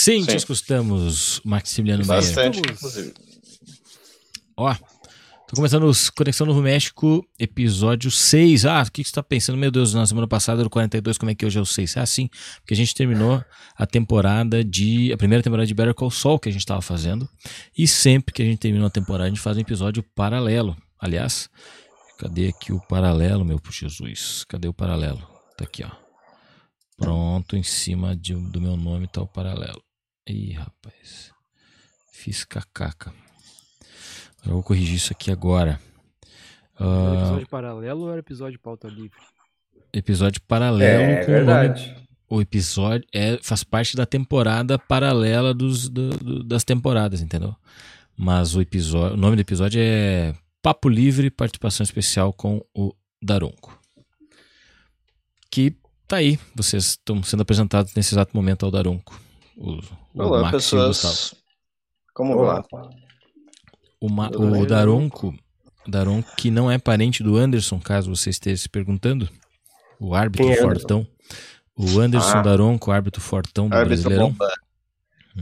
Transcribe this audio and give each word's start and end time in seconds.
Sim, 0.00 0.24
te 0.24 0.34
escutamos, 0.34 1.42
Maximiliano 1.44 2.02
Meyer. 2.06 2.22
Bastante, 2.22 2.58
inclusive. 2.58 3.12
Ó, 4.56 4.74
tô 4.74 5.56
começando 5.56 5.82
os 5.82 6.08
Conexão 6.08 6.46
Novo 6.46 6.62
México, 6.62 7.22
episódio 7.38 8.10
6. 8.10 8.64
Ah, 8.64 8.80
o 8.80 8.90
que, 8.90 9.02
que 9.02 9.10
você 9.10 9.14
tá 9.14 9.22
pensando? 9.22 9.58
Meu 9.58 9.70
Deus, 9.70 9.92
na 9.92 10.06
semana 10.06 10.26
passada 10.26 10.62
era 10.62 10.66
o 10.66 10.70
42, 10.70 11.18
como 11.18 11.30
é 11.30 11.34
que 11.34 11.44
hoje 11.44 11.58
é 11.58 11.60
o 11.60 11.66
6? 11.66 11.98
Ah, 11.98 12.06
sim, 12.06 12.30
porque 12.62 12.72
a 12.72 12.76
gente 12.78 12.94
terminou 12.94 13.44
a 13.76 13.86
temporada 13.86 14.64
de. 14.64 15.12
a 15.12 15.18
primeira 15.18 15.42
temporada 15.44 15.66
de 15.66 15.74
Better 15.74 15.92
Call 15.92 16.10
Saul 16.10 16.38
que 16.38 16.48
a 16.48 16.52
gente 16.52 16.64
tava 16.64 16.80
fazendo. 16.80 17.28
E 17.76 17.86
sempre 17.86 18.32
que 18.32 18.40
a 18.40 18.46
gente 18.46 18.58
termina 18.58 18.84
uma 18.84 18.90
temporada, 18.90 19.26
a 19.26 19.28
gente 19.28 19.42
faz 19.42 19.58
um 19.58 19.60
episódio 19.60 20.02
paralelo. 20.14 20.74
Aliás, 20.98 21.50
cadê 22.18 22.48
aqui 22.48 22.72
o 22.72 22.80
paralelo, 22.80 23.44
meu 23.44 23.60
Jesus? 23.70 24.46
Cadê 24.48 24.66
o 24.66 24.72
paralelo? 24.72 25.20
Tá 25.58 25.64
aqui, 25.64 25.84
ó. 25.84 25.90
Pronto, 26.96 27.54
em 27.54 27.62
cima 27.62 28.16
de, 28.16 28.34
do 28.34 28.62
meu 28.62 28.78
nome 28.78 29.06
tá 29.06 29.20
o 29.20 29.26
paralelo. 29.26 29.89
Ih, 30.26 30.52
rapaz. 30.52 31.32
Fiz 32.12 32.44
cacaca. 32.44 33.12
Eu 34.44 34.52
vou 34.52 34.62
corrigir 34.62 34.96
isso 34.96 35.12
aqui 35.12 35.30
agora. 35.30 35.80
Era 36.78 36.88
Ah, 36.88 37.14
episódio 37.20 37.48
paralelo 37.48 38.00
ou 38.02 38.10
era 38.10 38.20
episódio 38.20 38.58
pauta 38.58 38.88
livre? 38.88 39.18
episódio 39.92 40.40
paralelo 40.42 41.02
É, 41.02 41.16
com 41.16 41.22
o 41.32 41.34
verdade. 41.34 41.96
O 42.28 42.40
episódio 42.40 43.06
é, 43.12 43.38
faz 43.42 43.64
parte 43.64 43.96
da 43.96 44.06
temporada 44.06 44.78
paralela 44.78 45.52
dos, 45.52 45.88
do- 45.88 46.10
do- 46.10 46.44
das 46.44 46.62
temporadas, 46.62 47.20
entendeu? 47.20 47.54
Mas 48.16 48.54
o 48.54 48.60
episódio, 48.60 49.14
o 49.14 49.20
nome 49.20 49.34
do 49.36 49.40
episódio 49.40 49.80
é 49.82 50.32
Papo 50.62 50.88
Livre, 50.88 51.28
participação 51.30 51.82
especial 51.82 52.32
com 52.32 52.64
o 52.74 52.94
Daronco. 53.20 53.76
Que 55.50 55.74
tá 56.06 56.16
aí, 56.18 56.38
vocês 56.54 56.84
estão 56.90 57.20
sendo 57.22 57.40
apresentados 57.42 57.92
nesse 57.94 58.14
exato 58.14 58.36
momento 58.36 58.64
ao 58.64 58.70
Daronco. 58.70 59.20
O, 59.60 59.72
o 59.72 59.82
Olá, 60.22 60.42
Max 60.50 60.72
e 60.72 60.74
o 60.74 60.86
Gustavo. 60.86 61.14
pessoas. 61.14 61.34
Como 62.14 62.34
Olá. 62.34 62.64
vai? 62.72 62.88
O, 64.00 64.08
Ma- 64.10 64.30
o 64.30 64.64
Daronco, 64.64 65.34
Daronco, 65.86 66.34
que 66.34 66.50
não 66.50 66.70
é 66.70 66.78
parente 66.78 67.22
do 67.22 67.36
Anderson, 67.36 67.78
caso 67.78 68.08
você 68.14 68.30
esteja 68.30 68.62
se 68.62 68.68
perguntando, 68.70 69.28
o 70.00 70.14
árbitro 70.14 70.46
Quem 70.46 70.56
é 70.56 70.60
fortão. 70.62 71.06
O 71.76 72.00
Anderson 72.00 72.38
Ah. 72.38 72.42
Daronco, 72.42 72.90
árbitro 72.90 73.20
fortão 73.20 73.68
do 73.68 73.76
Árbitro 73.76 74.04
Brasileirão. 74.08 74.34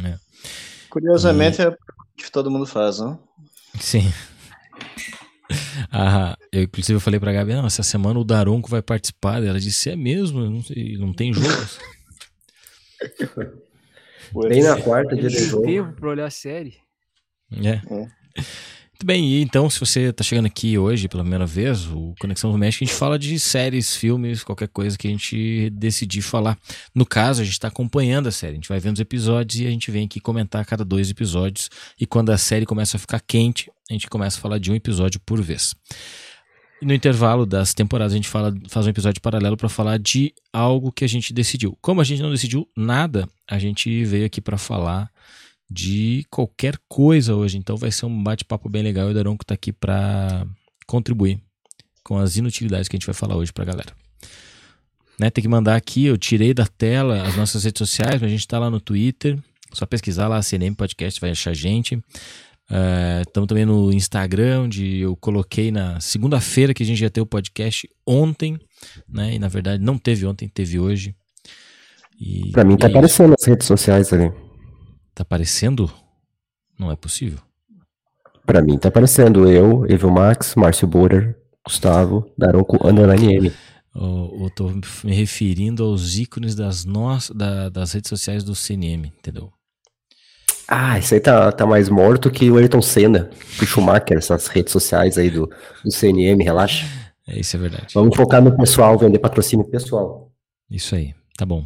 É. 0.05 0.19
Curiosamente, 0.91 1.63
é 1.63 1.67
a 1.67 1.71
pergunta 1.71 1.95
que 2.17 2.31
todo 2.33 2.51
mundo 2.51 2.67
faz, 2.67 2.99
né? 3.01 3.17
Sim. 3.81 4.03
Ah, 5.91 6.37
eu 6.53 6.65
inclusive 6.65 6.95
eu 6.97 7.01
falei 7.01 7.19
pra 7.19 7.33
Gabi, 7.33 7.55
não, 7.55 7.67
essa 7.67 7.83
semana 7.83 8.19
o 8.19 8.25
Daronco 8.25 8.69
vai 8.69 8.83
participar. 8.83 9.43
Ela 9.43 9.59
disse, 9.59 9.89
é 9.89 9.97
mesmo? 9.97 10.41
Não, 10.43 10.63
sei, 10.63 10.99
não 10.99 11.15
tem 11.15 11.33
jogo. 11.33 11.49
Bem 14.49 14.63
na 14.63 14.81
quarta 14.81 15.17
dia 15.17 15.29
de 15.29 15.37
Tem 15.37 15.47
jogo. 15.47 15.67
tempo 15.67 15.93
pra 15.93 16.11
olhar 16.11 16.27
a 16.27 16.31
série. 16.31 16.77
É. 17.53 17.81
Muito 18.99 19.07
bem, 19.07 19.29
e 19.29 19.43
então, 19.43 19.71
se 19.71 19.79
você 19.79 20.13
tá 20.13 20.25
chegando 20.25 20.47
aqui 20.47 20.77
hoje 20.77 21.07
pela 21.07 21.23
primeira 21.23 21.47
vez, 21.47 21.87
o 21.87 22.15
Conexão 22.19 22.51
do 22.51 22.59
México, 22.59 22.83
a 22.83 22.87
gente 22.87 22.97
fala 22.97 23.17
de 23.17 23.39
séries, 23.39 23.95
filmes, 23.95 24.43
qualquer 24.43 24.67
coisa 24.67 24.99
que 24.99 25.07
a 25.07 25.11
gente 25.11 25.71
decidir 25.71 26.21
falar. 26.21 26.59
No 26.93 27.07
caso, 27.07 27.41
a 27.41 27.45
gente 27.45 27.61
tá 27.61 27.69
acompanhando 27.69 28.29
a 28.29 28.33
série, 28.33 28.55
a 28.55 28.57
gente 28.57 28.69
vai 28.69 28.81
vendo 28.81 28.95
os 28.97 29.01
episódios 29.01 29.61
e 29.61 29.69
a 29.69 29.71
gente 29.71 29.89
vem 29.93 30.05
aqui 30.07 30.19
comentar 30.19 30.63
a 30.63 30.65
cada 30.65 30.85
dois 30.85 31.09
episódios. 31.11 31.71
E 32.01 32.07
quando 32.07 32.31
a 32.31 32.39
série 32.39 32.67
começa 32.67 32.97
a 32.97 33.01
ficar 33.01 33.21
quente, 33.21 33.71
a 33.89 33.93
gente 33.93 34.09
começa 34.09 34.37
a 34.37 34.41
falar 34.41 34.59
de 34.59 34.73
um 34.73 34.75
episódio 34.75 35.21
por 35.25 35.41
vez. 35.41 35.77
No 36.81 36.95
intervalo 36.95 37.45
das 37.45 37.75
temporadas, 37.75 38.13
a 38.13 38.17
gente 38.17 38.29
fala, 38.29 38.55
faz 38.69 38.87
um 38.87 38.91
episódio 38.91 39.21
paralelo 39.21 39.57
para 39.57 39.69
falar 39.69 39.99
de 39.99 40.33
algo 40.53 40.93
que 40.93 41.05
a 41.05 41.09
gente 41.09 41.33
decidiu. 41.33 41.77
Como 41.81 42.01
a 42.01 42.05
gente 42.05 42.23
não 42.23 42.31
decidiu 42.31 42.69
nada, 42.77 43.29
a 43.49 43.59
gente 43.59 44.05
veio 44.05 44.27
aqui 44.27 44.41
para 44.41 44.57
falar 44.57 45.11
de 45.69 46.25
qualquer 46.31 46.79
coisa 46.89 47.35
hoje. 47.35 47.59
Então 47.59 47.77
vai 47.77 47.91
ser 47.91 48.07
um 48.07 48.23
bate-papo 48.23 48.69
bem 48.69 48.83
legal 48.83 49.09
e 49.09 49.11
o 49.11 49.15
Daronco 49.15 49.45
tá 49.45 49.55
aqui 49.55 49.73
para 49.73 50.47
contribuir 50.87 51.41
com 52.03 52.17
as 52.17 52.37
inutilidades 52.37 52.89
que 52.89 52.97
a 52.97 52.99
gente 52.99 53.07
vai 53.07 53.15
falar 53.15 53.37
hoje 53.37 53.53
pra 53.53 53.65
galera. 53.65 53.93
Né, 55.21 55.31
tem 55.31 55.43
que 55.43 55.49
mandar 55.49 55.75
aqui, 55.75 56.07
eu 56.07 56.17
tirei 56.17 56.55
da 56.55 56.65
tela 56.65 57.23
as 57.23 57.37
nossas 57.37 57.65
redes 57.65 57.81
sociais, 57.81 58.15
mas 58.15 58.23
a 58.23 58.29
gente 58.29 58.47
tá 58.47 58.57
lá 58.57 58.71
no 58.71 58.81
Twitter, 58.81 59.37
só 59.73 59.85
pesquisar 59.85 60.29
lá 60.29 60.41
CNM 60.41 60.77
Podcast, 60.77 61.21
vai 61.21 61.31
achar 61.31 61.51
a 61.51 61.55
gente. 61.55 62.01
Estamos 63.27 63.47
também 63.49 63.65
no 63.65 63.91
Instagram, 63.93 64.63
onde 64.63 64.99
eu 64.99 65.17
coloquei 65.17 65.71
na 65.73 65.99
segunda-feira 66.01 66.75
que 66.75 66.83
a 66.83 66.87
gente 66.87 67.01
ia 67.03 67.09
ter 67.11 67.21
o 67.21 67.27
podcast 67.27 67.89
ontem, 68.07 68.59
né? 69.09 69.35
E 69.35 69.39
na 69.39 69.49
verdade 69.49 69.83
não 69.83 69.97
teve 69.99 70.27
ontem, 70.27 70.49
teve 70.49 70.79
hoje. 70.79 71.15
E, 72.21 72.51
Pra 72.51 72.65
mim 72.65 72.77
tá 72.77 72.87
é 72.87 72.91
aparecendo 72.91 73.31
nas 73.31 73.45
redes 73.47 73.67
sociais 73.67 74.13
ali. 74.13 74.31
Tá 75.15 75.23
aparecendo? 75.23 75.91
Não 76.79 76.91
é 76.93 76.97
possível. 76.97 77.39
Pra 78.45 78.61
mim 78.63 78.77
tá 78.79 78.89
aparecendo 78.89 79.51
eu, 79.51 79.87
Evil 79.89 80.11
Max, 80.11 80.55
Márcio 80.55 80.87
Borer, 80.87 81.37
Gustavo, 81.65 82.31
Daronco, 82.37 82.87
Underline 82.87 83.35
M. 83.35 83.53
Eu, 83.95 84.39
eu 84.43 84.51
tô 84.55 84.69
me 85.05 85.15
referindo 85.15 85.85
aos 85.85 86.19
ícones 86.19 86.55
das, 86.55 86.85
nossas, 86.85 87.35
da- 87.37 87.69
das 87.69 87.93
redes 87.93 88.09
sociais 88.09 88.45
do 88.45 88.55
CNM, 88.55 89.07
entendeu? 89.19 89.51
Ah, 90.71 90.99
isso 90.99 91.15
aí 91.15 91.21
tá, 91.21 91.51
tá 91.51 91.67
mais 91.67 91.89
morto 91.89 92.31
que 92.31 92.51
o 92.51 92.59
Ayrton 92.59 92.83
Senna, 92.83 93.31
o 93.61 93.65
Schumacher, 93.65 94.19
essas 94.19 94.49
redes 94.49 94.71
sociais 94.71 95.17
aí 95.17 95.31
do, 95.31 95.47
do 95.83 95.91
CNM, 95.91 96.45
relaxa. 96.45 96.85
É, 97.27 97.41
isso 97.41 97.57
é 97.57 97.59
verdade. 97.59 97.95
Vamos 97.95 98.15
focar 98.15 98.43
no 98.43 98.55
pessoal, 98.55 98.99
vender 98.99 99.19
patrocínio 99.19 99.67
pessoal. 99.67 100.31
Isso 100.71 100.95
aí, 100.95 101.15
tá 101.39 101.47
bom. 101.47 101.65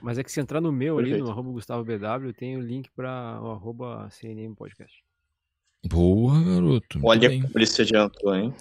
Mas 0.00 0.16
é 0.16 0.24
que 0.24 0.32
se 0.32 0.40
entrar 0.40 0.60
no 0.60 0.72
meu 0.72 0.98
ali, 0.98 1.10
Perfeito. 1.10 1.26
no 1.26 1.30
arroba 1.30 1.50
Gustavo 1.50 1.84
BW, 1.84 2.32
tem 2.32 2.56
o 2.56 2.62
link 2.62 2.88
para 2.96 3.40
o 3.42 3.50
arroba 3.50 4.08
CNM 4.10 4.54
Podcast. 4.54 4.94
Boa, 5.86 6.42
garoto. 6.42 7.00
Olha 7.02 7.28
bem. 7.28 7.42
como 7.42 7.52
ele 7.56 7.66
se 7.66 7.82
adiantou, 7.82 8.34
hein? 8.34 8.54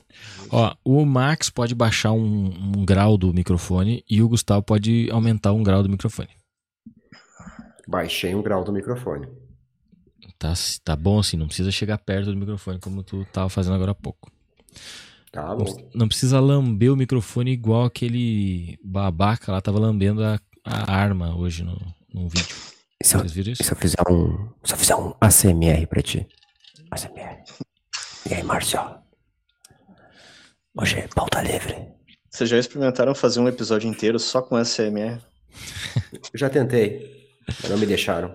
Ó, 0.51 0.75
o 0.83 1.05
Max 1.05 1.49
pode 1.49 1.73
baixar 1.73 2.11
um, 2.11 2.45
um 2.47 2.85
grau 2.85 3.17
do 3.17 3.33
microfone 3.33 4.03
e 4.09 4.21
o 4.21 4.29
Gustavo 4.29 4.61
pode 4.61 5.09
aumentar 5.11 5.53
um 5.53 5.63
grau 5.63 5.81
do 5.81 5.89
microfone. 5.89 6.29
Baixei 7.87 8.35
um 8.35 8.41
grau 8.41 8.63
do 8.63 8.71
microfone. 8.73 9.27
Tá, 10.37 10.53
tá 10.83 10.95
bom 10.95 11.19
assim, 11.19 11.37
não 11.37 11.47
precisa 11.47 11.71
chegar 11.71 11.97
perto 11.97 12.31
do 12.31 12.37
microfone 12.37 12.79
como 12.79 13.01
tu 13.03 13.25
tava 13.31 13.49
fazendo 13.49 13.75
agora 13.75 13.91
há 13.91 13.95
pouco. 13.95 14.31
Tá 15.31 15.55
Não, 15.55 15.65
bom. 15.65 15.89
não 15.93 16.07
precisa 16.07 16.39
lamber 16.39 16.91
o 16.91 16.95
microfone 16.97 17.51
igual 17.51 17.85
aquele 17.85 18.77
babaca 18.83 19.51
lá 19.51 19.61
tava 19.61 19.79
lambendo 19.79 20.23
a, 20.23 20.39
a 20.63 20.91
arma 20.93 21.35
hoje 21.35 21.63
no, 21.63 21.77
no 22.13 22.27
vídeo. 22.27 22.55
E 23.01 23.07
se 23.07 23.15
eu, 23.15 23.19
Vocês 23.21 23.31
viram 23.31 23.49
e 23.49 23.53
isso? 23.53 23.63
se 23.63 23.71
eu 23.71 23.75
fizer 23.77 24.01
um. 24.09 24.49
Se 24.63 24.73
eu 24.73 24.77
fizer 24.77 24.95
um 24.95 25.13
ACMR 25.21 25.87
pra 25.87 26.01
ti? 26.01 26.27
ACMR. 26.91 27.43
E 28.29 28.33
aí, 28.33 28.43
Márcio? 28.43 28.79
Hoje 30.79 30.97
é 30.99 31.07
pauta 31.07 31.41
livre. 31.41 31.75
Vocês 32.29 32.49
já 32.49 32.57
experimentaram 32.57 33.15
fazer 33.15 33.39
um 33.39 33.47
episódio 33.47 33.89
inteiro 33.89 34.19
só 34.19 34.41
com? 34.41 34.57
Eu 34.57 34.63
já 36.35 36.49
tentei, 36.49 37.16
mas 37.61 37.69
não 37.71 37.77
me 37.77 37.85
deixaram. 37.85 38.33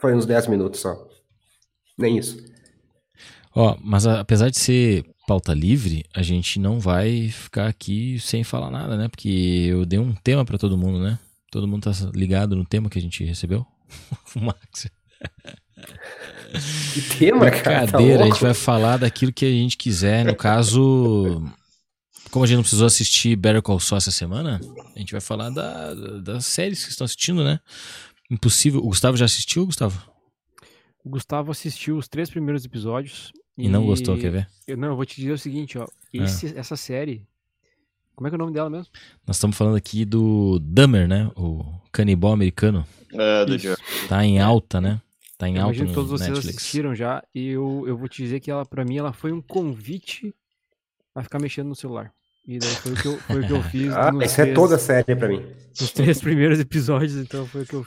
Foi 0.00 0.14
uns 0.14 0.26
10 0.26 0.46
minutos 0.48 0.80
só. 0.80 0.96
Nem 1.98 2.18
isso. 2.18 2.36
Ó, 3.54 3.76
mas 3.82 4.06
a- 4.06 4.20
apesar 4.20 4.48
de 4.50 4.58
ser 4.58 5.04
pauta 5.26 5.52
livre, 5.54 6.04
a 6.14 6.22
gente 6.22 6.58
não 6.58 6.80
vai 6.80 7.28
ficar 7.28 7.68
aqui 7.68 8.18
sem 8.18 8.42
falar 8.42 8.70
nada, 8.70 8.96
né? 8.96 9.08
Porque 9.08 9.66
eu 9.68 9.84
dei 9.84 9.98
um 9.98 10.14
tema 10.14 10.44
pra 10.44 10.58
todo 10.58 10.76
mundo, 10.78 10.98
né? 11.00 11.18
Todo 11.50 11.68
mundo 11.68 11.82
tá 11.84 11.92
ligado 12.14 12.56
no 12.56 12.64
tema 12.64 12.88
que 12.88 12.98
a 12.98 13.02
gente 13.02 13.24
recebeu? 13.24 13.66
O 14.34 14.40
Max. 14.40 14.88
Que 16.94 17.00
tema, 17.18 17.50
cara? 17.50 17.86
Tá 17.86 17.98
Brincadeira, 17.98 18.14
a 18.14 18.18
louco? 18.24 18.34
gente 18.34 18.42
vai 18.42 18.54
falar 18.54 18.96
daquilo 18.98 19.32
que 19.32 19.44
a 19.44 19.50
gente 19.50 19.76
quiser. 19.76 20.24
No 20.24 20.34
caso, 20.36 21.42
como 22.30 22.44
a 22.44 22.48
gente 22.48 22.56
não 22.56 22.62
precisou 22.62 22.86
assistir 22.86 23.36
Better 23.36 23.62
Call 23.62 23.80
Saul 23.80 23.98
essa 23.98 24.10
semana, 24.10 24.60
a 24.94 24.98
gente 24.98 25.12
vai 25.12 25.20
falar 25.20 25.50
da- 25.50 25.94
das 26.20 26.46
séries 26.46 26.84
que 26.84 26.90
estão 26.90 27.04
assistindo, 27.04 27.42
né? 27.44 27.60
Impossível. 28.32 28.80
O 28.80 28.88
Gustavo 28.88 29.16
já 29.16 29.24
assistiu, 29.26 29.66
Gustavo? 29.66 30.10
O 31.04 31.10
Gustavo 31.10 31.50
assistiu 31.50 31.96
os 31.96 32.08
três 32.08 32.30
primeiros 32.30 32.64
episódios. 32.64 33.32
E 33.58 33.68
não 33.68 33.84
gostou, 33.84 34.16
quer 34.16 34.30
ver? 34.30 34.48
Eu, 34.66 34.76
não, 34.76 34.88
eu 34.88 34.96
vou 34.96 35.04
te 35.04 35.16
dizer 35.20 35.32
o 35.32 35.38
seguinte, 35.38 35.76
ó. 35.78 35.86
Esse- 36.12 36.56
Essa 36.56 36.76
série 36.76 37.26
Como 38.14 38.26
é 38.26 38.30
que 38.30 38.34
é 38.34 38.38
o 38.38 38.38
nome 38.38 38.52
dela 38.52 38.68
mesmo? 38.70 38.86
Nós 39.26 39.36
estamos 39.36 39.56
falando 39.56 39.76
aqui 39.76 40.04
do 40.04 40.58
Dahmer, 40.60 41.08
né? 41.08 41.30
O 41.36 41.64
canibal 41.90 42.32
americano. 42.32 42.86
É, 43.12 43.44
do 43.44 43.54
Isso. 43.56 43.74
Tá 44.08 44.24
em 44.24 44.38
alta, 44.40 44.80
né? 44.80 45.00
Tá 45.38 45.48
em 45.48 45.56
Eu 45.56 45.62
alta 45.62 45.76
imagino 45.76 45.94
todos 45.94 46.10
vocês 46.10 46.28
Netflix. 46.30 46.56
assistiram 46.58 46.94
já. 46.94 47.22
E 47.34 47.48
eu, 47.48 47.84
eu 47.86 47.96
vou 47.96 48.08
te 48.08 48.22
dizer 48.22 48.40
que 48.40 48.50
ela, 48.50 48.64
pra 48.64 48.84
mim, 48.84 48.96
ela 48.98 49.12
foi 49.12 49.32
um 49.32 49.40
convite 49.42 50.34
a 51.14 51.22
ficar 51.22 51.38
mexendo 51.40 51.68
no 51.68 51.74
celular. 51.76 52.12
E 52.46 52.58
daí 52.58 52.70
foi 52.70 52.92
o 52.92 52.96
que 52.96 53.06
eu, 53.08 53.18
foi 53.18 53.40
o 53.40 53.46
que 53.46 53.52
eu 53.52 53.62
fiz 53.70 53.92
Ah, 53.94 54.10
isso 54.24 54.40
é 54.40 54.44
três, 54.44 54.54
toda 54.54 54.76
a 54.76 54.78
série 54.78 55.16
pra 55.16 55.28
mim. 55.28 55.44
nos 55.80 55.90
três 55.92 56.20
primeiros 56.20 56.58
episódios, 56.60 57.16
então 57.16 57.46
foi 57.46 57.62
o 57.62 57.66
que 57.66 57.74
eu 57.74 57.86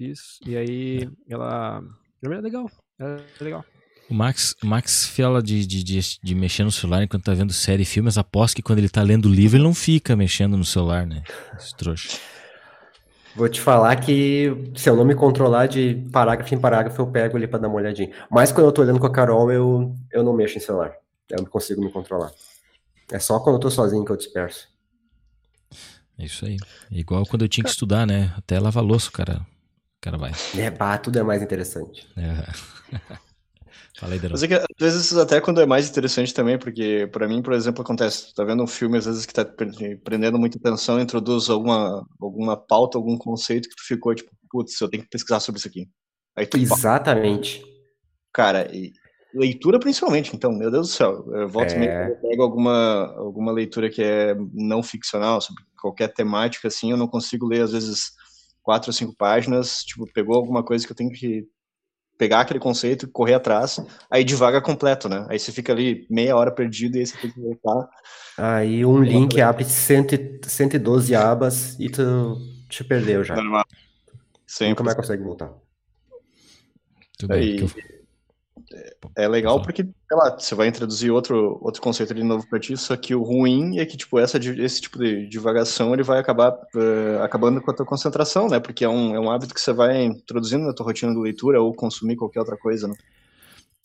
fiz. 0.00 0.38
E 0.46 0.56
aí 0.56 1.08
ela. 1.28 1.82
É 2.22 2.28
legal. 2.28 2.70
É 2.98 3.44
legal. 3.44 3.64
O 4.08 4.14
Max, 4.14 4.56
o 4.62 4.66
Max 4.66 5.06
fala 5.06 5.42
de, 5.42 5.64
de, 5.64 5.84
de, 5.84 6.00
de 6.20 6.34
mexer 6.34 6.64
no 6.64 6.72
celular 6.72 7.02
enquanto 7.04 7.24
tá 7.24 7.34
vendo 7.34 7.52
série 7.52 7.82
e 7.82 7.86
filmes. 7.86 8.18
Aposto 8.18 8.56
que 8.56 8.62
quando 8.62 8.78
ele 8.78 8.88
tá 8.88 9.02
lendo 9.02 9.28
livro, 9.28 9.56
ele 9.56 9.64
não 9.64 9.74
fica 9.74 10.16
mexendo 10.16 10.56
no 10.56 10.64
celular, 10.64 11.06
né? 11.06 11.22
Esse 11.56 11.76
trouxa. 11.76 12.18
Vou 13.36 13.48
te 13.48 13.60
falar 13.60 13.94
que 13.96 14.72
se 14.74 14.90
eu 14.90 14.96
não 14.96 15.04
me 15.04 15.14
controlar 15.14 15.66
de 15.66 15.94
parágrafo 16.10 16.52
em 16.52 16.60
parágrafo, 16.60 17.00
eu 17.00 17.06
pego 17.06 17.36
ali 17.36 17.46
pra 17.46 17.60
dar 17.60 17.68
uma 17.68 17.76
olhadinha. 17.76 18.10
Mas 18.28 18.50
quando 18.50 18.66
eu 18.66 18.72
tô 18.72 18.82
olhando 18.82 18.98
com 18.98 19.06
a 19.06 19.12
Carol, 19.12 19.52
eu, 19.52 19.94
eu 20.10 20.24
não 20.24 20.32
mexo 20.32 20.58
em 20.58 20.60
celular. 20.60 20.92
Eu 21.28 21.38
não 21.38 21.46
consigo 21.46 21.80
me 21.80 21.92
controlar. 21.92 22.32
É 23.12 23.20
só 23.20 23.38
quando 23.38 23.56
eu 23.56 23.60
tô 23.60 23.70
sozinho 23.70 24.04
que 24.04 24.10
eu 24.10 24.16
disperso. 24.16 24.66
É 26.18 26.24
isso 26.24 26.44
aí. 26.44 26.56
Igual 26.90 27.24
quando 27.26 27.42
eu 27.42 27.48
tinha 27.48 27.62
que 27.62 27.70
estudar, 27.70 28.04
né? 28.04 28.34
Até 28.36 28.58
lavar 28.58 28.82
louça, 28.82 29.10
cara, 29.12 29.46
cara 30.00 30.16
vai. 30.16 30.32
É, 30.56 30.70
bah, 30.70 30.98
tudo 30.98 31.18
é 31.18 31.22
mais 31.22 31.42
interessante. 31.42 32.06
É. 32.16 32.90
Fala 33.98 34.14
aí. 34.14 34.20
Mas 34.30 34.42
é 34.42 34.48
que 34.48 34.54
às 34.54 34.64
vezes 34.78 35.16
até 35.16 35.40
quando 35.40 35.60
é 35.60 35.66
mais 35.66 35.88
interessante 35.90 36.32
também, 36.32 36.58
porque 36.58 37.08
pra 37.12 37.28
mim, 37.28 37.42
por 37.42 37.52
exemplo, 37.52 37.82
acontece, 37.82 38.28
tu 38.28 38.34
tá 38.34 38.44
vendo 38.44 38.62
um 38.62 38.66
filme 38.66 38.96
às 38.96 39.04
vezes 39.04 39.26
que 39.26 39.32
tá 39.34 39.44
pre- 39.44 39.96
prendendo 39.98 40.38
muita 40.38 40.58
atenção, 40.58 40.98
introduz 41.00 41.50
alguma, 41.50 42.06
alguma 42.20 42.56
pauta, 42.56 42.96
algum 42.96 43.18
conceito 43.18 43.68
que 43.68 43.76
tu 43.76 43.84
ficou 43.86 44.14
tipo, 44.14 44.30
putz, 44.50 44.80
eu 44.80 44.88
tenho 44.88 45.02
que 45.02 45.08
pesquisar 45.10 45.40
sobre 45.40 45.58
isso 45.58 45.68
aqui. 45.68 45.88
Aí 46.36 46.46
tu, 46.46 46.56
pá, 46.56 46.62
Exatamente. 46.62 47.62
cara, 48.32 48.74
e 48.74 48.92
leitura 49.34 49.78
principalmente, 49.78 50.34
então, 50.34 50.52
meu 50.52 50.70
Deus 50.70 50.88
do 50.88 50.92
céu, 50.94 51.24
eu 51.34 51.48
volto 51.48 51.72
É. 51.72 51.76
e 51.76 51.78
meia, 51.78 52.08
eu 52.08 52.16
pego 52.16 52.42
alguma, 52.42 53.12
alguma 53.16 53.52
leitura 53.52 53.90
que 53.90 54.02
é 54.02 54.34
não 54.54 54.82
ficcional, 54.82 55.40
sobre 55.40 55.62
qualquer 55.80 56.08
temática, 56.12 56.68
assim, 56.68 56.90
eu 56.90 56.96
não 56.96 57.06
consigo 57.08 57.46
ler 57.46 57.62
às 57.62 57.72
vezes 57.72 58.12
quatro 58.70 58.90
ou 58.90 58.92
cinco 58.92 59.12
páginas, 59.16 59.82
tipo, 59.82 60.06
pegou 60.14 60.36
alguma 60.36 60.62
coisa 60.62 60.86
que 60.86 60.92
eu 60.92 60.96
tenho 60.96 61.10
que 61.10 61.44
pegar 62.16 62.42
aquele 62.42 62.60
conceito, 62.60 63.10
correr 63.10 63.34
atrás, 63.34 63.80
aí 64.08 64.22
devaga 64.22 64.60
completo, 64.60 65.08
né? 65.08 65.26
Aí 65.28 65.40
você 65.40 65.50
fica 65.50 65.72
ali 65.72 66.06
meia 66.08 66.36
hora 66.36 66.52
perdido 66.52 66.94
e 66.96 67.00
aí 67.00 67.06
você 67.06 67.18
tem 67.18 67.32
que 67.32 67.40
voltar. 67.40 67.88
Aí 68.38 68.86
um 68.86 69.02
link 69.02 69.40
abre 69.40 69.64
100, 69.64 70.06
e- 70.14 70.40
112 70.46 71.16
abas 71.16 71.76
e 71.80 71.90
tu 71.90 72.36
te 72.68 72.84
perdeu 72.84 73.24
já. 73.24 73.34
Normal. 73.34 73.64
Nunca 73.66 74.14
Sempre. 74.46 74.84
mais 74.84 74.96
consegue 74.96 75.24
voltar. 75.24 75.52
Tudo 77.18 77.30
bem. 77.30 77.38
Aí- 77.38 77.56
que 77.56 77.64
eu- 77.64 77.99
É 79.16 79.26
legal 79.26 79.58
Só. 79.58 79.64
porque, 79.64 79.82
sei 79.82 80.16
lá, 80.16 80.38
você 80.38 80.54
vai 80.54 80.68
introduzir 80.68 81.10
outro, 81.10 81.58
outro 81.60 81.82
conceito 81.82 82.12
ali 82.12 82.22
novo 82.22 82.46
pra 82.48 82.60
ti, 82.60 82.76
só 82.76 82.96
que 82.96 83.14
o 83.14 83.22
ruim 83.22 83.78
é 83.78 83.86
que, 83.86 83.96
tipo, 83.96 84.18
essa, 84.18 84.38
esse 84.38 84.80
tipo 84.80 84.98
de 84.98 85.26
divagação, 85.26 85.92
ele 85.92 86.04
vai 86.04 86.20
acabar 86.20 86.56
eh, 86.76 87.20
acabando 87.22 87.60
com 87.60 87.70
a 87.70 87.74
tua 87.74 87.84
concentração, 87.84 88.48
né? 88.48 88.60
Porque 88.60 88.84
é 88.84 88.88
um, 88.88 89.14
é 89.14 89.18
um 89.18 89.30
hábito 89.30 89.54
que 89.54 89.60
você 89.60 89.72
vai 89.72 90.04
introduzindo 90.04 90.64
na 90.64 90.72
tua 90.72 90.86
rotina 90.86 91.12
de 91.12 91.18
leitura 91.20 91.60
ou 91.60 91.74
consumir 91.74 92.16
qualquer 92.16 92.40
outra 92.40 92.56
coisa, 92.56 92.86
né? 92.86 92.94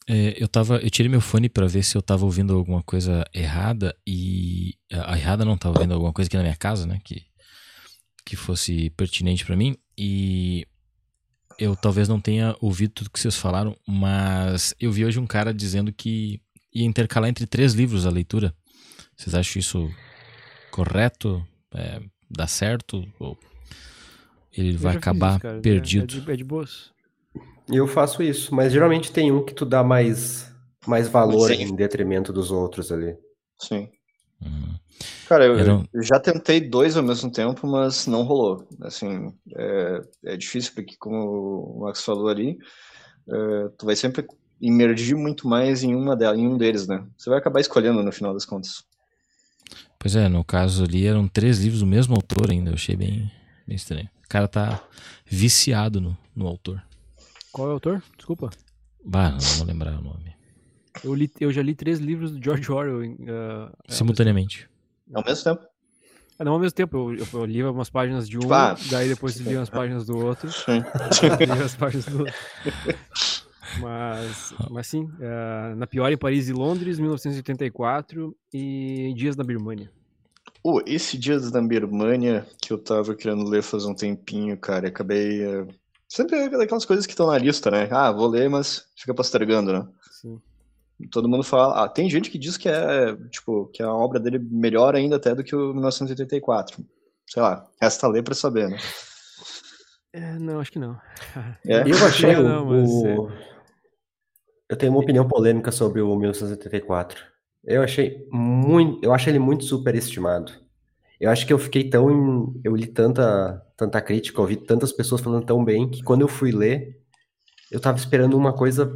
É, 0.07 0.35
eu 0.41 0.47
tava, 0.47 0.77
eu 0.77 0.89
tirei 0.91 1.09
meu 1.09 1.21
fone 1.21 1.49
pra 1.49 1.65
ver 1.65 1.83
se 1.83 1.97
eu 1.97 2.01
tava 2.01 2.25
ouvindo 2.25 2.55
alguma 2.55 2.83
coisa 2.83 3.25
errada 3.33 3.95
e 4.05 4.75
a 4.93 5.17
errada 5.17 5.43
não 5.43 5.57
tava 5.57 5.79
ouvindo 5.79 5.95
alguma 5.95 6.13
coisa 6.13 6.27
aqui 6.27 6.37
na 6.37 6.43
minha 6.43 6.55
casa, 6.55 6.85
né, 6.85 6.99
que 7.03 7.23
que 8.25 8.35
fosse 8.35 8.89
pertinente 8.91 9.45
pra 9.45 9.55
mim 9.55 9.77
e 9.95 10.67
eu 11.57 11.75
talvez 11.75 12.07
não 12.07 12.19
tenha 12.19 12.55
ouvido 12.61 12.91
tudo 12.93 13.09
que 13.09 13.19
vocês 13.19 13.35
falaram, 13.35 13.75
mas 13.87 14.73
eu 14.79 14.91
vi 14.91 15.05
hoje 15.05 15.19
um 15.19 15.27
cara 15.27 15.53
dizendo 15.53 15.91
que 15.93 16.41
ia 16.73 16.85
intercalar 16.85 17.29
entre 17.29 17.45
três 17.45 17.73
livros 17.73 18.05
a 18.05 18.09
leitura. 18.09 18.53
Vocês 19.15 19.33
acham 19.33 19.59
isso 19.59 19.89
correto? 20.71 21.45
É, 21.73 22.01
dá 22.29 22.47
certo? 22.47 23.07
Ou 23.19 23.37
ele 24.51 24.75
Eu 24.75 24.79
vai 24.79 24.95
acabar 24.95 25.31
isso, 25.31 25.39
cara, 25.39 25.57
é- 25.57 25.61
perdido? 25.61 26.03
É 26.03 26.21
de, 26.21 26.31
é 26.31 26.35
de 26.35 26.43
boas. 26.43 26.91
Eu 27.67 27.87
faço 27.87 28.21
isso, 28.21 28.53
mas 28.53 28.71
geralmente 28.71 29.11
tem 29.11 29.31
um 29.31 29.43
que 29.43 29.53
tu 29.53 29.65
dá 29.65 29.83
mais, 29.83 30.53
mais 30.85 31.07
valor 31.07 31.47
Sim. 31.49 31.63
em 31.63 31.75
detrimento 31.75 32.31
dos 32.31 32.51
outros 32.51 32.91
ali. 32.91 33.15
Sim. 33.59 33.89
Uhum. 34.45 34.75
Cara, 35.27 35.45
eu, 35.45 35.77
um- 35.77 35.85
eu 35.93 36.03
já 36.03 36.19
tentei 36.19 36.61
dois 36.61 36.95
ao 36.95 37.03
mesmo 37.03 37.31
tempo, 37.31 37.65
mas 37.67 38.05
não 38.07 38.23
rolou. 38.23 38.67
Assim, 38.81 39.33
é, 39.55 40.01
é 40.25 40.37
difícil 40.37 40.73
porque, 40.75 40.95
como 40.97 41.77
o 41.77 41.79
Max 41.81 42.03
falou 42.03 42.27
ali, 42.27 42.57
é, 43.27 43.69
tu 43.77 43.85
vai 43.85 43.95
sempre 43.95 44.25
imergir 44.61 45.15
muito 45.15 45.47
mais 45.47 45.83
em, 45.83 45.95
uma 45.95 46.15
delas, 46.15 46.39
em 46.39 46.47
um 46.47 46.57
deles, 46.57 46.87
né? 46.87 47.05
Você 47.17 47.29
vai 47.29 47.39
acabar 47.39 47.59
escolhendo 47.59 48.03
no 48.03 48.11
final 48.11 48.33
das 48.33 48.45
contas. 48.45 48.83
Pois 49.97 50.15
é, 50.15 50.29
no 50.29 50.43
caso 50.43 50.83
ali 50.83 51.07
eram 51.07 51.27
três 51.27 51.59
livros 51.59 51.79
do 51.79 51.87
mesmo 51.87 52.13
autor 52.15 52.51
ainda, 52.51 52.69
eu 52.69 52.75
achei 52.75 52.95
bem, 52.95 53.31
bem 53.67 53.75
estranho. 53.75 54.07
O 54.23 54.29
cara 54.29 54.47
tá 54.47 54.83
viciado 55.25 55.99
no, 55.99 56.15
no 56.35 56.47
autor. 56.47 56.81
Qual 57.51 57.67
é 57.67 57.71
o 57.71 57.73
autor? 57.73 58.03
Desculpa. 58.15 58.51
Bah, 59.03 59.31
não 59.31 59.39
vou 59.39 59.65
lembrar 59.65 59.97
o 59.97 60.01
nome. 60.03 60.34
Eu, 61.03 61.13
li, 61.13 61.31
eu 61.39 61.51
já 61.51 61.61
li 61.61 61.75
três 61.75 61.99
livros 61.99 62.31
do 62.31 62.43
George 62.43 62.71
Orwell. 62.71 63.15
ao 63.87 63.93
Simultaneamente. 63.93 64.69
Ao 65.13 65.23
mesmo 65.23 65.43
tempo. 65.43 65.65
Ah, 66.37 66.43
não 66.43 66.53
ao 66.53 66.59
mesmo 66.59 66.75
tempo, 66.75 66.97
eu, 66.97 67.15
eu, 67.19 67.27
eu 67.33 67.45
li 67.45 67.63
umas 67.63 67.89
páginas 67.89 68.27
de 68.27 68.37
um, 68.37 68.51
Ah, 68.51 68.77
daí 68.91 69.07
depois 69.07 69.37
li 69.37 69.55
umas 69.55 69.69
páginas 69.69 70.05
do 70.05 70.17
outro, 70.17 70.51
Sim. 70.51 70.83
li 71.39 71.51
umas 71.51 71.75
páginas 71.75 72.05
do 72.05 72.19
outro. 72.19 72.33
Mas, 73.79 74.53
mas 74.69 74.87
sim, 74.87 75.09
ah, 75.21 75.73
Na 75.77 75.87
Pior 75.87 76.11
em 76.11 76.17
Paris 76.17 76.49
e 76.49 76.53
Londres, 76.53 76.99
1984, 76.99 78.35
e 78.53 79.13
Dias 79.15 79.35
na 79.35 79.43
Birmania. 79.43 79.89
Pô, 80.61 80.81
esse 80.85 81.17
Dias 81.17 81.51
da 81.51 81.61
Birmania 81.61 82.45
que 82.61 82.73
eu 82.73 82.77
tava 82.77 83.15
querendo 83.15 83.47
ler 83.47 83.61
faz 83.61 83.85
um 83.85 83.93
tempinho, 83.93 84.57
cara, 84.57 84.87
e 84.87 84.89
acabei. 84.89 85.43
eh, 85.43 85.67
Sempre 86.07 86.37
é 86.37 86.49
daquelas 86.49 86.85
coisas 86.85 87.05
que 87.05 87.13
estão 87.13 87.27
na 87.27 87.37
lista, 87.37 87.69
né? 87.71 87.87
Ah, 87.91 88.11
vou 88.11 88.27
ler, 88.27 88.49
mas 88.49 88.85
fica 88.95 89.13
postergando, 89.13 89.73
né? 89.73 89.87
Sim. 90.11 90.39
Todo 91.11 91.27
mundo 91.27 91.43
fala. 91.43 91.83
Ah, 91.83 91.89
tem 91.89 92.09
gente 92.09 92.29
que 92.29 92.37
diz 92.37 92.55
que 92.57 92.69
é, 92.69 93.15
tipo, 93.29 93.67
que 93.73 93.83
a 93.83 93.93
obra 93.93 94.19
dele 94.19 94.39
melhor 94.39 94.95
ainda 94.95 95.17
até 95.17 95.35
do 95.35 95.43
que 95.43 95.55
o 95.55 95.73
1984. 95.73 96.83
Sei 97.27 97.41
lá, 97.41 97.67
resta 97.81 98.07
ler 98.07 98.23
pra 98.23 98.33
saber, 98.35 98.69
né? 98.69 98.77
É, 100.13 100.39
não, 100.39 100.59
acho 100.59 100.71
que 100.71 100.79
não. 100.79 100.97
É? 101.65 101.83
Eu 101.89 102.05
achei 102.05 102.31
É, 102.31 102.39
o, 102.39 102.43
não, 102.43 102.65
mas, 102.65 102.89
o- 102.89 103.29
Eu 104.69 104.77
tenho 104.77 104.91
uma 104.91 105.01
opinião 105.01 105.27
polêmica 105.27 105.71
sobre 105.71 106.01
o 106.01 106.15
1984. 106.15 107.21
Eu 107.63 107.81
achei 107.81 108.25
muito. 108.31 109.03
Eu 109.03 109.13
acho 109.13 109.29
ele 109.29 109.39
muito 109.39 109.65
superestimado. 109.65 110.51
Eu 111.19 111.29
acho 111.29 111.45
que 111.45 111.51
eu 111.53 111.59
fiquei 111.59 111.89
tão. 111.89 112.09
em- 112.11 112.61
Eu 112.63 112.75
li 112.75 112.87
tanta, 112.87 113.61
tanta 113.75 114.01
crítica, 114.01 114.39
ouvi 114.39 114.55
tantas 114.55 114.93
pessoas 114.93 115.19
falando 115.21 115.45
tão 115.45 115.63
bem, 115.63 115.89
que 115.89 116.03
quando 116.03 116.21
eu 116.21 116.27
fui 116.27 116.51
ler, 116.51 117.01
eu 117.71 117.79
tava 117.79 117.97
esperando 117.97 118.37
uma 118.37 118.53
coisa 118.53 118.91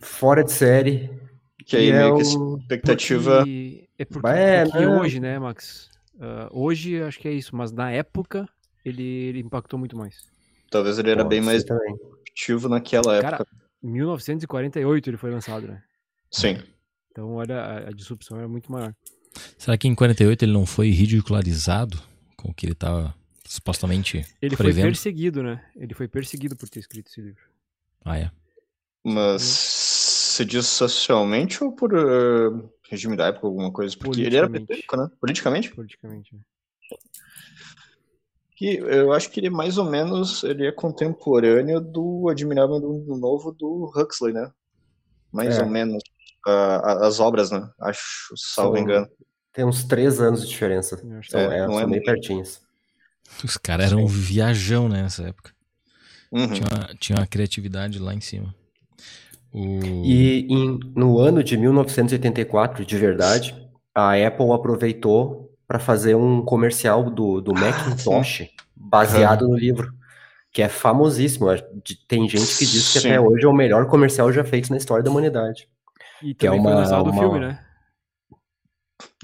fora 0.00 0.42
de 0.42 0.52
série. 0.52 1.10
Que 1.64 1.76
aí 1.76 1.90
é 1.90 1.98
meio 2.02 2.16
que 2.16 2.22
essa 2.22 2.38
um- 2.38 2.56
expectativa. 2.58 3.36
Porque, 3.38 3.88
é 3.98 4.04
porque, 4.04 4.28
É, 4.28 4.64
porque 4.64 4.78
né? 4.78 4.88
hoje, 4.88 5.20
né, 5.20 5.38
Max? 5.38 5.88
Ah, 6.20 6.48
hoje 6.50 7.00
acho 7.02 7.18
que 7.18 7.28
é 7.28 7.32
isso, 7.32 7.54
mas 7.54 7.70
na 7.72 7.90
época 7.92 8.48
ele, 8.84 9.02
ele 9.04 9.40
impactou 9.40 9.78
muito 9.78 9.96
mais. 9.96 10.24
Talvez 10.70 10.98
ele 10.98 11.10
era 11.10 11.24
bem 11.24 11.40
mais 11.40 11.62
também. 11.64 11.94
ativo 12.30 12.68
naquela 12.68 13.16
época. 13.16 13.30
Cara, 13.44 13.46
1948 13.82 15.10
ele 15.10 15.16
foi 15.16 15.30
lançado, 15.30 15.66
né? 15.68 15.82
Sim. 16.30 16.58
Então, 17.10 17.34
olha, 17.34 17.60
a, 17.60 17.88
a 17.88 17.92
disrupção 17.92 18.38
era 18.38 18.48
muito 18.48 18.70
maior. 18.70 18.94
Será 19.58 19.76
que 19.78 19.86
em 19.88 19.94
48 19.94 20.44
ele 20.44 20.52
não 20.52 20.66
foi 20.66 20.90
ridicularizado 20.90 22.00
com 22.36 22.50
o 22.50 22.54
que 22.54 22.66
ele 22.66 22.74
tava 22.74 23.14
supostamente 23.44 24.24
Ele 24.40 24.56
foi 24.56 24.66
prevendo? 24.66 24.84
perseguido, 24.86 25.42
né? 25.42 25.64
Ele 25.76 25.94
foi 25.94 26.06
perseguido 26.08 26.56
por 26.56 26.68
ter 26.68 26.80
escrito 26.80 27.08
esse 27.08 27.20
livro. 27.20 27.42
Ah, 28.04 28.18
é. 28.18 28.30
Mas 29.04 29.42
se 30.40 30.44
diz 30.44 30.66
socialmente 30.66 31.62
ou 31.62 31.72
por 31.72 31.92
eh, 31.94 32.68
regime 32.90 33.16
da 33.16 33.26
época, 33.26 33.46
alguma 33.46 33.70
coisa? 33.72 33.96
Porque 33.96 34.22
ele 34.22 34.36
era 34.36 34.46
Politicamente. 34.48 34.66
britânico, 34.86 34.96
né? 34.96 35.16
Politicamente? 35.20 35.70
Politicamente. 35.74 36.34
né? 36.34 36.40
Que 38.56 38.76
eu 38.76 39.12
acho 39.12 39.30
que 39.30 39.40
ele 39.40 39.48
mais 39.50 39.78
ou 39.78 39.84
menos 39.90 40.42
ele 40.44 40.66
é 40.66 40.72
contemporâneo 40.72 41.80
do 41.80 42.28
Admirável 42.28 42.78
do 42.78 43.16
Novo 43.16 43.52
do 43.52 43.90
Huxley, 43.96 44.32
né? 44.34 44.50
Mais 45.32 45.58
É. 45.58 45.62
ou 45.62 45.68
menos. 45.68 46.02
a- 46.46 47.06
as 47.06 47.20
obras, 47.20 47.50
né? 47.50 47.68
Acho, 47.78 48.32
salvo 48.34 48.72
São- 48.74 48.82
engano. 48.82 49.06
Tem 49.52 49.62
uns 49.62 49.84
três 49.84 50.20
anos 50.22 50.40
de 50.40 50.48
diferença. 50.48 50.96
Que 50.96 51.28
São, 51.30 51.38
É, 51.38 51.58
é, 51.58 51.66
não 51.66 51.74
são 51.74 51.80
é 51.80 51.82
bem 51.82 51.88
muito. 51.96 52.04
pertinhos. 52.06 52.62
Os 53.44 53.58
caras 53.58 53.92
eram 53.92 54.04
um 54.04 54.06
viajão 54.06 54.88
né, 54.88 55.02
nessa 55.02 55.22
época. 55.24 55.52
Uhum. 56.32 56.48
Tinha 56.50 56.66
uma, 56.72 56.94
tinha 56.94 57.18
uma 57.18 57.26
criatividade 57.26 57.98
lá 57.98 58.14
em 58.14 58.22
cima. 58.22 58.54
E 59.52 60.46
em- 60.48 60.78
no 60.94 61.18
ano 61.18 61.42
de 61.42 61.56
1984, 61.56 62.84
de 62.84 62.96
verdade, 62.96 63.54
a 63.94 64.12
Apple 64.14 64.52
aproveitou 64.52 65.50
para 65.66 65.78
fazer 65.78 66.14
um 66.14 66.42
comercial 66.44 67.10
do, 67.10 67.40
do 67.40 67.52
Macintosh 67.54 68.48
baseado 68.76 69.48
no 69.48 69.56
livro, 69.56 69.92
que 70.52 70.62
é 70.62 70.68
famosíssimo. 70.68 71.46
Tem 72.08 72.28
gente 72.28 72.56
que 72.58 72.66
diz 72.66 72.92
que 72.92 73.00
Sim. 73.00 73.08
até 73.08 73.20
hoje 73.20 73.44
é 73.44 73.48
o 73.48 73.52
melhor 73.52 73.86
comercial 73.86 74.32
já 74.32 74.44
feito 74.44 74.70
na 74.70 74.76
história 74.76 75.02
da 75.02 75.10
humanidade. 75.10 75.68
E 76.22 76.34
Que 76.34 76.46
é 76.46 76.50
também 76.50 76.62
foi 76.64 76.72
uma- 76.72 76.80
lançado 76.80 77.06
o 77.06 77.10
uma- 77.12 77.20
filme, 77.22 77.40
né? 77.40 77.58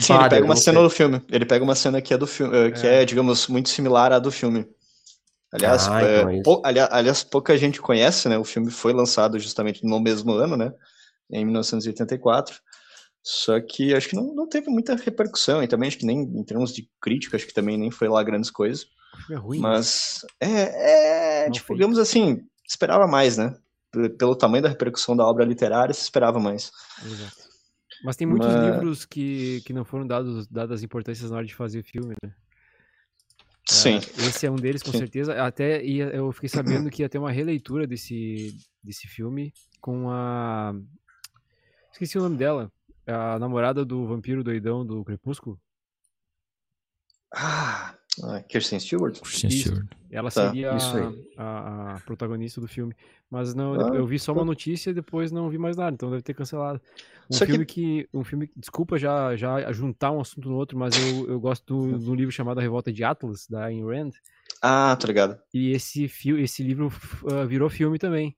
Sim, 0.00 0.14
Bah, 0.14 0.20
ele 0.22 0.30
pega 0.30 0.44
uma 0.44 0.56
cena 0.56 0.78
sei. 0.78 0.82
do 0.88 0.90
filme. 0.90 1.22
Ele 1.30 1.44
pega 1.46 1.64
uma 1.64 1.74
cena 1.74 2.00
que 2.02 2.14
é 2.14 2.18
do 2.18 2.26
filme, 2.26 2.56
eh, 2.56 2.70
que 2.70 2.86
é, 2.86 3.04
digamos, 3.04 3.46
muito 3.48 3.68
similar 3.68 4.12
à 4.12 4.18
do 4.18 4.30
filme. 4.30 4.66
Aliás, 5.56 5.88
Ah, 5.88 6.02
eh, 6.02 6.16
então 6.20 6.30
é 6.30 6.42
pou- 6.42 6.62
ali- 6.64 6.80
aliás, 6.80 7.24
pouca 7.24 7.56
gente 7.56 7.80
conhece, 7.80 8.28
né? 8.28 8.38
O 8.38 8.44
filme 8.44 8.70
foi 8.70 8.92
lançado 8.92 9.38
justamente 9.38 9.84
no 9.84 9.98
mesmo 10.00 10.32
ano, 10.32 10.56
né? 10.56 10.72
Em 11.30 11.44
1984. 11.44 12.60
Só 13.22 13.60
que 13.60 13.92
acho 13.94 14.08
que 14.10 14.14
não, 14.16 14.32
não 14.34 14.48
teve 14.48 14.70
muita 14.70 14.94
repercussão, 14.94 15.60
e 15.62 15.66
também 15.66 15.88
acho 15.88 15.98
que 15.98 16.06
nem 16.06 16.20
em 16.20 16.44
termos 16.44 16.72
de 16.72 16.88
crítica, 17.00 17.36
acho 17.36 17.46
que 17.46 17.54
também 17.54 17.76
nem 17.76 17.90
foi 17.90 18.08
lá 18.08 18.22
grandes 18.22 18.50
coisas. 18.50 18.86
É 19.30 19.34
ruim. 19.34 19.58
Mas 19.58 20.20
é, 20.40 21.46
é 21.46 21.50
tipo, 21.50 21.74
digamos 21.74 21.98
assim, 21.98 22.40
esperava 22.68 23.06
mais, 23.08 23.36
né? 23.36 23.54
Pelo 24.18 24.36
tamanho 24.36 24.62
da 24.62 24.68
repercussão 24.68 25.16
da 25.16 25.24
obra 25.26 25.44
literária, 25.44 25.92
se 25.94 26.02
esperava 26.02 26.38
mais. 26.38 26.70
Exato. 27.04 27.46
Mas 28.04 28.14
tem 28.14 28.26
muitos 28.28 28.46
Mas- 28.46 28.74
livros 28.74 29.04
que, 29.06 29.62
que 29.64 29.72
não 29.72 29.84
foram 29.84 30.06
dados, 30.06 30.46
dadas 30.48 30.82
importâncias 30.82 31.30
na 31.30 31.38
hora 31.38 31.46
de 31.46 31.54
fazer 31.54 31.80
o 31.80 31.84
filme, 31.84 32.14
né? 32.22 32.30
Sim. 33.68 33.96
Ah, 33.96 34.28
esse 34.28 34.46
é 34.46 34.50
um 34.50 34.56
deles, 34.56 34.82
com 34.82 34.92
Sim. 34.92 34.98
certeza. 34.98 35.42
Até 35.44 35.84
eu 35.84 36.30
fiquei 36.32 36.48
sabendo 36.48 36.88
que 36.90 37.02
ia 37.02 37.08
ter 37.08 37.18
uma 37.18 37.32
releitura 37.32 37.86
desse, 37.86 38.56
desse 38.82 39.08
filme 39.08 39.52
com 39.80 40.08
a. 40.08 40.74
Esqueci 41.92 42.16
o 42.16 42.22
nome 42.22 42.36
dela. 42.36 42.70
A 43.06 43.38
namorada 43.38 43.84
do 43.84 44.06
vampiro 44.06 44.44
doidão 44.44 44.84
do 44.84 45.04
Crepúsculo. 45.04 45.60
Ah, 47.32 47.95
ah, 48.24 48.40
Kirsten 48.42 48.78
Stewart? 48.80 49.20
Isso. 49.24 49.48
Stewart. 49.48 49.86
Ela 50.10 50.30
Tá, 50.30 50.46
seria 50.48 50.76
isso 50.76 50.96
a, 51.36 51.94
a- 51.94 52.00
protagonista 52.06 52.60
do 52.60 52.68
filme. 52.68 52.94
Mas 53.30 53.54
não, 53.54 53.74
Ah, 53.74 53.94
eu 53.94 54.06
vi 54.06 54.18
só 54.18 54.32
uma 54.32 54.42
tá. 54.42 54.46
notícia 54.46 54.90
e 54.90 54.94
depois 54.94 55.32
não 55.32 55.50
vi 55.50 55.58
mais 55.58 55.76
nada, 55.76 55.92
então 55.94 56.10
deve 56.10 56.22
ter 56.22 56.32
cancelado. 56.34 56.80
Um 57.30 57.34
Só 57.34 57.44
que- 57.44 57.50
filme 57.52 57.66
que... 57.66 58.08
Um 58.14 58.22
filme, 58.22 58.50
desculpa 58.56 58.96
já, 58.98 59.34
já 59.36 59.70
juntar 59.72 60.12
um 60.12 60.20
assunto 60.20 60.48
no 60.48 60.54
outro, 60.56 60.78
mas 60.78 60.94
eu, 60.96 61.28
eu 61.28 61.40
gosto 61.40 61.64
do, 61.66 61.98
do 61.98 62.14
livro 62.14 62.30
chamado 62.32 62.58
A 62.58 62.62
Revolta 62.62 62.92
de 62.92 63.02
Atlas, 63.02 63.46
da 63.48 63.64
Ayn 63.64 63.84
Rand. 63.84 64.12
Ah, 64.62 64.96
tô 64.98 65.06
ligado. 65.08 65.38
E 65.52 65.72
esse, 65.72 66.04
esse 66.38 66.62
livro 66.62 66.90
ah, 67.30 67.44
virou 67.44 67.68
filme 67.68 67.98
também. 67.98 68.36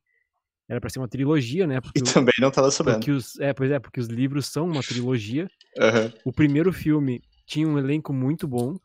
Era 0.69 0.81
pra 0.81 0.91
ser 0.91 0.99
uma 0.99 1.09
trilogia, 1.09 1.67
né? 1.67 1.81
Porque, 1.81 2.01
E 2.01 2.03
também 2.03 2.35
não 2.41 2.51
tava 2.51 2.71
sabendo. 2.71 2.97
porque 2.97 3.11
os, 3.11 3.39
é, 3.41 3.53
pois 3.55 3.71
é, 3.71 3.79
porque 3.79 4.01
os 4.01 4.07
livros 4.09 4.47
são 4.47 4.67
uma 4.67 4.83
trilogia. 4.83 5.49
Aham. 5.79 6.13
O 6.25 6.33
primeiro 6.33 6.73
filme 6.73 7.23
tinha 7.47 7.67
um 7.69 7.79
elenco 7.79 8.13
muito 8.13 8.47
bom, 8.49 8.77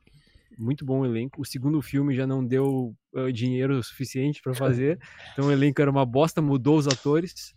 muito 0.57 0.85
bom 0.85 1.05
elenco. 1.05 1.41
O 1.41 1.45
segundo 1.45 1.81
filme 1.81 2.15
já 2.15 2.25
não 2.27 2.45
deu 2.45 2.95
ah, 3.15 3.31
dinheiro 3.31 3.81
suficiente 3.83 4.41
pra 4.41 4.53
fazer, 4.55 4.99
então 5.31 5.47
o 5.47 5.51
elenco 5.51 5.81
era 5.81 5.91
uma 5.91 6.05
bosta, 6.05 6.41
mudou 6.41 6.77
os 6.77 6.87
atores. 6.87 7.53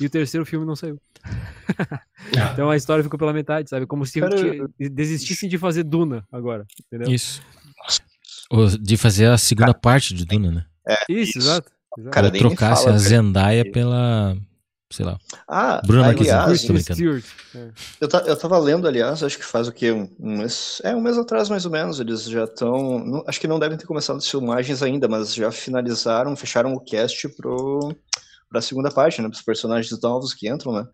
E 0.00 0.06
o 0.06 0.10
terceiro 0.10 0.46
filme 0.46 0.64
não 0.64 0.74
saiu. 0.74 0.98
então 2.52 2.70
a 2.70 2.76
história 2.76 3.04
ficou 3.04 3.18
pela 3.18 3.32
metade, 3.32 3.68
sabe? 3.68 3.86
Como 3.86 4.06
se 4.06 4.20
Cara, 4.20 4.34
desistissem 4.78 5.48
de 5.48 5.58
fazer 5.58 5.82
Duna 5.82 6.26
agora, 6.32 6.66
entendeu? 6.86 7.12
Isso. 7.12 7.42
Ou 8.48 8.68
de 8.68 8.96
fazer 8.96 9.26
a 9.26 9.36
segunda 9.36 9.74
parte 9.74 10.14
de 10.14 10.24
Duna, 10.24 10.50
né? 10.50 10.66
Isso, 11.08 11.30
Isso. 11.30 11.38
exato. 11.38 11.70
exato. 11.98 12.10
Cara, 12.10 12.30
trocasse 12.30 12.84
fala, 12.84 12.96
a 12.96 12.98
cara. 12.98 13.08
Zendaya 13.08 13.70
pela. 13.70 14.36
Sei 14.90 15.04
lá. 15.04 15.18
Ah, 15.48 15.82
Bruna 15.84 16.08
aliás. 16.10 16.60
Stewart. 16.60 17.24
É. 17.54 17.70
eu, 18.00 18.08
ta- 18.08 18.22
eu 18.24 18.38
tava 18.38 18.56
lendo, 18.58 18.86
aliás, 18.86 19.20
acho 19.22 19.36
que 19.36 19.44
faz 19.44 19.66
o 19.66 19.72
quê? 19.72 19.90
Um, 19.90 20.08
mês? 20.18 20.80
É, 20.84 20.94
um 20.94 21.00
mês 21.00 21.18
atrás, 21.18 21.48
mais 21.48 21.64
ou 21.64 21.72
menos. 21.72 21.98
Eles 21.98 22.22
já 22.24 22.44
estão. 22.44 23.24
Acho 23.26 23.40
que 23.40 23.48
não 23.48 23.58
devem 23.58 23.76
ter 23.76 23.86
começado 23.86 24.16
as 24.18 24.28
filmagens 24.30 24.82
ainda, 24.84 25.08
mas 25.08 25.34
já 25.34 25.50
finalizaram, 25.50 26.36
fecharam 26.36 26.72
o 26.72 26.80
cast 26.80 27.28
pro, 27.30 27.96
pra 28.48 28.60
segunda 28.62 28.88
parte, 28.90 29.20
né? 29.20 29.28
Pros 29.28 29.42
personagens 29.42 30.00
novos 30.00 30.32
que 30.32 30.48
entram, 30.48 30.72
né? 30.72 30.86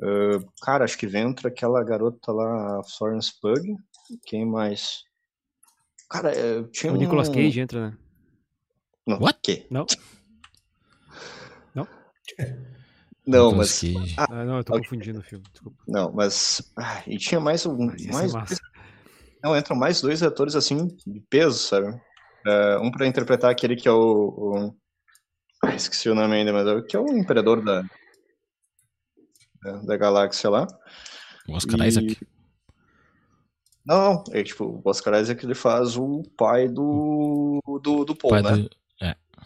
Ah, 0.00 0.38
cara, 0.62 0.84
acho 0.84 0.96
que 0.96 1.06
entra 1.16 1.48
aquela 1.48 1.82
garota 1.82 2.30
lá, 2.32 2.78
a 2.78 2.82
Florence 2.84 3.32
Pugh. 3.40 3.76
Quem 4.24 4.46
mais? 4.46 5.02
Cara, 6.08 6.30
é, 6.30 6.62
tinha 6.64 6.92
O 6.92 6.96
Nicolas 6.96 7.28
um- 7.28 7.32
Cage 7.32 7.58
entra, 7.60 7.88
né? 7.90 7.96
Não, 9.06 9.18
What? 9.18 9.40
quê? 9.42 9.66
Não? 9.70 9.84
Não, 13.26 13.46
Nicolas 13.48 13.82
mas. 13.82 13.94
Cage. 13.94 14.14
Ah, 14.18 14.44
não, 14.44 14.56
eu 14.58 14.64
tô 14.64 14.72
Ok. 14.74 14.82
confundindo 14.84 15.20
o 15.20 15.22
filme, 15.22 15.44
desculpa. 15.52 15.78
Não, 15.86 16.12
mas. 16.12 16.72
ah, 16.76 17.02
e 17.06 17.16
tinha 17.18 17.40
mais 17.40 17.64
um. 17.66 17.86
Mais, 18.12 18.32
não, 19.42 19.56
entram 19.56 19.76
mais 19.76 20.00
dois 20.00 20.22
atores 20.22 20.56
assim, 20.56 20.88
de 21.06 21.20
peso, 21.30 21.58
sabe? 21.58 21.98
É, 22.44 22.78
um 22.78 22.90
pra 22.90 23.06
interpretar 23.06 23.50
aquele 23.50 23.76
que 23.76 23.86
é 23.88 23.92
o. 23.92 23.98
o- 24.68 24.76
ah, 25.64 25.74
esqueci 25.76 26.08
o 26.08 26.14
nome 26.14 26.34
ainda, 26.34 26.52
mas 26.52 26.66
é 26.66 26.72
o 26.74 26.84
que 26.84 26.96
é 26.96 27.00
o 27.00 27.16
imperador 27.16 27.62
da. 27.64 27.82
Da, 29.62 29.72
da 29.82 29.96
galáxia 29.96 30.50
lá. 30.50 30.66
O 31.48 31.54
Oscar 31.54 31.80
e- 31.80 31.86
Isaac. 31.88 32.26
Não, 33.86 34.14
não. 34.14 34.24
É 34.32 34.42
tipo, 34.42 34.64
o 34.64 34.82
Oscar 34.84 35.20
Isaac 35.20 35.44
ele 35.44 35.54
faz 35.54 35.96
o 35.96 36.22
pai 36.36 36.68
do. 36.68 37.60
do, 37.80 38.04
do 38.04 38.16
Paul, 38.16 38.30
Pai 38.32 38.42
né? 38.42 38.50
do. 38.62 38.70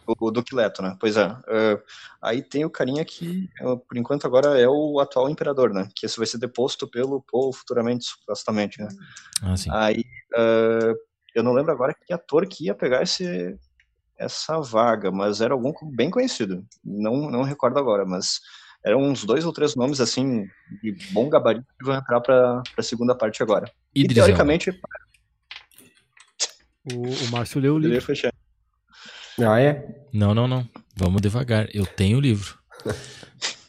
O 0.07 0.31
Duque 0.31 0.55
Leto, 0.55 0.83
né? 0.83 0.97
Pois 1.01 1.17
é. 1.17 1.37
É, 1.49 1.83
aí 2.23 2.43
tem 2.43 2.65
o 2.65 2.71
carinha 2.71 3.05
que, 3.05 3.49
é, 3.61 3.65
por 3.65 3.97
enquanto, 3.97 4.27
agora 4.27 4.59
é 4.59 4.69
o 4.69 5.01
atual 5.01 5.29
imperador, 5.29 5.73
né? 5.73 5.89
Que 5.95 6.07
esse 6.07 6.17
vai 6.17 6.27
ser 6.27 6.39
deposto 6.39 6.89
pelo 6.89 7.23
Paul 7.31 7.53
futuramente, 7.53 8.05
supostamente, 8.05 8.81
né? 8.81 8.89
Ah, 9.43 9.57
sim. 9.57 9.71
Aí, 9.73 10.05
eh, 10.37 10.95
eu 11.35 11.43
não 11.43 11.53
lembro 11.53 11.73
agora 11.73 11.95
que 11.95 12.13
ator 12.13 12.47
que 12.47 12.67
ia 12.67 12.75
pegar 12.75 13.03
esse, 13.03 13.59
essa 14.19 14.61
vaga, 14.61 15.11
mas 15.11 15.41
era 15.41 15.55
algum 15.55 15.73
bem 15.95 16.11
conhecido. 16.11 16.65
Não, 16.85 17.31
não 17.31 17.43
recordo 17.43 17.79
agora, 17.79 18.05
mas 18.07 18.41
eram 18.85 19.03
uns 19.03 19.25
dois 19.25 19.45
ou 19.45 19.53
três 19.53 19.75
nomes, 19.75 20.01
assim, 20.01 20.47
de 20.83 20.97
bom 21.13 21.29
gabarito 21.29 21.67
que 21.79 21.85
vão 21.85 21.97
entrar 21.97 22.21
para 22.21 22.63
a 22.77 22.83
segunda 22.83 23.15
parte 23.15 23.43
agora. 23.43 23.71
E, 23.95 24.07
teoricamente, 24.07 24.71
O, 26.93 27.03
o 27.03 27.31
Márcio 27.33 27.61
leu 27.61 27.75
o 27.75 27.79
livro. 27.79 27.97
Ah, 29.38 29.61
é? 29.61 30.07
Não, 30.12 30.35
não, 30.35 30.49
não. 30.49 30.66
Vamos 30.95 31.21
devagar. 31.21 31.69
Eu 31.75 31.87
tenho 31.87 32.19
o 32.19 32.21
livro. 32.21 32.59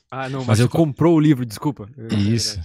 Ah, 0.09 0.29
não, 0.29 0.39
Mas 0.39 0.47
mas 0.47 0.59
eu 0.61 0.69
comprou 0.69 1.17
o 1.17 1.19
livro, 1.19 1.45
desculpa. 1.45 1.89
É 2.09 2.15
Isso. 2.15 2.61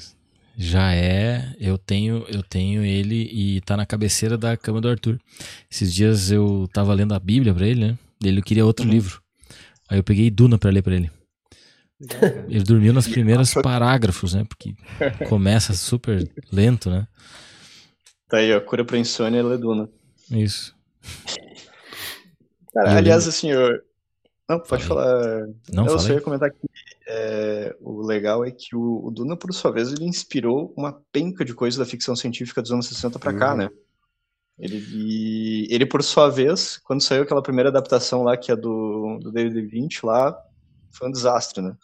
Já 0.57 0.95
é, 0.95 1.53
eu 1.59 1.77
tenho, 1.77 2.25
eu 2.29 2.41
tenho 2.41 2.85
ele 2.85 3.29
e 3.33 3.61
tá 3.63 3.77
na 3.77 3.85
cabeceira 3.85 4.39
da 4.39 4.57
cama 4.57 4.81
do 4.81 4.89
Arthur. 4.89 5.19
Esses 5.69 5.93
dias 5.93 6.31
eu 6.31 6.69
tava 6.73 6.95
lendo 6.95 7.15
a 7.15 7.19
Bíblia 7.19 7.53
pra 7.53 7.67
ele, 7.67 7.85
né? 7.85 7.99
Ele 8.23 8.41
queria 8.43 8.65
outro 8.65 8.87
livro. 8.87 9.21
Aí 9.89 9.99
eu 9.99 10.05
peguei 10.05 10.31
Duna 10.31 10.57
pra 10.57 10.71
ler 10.71 10.83
pra 10.83 10.95
ele. 10.95 11.11
Ele 12.49 12.63
dormiu 12.63 12.93
nos 12.93 13.09
primeiros 13.09 13.55
parágrafos, 13.55 14.35
né? 14.35 14.45
Porque 14.49 14.77
começa 15.29 15.75
super 15.75 16.31
lento, 16.53 16.91
né? 16.91 17.09
Tá 18.29 18.37
aí, 18.37 18.55
ó, 18.55 18.61
cura 18.61 18.85
pra 18.85 18.99
insônia 18.99 19.41
e 19.41 19.43
Leduna. 19.43 19.89
Isso. 20.31 20.75
Cara, 22.73 22.97
aliás, 22.97 23.29
assim, 23.29 23.51
eu... 23.51 23.81
Não, 24.49 24.59
pode 24.59 24.85
Fala 24.85 25.03
falar. 25.03 25.47
Não, 25.73 25.85
eu 25.85 25.91
fala 25.91 25.99
só 25.99 26.13
ia 26.13 26.21
comentar 26.21 26.51
que 26.51 26.59
é, 27.07 27.75
o 27.81 28.03
legal 28.03 28.45
é 28.45 28.51
que 28.51 28.75
o, 28.75 29.07
o 29.07 29.11
Duna, 29.11 29.37
por 29.37 29.53
sua 29.53 29.71
vez, 29.71 29.93
ele 29.93 30.05
inspirou 30.05 30.73
uma 30.77 30.93
penca 31.13 31.45
de 31.45 31.55
coisas 31.55 31.79
da 31.79 31.87
ficção 31.87 32.15
científica 32.17 32.63
dos 32.63 32.73
anos 32.73 32.87
60 32.89 33.19
pra 33.19 33.35
cá, 33.35 33.53
Uhum. 33.53 33.59
né? 33.59 33.71
Ele, 34.59 35.67
ele, 35.71 35.87
por 35.87 36.03
sua 36.03 36.29
vez, 36.29 36.79
quando 36.79 37.01
saiu 37.01 37.23
aquela 37.23 37.43
primeira 37.43 37.71
adaptação 37.71 38.23
lá, 38.23 38.37
que 38.37 38.53
é 38.53 38.57
do, 38.57 39.19
do 39.21 39.33
David 39.33 39.75
Lynch, 39.75 40.05
lá, 40.05 40.37
foi 40.91 41.09
um 41.09 41.13
desastre, 41.13 41.63
né? 41.63 41.75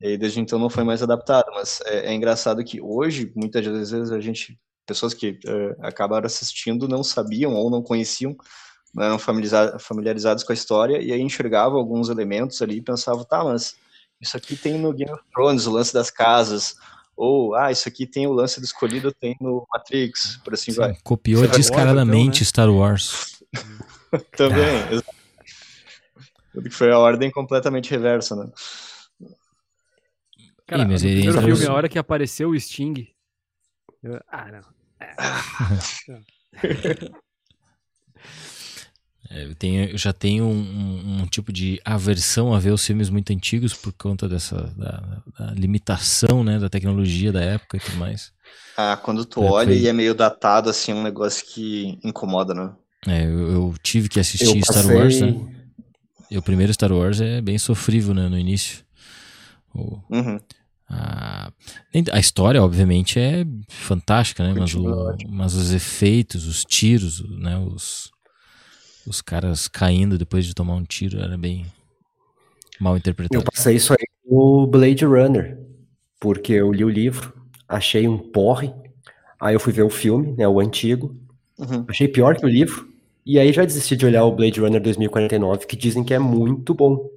E 0.00 0.16
desde 0.16 0.40
então 0.40 0.58
não 0.58 0.70
foi 0.70 0.84
mais 0.84 1.02
adaptado, 1.02 1.46
mas 1.54 1.80
é, 1.86 2.06
é 2.10 2.14
engraçado 2.14 2.64
que 2.64 2.80
hoje, 2.80 3.32
muitas 3.36 3.64
vezes, 3.64 4.10
a 4.10 4.20
gente, 4.20 4.58
pessoas 4.86 5.14
que 5.14 5.38
é, 5.46 5.76
acabaram 5.80 6.26
assistindo 6.26 6.88
não 6.88 7.02
sabiam 7.02 7.54
ou 7.54 7.70
não 7.70 7.82
conheciam 7.82 8.36
não 8.94 9.04
eram 9.04 9.18
familiariza- 9.18 9.78
familiarizados 9.78 10.42
com 10.44 10.52
a 10.52 10.54
história 10.54 11.00
e 11.02 11.12
aí 11.12 11.20
enxergavam 11.20 11.78
alguns 11.78 12.08
elementos 12.08 12.60
ali 12.62 12.76
e 12.76 12.82
pensavam, 12.82 13.24
tá, 13.24 13.44
mas 13.44 13.74
isso 14.20 14.36
aqui 14.36 14.56
tem 14.56 14.78
no 14.78 14.92
Game 14.92 15.12
of 15.12 15.22
Thrones, 15.34 15.66
o 15.66 15.72
lance 15.72 15.92
das 15.92 16.10
casas, 16.10 16.74
ou, 17.16 17.54
ah, 17.54 17.70
isso 17.70 17.88
aqui 17.88 18.06
tem 18.06 18.26
o 18.26 18.32
lance 18.32 18.60
do 18.60 18.64
escolhido, 18.64 19.12
tem 19.12 19.36
no 19.40 19.66
Matrix, 19.72 20.38
por 20.44 20.54
assim 20.54 20.72
Sim, 20.72 20.78
vai. 20.80 20.94
copiou 21.04 21.38
Star 21.44 21.50
Wars, 21.50 21.56
descaradamente 21.66 22.20
então, 22.20 22.40
né? 22.40 22.44
Star 22.44 22.70
Wars. 22.70 23.42
Também, 24.36 24.82
exato. 24.90 25.16
Tudo 26.52 26.68
que 26.70 26.74
foi 26.74 26.90
a 26.90 26.98
ordem 26.98 27.30
completamente 27.30 27.90
reversa, 27.90 28.34
né? 28.36 28.50
Cara, 30.66 30.82
Ih, 30.82 30.86
mas 30.86 31.02
no 31.02 31.08
ele 31.08 31.20
primeiro 31.22 31.42
filme, 31.42 31.66
a 31.66 31.72
hora 31.72 31.88
que 31.88 31.98
apareceu 31.98 32.50
o 32.50 32.58
Sting. 32.58 33.08
eu- 34.02 34.20
Ah, 34.28 34.50
não. 34.50 34.62
É, 35.00 35.14
eu, 39.44 39.54
tenho, 39.54 39.90
eu 39.90 39.98
já 39.98 40.12
tenho 40.12 40.44
um, 40.44 40.50
um, 40.60 41.22
um 41.22 41.26
tipo 41.26 41.52
de 41.52 41.80
aversão 41.84 42.52
a 42.54 42.58
ver 42.58 42.70
os 42.72 42.84
filmes 42.84 43.08
muito 43.10 43.32
antigos 43.32 43.74
por 43.74 43.92
conta 43.92 44.28
dessa 44.28 44.56
da, 44.76 45.22
da 45.38 45.52
limitação 45.52 46.42
né, 46.44 46.58
da 46.58 46.68
tecnologia 46.68 47.32
da 47.32 47.40
época 47.40 47.76
e 47.76 47.80
tudo 47.80 47.96
mais. 47.96 48.32
Ah, 48.76 48.96
quando 48.96 49.24
tu 49.24 49.42
É, 49.42 49.50
olha 49.50 49.68
foi- 49.68 49.78
e 49.78 49.88
é 49.88 49.92
meio 49.92 50.14
datado, 50.14 50.68
assim, 50.70 50.92
é 50.92 50.94
um 50.94 51.02
negócio 51.02 51.44
que 51.46 51.98
incomoda, 52.04 52.54
né? 52.54 52.72
É, 53.06 53.24
eu, 53.24 53.50
eu 53.52 53.74
tive 53.82 54.08
que 54.08 54.20
assistir 54.20 54.58
Eu 54.58 54.64
Star 54.64 54.82
passei... 54.82 54.96
Wars, 54.96 55.20
né? 55.20 55.34
E 56.30 56.36
o 56.36 56.42
primeiro 56.42 56.72
Star 56.74 56.92
Wars 56.92 57.20
é 57.20 57.40
bem 57.40 57.56
sofrível 57.58 58.12
né, 58.12 58.28
no 58.28 58.38
início. 58.38 58.84
O- 59.74 60.00
Uhum. 60.10 60.38
a, 60.88 61.52
a 62.12 62.18
história, 62.18 62.62
obviamente, 62.62 63.18
é 63.18 63.44
fantástica, 63.68 64.42
né? 64.42 64.54
Mas, 64.58 64.74
o- 64.74 64.82
Continua 64.82 65.16
mas 65.28 65.54
os 65.54 65.72
efeitos, 65.72 66.46
os 66.46 66.64
tiros, 66.64 67.20
o- 67.20 67.38
né? 67.38 67.56
Os, 67.58 68.10
os 69.06 69.20
caras 69.22 69.68
caindo 69.68 70.18
depois 70.18 70.44
de 70.46 70.54
tomar 70.54 70.74
um 70.74 70.84
tiro 70.84 71.20
era 71.20 71.36
bem 71.38 71.66
mal 72.80 72.94
Eu 72.94 72.98
interpretado. 72.98 73.44
passei 73.44 73.76
isso 73.76 73.92
aí 73.92 74.06
no 74.28 74.66
Blade 74.66 75.04
Runner, 75.04 75.58
porque 76.20 76.52
eu 76.54 76.72
li 76.72 76.84
o 76.84 76.88
livro, 76.88 77.32
achei 77.68 78.06
um 78.08 78.18
porre, 78.18 78.72
aí 79.40 79.54
eu 79.54 79.60
fui 79.60 79.72
ver 79.72 79.82
o 79.82 79.90
filme, 79.90 80.32
né, 80.36 80.46
o 80.48 80.60
antigo, 80.60 81.14
Uhum. 81.58 81.84
achei 81.88 82.06
pior 82.06 82.36
que 82.36 82.44
o 82.44 82.48
livro, 82.48 82.86
e 83.24 83.38
aí 83.38 83.50
já 83.52 83.64
desisti 83.64 83.96
de 83.96 84.04
olhar 84.04 84.24
o 84.24 84.32
Blade 84.32 84.60
Runner 84.60 84.80
2049, 84.80 85.66
que 85.66 85.76
dizem 85.76 86.04
que 86.04 86.12
é 86.12 86.18
muito 86.18 86.74
bom, 86.74 87.08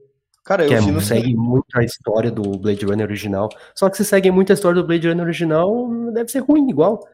Cara, 0.45 0.63
eu 0.63 0.69
que 0.69 0.73
é, 0.73 0.79
vi 0.81 0.91
no 0.91 1.01
segue 1.01 1.35
muito 1.35 1.65
a 1.75 1.83
história 1.83 2.31
do 2.31 2.41
Blade 2.57 2.83
Runner 2.83 3.05
original. 3.05 3.49
Só 3.75 3.87
que 3.87 3.97
se 3.97 4.05
segue 4.05 4.31
muito 4.31 4.51
a 4.51 4.55
história 4.55 4.81
do 4.81 4.87
Blade 4.87 5.07
Runner 5.07 5.23
original, 5.23 5.87
deve 6.11 6.31
ser 6.31 6.39
ruim 6.39 6.67
igual. 6.69 7.05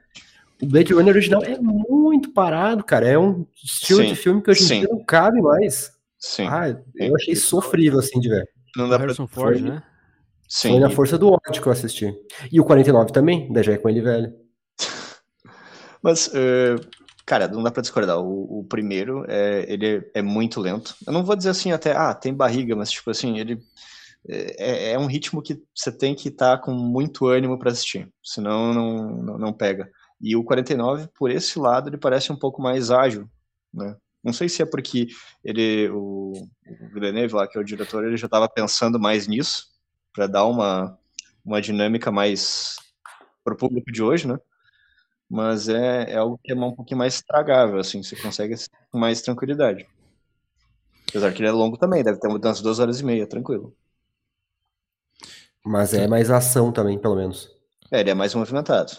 O 0.61 0.65
Blade 0.65 0.93
Runner 0.93 1.13
original 1.13 1.43
é 1.43 1.57
muito 1.59 2.31
parado, 2.31 2.83
cara. 2.83 3.07
É 3.07 3.17
um 3.17 3.45
estilo 3.63 4.01
Sim, 4.01 4.07
de 4.07 4.15
filme 4.15 4.41
que 4.41 4.51
hoje 4.51 4.63
em 4.63 4.79
dia 4.79 4.87
não 4.89 5.03
cabe 5.03 5.41
mais. 5.41 5.91
Sim. 6.17 6.47
Ah, 6.47 6.69
eu 6.95 7.15
achei 7.15 7.35
sofrível 7.35 7.99
assim 7.99 8.19
de 8.19 8.29
ver. 8.29 8.47
não 8.75 8.89
dá 8.89 8.95
pra... 8.97 9.05
Harrison 9.05 9.27
Ford, 9.27 9.59
foi- 9.59 9.69
né? 9.69 9.83
Sim. 10.47 10.69
Foi 10.71 10.79
na 10.79 10.89
força 10.89 11.17
do 11.17 11.29
ódio 11.29 11.61
que 11.61 11.67
eu 11.67 11.71
assisti. 11.71 12.13
E 12.51 12.59
o 12.59 12.63
49 12.63 13.11
também, 13.11 13.51
da 13.51 13.61
já 13.61 13.73
é 13.73 13.77
com 13.77 13.89
ele 13.89 14.01
velho. 14.01 14.33
Mas, 16.01 16.29
eh, 16.33 16.75
cara, 17.25 17.47
não 17.47 17.63
dá 17.63 17.71
pra 17.71 17.81
discordar. 17.81 18.19
O, 18.19 18.59
o 18.59 18.63
primeiro, 18.63 19.25
é, 19.27 19.65
ele 19.67 20.09
é 20.13 20.21
muito 20.21 20.61
lento. 20.61 20.95
Eu 21.05 21.11
não 21.11 21.23
vou 21.23 21.35
dizer 21.35 21.49
assim 21.49 21.71
até, 21.71 21.93
ah, 21.95 22.13
tem 22.13 22.33
barriga, 22.33 22.75
mas 22.75 22.91
tipo 22.91 23.09
assim, 23.09 23.39
ele 23.39 23.59
é, 24.27 24.91
é 24.91 24.99
um 24.99 25.07
ritmo 25.07 25.41
que 25.41 25.61
você 25.73 25.91
tem 25.91 26.15
que 26.15 26.29
estar 26.29 26.59
com 26.59 26.71
muito 26.71 27.27
ânimo 27.27 27.57
pra 27.57 27.71
assistir, 27.71 28.07
senão 28.23 28.73
não, 28.73 29.23
não, 29.23 29.37
não 29.37 29.53
pega. 29.53 29.89
E 30.21 30.35
o 30.35 30.43
49, 30.43 31.07
por 31.17 31.29
esse 31.29 31.59
lado, 31.59 31.89
ele 31.89 31.97
parece 31.97 32.31
um 32.31 32.35
pouco 32.35 32.61
mais 32.61 32.91
ágil, 32.91 33.29
né? 33.73 33.95
Não 34.23 34.33
sei 34.33 34.49
se 34.49 34.61
é 34.61 34.65
porque 34.65 35.07
ele, 35.43 35.87
o, 35.89 36.31
o 36.31 36.87
Villeneuve 36.93 37.35
lá, 37.35 37.47
que 37.47 37.57
é 37.57 37.61
o 37.61 37.63
diretor, 37.63 38.03
ele 38.03 38.17
já 38.17 38.25
estava 38.25 38.49
pensando 38.49 38.99
mais 38.99 39.27
nisso, 39.27 39.67
para 40.11 40.25
dar 40.25 40.45
uma, 40.45 40.97
uma 41.43 41.61
dinâmica 41.61 42.11
mais 42.11 42.77
pro 43.43 43.55
público 43.55 43.91
de 43.91 44.01
hoje, 44.01 44.27
né? 44.27 44.39
mas 45.29 45.67
é, 45.67 46.11
é 46.11 46.15
algo 46.17 46.39
que 46.43 46.51
é 46.51 46.55
um 46.55 46.73
pouquinho 46.73 46.99
mais 46.99 47.21
tragável, 47.21 47.79
assim, 47.79 48.01
você 48.01 48.15
consegue 48.15 48.55
com 48.91 48.97
mais 48.97 49.21
tranquilidade. 49.21 49.87
Apesar 51.09 51.33
que 51.33 51.41
ele 51.41 51.49
é 51.49 51.51
longo 51.51 51.77
também, 51.77 52.03
deve 52.03 52.19
ter 52.19 52.27
umas 52.27 52.61
duas 52.61 52.79
horas 52.79 52.99
e 52.99 53.05
meia, 53.05 53.27
tranquilo. 53.27 53.75
Mas 55.63 55.93
é 55.93 56.07
mais 56.07 56.29
ação 56.29 56.71
também, 56.71 56.99
pelo 56.99 57.15
menos. 57.15 57.51
É, 57.91 58.01
ele 58.01 58.11
é 58.11 58.13
mais 58.13 58.35
movimentado. 58.35 58.91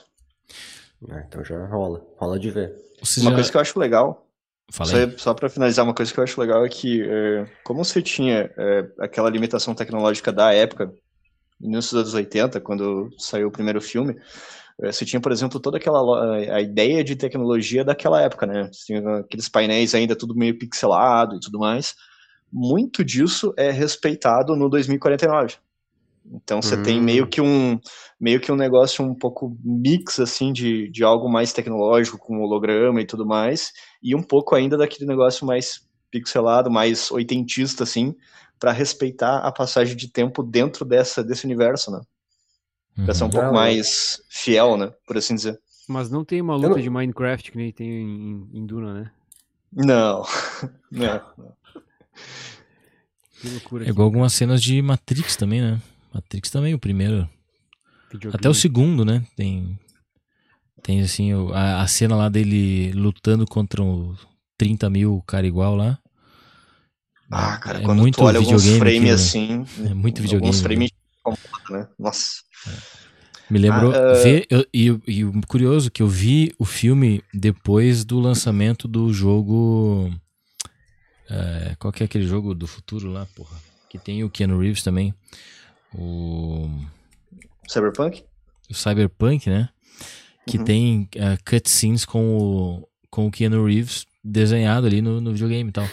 É, 1.10 1.24
então 1.26 1.44
já 1.44 1.66
rola. 1.66 2.04
Rola 2.16 2.38
de 2.38 2.50
ver. 2.50 2.74
Você 3.00 3.20
Uma 3.20 3.30
já... 3.30 3.36
coisa 3.36 3.50
que 3.50 3.56
eu 3.56 3.60
acho 3.60 3.78
legal, 3.78 4.26
Fala 4.72 4.90
só, 4.90 5.18
só 5.18 5.34
para 5.34 5.48
finalizar, 5.48 5.84
uma 5.84 5.94
coisa 5.94 6.12
que 6.12 6.18
eu 6.18 6.24
acho 6.24 6.40
legal 6.40 6.64
é 6.64 6.68
que, 6.68 7.02
é, 7.02 7.46
como 7.62 7.84
você 7.84 8.02
tinha 8.02 8.50
é, 8.56 8.86
aquela 8.98 9.30
limitação 9.30 9.74
tecnológica 9.74 10.32
da 10.32 10.52
época, 10.52 10.92
início 11.60 11.92
dos 11.92 12.00
anos 12.00 12.14
80, 12.14 12.60
quando 12.60 13.08
saiu 13.16 13.46
o 13.46 13.52
primeiro 13.52 13.80
filme, 13.80 14.16
é, 14.82 14.90
você 14.90 15.04
tinha, 15.04 15.20
por 15.20 15.30
exemplo, 15.30 15.60
toda 15.60 15.76
aquela 15.76 16.36
a 16.52 16.60
ideia 16.60 17.04
de 17.04 17.14
tecnologia 17.14 17.84
daquela 17.84 18.20
época, 18.20 18.44
né? 18.44 18.68
Você 18.72 18.86
tinha 18.86 19.18
aqueles 19.18 19.48
painéis 19.48 19.94
ainda 19.94 20.16
tudo 20.16 20.34
meio 20.34 20.58
pixelado 20.58 21.36
e 21.36 21.40
tudo 21.40 21.58
mais. 21.60 21.94
Muito 22.52 23.04
disso 23.04 23.54
é 23.56 23.70
respeitado 23.70 24.56
no 24.56 24.68
2049. 24.68 25.56
Então 26.32 26.60
você 26.60 26.76
tem 26.76 27.00
Hum. 27.00 27.04
meio 27.04 27.26
que 27.28 27.40
um 27.40 27.78
meio 28.20 28.40
que 28.40 28.50
um 28.50 28.56
negócio 28.56 29.04
um 29.04 29.14
pouco 29.14 29.56
mix 29.62 30.18
assim 30.18 30.52
de, 30.52 30.88
de 30.90 31.04
algo 31.04 31.28
mais 31.28 31.52
tecnológico 31.52 32.18
com 32.18 32.40
holograma 32.40 33.00
e 33.00 33.06
tudo 33.06 33.24
mais 33.26 33.72
e 34.02 34.14
um 34.14 34.22
pouco 34.22 34.54
ainda 34.54 34.76
daquele 34.76 35.06
negócio 35.06 35.46
mais 35.46 35.86
pixelado, 36.10 36.70
mais 36.70 37.10
oitentista 37.10 37.84
assim, 37.84 38.14
para 38.58 38.72
respeitar 38.72 39.38
a 39.38 39.52
passagem 39.52 39.94
de 39.96 40.08
tempo 40.10 40.42
dentro 40.42 40.84
dessa 40.84 41.22
desse 41.22 41.44
universo, 41.44 41.90
né? 41.90 42.00
Pra 43.04 43.12
ser 43.14 43.24
um 43.24 43.26
Uhum. 43.26 43.32
pouco 43.32 43.52
mais 43.54 44.20
fiel, 44.28 44.76
né? 44.76 44.92
Por 45.06 45.16
assim 45.18 45.34
dizer. 45.34 45.60
Mas 45.88 46.10
não 46.10 46.24
tem 46.24 46.40
uma 46.40 46.56
luta 46.56 46.68
não- 46.70 46.80
de 46.80 46.90
Minecraft 46.90 47.52
que 47.52 47.56
nem 47.58 47.70
tem 47.70 47.88
em, 47.88 48.48
em 48.54 48.66
Duna, 48.66 48.94
né? 48.94 49.10
Não. 49.72 50.24
Não. 50.90 51.20
Que 53.40 53.48
loucura. 53.48 53.84
É 53.84 53.88
igual 53.90 54.06
algumas 54.06 54.32
cenas 54.32 54.62
de 54.62 54.80
Matrix 54.80 55.36
também, 55.36 55.60
né? 55.60 55.80
Matrix 56.16 56.50
também, 56.50 56.74
o 56.74 56.78
primeiro. 56.78 57.28
Até 58.32 58.48
o 58.48 58.54
segundo, 58.54 59.04
né? 59.04 59.24
Tem. 59.36 59.78
Tem 60.82 61.00
assim, 61.02 61.32
a, 61.52 61.82
a 61.82 61.86
cena 61.86 62.14
lá 62.16 62.28
dele 62.28 62.92
lutando 62.92 63.46
contra 63.46 63.82
o 63.82 64.16
30 64.56 64.88
mil 64.88 65.22
cara 65.26 65.46
igual 65.46 65.74
lá. 65.74 65.98
Ah, 67.30 67.56
cara, 67.58 67.80
é 67.80 67.82
quando 67.82 67.98
muito 68.00 68.18
tu 68.18 68.24
olha 68.24 68.38
alguns 68.38 68.62
videogame 68.64 68.78
frames 68.78 69.08
né? 69.08 69.14
assim, 69.14 69.64
É 69.90 69.94
muito 69.94 70.22
videogame. 70.22 70.46
alguns 70.46 70.56
né? 70.58 70.62
frames 70.62 70.90
incomodam, 71.20 71.80
né? 71.80 71.88
Nossa. 71.98 72.26
Me 73.50 73.58
lembrou. 73.58 73.92
Ah, 73.92 73.96
ah. 73.96 74.14
ver- 74.22 74.46
eu- 74.50 74.66
e, 74.72 74.86
e 75.08 75.24
curioso 75.48 75.90
que 75.90 76.02
eu 76.02 76.08
vi 76.08 76.52
o 76.58 76.64
filme 76.64 77.22
depois 77.34 78.04
do 78.04 78.18
lançamento 78.20 78.86
do 78.88 79.12
jogo. 79.12 80.10
é, 81.28 81.74
qual 81.78 81.92
que 81.92 82.02
é 82.02 82.06
aquele 82.06 82.26
jogo 82.26 82.54
do 82.54 82.66
futuro 82.66 83.10
lá, 83.10 83.26
porra? 83.34 83.56
Que 83.90 83.98
tem 83.98 84.22
o 84.24 84.30
Keanu 84.30 84.58
Reeves 84.60 84.82
também. 84.82 85.14
O, 85.98 86.68
Cyberpunk? 87.68 88.24
o 88.70 88.74
Cyberpunk, 88.74 89.48
né? 89.48 89.68
Que 90.48 90.58
Uhum. 90.58 90.64
tem 90.64 91.08
é, 91.16 91.36
cutscenes 91.38 92.04
com 92.04 92.36
o, 92.38 92.88
com 93.10 93.26
o 93.26 93.30
Keanu 93.30 93.64
Reeves 93.66 94.06
desenhado 94.22 94.86
ali 94.86 95.00
no, 95.02 95.20
no 95.20 95.32
videogame 95.32 95.70
e 95.70 95.72
tal. 95.72 95.88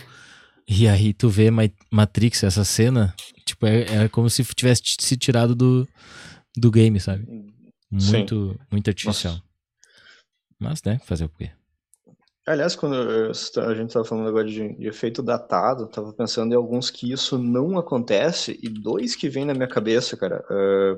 E 0.67 0.87
aí 0.87 1.13
tu 1.13 1.29
vê 1.29 1.49
Ma- 1.51 1.63
Matrix, 1.91 2.43
essa 2.43 2.63
cena, 2.63 3.13
tipo, 3.45 3.65
é, 3.65 4.03
é 4.05 4.09
como 4.09 4.29
se 4.29 4.43
tivesse 4.55 4.81
se 4.99 5.17
tirado 5.17 5.55
do, 5.55 5.87
do 6.55 6.69
game, 6.71 6.99
sabe? 6.99 7.25
Muito, 7.91 8.59
muito 8.71 8.87
artificial. 8.89 9.39
Mas, 10.59 10.81
né, 10.83 10.99
fazer 11.05 11.25
o 11.25 11.29
quê? 11.29 11.51
Aliás, 12.45 12.75
quando 12.75 12.95
a 12.95 13.73
gente 13.73 13.87
estava 13.87 14.03
falando 14.03 14.27
agora 14.27 14.45
de, 14.45 14.75
de 14.75 14.87
efeito 14.87 15.23
datado, 15.23 15.85
estava 15.85 16.11
pensando 16.11 16.51
em 16.51 16.57
alguns 16.57 16.89
que 16.89 17.09
isso 17.11 17.37
não 17.37 17.77
acontece, 17.77 18.59
e 18.61 18.67
dois 18.67 19.15
que 19.15 19.29
vêm 19.29 19.45
na 19.45 19.53
minha 19.53 19.67
cabeça, 19.67 20.17
cara. 20.17 20.43
é, 20.49 20.95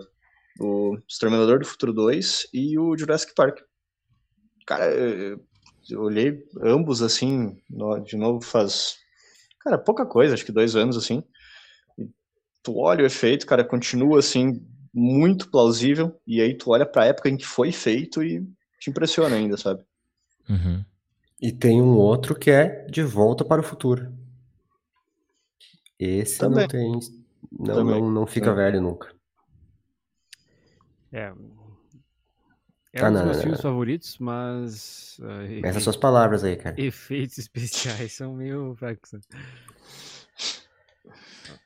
o 0.60 0.98
Exterminador 1.08 1.60
do 1.60 1.66
Futuro 1.66 1.94
2 1.94 2.48
e 2.54 2.80
o 2.80 2.98
Jurassic 2.98 3.34
Park. 3.36 3.60
Cara, 4.66 4.86
eu, 4.92 5.40
eu 5.90 6.02
olhei 6.02 6.44
ambos 6.62 7.02
assim, 7.02 7.62
de 8.06 8.16
novo 8.16 8.42
faz. 8.42 8.98
Cara, 9.60 9.78
pouca 9.78 10.06
coisa, 10.06 10.34
acho 10.34 10.46
que 10.46 10.52
dois 10.52 10.76
anos 10.76 10.98
assim. 10.98 11.24
E 11.98 12.10
tu 12.64 12.78
olha 12.78 13.04
o 13.04 13.08
efeito, 13.08 13.46
cara, 13.46 13.64
continua 13.64 14.20
assim, 14.20 14.66
muito 14.94 15.50
plausível, 15.52 16.20
e 16.26 16.42
aí 16.42 16.58
tu 16.58 16.72
olha 16.72 16.86
pra 16.86 17.06
época 17.06 17.30
em 17.30 17.38
que 17.38 17.46
foi 17.46 17.72
feito 17.72 18.24
e 18.24 18.42
te 18.80 18.90
impressiona 18.90 19.36
ainda, 19.36 19.58
sabe? 19.58 19.84
Uhum. 20.50 20.84
E 21.42 21.52
tem 21.52 21.82
um 21.82 21.98
outro 21.98 22.34
que 22.34 22.50
é 22.50 22.86
De 22.88 23.04
Volta 23.04 23.44
para 23.44 23.62
o 23.62 23.64
Futuro. 23.64 24.12
Esse 26.00 26.40
Também. 26.40 26.62
não 26.62 26.68
tem. 26.68 26.92
Não, 27.52 27.76
Também. 27.76 28.02
não, 28.02 28.12
não 28.12 28.28
fica 28.28 28.50
É. 28.50 28.54
velho 28.54 28.82
nunca. 28.82 29.14
É. 31.12 31.32
É 32.94 33.02
Ah, 33.02 33.10
um 33.10 33.12
dos 33.12 33.20
não, 33.20 33.26
meus 33.26 33.36
não, 33.38 33.42
filmes 33.44 33.60
não. 33.60 33.64
favoritos, 33.72 34.18
mas. 34.20 35.18
ah, 35.22 35.68
Essas 35.68 35.84
suas 35.84 35.98
palavras 35.98 36.44
aí, 36.44 36.56
cara. 36.56 36.80
Efeitos 36.80 37.38
especiais 37.40 38.14
são 38.14 38.34
meio 38.34 38.74
fracos. 38.76 39.12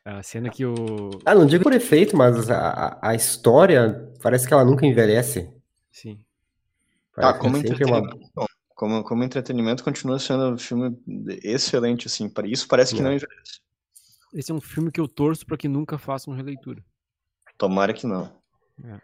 A 0.03 0.21
cena 0.23 0.49
que 0.49 0.65
o. 0.65 0.75
Ah, 1.25 1.35
não 1.35 1.45
digo 1.45 1.63
por 1.63 1.73
efeito, 1.73 2.17
mas 2.17 2.49
a, 2.49 2.97
a- 3.01 3.15
história 3.15 4.11
parece 4.21 4.47
que 4.47 4.53
ela 4.53 4.65
nunca 4.65 4.85
envelhece. 4.85 5.51
Sim. 5.91 6.19
Ah, 7.15 7.33
Parece 7.33 7.39
como 7.39 7.61
que 7.61 7.67
é 7.67 7.69
sempre 7.69 7.85
uma-. 7.85 8.09
Como, 8.79 9.03
como 9.03 9.25
entretenimento 9.25 9.83
continua 9.83 10.17
sendo 10.19 10.53
um 10.53 10.57
filme 10.57 10.97
excelente, 11.43 12.07
assim, 12.07 12.29
para 12.29 12.47
isso 12.47 12.65
parece 12.65 12.95
que 12.95 13.01
É. 13.01 13.03
não 13.03 13.11
envelhece. 13.11 13.59
Esse 14.33 14.53
é 14.53 14.55
um 14.55 14.61
filme 14.61 14.89
que 14.89 15.01
eu 15.01 15.07
torço 15.07 15.45
pra 15.45 15.57
que 15.57 15.67
nunca 15.67 15.97
façam 15.97 16.33
releitura. 16.33 16.81
Tomara 17.57 17.93
que 17.93 18.07
não. 18.07 18.31
É. 18.81 18.97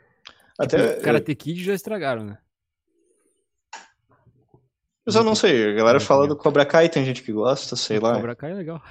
Até, 0.57 0.91
Tipo, 0.91 1.01
Karate 1.01 1.35
Kid 1.35 1.61
já 1.61 1.73
estragaram, 1.73 2.23
né? 2.23 2.38
Mas 5.05 5.15
eu 5.15 5.23
não 5.23 5.35
sei, 5.35 5.69
a 5.69 5.73
galera 5.73 5.99
fala 5.99 6.27
do 6.27 6.35
Cobra 6.35 6.65
Kai, 6.65 6.89
tem 6.89 7.05
gente 7.05 7.21
que 7.21 7.31
gosta, 7.31 7.75
sei 7.75 7.99
lá. 7.99 8.15
Cobra 8.15 8.35
Kai 8.35 8.51
é 8.51 8.55
legal. 8.55 8.81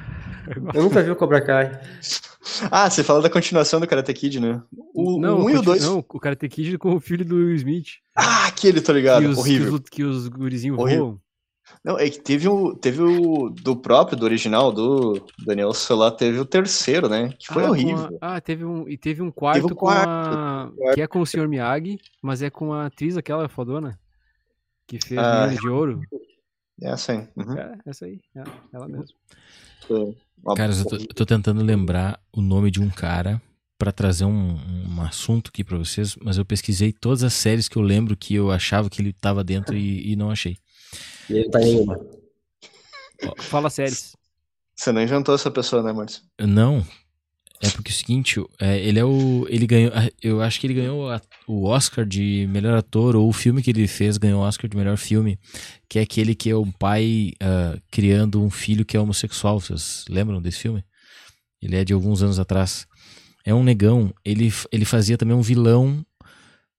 Eu 0.72 0.82
nunca 0.84 1.02
vi 1.02 1.10
o 1.10 1.16
Cobra 1.16 1.40
Kai. 1.40 1.72
Ah, 2.70 2.90
você 2.90 3.02
fala 3.02 3.22
da 3.22 3.30
continuação 3.30 3.80
do 3.80 3.86
Karate 3.86 4.12
Kid, 4.12 4.38
né? 4.38 4.62
O, 4.94 5.18
não, 5.18 5.38
o 5.40 5.44
1 5.46 5.48
e 5.48 5.52
o 5.52 5.56
continua- 5.56 5.62
2. 5.76 5.82
Não, 5.86 5.98
o 6.06 6.20
Karate 6.20 6.46
Kid 6.46 6.76
com 6.76 6.94
o 6.94 7.00
filho 7.00 7.24
do 7.24 7.36
Will 7.36 7.54
Smith. 7.54 7.86
Ah, 8.14 8.46
aquele, 8.48 8.82
tô 8.82 8.92
ligado. 8.92 9.22
que, 9.22 9.28
os, 9.28 9.38
Horrível. 9.38 9.68
Que 9.70 9.74
os, 9.74 9.88
que 9.88 10.04
os 10.04 10.28
gurizinhos 10.28 10.78
Horrível. 10.78 11.04
voam. 11.06 11.20
Não, 11.82 11.98
é 11.98 12.08
que 12.10 12.20
teve 12.20 12.46
o, 12.46 12.74
teve 12.76 13.02
o 13.02 13.48
do 13.48 13.74
próprio, 13.74 14.18
do 14.18 14.24
original, 14.26 14.70
do 14.70 15.24
Daniel 15.44 15.72
Solar, 15.72 16.10
teve 16.12 16.38
o 16.38 16.44
terceiro, 16.44 17.08
né? 17.08 17.30
Que 17.38 17.46
foi 17.46 17.64
Ah, 17.64 17.70
horrível. 17.70 18.18
a- 18.20 18.36
ah, 18.36 18.40
teve 18.42 18.62
um, 18.62 18.86
e 18.86 18.98
teve 18.98 19.22
um 19.22 19.30
quarto, 19.30 19.66
um 19.66 19.74
com 19.74 19.88
a. 19.88 20.70
Que 20.94 21.00
é 21.00 21.06
com 21.06 21.20
o 21.22 21.26
Sr. 21.26 21.48
Miyagi, 21.48 21.98
mas 22.22 22.42
é 22.42 22.50
com 22.50 22.74
a 22.74 22.86
atriz 22.86 23.16
aquela 23.16 23.48
fodona. 23.48 23.98
Que 24.86 24.98
fez 25.04 25.18
Ah. 25.20 25.46
Menino 25.46 25.60
de 25.60 25.68
Ouro. 25.68 26.00
É 26.82 26.88
assim. 26.90 27.26
Uhum. 27.36 27.56
É, 27.56 27.78
essa 27.86 28.04
aí, 28.06 28.20
é, 28.36 28.42
ela 28.72 28.88
mesmo. 28.88 29.16
Uma- 30.42 30.54
Cara, 30.56 30.72
eu 30.72 30.84
tô, 30.84 30.96
eu 30.96 31.06
tô 31.14 31.24
tentando 31.26 31.62
lembrar 31.62 32.20
o 32.32 32.40
nome 32.40 32.70
de 32.70 32.80
um 32.80 32.90
cara 32.90 33.40
pra 33.78 33.92
trazer 33.92 34.24
um, 34.24 34.56
um 34.88 35.00
assunto 35.02 35.48
aqui 35.48 35.62
pra 35.64 35.76
vocês, 35.78 36.16
mas 36.16 36.36
eu 36.36 36.44
pesquisei 36.44 36.92
todas 36.92 37.22
as 37.22 37.32
séries 37.34 37.68
que 37.68 37.76
eu 37.76 37.82
lembro 37.82 38.16
que 38.16 38.34
eu 38.34 38.50
achava 38.50 38.88
que 38.90 39.00
ele 39.00 39.12
tava 39.12 39.42
dentro 39.44 39.76
e, 39.76 40.12
e 40.12 40.16
não 40.16 40.30
achei. 40.30 40.56
E 41.30 41.34
ele 41.34 41.50
tá 41.50 41.60
em 41.60 41.64
nenhuma. 41.66 41.98
Fala 43.38 43.70
séries. 43.70 44.14
Você 44.74 44.90
não 44.90 45.00
inventou 45.02 45.34
essa 45.34 45.50
pessoa, 45.50 45.82
né, 45.82 45.92
Márcio? 45.92 46.22
Não. 46.40 46.84
É 47.62 47.70
porque 47.70 47.90
é 47.90 47.94
o 47.94 47.96
seguinte, 47.96 48.40
é, 48.60 48.78
ele 48.80 48.98
é 48.98 49.04
o. 49.04 49.46
Ele 49.48 49.66
ganhou. 49.66 49.92
Eu 50.22 50.42
acho 50.42 50.60
que 50.60 50.66
ele 50.66 50.74
ganhou 50.74 51.08
a- 51.10 51.20
o 51.46 51.64
Oscar 51.66 52.04
de 52.04 52.46
melhor 52.50 52.76
ator, 52.76 53.16
ou 53.16 53.28
o 53.28 53.32
filme 53.32 53.62
que 53.62 53.70
ele 53.70 53.86
fez 53.86 54.18
ganhou 54.18 54.42
o 54.42 54.44
Oscar 54.46 54.68
de 54.68 54.76
melhor 54.76 54.96
filme, 54.98 55.38
que 55.88 55.98
é 55.98 56.02
aquele 56.02 56.34
que 56.34 56.50
é 56.50 56.56
um 56.56 56.70
pai 56.70 57.32
ah, 57.40 57.78
criando 57.90 58.42
um 58.42 58.50
filho 58.50 58.84
que 58.84 58.96
é 58.96 59.00
homossexual. 59.00 59.60
Vocês 59.60 60.04
lembram 60.10 60.42
desse 60.42 60.58
filme? 60.58 60.84
Ele 61.62 61.76
é 61.76 61.84
de 61.84 61.92
alguns 61.94 62.22
anos 62.22 62.38
atrás. 62.38 62.86
É 63.46 63.54
um 63.54 63.62
negão. 63.62 64.12
Ele, 64.24 64.52
ele 64.72 64.84
fazia 64.84 65.16
também 65.16 65.36
um 65.36 65.40
vilão 65.42 66.04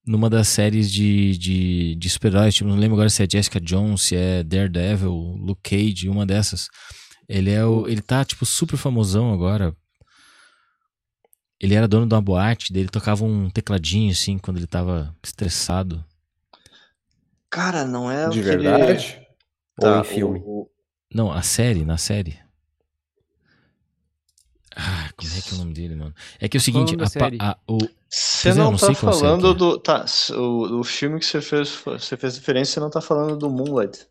numa 0.06 0.30
das 0.30 0.48
séries 0.50 0.92
de, 0.92 1.36
de, 1.38 1.96
de 1.96 2.10
super-heróis. 2.10 2.54
Tipo, 2.54 2.70
não 2.70 2.76
lembro 2.78 2.96
agora 2.96 3.10
se 3.10 3.24
é 3.24 3.28
Jessica 3.32 3.60
Jones, 3.60 4.02
se 4.02 4.16
é 4.16 4.44
Daredevil, 4.44 5.14
Luke 5.14 5.62
Cage, 5.64 6.10
uma 6.10 6.26
dessas. 6.26 6.68
Ele 7.28 7.50
é 7.50 7.66
o. 7.66 7.88
Ele 7.88 8.02
tá, 8.02 8.24
tipo, 8.24 8.46
super 8.46 8.78
famosão 8.78 9.34
agora. 9.34 9.76
Ele 11.60 11.74
era 11.74 11.88
dono 11.88 12.06
de 12.08 12.14
uma 12.14 12.22
boate, 12.22 12.72
daí 12.74 12.82
ele 12.82 12.90
tocava 12.90 13.24
um 13.24 13.50
tecladinho, 13.50 14.12
assim, 14.12 14.38
quando 14.38 14.58
ele 14.58 14.68
tava 14.68 15.16
estressado. 15.24 16.04
Cara, 17.50 17.86
não 17.86 18.12
é 18.12 18.28
De 18.30 18.40
aquele- 18.42 18.64
verdade? 18.64 19.26
Tá, 19.80 19.96
Ou 19.96 20.02
em 20.02 20.04
filme? 20.04 20.40
o- 20.46 20.70
Não, 21.14 21.32
a 21.32 21.42
série, 21.42 21.86
na 21.86 21.98
série. 21.98 22.38
Ah, 24.76 25.10
como 25.16 25.32
é 25.34 25.42
que 25.42 25.52
é 25.52 25.54
o 25.54 25.58
nome 25.60 25.74
dele, 25.74 25.96
mano? 25.96 26.14
É 26.40 26.50
que 26.50 26.58
é 26.58 26.60
o 26.60 26.62
seguinte, 26.62 26.96
a 27.40 27.52
a- 27.52 27.58
o, 27.66 27.78
Você 28.10 28.50
é, 28.50 28.54
não, 28.54 28.72
não 28.72 28.78
tá 28.78 28.94
falando 28.94 29.52
é. 29.52 29.54
do. 29.54 29.80
Tá, 29.80 30.06
o, 30.32 30.80
o 30.80 30.84
filme 30.84 31.18
que 31.20 31.26
você 31.26 31.42
fez, 31.42 31.70
você 31.86 32.18
fez 32.18 32.36
referência, 32.38 32.74
você 32.74 32.80
não 32.82 32.90
tá 32.90 33.00
falando 33.00 33.38
do 33.38 33.50
Moonlight. 33.50 34.06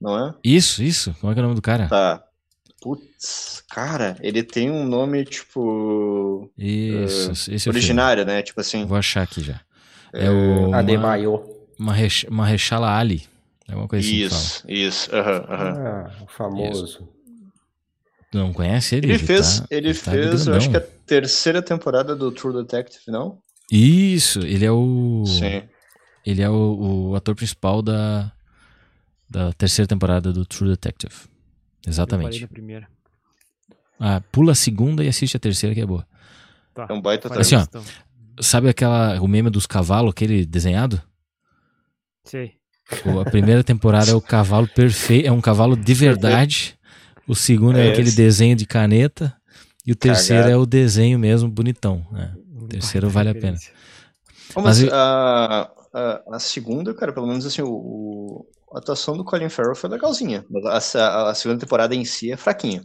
Não 0.00 0.28
é? 0.28 0.34
isso, 0.44 0.82
isso. 0.82 1.12
Como 1.20 1.32
é 1.32 1.34
que 1.34 1.40
é 1.40 1.42
o 1.42 1.46
nome 1.46 1.56
do 1.56 1.62
cara? 1.62 1.88
Tá. 1.88 2.22
Putz, 2.80 3.62
cara, 3.70 4.16
ele 4.20 4.42
tem 4.42 4.70
um 4.70 4.84
nome, 4.86 5.24
tipo. 5.24 6.50
Isso, 6.56 7.30
esse 7.32 7.50
é 7.52 7.54
o 7.56 7.58
filme. 7.60 7.78
originário, 7.78 8.24
né? 8.24 8.42
Tipo 8.42 8.60
assim. 8.60 8.84
Vou 8.84 8.96
achar 8.98 9.22
aqui 9.22 9.42
já. 9.42 9.60
É 10.12 10.30
o 10.30 10.70
Ma- 10.70 10.78
Adebayo. 10.78 11.42
Mahesh- 11.78 12.26
Mahershala 12.30 12.96
Ali. 12.96 13.24
É 13.68 13.74
uma 13.74 13.88
coisa 13.88 14.06
assim 14.06 14.16
que 14.18 14.28
fala. 14.28 14.40
Isso, 14.42 14.64
isso. 14.68 15.16
aham, 15.16 15.44
aham. 15.48 15.74
Ah, 15.78 16.22
o 16.22 16.26
famoso. 16.28 17.08
Tu 18.30 18.38
não 18.38 18.52
conhece 18.52 18.94
ele? 18.96 19.06
Ele 19.08 19.18
fez, 19.18 19.60
tá- 19.60 19.66
ele 19.70 19.94
tá 19.94 20.10
fez, 20.12 20.46
eu 20.46 20.54
acho 20.54 20.70
que 20.70 20.76
a 20.76 20.80
terceira 20.80 21.62
temporada 21.62 22.14
do 22.14 22.30
True 22.30 22.54
Detective, 22.62 23.04
não? 23.08 23.38
Isso, 23.70 24.40
ele 24.40 24.64
é 24.64 24.70
o... 24.70 25.24
Sim. 25.26 25.62
Ele 26.24 26.42
é 26.42 26.50
o, 26.50 27.10
o 27.10 27.14
ator 27.16 27.34
principal 27.34 27.82
da, 27.82 28.32
da 29.30 29.52
terceira 29.52 29.88
temporada 29.88 30.32
do 30.32 30.44
True 30.44 30.70
Detective. 30.70 31.14
Eu 31.86 31.92
parei 31.92 31.92
Exatamente. 31.92 32.40
na 32.42 32.48
primeira. 32.48 32.88
Ah, 33.98 34.20
pula 34.32 34.52
a 34.52 34.54
segunda 34.54 35.04
e 35.04 35.08
assiste 35.08 35.36
a 35.36 35.40
terceira 35.40 35.74
que 35.74 35.80
é 35.80 35.86
boa. 35.86 36.06
Tá. 36.74 36.86
É 36.90 36.92
um 36.92 37.00
baita 37.00 37.32
Assim, 37.40 37.54
ó. 37.56 37.66
Sabe 38.40 38.68
aquela, 38.68 39.18
o 39.22 39.26
meme 39.28 39.48
dos 39.48 39.66
cavalos, 39.66 40.10
aquele 40.10 40.44
desenhado? 40.44 41.00
Sei. 42.24 42.52
O- 43.04 43.20
A 43.20 43.24
primeira 43.24 43.64
temporada 43.64 44.10
é 44.10 44.14
o 44.14 44.20
cavalo 44.20 44.68
perfeito, 44.68 45.26
é 45.26 45.32
um 45.32 45.40
cavalo 45.40 45.76
de 45.76 45.94
verdade. 45.94 46.78
O 47.26 47.34
segundo 47.34 47.78
é, 47.78 47.88
É 47.88 47.92
aquele 47.92 48.10
desenho 48.10 48.54
de 48.54 48.66
caneta. 48.66 49.34
E 49.86 49.92
o 49.92 49.96
terceiro 49.96 50.42
Cagado. 50.44 50.60
é 50.60 50.62
o 50.62 50.66
desenho 50.66 51.18
mesmo, 51.18 51.48
bonitão. 51.48 52.06
né? 52.12 52.34
O 52.60 52.66
terceiro 52.68 53.08
vale 53.08 53.30
a 53.30 53.34
pena. 53.34 53.56
Mas 54.54 54.64
Mas 54.64 54.82
eu- 54.82 54.94
a, 54.94 55.70
a, 55.94 56.22
a 56.36 56.38
segunda, 56.40 56.92
cara, 56.92 57.12
pelo 57.12 57.26
menos 57.26 57.46
assim, 57.46 57.62
o, 57.62 57.68
o- 57.70 58.46
a 58.76 58.78
atuação 58.78 59.16
do 59.16 59.24
Colin 59.24 59.48
Farrell 59.48 59.74
foi 59.74 59.90
legalzinha. 59.90 60.44
Mas 60.50 60.94
a, 60.96 61.30
a- 61.30 61.34
segunda 61.34 61.60
temporada 61.60 61.94
em 61.94 62.04
si 62.04 62.30
é 62.30 62.36
fraquinha. 62.36 62.84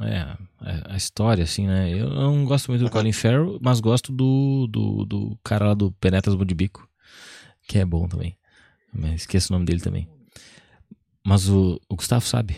É, 0.00 0.18
a, 0.18 0.94
a 0.94 0.96
história, 0.96 1.44
assim, 1.44 1.66
né? 1.66 1.90
Eu 1.90 2.10
não 2.10 2.44
gosto 2.44 2.70
muito 2.70 2.84
do. 2.84 2.90
Colin 2.90 3.12
Farrell, 3.12 3.58
mas 3.62 3.80
gosto 3.80 4.12
do, 4.12 4.66
do, 4.68 5.04
do 5.06 5.38
cara 5.44 5.68
lá 5.68 5.74
do 5.74 5.92
Penetras 5.92 6.34
Bom 6.34 6.44
de 6.44 6.54
Bico, 6.54 6.88
que 7.68 7.78
é 7.78 7.84
bom 7.84 8.06
também. 8.08 8.36
Mas 8.92 9.22
esqueço 9.22 9.52
o 9.52 9.54
nome 9.54 9.66
dele 9.66 9.80
também. 9.80 10.08
Mas 11.24 11.48
o, 11.48 11.80
o 11.88 11.96
Gustavo 11.96 12.24
sabe. 12.24 12.56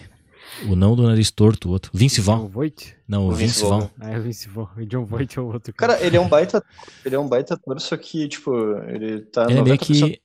O 0.68 0.74
não 0.74 0.96
do 0.96 1.02
nariz 1.06 1.30
torto, 1.30 1.68
o 1.68 1.72
outro. 1.72 1.90
Vince 1.94 2.20
Vaughn. 2.20 2.50
Não, 3.06 3.26
o 3.26 3.28
O 3.28 3.32
Vince 3.32 3.54
Vince 3.54 3.62
Vaughn. 3.62 3.80
Vaughn. 3.80 3.90
Ah, 4.00 4.10
é 4.10 4.18
o 4.18 4.22
Vince 4.22 4.48
Vaughn. 4.48 4.68
O 4.76 4.86
John 4.86 5.04
Voight 5.04 5.38
é 5.38 5.42
o 5.42 5.46
outro. 5.46 5.72
Cara, 5.74 6.00
ele 6.04 6.16
é 6.16 6.20
um 6.20 6.28
baita, 6.28 6.64
ele 7.04 7.14
é 7.14 7.18
um 7.18 7.28
baita 7.28 7.54
ator, 7.54 7.80
só 7.80 7.96
que, 7.96 8.28
tipo, 8.28 8.52
ele 8.88 9.20
tá 9.26 9.46
Ele 9.48 9.58
é 9.58 9.62
meio 9.62 9.76
90% 9.76 9.78
que. 9.78 10.20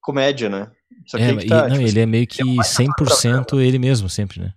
comédia, 0.00 0.48
né? 0.48 0.70
Só 1.10 1.18
que 1.18 1.24
É, 1.24 1.30
aí 1.30 1.36
que 1.38 1.46
e- 1.46 1.48
tá, 1.48 1.68
não, 1.68 1.74
tipo, 1.76 1.88
ele 1.88 1.98
é 1.98 2.06
meio 2.06 2.24
que 2.24 2.44
um 2.44 2.54
baita 2.54 2.82
ator 2.84 3.08
100% 3.08 3.60
ele 3.60 3.80
mesmo, 3.80 4.08
sempre, 4.08 4.40
né? 4.40 4.54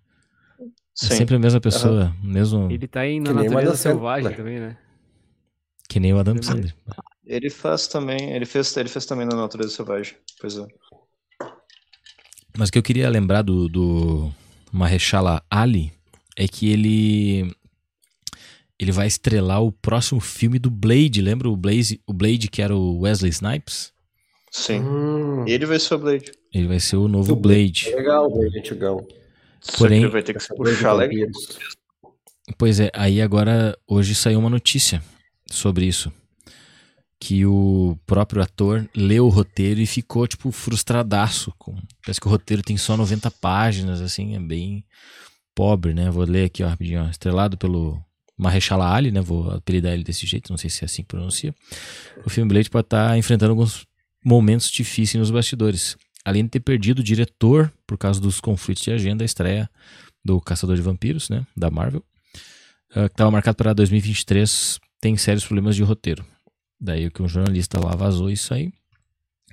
É 0.60 0.66
sim. 0.94 1.08
sempre 1.08 1.36
a 1.36 1.40
mesma 1.40 1.60
pessoa, 1.60 2.16
mesmo 2.22 2.72
Ele 2.72 2.88
tá 2.88 3.08
em 3.08 3.20
Na 3.20 3.34
Natureza 3.34 3.60
Adam 3.60 3.76
Sandler. 3.76 3.76
Selvagem 3.76 4.34
também, 4.36 4.60
né? 4.60 4.78
que 5.90 6.00
nem 6.00 6.14
o 6.14 6.20
Adam 6.20 6.36
Ele 6.36 6.42
é 6.42 6.44
Sandler. 6.44 6.76
Ele 7.26 7.50
faz 7.50 7.88
também, 7.88 8.34
ele 8.34 8.46
fez, 8.46 8.78
ele 8.78 8.88
fez 8.88 9.04
também 9.08 9.26
na 9.26 9.36
Natureza 9.36 9.72
Selvagem. 9.72 10.16
Pois 10.40 10.56
é. 10.60 10.68
Mas 12.56 12.70
o 12.70 12.72
que 12.72 12.78
eu 12.78 12.84
queria 12.84 13.10
lembrar 13.10 13.42
do, 13.42 13.68
do 13.68 14.32
Mahershala 14.72 15.44
Ali 15.50 15.92
é 16.38 16.48
que 16.48 16.70
ele 16.72 17.52
ele 18.78 18.92
vai 18.92 19.08
estrelar 19.08 19.64
o 19.64 19.72
próximo 19.72 20.20
filme 20.22 20.60
do 20.60 20.70
Blade. 20.70 21.20
Lembra 21.20 21.50
o 21.50 21.58
Blaze, 21.58 22.00
o 22.06 22.14
Blade 22.14 22.48
que 22.48 22.62
era 22.62 22.76
o 22.76 23.00
Wesley 23.00 23.32
Snipes? 23.32 23.92
Sim. 24.56 24.82
Hum, 24.82 25.46
Ele 25.48 25.66
vai 25.66 25.80
ser 25.80 25.96
o 25.96 25.98
Blade. 25.98 26.32
Ele 26.54 26.68
vai 26.68 26.80
ser 26.80 26.96
o 26.98 27.08
novo 27.08 27.34
O 27.34 27.36
Blade. 27.36 27.90
legal, 27.96 28.30
gente, 28.52 28.76
Gão. 28.76 29.04
Só 29.60 29.80
Porém- 29.80 30.00
que 30.02 30.06
ele 30.06 30.12
vai 30.12 30.22
ter 30.22 30.34
que 30.36 30.40
se 30.42 30.56
puxar 30.56 30.94
legal. 30.94 31.28
Pois 32.58 32.80
é, 32.80 32.92
aí 32.94 33.20
agora 33.22 33.76
hoje 33.88 34.14
saiu 34.14 34.38
uma 34.40 34.50
notícia 34.52 35.02
sobre 35.50 35.86
isso. 35.86 36.12
Que 37.20 37.46
o 37.46 37.98
próprio 38.06 38.44
ator 38.44 38.88
leu 38.96 39.26
o 39.26 39.30
roteiro 39.30 39.80
e 39.80 39.88
ficou, 39.88 40.28
tipo, 40.28 40.52
frustradaço. 40.52 41.52
Com... 41.58 41.74
Parece 42.06 42.20
que 42.22 42.28
o 42.28 42.30
roteiro 42.30 42.62
tem 42.62 42.76
só 42.78 42.96
90 42.98 43.32
páginas, 43.32 44.02
assim, 44.02 44.36
é 44.36 44.40
bem 44.40 44.84
pobre, 45.56 45.94
né? 45.96 46.12
Vou 46.12 46.26
ler 46.26 46.46
aqui, 46.46 46.62
ó, 46.64 46.68
rapidinho, 46.68 47.04
ó. 47.06 47.10
Estrelado 47.10 47.58
pelo 47.58 48.00
Mahershala 48.38 48.94
Ali, 48.94 49.10
né? 49.10 49.22
Vou 49.22 49.50
apelidar 49.52 49.94
ele 49.94 50.04
desse 50.04 50.28
jeito, 50.28 50.52
não 50.52 50.58
sei 50.58 50.70
se 50.70 50.84
é 50.84 50.86
assim 50.86 51.02
que 51.02 51.08
pronuncia. 51.08 51.56
O 52.26 52.30
filme 52.30 52.50
Blade 52.50 52.70
pode 52.70 52.86
estar 52.88 53.18
enfrentando 53.18 53.52
alguns 53.52 53.86
momentos 54.24 54.70
difíceis 54.70 55.20
nos 55.20 55.32
bastidores. 55.32 55.98
Além 56.26 56.44
de 56.44 56.52
ter 56.52 56.60
perdido 56.62 57.00
o 57.00 57.04
diretor 57.04 57.72
por 57.86 57.98
causa 57.98 58.20
dos 58.20 58.40
conflitos 58.40 58.84
de 58.84 58.92
agenda, 58.92 59.24
a 59.24 59.26
estreia 59.26 59.70
do 60.24 60.40
Caçador 60.40 60.76
de 60.76 60.82
Vampiros, 60.82 61.30
né? 61.30 61.46
Da 61.56 61.70
Marvel 61.70 62.04
uh, 62.96 63.10
que 63.10 63.14
estava 63.14 63.32
marcado 63.32 63.58
para 63.58 63.74
2023, 63.74 64.80
tem 65.02 65.18
sérios 65.18 65.46
problemas 65.46 65.76
de 65.76 65.84
roteiro. 65.84 66.26
Daí 66.80 67.08
o 67.08 67.12
que 67.12 67.22
um 67.22 67.28
jornalista 67.28 67.80
lá 67.80 67.96
vazou 67.96 68.30
isso 68.30 68.54
aí. 68.54 68.72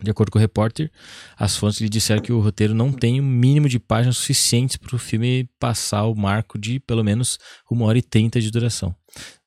De 0.02 0.10
acordo 0.10 0.32
com 0.32 0.38
o 0.38 0.40
repórter, 0.40 0.90
as 1.36 1.56
fontes 1.56 1.80
lhe 1.80 1.88
disseram 1.88 2.22
que 2.22 2.32
o 2.32 2.40
roteiro 2.40 2.74
não 2.74 2.90
tem 2.90 3.20
o 3.20 3.22
mínimo 3.22 3.68
de 3.68 3.78
páginas 3.78 4.16
suficientes 4.16 4.76
para 4.76 4.96
o 4.96 4.98
filme 4.98 5.48
passar 5.58 6.04
o 6.04 6.14
marco 6.14 6.58
de 6.58 6.80
pelo 6.80 7.04
menos 7.04 7.38
uma 7.70 7.84
hora 7.84 7.98
e 7.98 8.02
trinta 8.02 8.40
de 8.40 8.50
duração. 8.50 8.94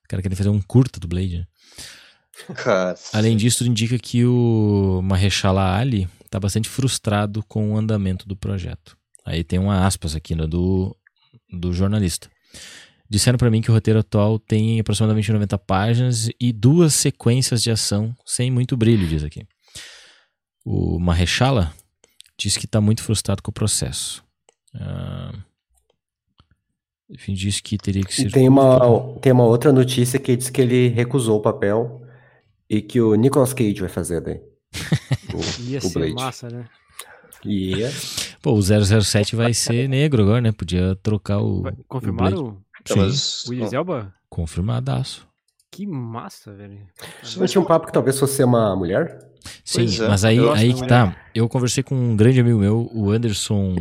O 0.04 0.08
cara 0.08 0.22
queria 0.22 0.36
fazer 0.36 0.50
um 0.50 0.62
curta 0.62 1.00
do 1.00 1.08
Blade. 1.08 1.38
Né? 1.38 1.46
Além 3.12 3.36
disso, 3.36 3.58
tudo 3.58 3.70
indica 3.70 3.98
que 3.98 4.24
o 4.24 5.00
Mahershala 5.02 5.76
Ali 5.76 6.08
está 6.24 6.38
bastante 6.38 6.68
frustrado 6.68 7.42
com 7.44 7.72
o 7.72 7.76
andamento 7.76 8.26
do 8.26 8.36
projeto. 8.36 8.96
Aí 9.24 9.42
tem 9.44 9.58
uma 9.58 9.86
aspas 9.86 10.14
aqui 10.14 10.34
né, 10.34 10.46
do, 10.46 10.96
do 11.50 11.72
jornalista. 11.72 12.28
Disseram 13.08 13.38
para 13.38 13.50
mim 13.50 13.60
que 13.60 13.70
o 13.70 13.74
roteiro 13.74 14.00
atual 14.00 14.38
tem 14.38 14.80
aproximadamente 14.80 15.30
90 15.30 15.58
páginas 15.58 16.28
e 16.40 16.52
duas 16.52 16.94
sequências 16.94 17.62
de 17.62 17.70
ação 17.70 18.14
sem 18.24 18.50
muito 18.50 18.76
brilho, 18.76 19.06
diz 19.06 19.22
aqui. 19.22 19.46
O 20.64 20.98
Mahershala 20.98 21.72
Diz 22.38 22.56
que 22.56 22.66
tá 22.66 22.80
muito 22.80 23.02
frustrado 23.02 23.42
com 23.42 23.50
o 23.50 23.54
processo. 23.54 24.24
Ah, 24.74 25.32
enfim, 27.08 27.32
diz 27.32 27.60
que 27.60 27.78
teria 27.78 28.02
que 28.02 28.12
E 28.12 28.14
ser. 28.14 28.32
tem 28.32 28.48
uma, 28.48 28.80
tem 29.20 29.32
uma 29.32 29.44
outra 29.44 29.72
notícia 29.72 30.18
que 30.18 30.36
diz 30.36 30.50
que 30.50 30.60
ele 30.60 30.88
recusou 30.88 31.38
o 31.38 31.42
papel 31.42 32.03
e 32.68 32.80
que 32.82 33.00
o 33.00 33.14
Nicolas 33.14 33.52
Cage 33.52 33.80
vai 33.80 33.88
fazer 33.88 34.20
daí. 34.20 34.40
Ia 35.66 35.78
O, 35.78 35.86
o 35.86 35.88
ser 35.88 35.98
Blade. 35.98 36.14
massa, 36.14 36.48
né? 36.48 36.68
Ia. 37.44 37.90
Pô, 38.42 38.52
o 38.54 38.62
007 38.62 39.36
vai 39.36 39.52
ser 39.54 39.88
negro 39.90 40.22
agora, 40.22 40.40
né? 40.40 40.52
Podia 40.52 40.96
trocar 41.02 41.38
o. 41.40 41.58
O 41.58 41.62
Blade. 41.62 41.84
Confirmaram 41.88 42.58
Sim, 42.86 42.94
mas- 42.98 43.44
o 43.46 43.54
Idris 43.54 43.72
Elba? 43.72 44.14
confirmadaço. 44.28 45.26
Que 45.70 45.86
massa, 45.86 46.52
velho. 46.54 46.86
Não 47.36 47.46
tinha 47.46 47.60
um 47.60 47.64
papo 47.64 47.86
que 47.86 47.92
talvez 47.92 48.18
fosse 48.18 48.34
ser 48.36 48.44
uma 48.44 48.76
mulher? 48.76 49.18
Sim, 49.64 49.86
é, 50.04 50.08
mas 50.08 50.24
aí, 50.24 50.38
aí 50.50 50.72
que 50.72 50.86
tá. 50.86 51.16
Eu 51.34 51.48
conversei 51.48 51.82
com 51.82 51.94
um 51.96 52.16
grande 52.16 52.38
amigo 52.40 52.58
meu, 52.58 52.88
o 52.92 53.10
Anderson. 53.10 53.74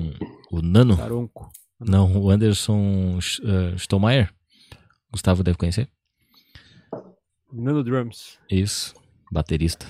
O 0.51 0.61
Nano. 0.61 0.97
Taronco. 0.97 1.51
Não, 1.79 2.17
o 2.17 2.29
Anderson 2.31 3.17
uh, 3.19 3.75
Stollmeyer. 3.75 4.31
Gustavo 5.11 5.43
deve 5.43 5.57
conhecer. 5.57 5.87
Nano 7.53 7.83
Drums. 7.83 8.39
Isso, 8.49 8.93
baterista. 9.31 9.85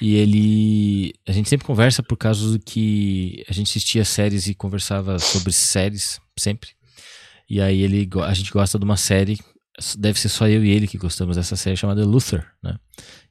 E 0.00 0.14
ele. 0.14 1.14
A 1.26 1.32
gente 1.32 1.48
sempre 1.48 1.66
conversa 1.66 2.02
por 2.02 2.16
causa 2.16 2.58
que 2.58 3.44
a 3.48 3.52
gente 3.52 3.68
assistia 3.68 4.04
séries 4.04 4.46
e 4.46 4.54
conversava 4.54 5.18
sobre 5.18 5.52
séries, 5.52 6.20
sempre. 6.38 6.70
E 7.48 7.60
aí 7.60 7.82
ele, 7.82 8.08
a 8.24 8.34
gente 8.34 8.50
gosta 8.50 8.78
de 8.78 8.84
uma 8.84 8.96
série, 8.96 9.38
deve 9.96 10.18
ser 10.18 10.28
só 10.28 10.48
eu 10.48 10.64
e 10.64 10.70
ele 10.70 10.88
que 10.88 10.98
gostamos 10.98 11.36
dessa 11.36 11.56
série 11.56 11.76
chamada 11.76 12.04
Luther, 12.04 12.46
né? 12.62 12.76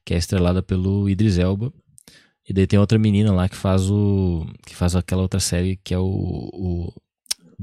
Que 0.06 0.14
é 0.14 0.18
estrelada 0.18 0.64
pelo 0.64 1.10
Idris 1.10 1.38
Elba. 1.38 1.74
E 2.48 2.54
daí 2.54 2.68
tem 2.68 2.80
outra 2.80 3.00
menina 3.00 3.34
lá 3.34 3.50
que 3.50 3.56
faz 3.56 3.90
o. 3.90 4.46
que 4.66 4.76
faz 4.76 4.96
aquela 4.96 5.22
outra 5.22 5.40
série 5.40 5.78
que 5.84 5.94
é 5.94 6.00
o. 6.00 6.06
o 6.06 6.94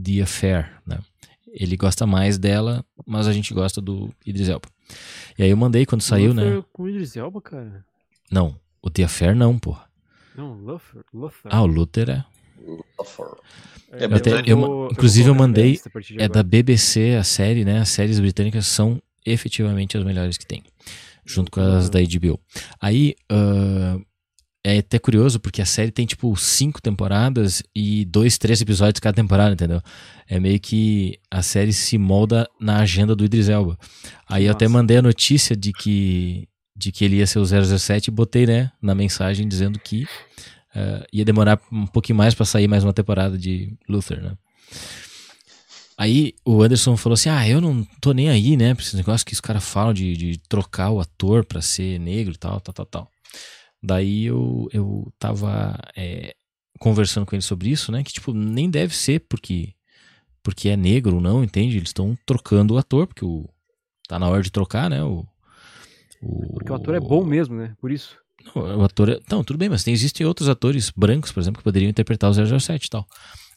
The 0.01 0.23
Affair, 0.23 0.81
né? 0.87 0.99
Ele 1.47 1.77
gosta 1.77 2.07
mais 2.07 2.39
dela, 2.39 2.85
mas 3.07 3.27
a 3.29 3.33
gente 3.33 3.53
gosta 3.53 3.81
do 3.81 4.13
Idris 4.25 4.49
Elba. 4.49 4.69
E 5.39 5.43
aí 5.43 5.51
eu 5.51 5.57
mandei 5.57 5.85
quando 5.87 6.03
saiu, 6.03 6.33
né? 6.35 6.45
Luther 6.45 6.63
Com 6.73 6.83
o 6.85 6.89
Idris 6.89 7.17
Elba, 7.17 7.41
cara. 7.41 7.85
Não, 8.31 8.57
o 8.83 8.91
The 8.91 9.05
Affair 9.05 9.35
não, 9.37 9.59
porra. 9.59 9.85
Não, 10.37 10.55
Luther. 10.55 11.03
Luther. 11.13 11.41
Ah, 11.53 11.63
o 11.63 11.67
Luther 11.67 12.09
é. 12.11 12.25
É 13.91 14.05
Eu 14.05 14.15
até- 14.15 14.43
eu- 14.47 14.57
vou- 14.59 14.89
inclusive 14.91 15.29
eu 15.29 15.35
na 15.35 15.41
mandei- 15.41 15.79
É 16.19 16.29
da 16.29 16.43
BBC, 16.43 17.17
a 17.19 17.25
série, 17.25 17.65
né? 17.65 17.81
As 17.81 17.89
séries 17.91 18.19
britânicas 18.19 18.67
são 18.67 19.03
efetivamente 19.27 19.97
as 19.97 20.05
melhores 20.05 20.39
que 20.39 20.47
tem. 20.47 20.63
Junto 21.25 21.51
com 21.51 21.61
as 21.61 21.91
da 21.91 22.01
HBO. 22.01 22.41
Aí, 22.81 23.15
ah, 23.31 23.99
é 24.65 24.79
até 24.79 24.99
curioso, 24.99 25.41
porque 25.41 25.61
a 25.61 25.67
série 25.67 25.91
tem, 25.91 26.07
tipo, 26.07 26.35
cinco 26.37 26.81
temporadas 26.81 27.63
e 27.75 28.05
dois, 28.05 28.39
três 28.39 28.61
episódios 28.61 29.01
cada 29.01 29.15
temporada, 29.15 29.55
entendeu? 29.55 29.83
É 30.29 30.39
meio 30.39 30.61
que 30.61 31.19
a 31.31 31.43
série 31.43 31.73
se 31.73 31.99
molda 31.99 32.49
na 32.61 32.79
agenda 32.79 33.17
do 33.17 33.25
Idris 33.25 33.49
Elba. 33.49 33.79
Aí 34.29 34.45
eu 34.45 34.53
até 34.53 34.69
mandei 34.69 34.99
a 34.99 35.03
notícia 35.03 35.57
de 35.57 35.73
que, 35.73 36.49
de 36.77 36.93
que 36.93 37.05
ele 37.05 37.17
ia 37.17 37.27
ser 37.27 37.41
o 37.41 37.45
007 37.45 38.09
e 38.09 38.11
botei, 38.11 38.47
né, 38.47 38.71
na 38.81 38.95
mensagem 38.95 39.49
dizendo 39.49 39.79
que 39.81 40.07
ah, 40.75 41.05
ia 41.13 41.25
demorar 41.25 41.61
um 41.71 41.87
pouquinho 41.87 42.17
mais 42.17 42.35
pra 42.35 42.47
sair 42.47 42.67
mais 42.67 42.83
uma 42.83 42.93
temporada 42.93 43.37
de 43.37 43.77
Luther, 43.89 44.23
né? 44.23 44.33
Aí 45.99 46.35
o 46.45 46.63
Anderson 46.63 46.97
falou 46.97 47.15
assim: 47.15 47.29
Ah, 47.29 47.47
eu 47.47 47.61
não 47.61 47.87
tô 48.01 48.13
nem 48.13 48.31
aí, 48.31 48.57
né? 48.57 48.75
Pra 48.75 48.83
esse 48.83 48.97
negócio 48.97 49.27
que 49.27 49.35
os 49.35 49.41
caras 49.41 49.63
falam 49.63 49.93
de, 49.93 50.17
de 50.17 50.39
trocar 50.49 50.91
o 50.91 51.01
ator 51.01 51.45
pra 51.45 51.61
ser 51.61 52.01
negro 52.01 52.35
e 52.35 52.39
tal, 52.39 52.61
tal, 52.61 52.73
tal, 52.73 52.87
tal. 52.87 53.12
Daí 53.83 54.27
eu, 54.27 54.69
eu 54.73 55.13
tava 55.19 55.77
é, 55.97 56.35
conversando 56.79 57.27
com 57.27 57.35
ele 57.35 57.43
sobre 57.43 57.71
isso, 57.71 57.91
né? 57.91 58.05
Que, 58.05 58.13
tipo, 58.13 58.33
nem 58.33 58.71
deve 58.71 58.95
ser 58.95 59.21
porque, 59.29 59.75
porque 60.43 60.69
é 60.69 60.77
negro 60.77 61.17
ou 61.17 61.21
não, 61.21 61.43
entende? 61.43 61.77
Eles 61.77 61.89
estão 61.89 62.17
trocando 62.25 62.75
o 62.75 62.79
ator, 62.79 63.07
porque 63.07 63.25
o, 63.25 63.49
tá 64.09 64.19
na 64.19 64.29
hora 64.29 64.43
de 64.43 64.53
trocar, 64.53 64.89
né? 64.89 65.03
O, 65.03 65.27
o, 66.23 66.53
Porque 66.55 66.71
o 66.71 66.75
ator 66.75 66.95
é 66.95 67.01
bom 67.01 67.25
mesmo, 67.25 67.57
né? 67.57 67.75
Por 67.81 67.91
isso. 67.91 68.17
não, 68.55 68.79
o 68.79 68.85
ator 68.85 69.09
é... 69.09 69.19
Não, 69.29 69.43
tudo 69.43 69.59
bem, 69.59 69.69
mas 69.69 69.83
tem, 69.83 69.93
existem 69.93 70.25
outros 70.25 70.49
atores 70.49 70.91
brancos, 70.91 71.33
por 71.33 71.41
exemplo, 71.41 71.59
que 71.59 71.65
poderiam 71.65 71.91
interpretar 71.91 72.31
o 72.31 72.61
007 72.61 72.87
e 72.87 72.91
tal. 72.91 73.07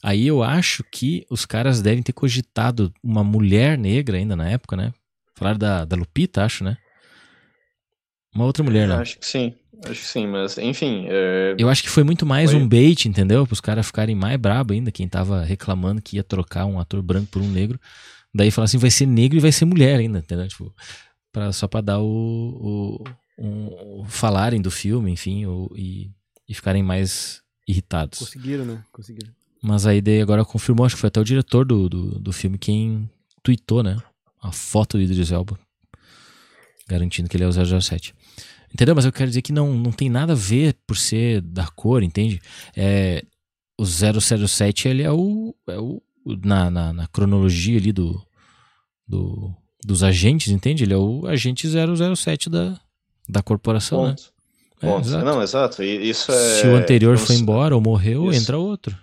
Aí 0.03 0.25
eu 0.27 0.43
acho 0.43 0.83
que 0.91 1.25
os 1.29 1.45
caras 1.45 1.81
devem 1.81 2.03
ter 2.03 2.13
cogitado 2.13 2.91
uma 3.03 3.23
mulher 3.23 3.77
negra 3.77 4.17
ainda 4.17 4.35
na 4.35 4.49
época, 4.49 4.75
né? 4.75 4.91
Falaram 5.35 5.59
da, 5.59 5.85
da 5.85 5.95
Lupita, 5.95 6.43
acho, 6.43 6.63
né? 6.63 6.77
Uma 8.33 8.45
outra 8.45 8.63
mulher, 8.63 8.87
né? 8.87 8.95
Acho 8.95 9.17
que 9.17 9.25
sim. 9.25 9.55
Acho 9.83 10.01
que 10.01 10.07
sim, 10.07 10.27
mas 10.27 10.57
enfim. 10.57 11.05
é, 11.09 11.55
Eu 11.57 11.69
acho 11.69 11.83
que 11.83 11.89
foi 11.89 12.03
muito 12.03 12.25
mais 12.25 12.51
Foi. 12.51 12.59
um 12.59 12.67
bait, 12.67 13.05
entendeu? 13.07 13.45
Para 13.45 13.53
os 13.53 13.61
caras 13.61 13.85
ficarem 13.85 14.15
mais 14.15 14.39
brabo 14.39 14.73
ainda, 14.73 14.91
quem 14.91 15.07
tava 15.07 15.43
reclamando 15.43 16.01
que 16.01 16.15
ia 16.17 16.23
trocar 16.23 16.65
um 16.65 16.79
ator 16.79 17.01
branco 17.01 17.27
por 17.31 17.41
um 17.41 17.49
negro. 17.49 17.79
Daí 18.33 18.51
falar 18.51 18.65
assim, 18.65 18.77
vai 18.77 18.91
ser 18.91 19.05
negro 19.05 19.37
e 19.37 19.41
vai 19.41 19.51
ser 19.51 19.65
mulher 19.65 19.99
ainda, 19.99 20.19
entendeu? 20.19 20.47
Tipo, 20.47 20.73
pra, 21.31 21.51
só 21.53 21.67
pra 21.67 21.81
dar 21.81 21.99
o, 21.99 22.05
o, 22.05 23.43
um- 23.43 24.01
o 24.01 24.05
falarem 24.07 24.61
do 24.61 24.69
filme, 24.71 25.11
enfim, 25.11 25.45
o- 25.45 25.71
e, 25.75 26.09
e 26.47 26.53
ficarem 26.53 26.83
mais 26.83 27.41
irritados. 27.67 28.19
Conseguiram, 28.19 28.65
né? 28.65 28.83
Conseguiram. 28.91 29.31
Mas 29.61 29.85
aí 29.87 30.01
daí 30.01 30.21
agora 30.21 30.43
confirmou, 30.45 30.85
acho 30.85 30.95
que 30.95 31.01
foi 31.01 31.07
até 31.07 31.19
o 31.19 31.23
diretor 31.23 31.65
do, 31.65 31.87
do, 31.89 32.19
do 32.19 32.31
filme 32.33 32.57
quem 32.57 33.09
tweetou, 33.41 33.81
né? 33.81 33.97
A 34.41 34.51
foto 34.51 34.97
do 34.97 35.03
Idris 35.03 35.31
Elba. 35.31 35.57
Garantindo 36.87 37.27
que 37.27 37.35
ele 37.37 37.43
é 37.43 37.47
o 37.47 37.51
007. 37.81 38.13
Entendeu? 38.75 38.93
Mas 38.93 39.05
eu 39.05 39.11
quero 39.13 39.29
dizer 39.29 39.41
que 39.41 39.53
não, 39.53 39.73
não 39.73 39.93
tem 39.93 40.09
nada 40.09 40.33
a 40.33 40.35
ver 40.35 40.75
por 40.85 40.97
ser 40.97 41.39
da 41.39 41.65
cor, 41.65 42.03
entende? 42.03 42.41
É, 42.75 43.23
o 43.79 43.85
007, 43.85 44.89
ele 44.89 45.01
é 45.01 45.09
o. 45.09 45.55
É 45.65 45.79
o 45.79 46.01
na, 46.43 46.69
na, 46.69 46.91
na 46.91 47.07
cronologia 47.07 47.77
ali 47.77 47.93
do, 47.93 48.21
do, 49.07 49.49
dos 49.81 50.03
agentes, 50.03 50.51
entende? 50.51 50.83
Ele 50.83 50.93
é 50.93 50.97
o 50.97 51.25
agente 51.25 51.65
007 51.65 52.49
da, 52.49 52.77
da 53.29 53.41
corporação, 53.41 54.07
né? 54.07 54.09
ponto. 54.09 54.33
É, 54.81 54.87
ponto. 54.87 55.07
exato. 55.07 55.25
Não, 55.25 55.41
exato. 55.41 55.81
E 55.81 56.09
isso 56.09 56.29
é. 56.33 56.59
Se 56.59 56.67
o 56.67 56.75
anterior 56.75 57.17
foi 57.17 57.37
embora 57.37 57.73
ou 57.73 57.79
morreu, 57.79 58.29
Isso. 58.29 58.41
entra 58.41 58.57
outro. 58.57 58.93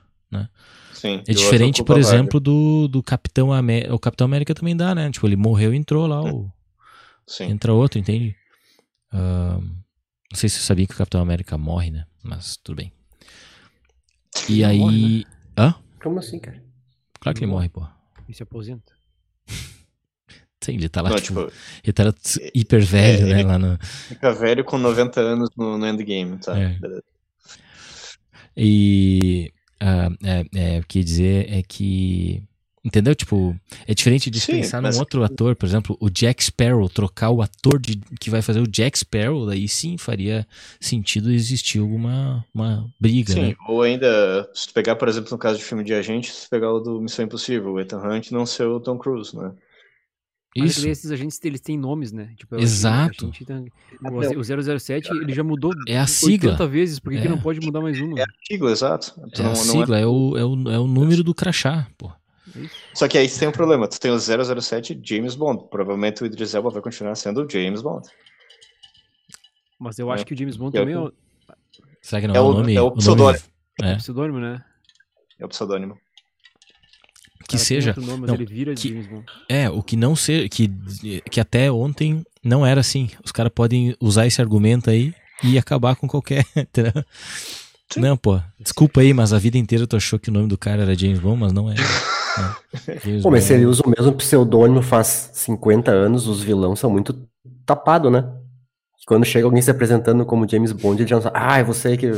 Sim. 0.92 1.22
É 1.26 1.32
diferente, 1.32 1.82
por 1.82 1.98
exemplo, 1.98 2.38
do, 2.38 2.88
do 2.88 3.02
Capitão 3.02 3.50
América. 3.50 3.94
O 3.94 3.98
Capitão 3.98 4.26
América 4.26 4.54
também 4.54 4.76
dá, 4.76 4.94
né? 4.94 5.10
Tipo, 5.10 5.26
ele 5.26 5.34
morreu 5.34 5.72
e 5.72 5.76
entrou 5.78 6.06
lá, 6.06 6.22
o, 6.22 6.48
Sim. 7.26 7.44
entra 7.44 7.72
outro, 7.72 7.98
entende? 7.98 8.36
Não 9.12 10.36
sei 10.36 10.48
se 10.48 10.56
você 10.58 10.62
sabia 10.66 10.86
que 10.86 10.94
o 10.94 10.96
Capitão 10.96 11.20
América 11.20 11.58
morre, 11.58 11.90
né? 11.90 12.06
Mas 12.22 12.56
tudo 12.56 12.76
bem. 12.76 12.92
E 14.48 14.54
Ele 14.54 14.64
aí. 14.64 14.78
morre, 14.78 14.98
né? 14.98 15.24
Hã? 15.58 15.74
Como 16.02 16.18
assim, 16.18 16.38
cara? 16.38 16.62
Claro 17.20 17.36
que 17.38 17.44
ele 17.44 17.50
Ele 17.50 17.52
morre, 17.54 17.68
pô. 17.68 17.86
E 18.28 18.34
se 18.34 18.42
aposenta. 18.42 18.92
Sim, 20.62 20.74
ele 20.74 20.88
tá 20.88 21.02
lá, 21.02 21.10
Não, 21.10 21.16
tipo, 21.16 21.44
tipo, 21.46 21.52
ele 21.84 21.92
tá 21.92 22.04
hiper 22.54 22.84
velho, 22.84 23.26
é, 23.26 23.30
né? 23.30 23.40
ele- 23.40 23.48
Lá 23.48 23.58
no, 23.58 23.78
fica 24.08 24.32
velho 24.32 24.64
com 24.64 24.78
90 24.78 25.20
anos 25.20 25.50
no, 25.56 25.76
no 25.76 25.86
endgame, 25.86 26.38
tá? 26.38 26.56
É. 26.58 26.78
E 28.56 29.52
ah, 29.80 30.08
é, 30.22 30.76
é, 30.76 30.78
o 30.80 30.84
que 30.86 30.98
ia 31.00 31.04
dizer 31.04 31.52
é 31.52 31.62
que. 31.62 32.42
Entendeu? 32.84 33.14
Tipo, 33.14 33.56
é 33.86 33.94
diferente 33.94 34.28
de 34.28 34.40
Sim, 34.40 34.54
pensar 34.56 34.82
mas- 34.82 34.96
num 34.96 35.00
outro 35.02 35.22
ator, 35.22 35.54
por 35.54 35.66
exemplo, 35.66 35.96
o 36.00 36.10
Jack 36.10 36.42
Sparrow, 36.42 36.88
trocar 36.88 37.30
o 37.30 37.40
ator 37.40 37.78
de, 37.80 37.96
que 38.18 38.28
vai 38.28 38.42
fazer 38.42 38.58
o 38.60 38.66
Jack 38.66 38.98
Sparrow, 38.98 39.46
daí 39.46 39.68
sim 39.68 39.96
faria 39.96 40.44
sentido 40.80 41.30
existir 41.30 41.78
alguma 41.78 42.44
uma 42.52 42.92
briga, 42.98 43.32
Sim, 43.34 43.40
né? 43.50 43.54
ou 43.68 43.82
ainda, 43.82 44.50
se 44.52 44.66
tu 44.66 44.74
pegar, 44.74 44.96
por 44.96 45.06
exemplo, 45.08 45.30
no 45.30 45.38
caso 45.38 45.58
de 45.58 45.64
filme 45.64 45.84
de 45.84 45.94
agente, 45.94 46.32
se 46.32 46.46
tu 46.46 46.50
pegar 46.50 46.72
o 46.72 46.80
do 46.80 47.00
Missão 47.00 47.24
Impossível, 47.24 47.72
o 47.72 47.80
Ethan 47.80 47.98
Hunt 48.02 48.32
não 48.32 48.44
ser 48.44 48.66
o 48.66 48.80
Tom 48.80 48.98
Cruise, 48.98 49.36
né? 49.36 49.52
Mas 50.54 50.66
é 50.66 50.70
Isso. 50.72 50.82
que 50.82 50.88
esses 50.88 51.10
agentes, 51.12 51.40
eles 51.44 51.60
têm 51.62 51.78
nomes, 51.78 52.10
né? 52.12 52.34
Tipo, 52.36 52.56
Exato. 52.56 53.24
a 53.24 53.26
gente 53.28 53.44
tem- 53.44 53.64
o, 54.04 54.38
o 54.40 54.44
007, 54.44 55.08
ele 55.08 55.32
já 55.32 55.42
mudou 55.44 55.70
É 55.88 55.98
a 55.98 56.06
sigla. 56.06 56.50
80 56.50 56.66
vezes, 56.66 56.98
por 56.98 57.10
que, 57.12 57.20
que 57.20 57.26
É. 57.28 57.30
não 57.30 57.38
pode 57.38 57.60
mudar 57.64 57.80
mais 57.80 57.98
uma? 58.00 58.18
É 58.18 58.22
a 58.22 58.26
sigla, 58.46 58.70
exato. 58.72 59.14
Tu 59.32 59.40
É 59.40 59.44
a 59.44 59.48
não- 59.48 59.54
sigla, 59.54 59.98
é, 60.00 60.04
o, 60.06 60.36
é, 60.36 60.44
o, 60.44 60.70
é 60.72 60.78
o 60.80 60.86
número 60.88 61.22
do 61.22 61.32
crachá, 61.32 61.86
pô. 61.96 62.10
Só 62.94 63.08
que 63.08 63.16
aí 63.18 63.28
você 63.28 63.40
tem 63.40 63.48
um 63.48 63.52
problema, 63.52 63.88
tu 63.88 63.98
tem 64.00 64.10
o 64.10 64.18
007 64.18 65.00
James 65.02 65.34
Bond, 65.34 65.64
provavelmente 65.70 66.22
o 66.22 66.26
Idris 66.26 66.54
Elba 66.54 66.70
vai 66.70 66.82
continuar 66.82 67.14
sendo 67.14 67.44
o 67.44 67.48
James 67.50 67.82
Bond. 67.82 68.08
Mas 69.78 69.98
eu 69.98 70.10
acho 70.10 70.22
É. 70.22 70.24
que 70.26 70.34
o 70.34 70.36
James 70.36 70.56
Bond 70.56 70.76
É 70.76 70.80
o 70.80 70.82
também 70.84 70.94
é 70.96 70.98
o 71.00 71.12
Será 72.00 72.20
que 72.20 72.26
não 72.28 72.34
É 72.34 72.38
é, 72.38 72.40
o 72.40 72.44
o- 72.46 72.52
nome? 72.54 72.74
é 72.74 72.80
o 72.80 72.90
pseudônimo. 72.92 73.44
é, 73.82 73.96
pseudônimo, 73.96 74.38
né? 74.40 74.64
É 75.38 75.44
o 75.44 75.48
pseudônimo. 75.48 75.94
O 75.94 77.44
que 77.44 77.56
cara 77.56 77.58
seja. 77.64 77.94
nome, 77.98 78.26
Não, 78.26 78.34
ele 78.34 78.46
vira 78.46 78.74
que- 78.74 78.88
James 78.88 79.06
Bond. 79.06 79.24
É, 79.48 79.68
o 79.70 79.82
que 79.82 79.96
não 79.96 80.14
ser. 80.16 80.48
Que, 80.48 80.68
que 81.30 81.40
até 81.40 81.70
ontem 81.70 82.24
não 82.42 82.64
era 82.66 82.80
assim. 82.80 83.10
Os 83.24 83.30
caras 83.32 83.52
podem 83.54 83.96
usar 84.00 84.26
esse 84.26 84.40
argumento 84.40 84.88
aí 84.90 85.14
e 85.44 85.58
acabar 85.58 85.96
com 85.96 86.06
qualquer. 86.08 86.44
Não, 87.96 88.16
pô. 88.16 88.40
Desculpa 88.58 89.02
aí, 89.02 89.12
mas 89.12 89.34
a 89.34 89.38
vida 89.38 89.58
inteira 89.58 89.86
tu 89.86 89.96
achou 89.96 90.18
que 90.18 90.30
o 90.30 90.32
nome 90.32 90.48
do 90.48 90.56
cara 90.56 90.80
era 90.82 90.94
James 90.98 91.18
Bond, 91.18 91.38
mas 91.40 91.52
não 91.52 91.70
é. 91.70 91.74
É. 92.38 93.20
Pô, 93.22 93.30
mas 93.30 93.44
se 93.44 93.52
ele 93.54 93.66
usa 93.66 93.82
o 93.84 93.90
mesmo 93.90 94.12
pseudônimo 94.14 94.82
faz 94.82 95.30
50 95.32 95.90
anos, 95.90 96.26
os 96.26 96.42
vilões 96.42 96.78
são 96.78 96.90
muito 96.90 97.26
tapados, 97.66 98.10
né? 98.10 98.24
Quando 99.06 99.24
chega 99.24 99.44
alguém 99.46 99.60
se 99.60 99.70
apresentando 99.70 100.24
como 100.24 100.48
James 100.48 100.70
Bond, 100.72 101.02
ele 101.02 101.08
já 101.10 101.16
não 101.16 101.22
sabe, 101.22 101.36
ah, 101.38 101.58
é 101.58 101.64
você 101.64 101.96
que 101.96 102.10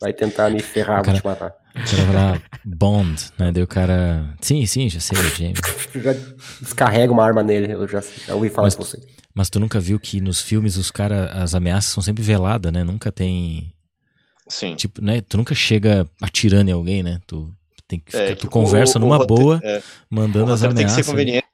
vai 0.00 0.12
tentar 0.12 0.50
me 0.50 0.60
ferrar, 0.60 1.00
O 1.00 1.04
cara- 1.04 1.20
vou 1.20 1.20
te 1.20 1.24
matar. 1.40 1.54
O 1.74 1.90
cara 1.90 2.04
vai 2.04 2.14
lá, 2.14 2.42
Bond, 2.64 3.22
né? 3.38 3.52
Daí 3.52 3.62
o 3.62 3.66
cara. 3.66 4.34
Sim, 4.40 4.66
sim, 4.66 4.88
já 4.88 4.98
sei, 5.00 5.16
James. 5.38 5.60
Já 5.94 6.12
descarrega 6.60 7.12
uma 7.12 7.24
arma 7.24 7.42
nele, 7.42 7.72
eu 7.72 7.86
já, 7.86 8.00
já 8.26 8.34
ouvi 8.34 8.50
falar 8.50 8.66
Mas- 8.66 8.74
com 8.74 8.82
você. 8.84 8.98
Mas 9.34 9.48
tu 9.48 9.58
nunca 9.58 9.80
viu 9.80 9.98
que 9.98 10.20
nos 10.20 10.42
filmes 10.42 10.76
os 10.76 10.90
cara, 10.90 11.26
as 11.32 11.54
ameaças 11.54 11.90
são 11.92 12.02
sempre 12.02 12.22
veladas, 12.22 12.70
né? 12.72 12.84
Nunca 12.84 13.10
tem. 13.10 13.72
Sim. 14.48 14.74
Tipo, 14.74 15.00
né? 15.02 15.22
Tu 15.22 15.36
nunca 15.38 15.54
chega 15.54 16.06
atirando 16.20 16.68
em 16.68 16.72
alguém, 16.72 17.02
né? 17.02 17.18
Tu 17.26 17.48
tem 17.92 18.00
que 18.00 18.16
É, 18.16 18.20
ficar- 18.28 18.34
que 18.36 18.40
tu 18.42 18.46
o- 18.46 18.50
conversa 18.50 18.98
o 18.98 19.00
numa 19.00 19.16
roteiro- 19.18 19.42
boa, 19.42 19.60
é, 19.62 19.82
mandando 20.10 20.50
o 20.50 20.54
as 20.54 20.60
roteiro 20.62 20.74
tem 20.76 20.86
que 20.86 20.92
ameaças. 20.92 21.04
ser 21.06 21.10
conveniente. 21.10 21.46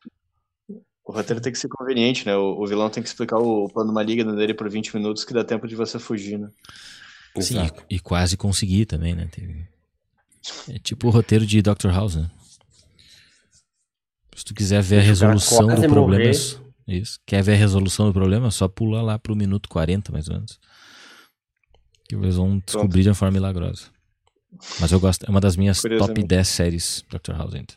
O 1.05 1.13
roteiro 1.13 1.41
tem 1.41 1.53
que 1.53 1.59
ser 1.59 1.69
conveniente, 1.69 2.27
né? 2.27 2.37
O, 2.37 2.63
o 2.63 2.67
vilão 2.67 2.91
tem 2.91 3.03
que 3.03 3.09
explicar 3.09 3.39
o 3.39 3.69
plano 3.69 3.93
maligno 3.93 4.37
dele 4.37 4.53
por 4.55 4.69
20 4.69 4.95
minutos 4.95 5.25
que 5.25 5.33
dá 5.33 5.43
tempo 5.43 5.67
de 5.67 5.75
você 5.75 5.99
fugir, 5.99 6.39
né? 6.39 6.49
Sim, 7.41 7.59
e, 7.89 7.97
e 7.97 8.01
quase 8.01 8.37
consegui 8.37 8.85
também, 8.85 9.15
né? 9.15 9.27
Teve- 9.31 9.67
É 10.69 10.79
tipo 10.79 11.09
o 11.09 11.11
roteiro 11.11 11.47
de 11.47 11.61
Dr. 11.63 11.89
House, 11.91 12.17
né? 12.17 12.31
Se 14.37 14.45
tu 14.45 14.55
quiser 14.55 14.83
ver 14.83 14.99
a 14.99 15.03
o 15.03 15.05
resolução 15.05 15.67
do 15.67 15.75
problema. 15.89 16.07
morrer. 16.25 16.29
é 16.89 16.95
Isso. 16.95 17.19
Quer 17.27 17.43
ver 17.43 17.53
a 17.55 17.57
resolução 17.57 18.07
do 18.07 18.13
problema? 18.13 18.49
É 18.49 18.51
só 18.51 18.69
pular 18.69 19.03
lá 19.03 19.19
pro 19.19 19.35
minuto 19.37 19.69
40, 19.69 20.13
mais 20.13 20.29
ou 20.29 20.35
menos. 20.35 20.59
Que 22.09 22.15
eles 22.15 22.37
vão 22.37 22.59
descobrir 22.65 23.03
de 23.03 23.09
uma 23.09 23.15
forma 23.15 23.33
milagrosa. 23.33 23.87
Mas 24.81 24.91
eu 24.93 25.01
gosto. 25.01 25.25
É 25.27 25.31
uma 25.31 25.41
das 25.41 25.57
minhas 25.57 25.79
top 25.79 25.89
Curiosamente. 25.89 26.27
10 26.27 26.49
séries 26.49 27.05
Dr. 27.11 27.33
House 27.35 27.55
ainda. 27.55 27.75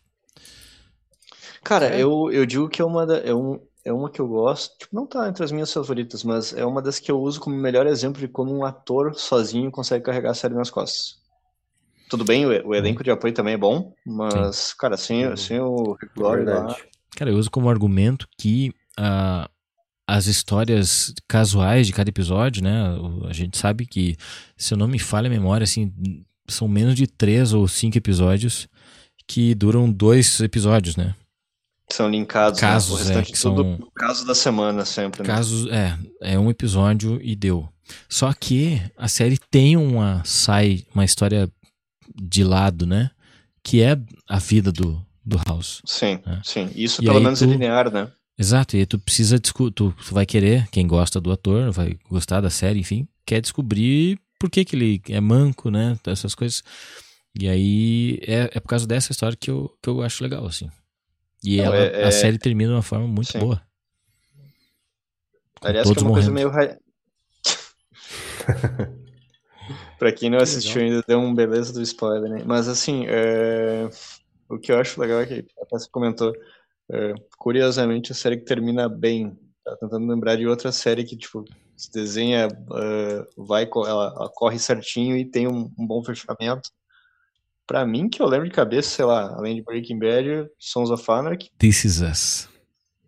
Cara, 1.63 1.87
É. 1.87 2.01
eu, 2.01 2.31
eu 2.31 2.45
digo 2.45 2.69
que 2.69 2.81
é 2.81 2.85
uma, 2.85 3.05
da, 3.05 3.17
é, 3.19 3.33
um, 3.33 3.59
é 3.85 3.93
uma 3.93 4.09
que 4.09 4.19
eu 4.19 4.27
gosto. 4.27 4.77
Tipo, 4.79 4.95
não 4.95 5.05
tá 5.05 5.27
entre 5.27 5.43
as 5.43 5.51
minhas 5.51 5.71
favoritas, 5.71 6.23
mas 6.23 6.53
é 6.53 6.65
uma 6.65 6.81
das 6.81 6.99
que 6.99 7.11
eu 7.11 7.19
uso 7.19 7.39
como 7.39 7.55
melhor 7.55 7.85
exemplo 7.85 8.19
de 8.19 8.27
como 8.27 8.53
um 8.55 8.65
ator 8.65 9.13
sozinho 9.15 9.69
consegue 9.71 10.05
carregar 10.05 10.31
a 10.31 10.35
série 10.35 10.55
nas 10.55 10.69
costas. 10.69 11.19
Tudo 12.09 12.25
bem, 12.25 12.45
o, 12.45 12.67
o 12.69 12.75
elenco 12.75 13.03
de 13.03 13.11
apoio 13.11 13.33
também 13.33 13.53
é 13.53 13.57
bom, 13.57 13.93
mas, 14.05 14.73
cara, 14.73 14.97
sem, 14.97 15.33
sem 15.37 15.59
o 15.61 15.93
Rick 15.93 16.13
Glory 16.15 16.43
lá, 16.43 16.65
Verdade. 16.65 16.83
Cara, 17.15 17.31
eu 17.31 17.37
uso 17.37 17.49
como 17.49 17.69
argumento 17.69 18.27
que 18.37 18.73
ah, 18.97 19.49
as 20.07 20.25
histórias 20.25 21.13
casuais 21.27 21.87
de 21.87 21.93
cada 21.93 22.09
episódio, 22.09 22.61
né? 22.63 22.97
A 23.29 23.33
gente 23.33 23.57
sabe 23.57 23.85
que, 23.85 24.17
se 24.57 24.73
eu 24.73 24.77
não 24.77 24.87
me 24.87 24.99
falha 24.99 25.27
a 25.27 25.29
memória, 25.29 25.63
assim, 25.63 25.93
são 26.51 26.67
menos 26.67 26.95
de 26.95 27.07
três 27.07 27.53
ou 27.53 27.67
cinco 27.67 27.97
episódios 27.97 28.67
que 29.27 29.55
duram 29.55 29.91
dois 29.91 30.39
episódios, 30.39 30.95
né? 30.95 31.15
são 31.89 32.09
linkados. 32.09 32.61
né? 32.61 32.67
Casos, 32.69 32.91
O 32.91 32.95
é, 32.95 33.03
restante 33.03 33.31
que 33.33 33.39
tudo 33.41 33.63
são- 33.63 33.91
caso 33.93 34.25
da 34.25 34.33
semana 34.33 34.85
sempre, 34.85 35.23
né? 35.23 35.27
Casos, 35.27 35.67
é, 35.69 35.97
é 36.21 36.39
um 36.39 36.49
episódio 36.49 37.19
e 37.21 37.35
deu. 37.35 37.67
Só 38.07 38.31
que 38.31 38.81
a 38.97 39.09
série 39.09 39.37
tem 39.49 39.75
uma 39.75 40.21
sai, 40.23 40.85
uma 40.95 41.03
história 41.03 41.51
de 42.15 42.45
lado, 42.45 42.85
né? 42.85 43.11
Que 43.61 43.81
é 43.81 43.97
a 44.29 44.39
vida 44.39 44.71
do, 44.71 45.05
do 45.25 45.37
House. 45.45 45.81
Sim, 45.85 46.19
É. 46.25 46.39
sim. 46.45 46.69
Isso 46.75 47.01
E 47.01 47.05
pelo 47.05 47.19
menos 47.19 47.39
tu- 47.39 47.43
é 47.45 47.47
linear, 47.49 47.91
né? 47.91 48.09
Exato, 48.39 48.77
e 48.77 48.79
aí 48.79 48.85
tu 48.85 48.97
precisa 48.97 49.37
discutir, 49.37 49.73
tu, 49.75 49.93
tu 50.07 50.13
vai 50.13 50.25
querer, 50.25 50.69
quem 50.69 50.87
gosta 50.87 51.19
do 51.19 51.29
ator, 51.29 51.71
vai 51.73 51.97
gostar 52.09 52.39
da 52.39 52.49
série, 52.49 52.79
enfim, 52.79 53.05
quer 53.25 53.41
descobrir 53.41 54.17
por 54.41 54.49
que, 54.49 54.65
que 54.65 54.75
ele 54.75 54.99
é 55.09 55.21
manco, 55.21 55.69
né? 55.69 55.95
Essas 56.07 56.33
coisas. 56.33 56.63
E 57.39 57.47
aí 57.47 58.19
é, 58.23 58.49
é 58.53 58.59
por 58.59 58.67
causa 58.67 58.87
dessa 58.87 59.11
história 59.11 59.37
que 59.37 59.51
eu, 59.51 59.71
que 59.81 59.87
eu 59.87 60.01
acho 60.01 60.23
legal, 60.23 60.45
assim. 60.47 60.67
E 61.43 61.57
Não, 61.57 61.65
ela, 61.65 61.75
é- 61.77 62.03
a 62.05 62.07
é- 62.07 62.11
série 62.11 62.39
termina 62.39 62.71
de 62.71 62.75
uma 62.75 62.81
forma 62.81 63.07
muito 63.07 63.31
Sim. 63.31 63.39
boa. 63.39 63.61
Com 65.59 65.67
Aliás, 65.67 65.89
que 65.89 65.99
é 65.99 66.01
uma 66.01 66.11
coisa 66.11 66.31
morrendo. 66.31 66.33
meio. 66.33 66.49
ra- 66.49 66.77
pra 69.99 70.11
quem 70.11 70.29
não 70.29 70.37
Que 70.39 70.43
assistiu 70.43 70.81
ainda, 70.81 71.03
deu 71.07 71.19
um 71.19 71.33
beleza 71.35 71.71
do 71.71 71.81
spoiler, 71.83 72.29
né? 72.29 72.43
Mas 72.45 72.67
assim, 72.67 73.05
é, 73.07 73.87
o 74.49 74.57
que 74.57 74.71
eu 74.71 74.79
acho 74.79 74.99
legal 74.99 75.21
é 75.21 75.25
que 75.27 75.45
até 75.61 75.77
você 75.77 75.87
comentou, 75.91 76.33
é, 76.91 77.13
curiosamente, 77.37 78.11
a 78.11 78.15
série 78.15 78.37
que 78.37 78.45
termina 78.45 78.89
bem. 78.89 79.37
Tá 79.63 79.77
tentando 79.77 80.07
lembrar 80.11 80.35
de 80.35 80.47
outra 80.47 80.71
série 80.71 81.03
que, 81.03 81.15
tipo, 81.15 81.45
se 81.81 81.91
desenha, 81.91 82.47
é, 82.47 83.27
vai, 83.37 83.63
ela, 83.63 84.13
ela 84.15 84.29
corre 84.29 84.59
certinho 84.59 85.17
e 85.17 85.25
tem 85.25 85.47
um, 85.47 85.71
um 85.77 85.87
bom 85.87 86.03
fechamento. 86.03 86.69
Pra 87.65 87.85
mim, 87.85 88.09
que 88.09 88.21
eu 88.21 88.27
lembro 88.27 88.47
de 88.47 88.53
cabeça, 88.53 88.89
sei 88.89 89.05
lá, 89.05 89.33
além 89.35 89.55
de 89.55 89.63
Breaking 89.63 89.97
Bad, 89.97 90.49
Sons 90.59 90.89
of 90.91 91.09
Anarchy, 91.09 91.51
This 91.57 91.85
is 91.85 92.01
us. 92.01 92.49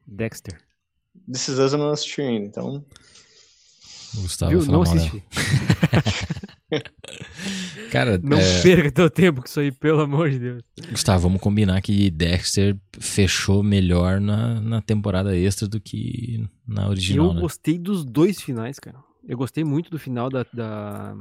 Dexter. 0.08 0.60
This 1.32 1.48
Is 1.48 1.60
Us 1.60 1.74
eu 1.74 1.80
não 1.80 1.90
assisti 1.90 2.22
ainda, 2.22 2.48
então 2.48 2.86
Gustavo 4.16 4.52
Viu? 4.52 4.66
Não 4.66 4.84
mal 4.84 4.94
assisti. 4.94 5.24
Cara, 7.92 8.20
Não 8.24 8.38
é, 8.40 8.62
perca 8.64 8.92
teu 8.92 9.10
tempo 9.10 9.42
com 9.42 9.48
isso 9.48 9.60
aí, 9.60 9.72
pelo 9.72 10.02
amor 10.02 10.30
de 10.30 10.40
Deus. 10.40 10.64
Gustavo, 10.90 11.24
vamos 11.24 11.40
combinar 11.42 11.80
que 11.82 12.10
Dexter 12.10 12.76
fechou 13.00 13.62
melhor 13.62 14.20
na, 14.20 14.60
na 14.60 14.82
temporada 14.82 15.38
extra 15.38 15.68
do 15.68 15.80
que 15.80 16.44
na 16.68 16.88
original, 16.90 17.28
eu 17.28 17.34
né? 17.36 17.42
gostei 17.42 17.78
dos 17.78 18.04
dois 18.04 18.42
finais, 18.42 18.80
cara. 18.80 18.98
Eu 19.28 19.38
gostei 19.38 19.64
muito 19.64 19.90
do 19.92 20.00
final 20.00 20.30
da, 20.30 20.46
da, 20.52 21.16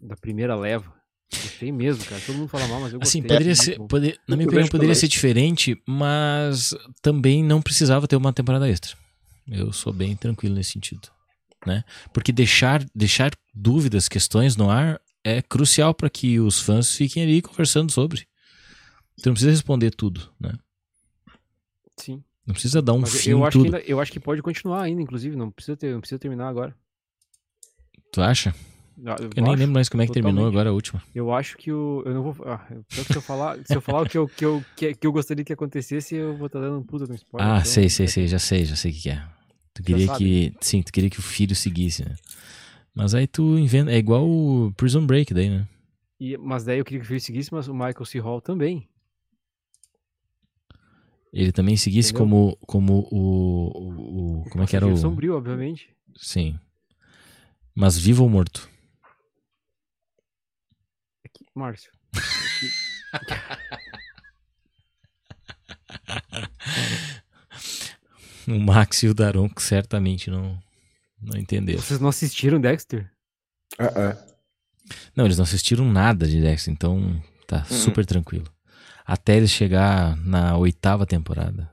da 0.00 0.16
primeira 0.16 0.56
leva. 0.56 0.92
Gostei 1.30 1.70
mesmo, 1.70 2.04
cara. 2.06 2.20
Todo 2.24 2.36
mundo 2.36 2.48
fala 2.48 2.66
mal, 2.66 2.80
mas 2.80 2.92
eu 2.94 2.98
gostei. 2.98 3.20
Assim, 3.20 3.22
poderia 3.28 3.46
Muito 3.48 3.62
ser, 3.62 3.78
poder- 3.86 4.18
na 4.26 4.34
minha 4.34 4.46
opinião, 4.48 4.68
poderia 4.68 4.94
ser 4.94 5.08
diferente, 5.08 5.80
mas 5.86 6.74
também 7.02 7.44
não 7.44 7.60
precisava 7.60 8.08
ter 8.08 8.16
uma 8.16 8.32
temporada 8.32 8.68
extra. 8.68 8.96
Eu 9.46 9.72
sou 9.72 9.92
bem 9.92 10.16
tranquilo 10.16 10.54
nesse 10.54 10.72
sentido, 10.72 11.08
né? 11.68 11.84
Porque 12.12 12.32
deixar, 12.32 12.84
deixar 12.94 13.30
dúvidas, 13.54 14.08
questões 14.08 14.56
no 14.56 14.68
ar 14.70 15.00
é 15.22 15.40
crucial 15.42 15.94
para 15.94 16.08
que 16.10 16.40
os 16.40 16.60
fãs 16.60 16.96
fiquem 16.96 17.22
ali 17.22 17.40
conversando 17.42 17.92
sobre. 17.92 18.26
Tu 19.22 19.26
não 19.26 19.32
precisa 19.34 19.50
responder 19.52 19.90
tudo, 19.90 20.32
né? 20.40 20.52
Sim. 21.96 22.22
Não 22.46 22.54
precisa 22.54 22.80
dar 22.80 22.94
um 22.94 23.00
Mas 23.00 23.12
fim 23.20 23.30
eu, 23.30 23.44
acho 23.44 23.58
que 23.58 23.64
tudo. 23.64 23.76
ainda- 23.76 23.86
eu 23.90 24.00
acho 24.00 24.10
que 24.12 24.20
pode 24.20 24.40
continuar 24.40 24.82
ainda, 24.82 25.02
inclusive. 25.02 25.36
Não 25.36 25.50
precisa, 25.50 25.76
ter, 25.76 25.92
não 25.92 26.00
precisa 26.00 26.18
terminar 26.18 26.48
agora. 26.48 26.74
Tu 28.12 28.22
acha? 28.22 28.54
Ah, 29.04 29.16
Eu, 29.20 29.30
Eu 29.36 29.42
nem 29.42 29.54
lembro 29.54 29.74
mais 29.74 29.88
como 29.88 30.02
é 30.02 30.06
que 30.06 30.12
terminou 30.12 30.36
totalmente. 30.38 30.54
agora 30.54 30.70
a 30.70 30.72
última. 30.72 31.02
Eu 31.14 31.32
acho 31.32 31.56
que 31.58 31.70
o. 31.70 32.02
Eu 32.06 32.14
não 32.14 32.22
vou. 32.22 32.36
Ah, 32.48 32.66
que 32.88 33.04
se 33.04 33.16
eu 33.16 33.22
falar, 33.22 33.58
se 33.66 33.76
eu 33.76 33.80
falar 33.80 34.02
o 34.02 34.06
que 34.08 34.16
eu, 34.18 34.28
que, 34.28 34.44
eu, 34.44 34.64
que, 34.76 34.94
que 34.94 35.06
eu 35.06 35.12
gostaria 35.12 35.44
que 35.44 35.52
acontecesse, 35.52 36.14
eu 36.16 36.36
vou 36.36 36.46
estar 36.46 36.58
dando 36.60 36.78
um 36.78 36.82
puta 36.82 37.06
no 37.06 37.14
spoiler. 37.14 37.48
Ah, 37.52 37.58
então, 37.58 37.70
sei, 37.70 37.88
sei, 37.90 38.08
sei, 38.08 38.26
já 38.26 38.38
sei, 38.38 38.64
já 38.64 38.74
sei 38.76 38.90
o 38.90 38.94
que 38.94 39.00
que 39.02 39.10
é. 39.10 39.22
Tu 39.78 39.82
queria 39.84 40.08
que. 40.18 40.52
Sim, 40.60 40.82
tu 40.82 40.90
queria 40.92 41.08
que 41.08 41.20
o 41.20 41.22
filho 41.22 41.54
seguisse, 41.54 42.04
né? 42.04 42.16
Mas 42.92 43.14
aí 43.14 43.28
tu 43.28 43.56
inventa. 43.56 43.92
É 43.92 43.96
igual 43.96 44.28
o 44.28 44.72
Prison 44.76 45.06
Break 45.06 45.32
daí, 45.32 45.48
né? 45.48 45.68
E, 46.18 46.36
mas 46.36 46.64
daí 46.64 46.80
eu 46.80 46.84
queria 46.84 46.98
que 46.98 47.04
o 47.04 47.08
filho 47.08 47.20
seguisse, 47.20 47.52
mas 47.54 47.68
o 47.68 47.72
Michael 47.72 48.04
C. 48.04 48.18
Hall 48.18 48.40
também. 48.40 48.88
Ele 51.32 51.52
também 51.52 51.76
seguisse 51.76 52.10
Entendeu? 52.10 52.26
como, 52.26 52.56
como 52.66 53.06
o, 53.12 53.68
o, 53.68 54.40
o- 54.40 54.50
Como 54.50 54.64
é 54.64 54.66
que 54.66 54.74
era 54.74 54.84
o. 54.84 54.88
Passageiro 54.88 54.96
Sombrio, 54.96 55.36
obviamente. 55.36 55.94
Sim. 56.16 56.58
Mas 57.72 57.96
vivo 57.96 58.24
ou 58.24 58.28
morto? 58.28 58.68
Aqui, 61.24 61.46
Márcio. 61.54 61.92
O 68.48 68.58
Max 68.58 69.02
e 69.02 69.08
o 69.08 69.14
Daronco 69.14 69.60
certamente 69.60 70.30
não, 70.30 70.58
não 71.20 71.38
entenderam. 71.38 71.80
Vocês 71.80 72.00
não 72.00 72.08
assistiram 72.08 72.58
Dexter? 72.58 73.12
Ah, 73.78 73.92
ah. 73.94 74.26
Não, 75.14 75.26
eles 75.26 75.36
não 75.36 75.44
assistiram 75.44 75.84
nada 75.84 76.26
de 76.26 76.40
Dexter, 76.40 76.72
então 76.72 77.22
tá 77.46 77.62
super 77.64 78.06
tranquilo. 78.06 78.50
Até 79.04 79.36
eles 79.36 79.50
chegar 79.50 80.16
na 80.16 80.56
oitava 80.56 81.04
temporada. 81.06 81.70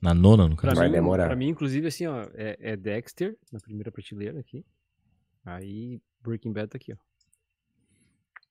Na 0.00 0.14
nona, 0.14 0.48
no 0.48 0.54
Pra 0.54 0.68
caso. 0.68 0.76
Vai 0.76 0.88
mim, 0.88 0.94
demorar. 0.94 1.26
Pra 1.26 1.36
mim, 1.36 1.48
inclusive, 1.48 1.88
assim, 1.88 2.06
ó, 2.06 2.22
é, 2.34 2.56
é 2.60 2.76
Dexter 2.76 3.36
na 3.50 3.58
primeira 3.58 3.90
prateleira 3.90 4.38
aqui. 4.38 4.64
Aí 5.44 6.00
Breaking 6.22 6.52
Bad 6.52 6.68
tá 6.68 6.76
aqui, 6.76 6.92
ó. 6.92 6.96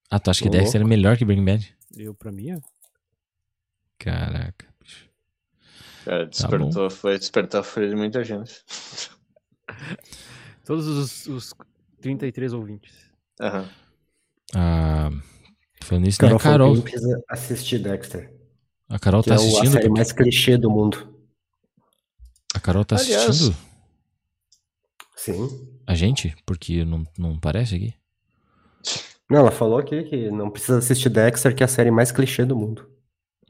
Ah, 0.09 0.20
tu 0.20 0.30
acha 0.30 0.43
que 0.43 0.49
Dexter 0.49 0.82
é 0.82 0.84
melhor 0.84 1.18
que 1.18 1.24
Breaking 1.26 1.45
Bad? 1.45 1.76
Eu, 1.95 2.13
pra 2.13 2.32
mim, 2.32 2.53
ó. 2.53 2.59
Caraca. 3.97 4.68
bicho. 4.82 5.09
Cara, 6.06 6.26
despertou, 6.28 6.89
foi 6.89 7.18
despertar 7.20 7.62
a 7.62 7.64
fúria 7.64 7.89
de 7.89 7.95
muita 7.95 8.24
gente. 8.24 8.64
Todos 10.66 10.88
os, 10.88 11.28
os 11.28 11.53
33 12.01 12.53
ouvintes. 12.53 12.93
Aham. 13.41 13.68
Ah, 14.56 15.10
falando 15.84 16.06
nisso, 16.06 16.20
tem 16.20 16.28
a 16.30 16.38
Carol, 16.38 16.39
Carol. 16.39 16.70
Carol. 16.70 16.84
precisa 16.84 17.24
assistir 17.30 17.80
Dexter. 17.80 18.34
A 18.88 18.99
Carol 18.99 19.24
Que 19.24 19.30
tá 19.30 19.36
é 19.36 19.38
o- 19.38 19.41
a 19.41 19.43
assistindo? 19.45 19.72
série 19.72 19.89
mais 19.89 20.12
clichê 20.12 20.58
do 20.58 20.70
mundo. 20.70 21.14
A 22.53 22.60
Carol 22.60 22.86
tá 22.86 22.95
Aliás- 22.97 23.28
assistindo 23.30 23.58
Sim. 25.16 25.78
a 25.88 25.95
gente? 25.95 26.36
Porque 26.45 26.86
não, 26.86 27.03
não 27.18 27.39
parece 27.39 27.76
aqui. 27.76 27.93
Não, 29.30 29.39
ela 29.39 29.51
falou 29.51 29.80
aqui 29.80 30.03
que 30.03 30.30
não 30.30 30.51
precisa 30.51 30.78
assistir 30.78 31.10
Dexter, 31.10 31.56
que 31.56 31.64
é 31.64 31.66
a 31.66 31.68
série 31.68 31.89
mais 31.89 32.12
clichê 32.12 32.45
do 32.45 32.56
mundo. 32.56 32.88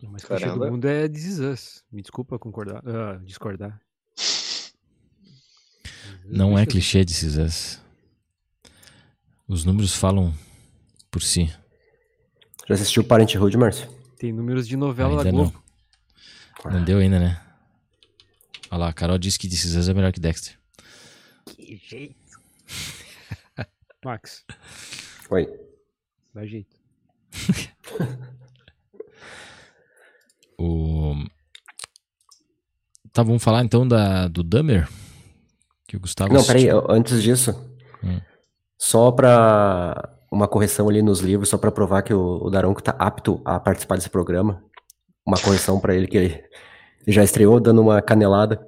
O 0.04 0.10
mais 0.10 0.24
clichê 0.24 0.46
do 0.46 0.60
mundo 0.60 0.86
é 0.86 1.08
This 1.08 1.26
Is 1.26 1.40
Us. 1.40 1.84
Me 1.92 2.02
desculpa 2.02 2.38
concordar, 2.38 2.82
ah, 2.86 3.20
discordar. 3.24 3.80
Não 6.26 6.58
é 6.58 6.66
clichê 6.66 7.06
de 7.06 7.14
Cisas. 7.14 7.80
Os 9.48 9.64
números 9.64 9.96
falam 9.96 10.34
por 11.12 11.22
si. 11.22 11.54
Já 12.68 12.74
assistiu 12.74 13.04
Parenthood, 13.04 13.56
Márcio? 13.58 13.88
Tem 14.18 14.34
números 14.34 14.68
de 14.68 14.76
novela 14.76 15.24
da 15.24 15.30
Ainda 15.30 15.32
não. 15.32 15.52
Globo. 15.52 15.64
Não 16.66 16.84
deu 16.84 16.98
ainda, 16.98 17.20
né? 17.20 17.40
Olha 18.72 18.80
lá, 18.80 18.90
a 18.90 18.94
Carol 18.94 19.20
disse 19.20 19.38
que 19.38 19.48
This 19.48 19.66
Is 19.66 19.76
Us 19.76 19.88
é 19.88 19.94
melhor 19.94 20.12
que 20.12 20.20
Dexter. 20.20 20.58
Que 21.46 21.78
jeito. 21.78 22.42
Max, 24.04 24.44
Oi. 25.30 25.48
dá 26.34 26.46
jeito. 26.46 26.76
Tá, 33.16 33.24
vamos 33.24 33.42
falar 33.42 33.64
então 33.64 33.88
da, 33.88 34.28
do 34.28 34.44
Dummer? 34.44 34.90
Que 35.88 35.96
o 35.96 36.00
Gustavo 36.02 36.34
Não, 36.34 36.42
assistiu. 36.42 36.82
peraí, 36.82 36.98
antes 36.98 37.24
disso, 37.24 37.56
Hum. 38.04 38.20
só 38.78 39.10
pra 39.10 40.10
uma 40.30 40.50
correção 40.50 40.90
ali 40.90 41.02
nos 41.02 41.22
livros, 41.22 41.48
só 41.48 41.58
pra 41.58 41.72
provar 41.72 42.02
que 42.02 42.14
o, 42.14 42.40
o 42.44 42.50
Daronco 42.50 42.84
tá 42.84 42.94
apto 43.00 43.42
a 43.46 43.58
participar 43.58 43.96
desse 43.96 44.10
programa. 44.10 44.62
Uma 45.26 45.38
correção 45.40 45.80
pra 45.80 45.96
ele 45.96 46.08
que 46.08 46.18
ele 46.18 46.44
já 47.08 47.24
estreou 47.24 47.58
dando 47.62 47.82
uma 47.82 48.02
canelada. 48.02 48.60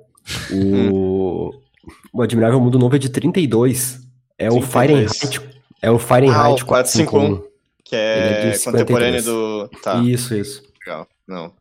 O, 0.50 1.52
o 2.14 2.22
Admirável 2.22 2.60
Mundo 2.62 2.80
Novo 2.80 2.96
é 2.96 3.00
de 3.00 3.10
32. 3.10 4.00
É 4.38 4.48
o 4.48 4.62
32. 4.62 4.72
Fahrenheit. 4.72 5.42
É 5.82 5.92
o 5.92 6.00
Fahrenheit 6.00 6.62
Ah, 6.62 6.64
o 6.64 6.66
451. 6.66 7.38
451. 7.42 7.48
Que 7.84 7.96
é, 7.98 8.50
é 8.50 8.58
contemporâneo 8.60 9.22
52. 9.22 9.26
do. 9.26 9.68
Tá, 9.84 9.96
Isso, 10.04 10.34
isso. 10.34 10.64
legal. 10.86 11.06
Não. 11.28 11.52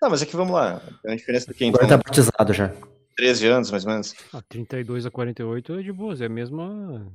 Não, 0.00 0.10
mas 0.10 0.22
aqui 0.22 0.36
vamos 0.36 0.52
lá. 0.52 0.80
Tem 1.02 1.10
uma 1.10 1.16
diferença 1.16 1.46
do 1.46 1.54
que 1.54 1.64
então? 1.64 1.80
Agora 1.82 1.98
tá 1.98 2.08
batizado 2.08 2.52
já. 2.52 2.72
13 3.16 3.46
anos, 3.46 3.70
mais 3.70 3.84
ou 3.84 3.92
menos. 3.92 4.14
Ah, 4.32 4.42
32 4.48 5.06
a 5.06 5.10
48 5.10 5.74
é 5.74 5.82
de 5.82 5.92
boas, 5.92 6.20
é 6.20 6.26
a 6.26 6.28
mesma 6.28 7.10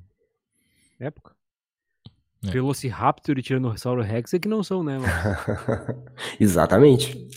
época. 0.99 1.35
É. 2.43 2.49
Velociraptor 2.49 3.37
e 3.37 3.43
Tiranossauro 3.43 4.01
Rex 4.01 4.33
é 4.33 4.39
que 4.39 4.47
não 4.47 4.63
são, 4.63 4.83
né? 4.83 4.97
Exatamente. 6.39 7.27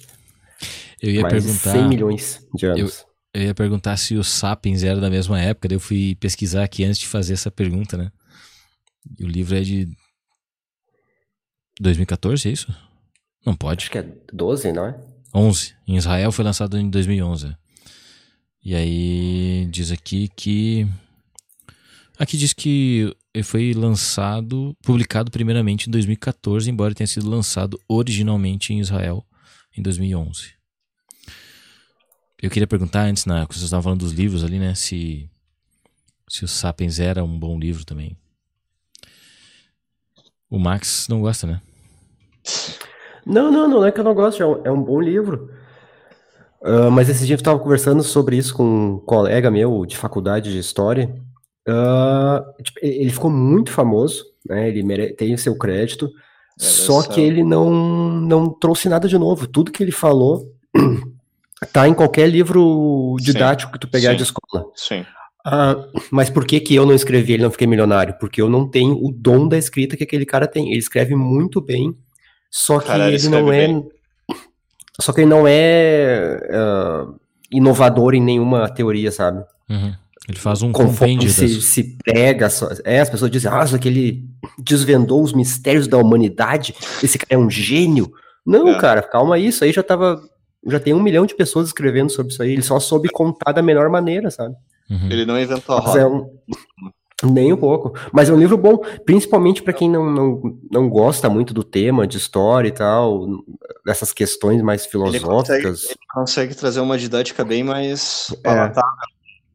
Eu 1.01 1.11
ia 1.11 1.23
Mais 1.23 1.35
perguntar. 1.35 1.73
100 1.73 1.89
milhões 1.89 2.49
de 2.55 2.67
anos. 2.67 3.07
Eu 3.35 3.43
ia 3.43 3.55
perguntar 3.55 3.97
se 3.99 4.15
os 4.15 4.29
Sapiens 4.29 4.83
era 4.83 5.01
da 5.01 5.11
mesma 5.11 5.39
época, 5.39 5.69
daí 5.69 5.77
eu 5.77 5.81
fui 5.81 6.15
pesquisar 6.15 6.65
aqui 6.65 6.85
antes 6.85 7.01
de 7.01 7.09
fazer 7.09 7.35
essa 7.35 7.51
pergunta, 7.51 7.97
né? 7.99 8.11
E 9.19 9.25
o 9.25 9.29
livro 9.29 9.57
é 9.57 9.61
de 9.61 9.89
2014, 11.81 12.49
é 12.49 12.53
isso? 12.53 12.75
Não 13.45 13.55
pode. 13.55 13.83
Acho 13.83 13.91
que 13.91 13.99
é 13.99 14.07
12, 14.33 14.73
não 14.73 14.87
é? 14.87 15.14
11. 15.35 15.75
Em 15.87 15.97
Israel 15.97 16.31
foi 16.31 16.45
lançado 16.45 16.79
em 16.79 16.89
2011. 16.89 17.57
E 18.65 18.75
aí 18.75 19.67
diz 19.71 19.91
aqui 19.91 20.29
que 20.29 20.87
aqui 22.19 22.39
diz 22.39 22.53
que 22.53 23.15
foi 23.43 23.75
lançado, 23.75 24.77
publicado 24.83 25.31
primeiramente 25.31 25.89
em 25.89 25.91
2014, 25.91 26.71
embora 26.71 26.95
tenha 26.95 27.07
sido 27.07 27.29
lançado 27.29 27.79
originalmente 27.89 28.73
em 28.73 28.81
Israel 28.81 29.27
em 29.77 29.83
2011. 29.83 30.55
Eu 32.41 32.51
queria 32.51 32.67
perguntar 32.67 33.03
antes, 33.05 33.25
na, 33.25 33.45
vocês 33.45 33.65
estavam 33.65 33.83
falando 33.83 34.01
dos 34.01 34.13
livros 34.13 34.45
ali, 34.45 34.59
né, 34.59 34.75
se 34.75 35.29
se 36.29 36.45
o 36.45 36.49
Sapiens 36.49 36.99
era 36.99 37.23
um 37.23 37.39
bom 37.39 37.59
livro 37.59 37.85
também. 37.85 38.17
O 40.49 40.59
Max 40.59 41.07
não 41.09 41.21
gosta, 41.21 41.47
né? 41.47 41.61
Não, 43.27 43.51
não, 43.51 43.69
não 43.69 43.85
é 43.85 43.91
que 43.93 44.01
eu 44.01 44.05
não 44.05 44.15
gosto, 44.15 44.43
é 44.43 44.47
um, 44.47 44.61
é 44.65 44.71
um 44.71 44.83
bom 44.83 45.01
livro. 45.01 45.51
Ah, 46.63 46.91
mas 46.91 47.09
esse 47.09 47.27
dia 47.27 47.35
eu 47.35 47.39
estava 47.39 47.59
conversando 47.59 48.03
sobre 48.03 48.37
isso 48.37 48.55
com 48.55 48.65
um 48.65 48.99
colega 48.99 49.51
meu 49.51 49.85
de 49.85 49.97
faculdade 49.97 50.51
de 50.51 50.59
história. 50.59 51.15
Ah, 51.69 52.45
tipo, 52.63 52.79
ele 52.83 53.11
ficou 53.11 53.31
muito 53.31 53.71
famoso, 53.71 54.25
né? 54.49 54.69
Ele 54.69 54.83
mere- 54.83 55.15
tem 55.15 55.35
o 55.35 55.39
seu 55.39 55.57
crédito, 55.57 56.11
só 56.59 57.03
só. 57.03 57.09
que 57.09 57.21
ele 57.21 57.43
não, 57.43 57.71
não 57.71 58.49
trouxe 58.49 58.89
nada 58.89 59.07
de 59.09 59.19
novo. 59.19 59.47
Tudo 59.47 59.71
que 59.73 59.83
ele 59.83 59.93
falou 59.93 60.51
tá 61.73 61.87
em 61.89 61.95
qualquer 61.95 62.29
livro 62.29 63.17
Sim, 63.19 63.25
didático 63.27 63.73
que 63.73 63.79
tu 63.79 63.89
pegar 63.89 64.11
sim. 64.11 64.17
de 64.17 64.23
escola. 64.23 64.67
Sim. 64.75 65.05
Ah, 65.47 65.77
mas 66.11 66.31
por 66.31 66.47
que 66.47 66.59
que 66.61 66.75
eu 66.75 66.87
não 66.87 66.95
escrevi 66.95 67.35
ele 67.35 67.43
não 67.43 67.51
fiquei 67.51 67.67
milionário? 67.67 68.17
Porque 68.19 68.41
eu 68.41 68.49
não 68.49 68.67
tenho 68.67 68.95
o 68.95 69.13
dom 69.13 69.47
da 69.47 69.59
escrita 69.59 69.97
que 69.97 70.05
aquele 70.05 70.25
cara 70.25 70.47
tem. 70.47 70.71
Ele 70.71 70.79
escreve 70.79 71.15
muito 71.15 71.61
bem, 71.61 71.95
só 72.57 72.79
que 72.79 72.87
Cara, 72.87 73.11
ele 73.11 73.29
não 73.29 73.53
é, 73.53 73.67
bem. 73.67 73.89
só 75.01 75.13
que 75.13 75.23
ele 75.23 75.29
não 75.29 75.45
é 75.45 76.39
ah, 76.53 77.07
inovador 77.51 78.15
em 78.15 78.21
nenhuma 78.23 78.69
teoria, 78.69 79.11
sabe? 79.11 79.45
Uhum. 79.69 79.93
Ele 80.29 80.39
faz 80.39 80.63
um 80.63 80.71
compêndio 80.71 81.29
se, 81.31 81.61
se 81.61 81.99
prega, 82.05 82.49
só- 82.49 82.69
é, 82.85 83.01
as 83.01 83.11
pessoas 83.11 83.29
dizem, 83.31 83.51
ah, 83.53 83.67
só 83.67 83.77
que 83.77 83.89
ele 83.89 84.25
desvendou 84.59 85.21
os 85.21 85.33
mistérios 85.33 85.89
da 85.89 85.99
humanidade, 85.99 86.75
esse 87.03 87.19
cara 87.19 87.35
é 87.35 87.37
um 87.39 87.51
gênio. 87.51 88.13
Não, 88.47 88.69
É. 88.69 88.79
cara, 88.79 89.03
calma 89.03 89.35
aí, 89.35 89.49
isso 89.49 89.65
aí 89.65 89.73
já 89.73 89.83
tava, 89.83 90.23
já 90.69 90.79
tem 90.79 90.95
um 90.95 91.03
milhão 91.03 91.27
de 91.27 91.35
pessoas 91.35 91.67
escrevendo 91.67 92.11
sobre 92.11 92.33
isso 92.33 92.41
aí, 92.43 92.53
ele 92.53 92.63
só 92.63 92.79
soube 92.79 93.09
contar 93.11 93.51
da 93.51 93.63
melhor 93.63 93.91
maneira, 93.91 94.31
sabe? 94.31 94.55
Uhum. 94.89 95.09
Ele 95.11 95.27
não 95.27 95.39
inventou 95.41 95.77
a 95.77 95.81
é 95.81 95.83
roda. 95.83 96.09
um, 96.09 96.31
nem 97.23 97.53
um 97.53 97.57
pouco. 97.57 97.93
Mas 98.13 98.29
é 98.29 98.33
um 98.33 98.39
livro 98.39 98.57
bom, 98.57 98.79
principalmente 99.05 99.63
para 99.63 99.73
quem 99.73 99.89
não, 99.89 100.11
não, 100.11 100.59
não 100.71 100.89
gosta 100.89 101.29
muito 101.31 101.55
do 101.55 101.63
tema 101.63 102.07
de 102.07 102.17
história 102.19 102.69
e 102.69 102.73
tal, 102.73 103.27
dessas 103.85 104.13
questões 104.13 104.61
mais 104.63 104.83
Ele 104.85 104.93
consegue, 104.93 105.19
filosóficas. 105.21 105.85
ele 105.85 105.97
consegue 106.13 106.55
trazer 106.55 106.81
uma 106.81 106.99
didática 106.99 107.45
bem 107.45 107.63
mais 107.63 108.29
É. 108.33 108.43
palatável. 108.43 108.91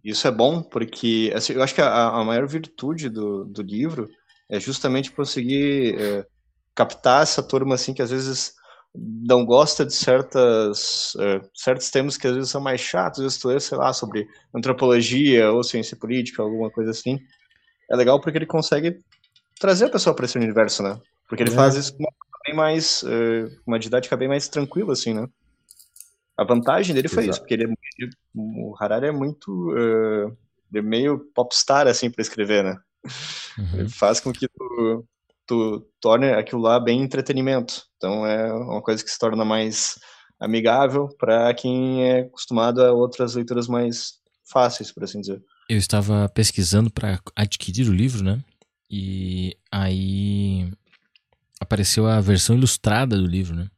Isso 0.04 0.28
é 0.28 0.32
bom, 0.32 0.62
porque 0.64 1.32
assim, 1.36 1.54
eu 1.54 1.62
acho 1.62 1.76
que 1.76 1.82
a, 1.82 2.08
a 2.08 2.24
maior 2.24 2.48
virtude 2.48 3.10
do, 3.10 3.44
do 3.44 3.62
livro 3.62 4.08
é 4.50 4.60
justamente 4.60 5.12
conseguir 5.12 5.96
é, 6.00 6.26
captar 6.74 7.22
essa 7.24 7.44
turma 7.44 7.76
assim 7.76 7.94
que 7.94 8.02
às 8.02 8.10
vezes 8.10 8.54
não 8.96 9.46
gosta 9.46 9.86
de 9.86 9.94
certas 9.94 11.14
é, 11.20 11.42
certos 11.54 11.92
temas 11.92 12.18
que 12.18 12.26
às 12.28 12.34
vezes 12.34 12.50
são 12.50 12.62
mais 12.62 12.80
chatos, 12.82 13.20
às 13.20 13.24
vezes 13.26 13.38
tu 13.40 13.50
lê, 13.50 13.60
sei 13.60 13.78
lá, 13.78 13.92
sobre 13.94 14.26
antropologia 14.56 15.52
ou 15.52 15.64
ciência 15.64 15.98
política, 15.98 16.42
alguma 16.42 16.72
coisa 16.72 16.92
assim. 16.92 17.20
É 17.90 17.96
legal 17.96 18.20
porque 18.22 18.38
ele 18.38 18.46
consegue 18.46 19.00
trazer 19.60 19.86
a 19.86 19.90
pessoa 19.90 20.16
para 20.16 20.26
esse 20.26 20.38
universo, 20.38 20.84
né? 20.84 21.00
Porque 21.28 21.44
ele 21.44 21.52
É. 21.52 21.56
faz 21.56 21.76
isso 21.76 21.94
com 21.96 22.04
uma, 22.04 22.12
bem 22.46 22.56
mais, 22.56 23.04
é, 23.04 23.50
uma 23.66 23.80
didática 23.80 24.16
bem 24.16 24.28
mais 24.28 24.48
tranquila, 24.48 24.94
assim, 24.94 25.14
né? 25.14 25.28
A 26.38 26.44
vantagem 26.44 26.96
dele 26.96 27.08
foi 27.10 27.24
Exato. 27.24 27.32
isso, 27.32 27.40
porque 27.42 27.54
ele, 27.56 27.66
é- 27.66 27.74
ele- 27.98 28.12
o 28.36 28.74
Harari 28.80 29.08
é 29.08 29.12
muito, 29.12 29.76
ele 29.78 30.80
é 30.80 30.82
meio 30.82 31.20
popstar, 31.36 31.86
assim, 31.88 32.10
para 32.10 32.22
escrever, 32.22 32.64
né? 32.64 32.78
Uhum. 33.58 33.80
Ele 33.80 33.90
faz 33.90 34.20
com 34.20 34.32
que 34.32 34.48
tu, 34.48 35.06
tu 35.46 35.88
torne 36.00 36.32
aquilo 36.32 36.62
lá 36.62 36.80
bem 36.80 37.02
entretenimento. 37.02 37.84
Então 37.98 38.26
é 38.26 38.54
uma 38.54 38.82
coisa 38.82 39.04
que 39.04 39.10
se 39.10 39.20
torna 39.20 39.44
mais 39.44 40.00
amigável 40.40 41.10
para 41.18 41.54
quem 41.54 42.06
é 42.10 42.20
acostumado 42.22 42.82
a 42.82 42.94
outras 42.94 43.36
leituras 43.36 43.68
mais 43.68 44.14
fáceis, 44.50 44.92
por 44.94 45.04
assim 45.04 45.20
dizer. 45.20 45.44
Eu 45.70 45.78
estava 45.78 46.28
pesquisando 46.30 46.90
para 46.90 47.20
adquirir 47.36 47.88
o 47.88 47.94
livro, 47.94 48.24
né? 48.24 48.40
E 48.90 49.56
aí 49.72 50.68
apareceu 51.62 52.08
a 52.08 52.20
versão 52.20 52.56
ilustrada 52.56 53.16
do 53.16 53.28
livro, 53.28 53.56
né? 53.56 53.70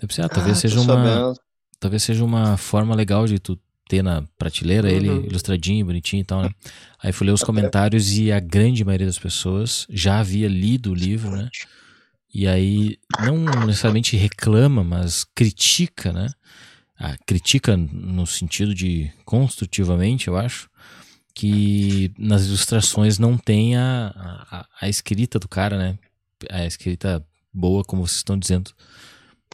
Eu 0.00 0.06
pensei, 0.06 0.24
ah, 0.24 0.28
talvez 0.28 0.56
Ah, 0.58 0.60
seja 0.60 0.80
uma, 0.80 0.94
sabendo. 0.94 1.40
talvez 1.80 2.02
seja 2.04 2.24
uma 2.24 2.56
forma 2.56 2.94
legal 2.94 3.26
de 3.26 3.40
tu 3.40 3.58
ter 3.88 4.02
na 4.04 4.22
prateleira 4.38 4.88
ele 4.90 5.08
Uhum. 5.08 5.26
ilustradinho, 5.26 5.84
bonitinho 5.84 6.20
e 6.20 6.24
tal, 6.24 6.42
né? 6.44 6.50
Aí 7.02 7.12
fui 7.12 7.26
ler 7.26 7.32
os 7.32 7.42
comentários 7.42 8.16
e 8.16 8.30
a 8.30 8.38
grande 8.38 8.84
maioria 8.84 9.06
das 9.08 9.18
pessoas 9.18 9.86
já 9.90 10.20
havia 10.20 10.46
lido 10.48 10.92
o 10.92 10.94
livro, 10.94 11.36
né? 11.36 11.50
E 12.32 12.46
aí 12.46 12.96
não 13.18 13.36
necessariamente 13.36 14.16
reclama, 14.16 14.84
mas 14.84 15.24
critica, 15.34 16.12
né? 16.12 16.28
Ah, 16.96 17.16
critica 17.26 17.76
no 17.76 18.24
sentido 18.26 18.72
de 18.72 19.10
construtivamente, 19.24 20.28
eu 20.28 20.36
acho, 20.36 20.69
que 21.34 22.12
nas 22.18 22.46
ilustrações 22.46 23.18
não 23.18 23.36
tem 23.36 23.76
a, 23.76 24.12
a, 24.50 24.66
a 24.82 24.88
escrita 24.88 25.38
do 25.38 25.48
cara, 25.48 25.76
né? 25.78 25.98
A 26.48 26.66
escrita 26.66 27.24
boa, 27.52 27.84
como 27.84 28.06
vocês 28.06 28.18
estão 28.18 28.38
dizendo, 28.38 28.70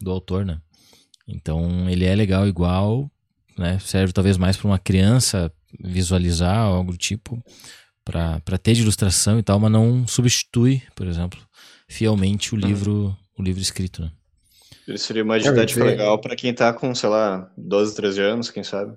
do 0.00 0.10
autor, 0.10 0.44
né? 0.44 0.60
Então 1.26 1.88
ele 1.88 2.04
é 2.04 2.14
legal 2.14 2.46
igual, 2.46 3.10
né? 3.58 3.78
Serve 3.78 4.12
talvez 4.12 4.36
mais 4.36 4.56
para 4.56 4.68
uma 4.68 4.78
criança 4.78 5.52
visualizar 5.80 6.56
algo 6.56 6.92
do 6.92 6.98
tipo, 6.98 7.42
para 8.04 8.58
ter 8.62 8.74
de 8.74 8.82
ilustração 8.82 9.38
e 9.38 9.42
tal, 9.42 9.58
mas 9.58 9.72
não 9.72 10.06
substitui, 10.06 10.82
por 10.94 11.06
exemplo, 11.06 11.40
fielmente 11.88 12.54
o 12.54 12.56
livro, 12.56 13.16
o 13.36 13.42
livro 13.42 13.60
escrito, 13.60 14.02
né? 14.02 14.10
Ele 14.86 14.98
seria 14.98 15.24
uma 15.24 15.36
ia 15.36 15.42
didática 15.42 15.84
legal 15.84 16.20
para 16.20 16.36
quem 16.36 16.54
tá 16.54 16.72
com, 16.72 16.94
sei 16.94 17.08
lá, 17.08 17.50
12, 17.58 17.96
13 17.96 18.20
anos, 18.20 18.50
quem 18.50 18.62
sabe. 18.62 18.96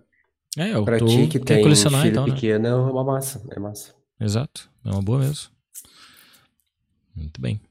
É, 0.58 0.74
eu 0.74 0.84
Pra 0.84 0.98
tô, 0.98 1.06
ti 1.06 1.28
que 1.28 1.40
tem 1.40 1.62
colecionar 1.62 2.02
filho 2.02 2.12
então, 2.12 2.28
né? 2.28 2.34
pequeno 2.34 2.68
é 2.68 2.76
uma 2.76 3.04
massa, 3.04 3.42
é 3.52 3.60
massa. 3.60 3.94
Exato, 4.20 4.70
é 4.84 4.90
uma 4.90 5.02
boa 5.02 5.20
mesmo. 5.20 5.50
Muito 7.16 7.40
bem. 7.40 7.62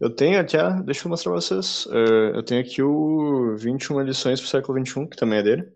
Eu 0.00 0.08
tenho 0.08 0.40
até, 0.40 0.58
deixa 0.82 1.06
eu 1.06 1.10
mostrar 1.10 1.32
pra 1.32 1.40
vocês. 1.40 1.86
eh, 1.90 2.32
eu 2.36 2.42
tenho 2.42 2.60
aqui 2.60 2.80
o 2.82 3.56
21 3.56 4.00
lições 4.00 4.40
pro 4.40 4.48
século 4.48 4.78
XXI, 4.78 5.06
que 5.08 5.16
também 5.16 5.40
é 5.40 5.42
dele. 5.42 5.68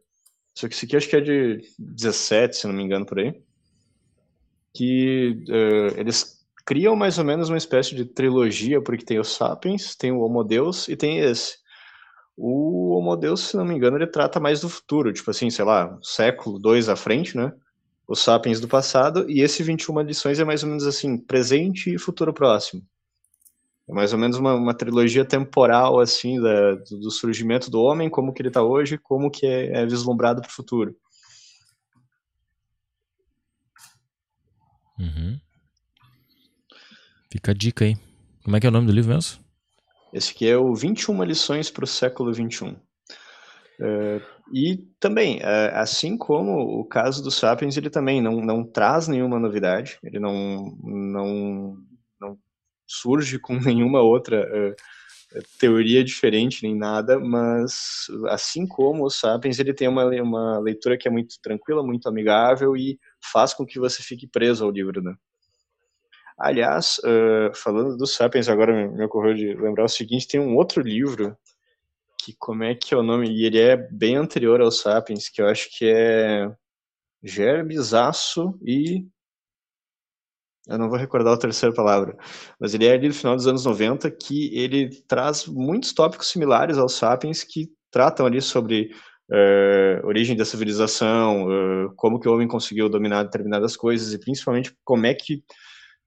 Só 0.55 0.69
que 0.69 0.75
esse 0.75 0.87
aqui 0.87 0.97
acho 0.97 1.09
que 1.09 1.17
é 1.17 1.21
de 1.21 1.61
17, 1.79 2.57
se 2.57 2.67
não 2.67 2.75
me 2.75 2.83
engano, 2.83 3.05
por 3.07 3.19
aí. 3.19 3.41
Que 4.75 5.43
eh, 5.49 6.01
eles 6.01 6.45
criam 6.65 6.95
mais 6.95 7.19
ou 7.19 7.25
menos 7.25 7.49
uma 7.49 7.57
espécie 7.59 7.95
de 7.95 8.05
trilogia, 8.05 8.81
porque 8.81 9.05
tem 9.05 9.19
o 9.19 9.25
Sapiens, 9.25 9.95
tem 9.97 10.13
o 10.13 10.21
Homo 10.21 10.45
Deus 10.45 10.89
e 10.89 10.97
tem 10.97 11.19
esse. 11.19 11.58
O 12.41 12.97
Homo 12.97 13.17
Deus, 13.17 13.41
se 13.41 13.57
não 13.57 13.65
me 13.65 13.75
engano, 13.75 13.97
ele 13.97 14.07
trata 14.07 14.39
mais 14.39 14.61
do 14.61 14.69
futuro, 14.69 15.13
tipo 15.13 15.29
assim, 15.29 15.51
sei 15.51 15.65
lá, 15.65 15.99
século 16.01 16.57
dois 16.57 16.89
à 16.89 16.95
frente, 16.95 17.37
né? 17.37 17.53
O 18.07 18.15
Sapiens 18.15 18.61
do 18.61 18.69
passado, 18.69 19.29
e 19.29 19.41
esse 19.41 19.61
21 19.61 20.01
lições 20.03 20.39
é 20.39 20.45
mais 20.45 20.63
ou 20.63 20.69
menos 20.69 20.87
assim, 20.87 21.19
presente 21.19 21.93
e 21.93 21.99
futuro 21.99 22.33
próximo. 22.33 22.81
É 23.89 23.93
mais 23.93 24.13
ou 24.13 24.21
menos 24.21 24.39
uma, 24.39 24.55
uma 24.55 24.73
trilogia 24.73 25.25
temporal, 25.25 25.99
assim, 25.99 26.41
da, 26.41 26.77
do, 26.77 27.01
do, 27.01 27.11
surgimento 27.11 27.73
do 27.73 27.81
homem, 27.81 28.09
como 28.09 28.33
que 28.33 28.41
ele 28.41 28.51
está 28.51 28.63
hoje, 28.63 28.97
como 28.99 29.33
que 29.33 29.45
é, 29.45 29.81
é 29.81 29.85
vislumbrado 29.85 30.41
para 30.41 30.49
o 30.49 30.53
futuro. 30.53 30.95
Uhum. 34.97 35.41
Fica 37.33 37.51
a 37.51 37.55
dica 37.55 37.85
aí. 37.85 37.97
Como 38.45 38.57
é 38.57 38.61
que 38.61 38.67
é 38.67 38.71
o 38.71 38.73
nome 38.73 38.87
do 38.87 38.93
livro 38.93 39.13
mesmo? 39.13 39.48
Esse 40.13 40.33
aqui 40.33 40.49
é 40.49 40.57
o 40.57 40.75
21 40.75 41.23
lições 41.25 41.71
para 41.71 41.85
o 41.85 41.87
século 41.87 42.33
21. 42.33 42.71
Uh, 43.81 44.21
e 44.53 44.79
também, 44.99 45.39
uh, 45.39 45.75
assim 45.75 46.17
como 46.17 46.81
o 46.81 46.85
caso 46.85 47.23
do 47.23 47.31
Sapiens, 47.31 47.77
ele 47.77 47.91
também 47.91 48.21
não, 48.21 48.41
não 48.41 48.65
traz 48.65 49.07
nenhuma 49.07 49.39
novidade, 49.39 49.99
ele 50.03 50.19
não, 50.19 50.77
não, 50.83 51.77
não 52.21 52.39
surge 52.87 53.39
com 53.39 53.55
nenhuma 53.61 54.01
outra 54.01 54.43
uh, 54.43 54.75
teoria 55.59 56.03
diferente 56.03 56.63
nem 56.63 56.75
nada, 56.75 57.21
mas 57.21 58.07
assim 58.29 58.67
como 58.67 59.05
o 59.05 59.11
Sapiens, 59.11 59.59
ele 59.59 59.75
tem 59.75 59.87
uma, 59.87 60.07
uma 60.07 60.59
leitura 60.59 60.97
que 60.97 61.07
é 61.07 61.11
muito 61.11 61.37
tranquila, 61.43 61.83
muito 61.83 62.09
amigável 62.09 62.77
e 62.77 62.99
faz 63.21 63.53
com 63.53 63.67
que 63.67 63.79
você 63.79 64.03
fique 64.03 64.27
preso 64.27 64.65
ao 64.65 64.71
livro, 64.71 65.03
né? 65.03 65.15
Aliás, 66.39 66.99
uh, 66.99 67.55
falando 67.55 67.97
do 67.97 68.07
Sapiens, 68.07 68.49
agora 68.49 68.73
me 68.73 69.05
ocorreu 69.05 69.35
de 69.35 69.55
lembrar 69.55 69.85
o 69.85 69.89
seguinte, 69.89 70.29
tem 70.29 70.41
um 70.41 70.57
outro 70.57 70.83
livro 70.83 71.37
que 72.19 72.35
como 72.39 72.63
é 72.63 72.75
que 72.75 72.95
é 72.95 72.97
o 72.97 73.03
nome? 73.03 73.31
E 73.31 73.45
ele 73.45 73.59
é 73.59 73.77
bem 73.77 74.17
anterior 74.17 74.61
ao 74.61 74.71
Sapiens, 74.71 75.29
que 75.29 75.43
eu 75.43 75.47
acho 75.49 75.69
que 75.77 75.87
é 75.89 76.51
Gerbes, 77.23 77.95
Aço 77.95 78.59
e 78.63 79.07
eu 80.69 80.79
não 80.79 80.91
vou 80.91 80.99
recordar 80.99 81.33
a 81.33 81.39
terceira 81.39 81.75
palavra, 81.75 82.15
mas 82.61 82.75
ele 82.75 82.87
é 82.87 82.93
ali 82.93 83.09
do 83.09 83.15
final 83.15 83.35
dos 83.35 83.47
anos 83.47 83.65
90 83.65 84.11
que 84.11 84.55
ele 84.55 84.91
traz 85.09 85.47
muitos 85.47 85.95
tópicos 85.95 86.29
similares 86.29 86.77
ao 86.77 86.91
Sapiens 86.91 87.43
que 87.43 87.71
tratam 87.91 88.27
ali 88.27 88.43
sobre 88.43 88.91
uh, 89.31 90.07
origem 90.07 90.37
da 90.37 90.45
civilização, 90.45 91.47
uh, 91.47 91.95
como 91.97 92.21
que 92.21 92.29
o 92.29 92.35
homem 92.35 92.47
conseguiu 92.47 92.89
dominar 92.91 93.23
determinadas 93.23 93.79
coisas 93.79 94.13
e 94.13 94.19
principalmente 94.19 94.77
como 94.85 95.07
é 95.07 95.15
que 95.15 95.43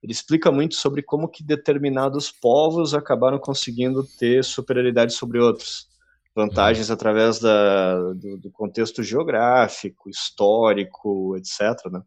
ele 0.02 0.12
explica 0.12 0.50
muito 0.50 0.74
sobre 0.74 1.02
como 1.02 1.28
que 1.28 1.44
determinados 1.44 2.32
povos 2.32 2.92
acabaram 2.92 3.38
conseguindo 3.38 4.04
ter 4.18 4.42
superioridade 4.42 5.12
sobre 5.12 5.38
outros. 5.38 5.88
Vantagens 6.34 6.88
uhum. 6.88 6.94
através 6.94 7.38
da, 7.38 8.12
do, 8.14 8.38
do, 8.38 8.50
contexto 8.50 9.02
geográfico, 9.02 10.08
histórico, 10.08 11.36
etc. 11.36 11.92
Né? 11.92 12.02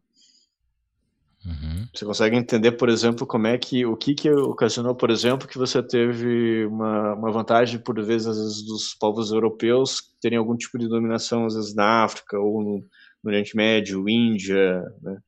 Uhum. 1.46 1.86
Você 1.94 2.04
consegue 2.04 2.36
entender, 2.36 2.72
por 2.72 2.88
exemplo, 2.88 3.24
como 3.24 3.46
é 3.46 3.56
que 3.56 3.86
o 3.86 3.96
que, 3.96 4.14
que 4.14 4.28
ocasionou, 4.28 4.96
por 4.96 5.10
exemplo, 5.10 5.46
que 5.46 5.56
você 5.56 5.80
teve 5.80 6.66
uma, 6.66 7.14
uma 7.14 7.30
vantagem, 7.30 7.78
por 7.78 7.94
vezes, 8.04 8.26
às 8.26 8.36
vezes, 8.36 8.66
dos 8.66 8.94
povos 8.94 9.30
europeus 9.30 10.02
terem 10.20 10.36
algum 10.36 10.56
tipo 10.56 10.76
de 10.76 10.88
dominação, 10.88 11.46
às 11.46 11.54
vezes, 11.54 11.72
na 11.72 12.02
África 12.02 12.36
ou 12.36 12.60
no, 12.60 12.84
no 13.22 13.30
Oriente 13.30 13.56
Médio, 13.56 14.08
Índia, 14.08 14.82
né? 15.00 15.18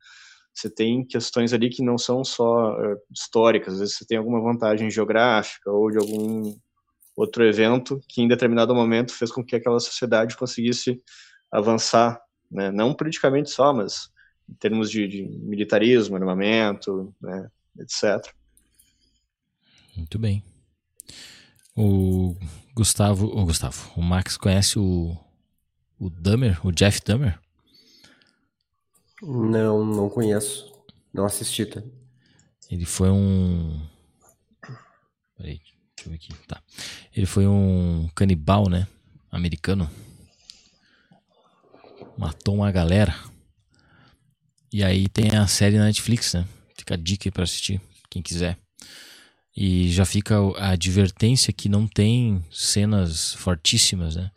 Você 0.58 0.68
tem 0.68 1.04
questões 1.04 1.52
ali 1.52 1.68
que 1.68 1.82
não 1.82 1.96
são 1.96 2.24
só 2.24 2.72
uh, 2.72 2.96
históricas, 3.12 3.74
às 3.74 3.80
vezes 3.80 3.96
você 3.96 4.04
tem 4.04 4.18
alguma 4.18 4.40
vantagem 4.40 4.90
geográfica 4.90 5.70
ou 5.70 5.90
de 5.90 5.98
algum 5.98 6.56
outro 7.16 7.44
evento 7.44 8.00
que 8.08 8.22
em 8.22 8.28
determinado 8.28 8.74
momento 8.74 9.12
fez 9.12 9.30
com 9.30 9.44
que 9.44 9.54
aquela 9.54 9.78
sociedade 9.78 10.36
conseguisse 10.36 11.00
avançar, 11.50 12.20
né? 12.50 12.70
não 12.72 12.92
politicamente 12.92 13.50
só, 13.50 13.72
mas 13.72 14.10
em 14.48 14.54
termos 14.54 14.90
de, 14.90 15.06
de 15.06 15.22
militarismo, 15.22 16.16
armamento, 16.16 17.14
né? 17.20 17.48
etc. 17.78 18.32
Muito 19.96 20.18
bem. 20.18 20.42
O 21.76 22.34
Gustavo, 22.74 23.26
o 23.26 23.44
Gustavo, 23.44 23.92
o 23.96 24.02
Max 24.02 24.36
conhece 24.36 24.78
o, 24.78 25.16
o 25.98 26.10
Dummer, 26.10 26.64
o 26.66 26.72
Jeff 26.72 27.00
Dummer? 27.04 27.38
Não, 29.22 29.84
não 29.84 30.08
conheço. 30.08 30.72
Não 31.12 31.24
assisti, 31.24 31.66
tá? 31.66 31.82
Ele 32.70 32.84
foi 32.84 33.10
um. 33.10 33.80
Peraí, 35.36 35.60
deixa 35.96 36.06
eu 36.06 36.10
ver 36.10 36.14
aqui. 36.16 36.34
Tá. 36.46 36.62
Ele 37.14 37.26
foi 37.26 37.46
um 37.46 38.08
canibal, 38.14 38.68
né? 38.68 38.86
Americano. 39.30 39.90
Matou 42.16 42.56
uma 42.56 42.70
galera. 42.70 43.14
E 44.72 44.84
aí 44.84 45.08
tem 45.08 45.34
a 45.36 45.46
série 45.46 45.78
na 45.78 45.84
Netflix, 45.84 46.34
né? 46.34 46.46
Fica 46.76 46.94
a 46.94 46.96
dica 46.96 47.28
aí 47.28 47.32
pra 47.32 47.44
assistir, 47.44 47.80
quem 48.10 48.22
quiser. 48.22 48.58
E 49.56 49.90
já 49.90 50.04
fica 50.04 50.36
a 50.56 50.70
advertência 50.70 51.52
que 51.52 51.68
não 51.68 51.86
tem 51.86 52.44
cenas 52.52 53.32
fortíssimas, 53.34 54.14
né? 54.14 54.30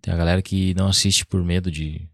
Tem 0.00 0.12
a 0.12 0.16
galera 0.16 0.42
que 0.42 0.74
não 0.74 0.88
assiste 0.88 1.24
por 1.26 1.42
medo 1.42 1.70
de 1.70 2.06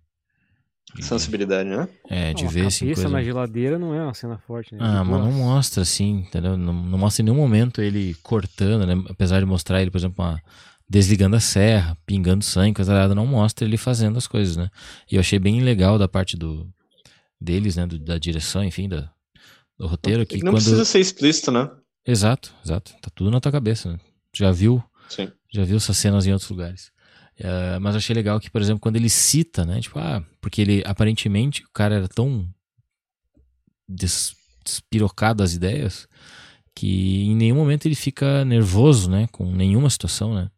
Sensibilidade, 1.01 1.69
né? 1.69 1.89
É, 2.09 2.35
de 2.35 2.45
não, 2.45 2.51
ver 2.51 2.67
assim. 2.67 2.87
Coisa... 2.87 3.09
na 3.09 3.23
geladeira 3.23 3.79
não 3.79 3.95
é 3.95 4.03
uma 4.03 4.13
cena 4.13 4.37
forte, 4.39 4.75
né? 4.75 4.81
Ah, 4.83 5.03
mas 5.03 5.21
não 5.21 5.33
mostra 5.33 5.83
assim, 5.83 6.25
entendeu? 6.27 6.57
Não, 6.57 6.73
não, 6.73 6.99
mostra 6.99 7.23
em 7.23 7.25
nenhum 7.25 7.37
momento 7.37 7.81
ele 7.81 8.15
cortando, 8.23 8.87
né? 8.87 9.03
Apesar 9.09 9.41
de 9.41 9.47
mostrar 9.47 9.81
ele, 9.81 9.91
por 9.91 9.97
exemplo, 9.97 10.23
uma, 10.23 10.43
desligando 10.89 11.37
a 11.37 11.41
serra, 11.41 11.97
pingando 12.05 12.45
sangue, 12.45 12.75
coisa 12.75 12.93
nada, 12.93 13.15
não 13.15 13.27
mostra 13.27 13.67
ele 13.67 13.79
fazendo 13.79 14.19
as 14.19 14.27
coisas, 14.27 14.57
né? 14.57 14.69
E 15.11 15.15
eu 15.15 15.21
achei 15.21 15.39
bem 15.39 15.63
legal 15.63 15.99
da 15.99 16.07
parte 16.07 16.37
do 16.37 16.69
deles, 17.41 17.77
né? 17.77 17.87
Do, 17.87 17.99
da 17.99 18.19
direção, 18.19 18.63
enfim, 18.63 18.89
da, 18.89 19.11
do 19.79 19.87
roteiro. 19.87 20.27
Que 20.27 20.37
não 20.37 20.53
quando... 20.53 20.57
precisa 20.57 20.85
ser 20.85 21.01
explícito, 21.01 21.51
né? 21.51 21.71
Exato, 22.07 22.53
exato. 22.63 22.93
Tá 23.01 23.11
tudo 23.15 23.31
na 23.31 23.41
tua 23.41 23.51
cabeça, 23.51 23.91
né? 23.91 23.99
Já 24.35 24.53
viu? 24.53 24.85
Sim. 25.09 25.31
Já 25.51 25.65
viu 25.65 25.79
essas 25.79 25.97
cenas 25.97 26.27
em 26.27 26.33
outros 26.33 26.51
lugares. 26.51 26.92
Uh, 27.41 27.81
mas 27.81 27.97
achei 27.97 28.15
legal 28.15 28.39
que, 28.39 28.51
por 28.51 28.61
exemplo, 28.61 28.81
quando 28.81 28.97
ele 28.97 29.09
cita, 29.09 29.65
né? 29.65 29.81
Tipo, 29.81 29.99
ah, 29.99 30.23
porque 30.41 30.61
ele 30.61 30.83
aparentemente 30.87 31.65
o 31.65 31.71
cara 31.73 31.97
era 31.97 32.09
tão 32.09 32.49
des, 33.89 34.35
despirocado 34.65 35.39
das 35.39 35.55
ideias 35.55 36.07
que 36.75 37.25
em 37.25 37.37
nenhum 37.37 37.57
momento 37.57 37.87
ele 37.87 37.95
fica 37.95 38.45
nervoso, 38.45 39.11
né? 39.11 39.29
Com 39.33 39.51
nenhuma 39.55 39.91
situação, 39.91 40.35
né? 40.35 40.51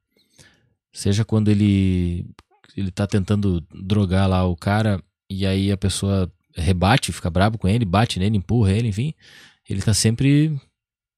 Seja 0.93 1.25
quando 1.25 1.51
ele 1.51 2.27
ele 2.77 2.91
tá 2.91 3.07
tentando 3.07 3.61
drogar 3.73 4.29
lá 4.29 4.45
o 4.45 4.57
cara 4.57 5.03
e 5.31 5.47
aí 5.47 5.71
a 5.71 5.77
pessoa 5.77 6.31
rebate, 6.57 7.13
fica 7.13 7.31
bravo 7.31 7.59
com 7.59 7.69
ele, 7.69 7.85
bate 7.85 8.19
nele, 8.19 8.37
empurra 8.37 8.73
ele, 8.73 8.89
enfim. 8.89 9.15
Ele 9.69 9.83
tá 9.83 9.95
sempre, 9.95 10.59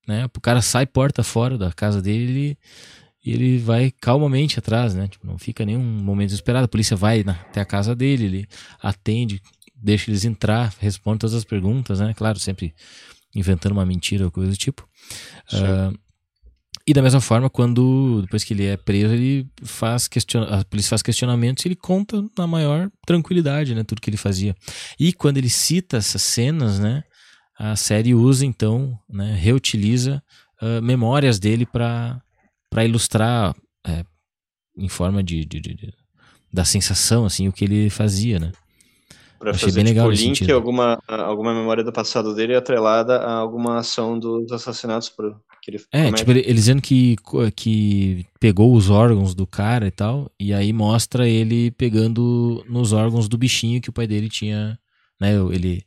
né? 0.07 0.27
O 0.27 0.41
cara 0.41 0.63
sai 0.63 0.87
porta 0.87 1.23
fora 1.23 1.59
da 1.59 1.73
casa 1.73 2.01
dele, 2.01 2.31
ele 2.31 2.59
e 3.27 3.33
ele 3.33 3.59
vai 3.59 3.91
calmamente 3.91 4.57
atrás, 4.57 4.95
né? 4.95 5.09
Tipo, 5.09 5.27
não 5.27 5.37
fica 5.37 5.67
nenhum 5.67 5.83
momento 5.83 6.29
desesperado. 6.29 6.67
A 6.67 6.69
polícia 6.69 6.97
vai 6.97 7.25
na, 7.25 7.33
até 7.33 7.61
a 7.61 7.65
casa 7.65 7.95
dele, 7.95 8.25
ele 8.25 8.49
atende, 8.81 9.43
deixa 9.75 10.09
eles 10.09 10.25
entrar, 10.25 10.73
responde 10.79 11.19
todas 11.19 11.35
as 11.35 11.45
perguntas, 11.45 11.99
né? 11.99 12.15
Claro, 12.15 12.39
sempre 12.39 12.73
inventando 13.35 13.73
uma 13.73 13.85
mentira 13.85 14.25
ou 14.25 14.31
coisa 14.31 14.53
do 14.53 14.57
tipo. 14.57 14.89
Uh, 15.53 15.99
e 16.87 16.95
da 16.95 17.03
mesma 17.03 17.21
forma, 17.21 17.51
quando 17.51 18.23
depois 18.23 18.45
que 18.45 18.55
ele 18.55 18.65
é 18.65 18.77
preso, 18.77 19.13
ele 19.13 19.51
faz 19.65 20.07
question... 20.07 20.45
a 20.45 20.65
polícia 20.65 20.91
faz 20.91 21.03
questionamentos 21.03 21.65
e 21.65 21.69
ele 21.69 21.75
conta 21.75 22.25
na 22.39 22.47
maior 22.47 22.89
tranquilidade, 23.05 23.75
né, 23.75 23.83
tudo 23.83 24.01
que 24.01 24.09
ele 24.09 24.17
fazia. 24.17 24.55
E 25.01 25.13
quando 25.13 25.39
ele 25.39 25.51
cita 25.51 25.97
essas 25.97 26.23
cenas, 26.23 26.79
né, 26.79 27.03
a 27.59 27.75
série 27.75 28.15
usa 28.15 28.47
então, 28.47 28.97
né, 29.11 29.35
reutiliza 29.35 30.23
uh, 30.63 30.81
memórias 30.81 31.41
dele 31.41 31.67
para 31.67 32.23
para 32.77 32.85
ilustrar 32.85 33.57
é, 33.87 34.05
em 34.77 34.87
forma 34.87 35.23
de, 35.23 35.47
de, 35.47 35.61
de, 35.61 35.95
da 36.53 36.63
sensação 36.63 37.25
assim 37.25 37.49
o 37.49 37.53
que 37.53 37.65
ele 37.65 37.89
fazia, 37.89 38.39
né? 38.39 38.53
Pra 39.39 39.53
Achei 39.53 39.69
fazer, 39.69 39.83
bem 39.83 39.85
legal 39.95 40.13
tipo, 40.13 40.25
link, 40.29 40.53
alguma, 40.53 40.99
alguma 41.09 41.55
memória 41.55 41.83
do 41.83 41.91
passado 41.91 42.35
dele 42.35 42.55
atrelada 42.55 43.17
a 43.17 43.33
alguma 43.39 43.79
ação 43.79 44.19
dos 44.19 44.53
assassinatos 44.53 45.09
pro, 45.09 45.41
que 45.63 45.71
ele 45.71 45.79
É, 45.91 46.05
comete. 46.05 46.19
tipo, 46.19 46.31
ele, 46.33 46.41
ele, 46.41 46.53
dizendo 46.53 46.83
que, 46.83 47.17
que 47.55 48.27
pegou 48.39 48.75
os 48.75 48.91
órgãos 48.91 49.35
do 49.35 49.47
cara 49.47 49.87
e 49.87 49.91
tal, 49.91 50.31
e 50.39 50.53
aí 50.53 50.71
mostra 50.71 51.27
ele 51.27 51.71
pegando 51.71 52.63
nos 52.69 52.93
órgãos 52.93 53.27
do 53.27 53.39
bichinho 53.39 53.81
que 53.81 53.89
o 53.89 53.93
pai 53.93 54.07
dele 54.07 54.29
tinha, 54.29 54.79
né, 55.19 55.33
ele 55.51 55.83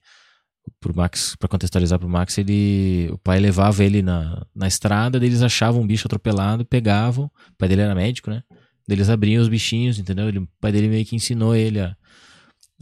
pro 0.79 0.95
Max, 0.95 1.35
para 1.37 1.47
contextualizar 1.49 1.97
pro 1.99 2.09
Max, 2.09 2.37
ele, 2.37 3.09
o 3.11 3.17
pai 3.17 3.39
levava 3.39 3.83
ele 3.83 4.01
na, 4.01 4.45
na 4.55 4.67
estrada, 4.67 5.17
eles 5.17 5.41
achavam 5.41 5.81
um 5.81 5.87
bicho 5.87 6.07
atropelado, 6.07 6.65
pegavam, 6.65 7.25
o 7.25 7.55
pai 7.57 7.67
dele 7.69 7.81
era 7.81 7.95
médico, 7.95 8.29
né? 8.29 8.43
Eles 8.87 9.09
abriam 9.09 9.41
os 9.41 9.47
bichinhos, 9.49 9.99
entendeu? 9.99 10.27
Ele, 10.27 10.39
o 10.39 10.47
pai 10.59 10.71
dele 10.71 10.87
meio 10.87 11.05
que 11.05 11.15
ensinou 11.15 11.55
ele 11.55 11.79
a, 11.79 11.95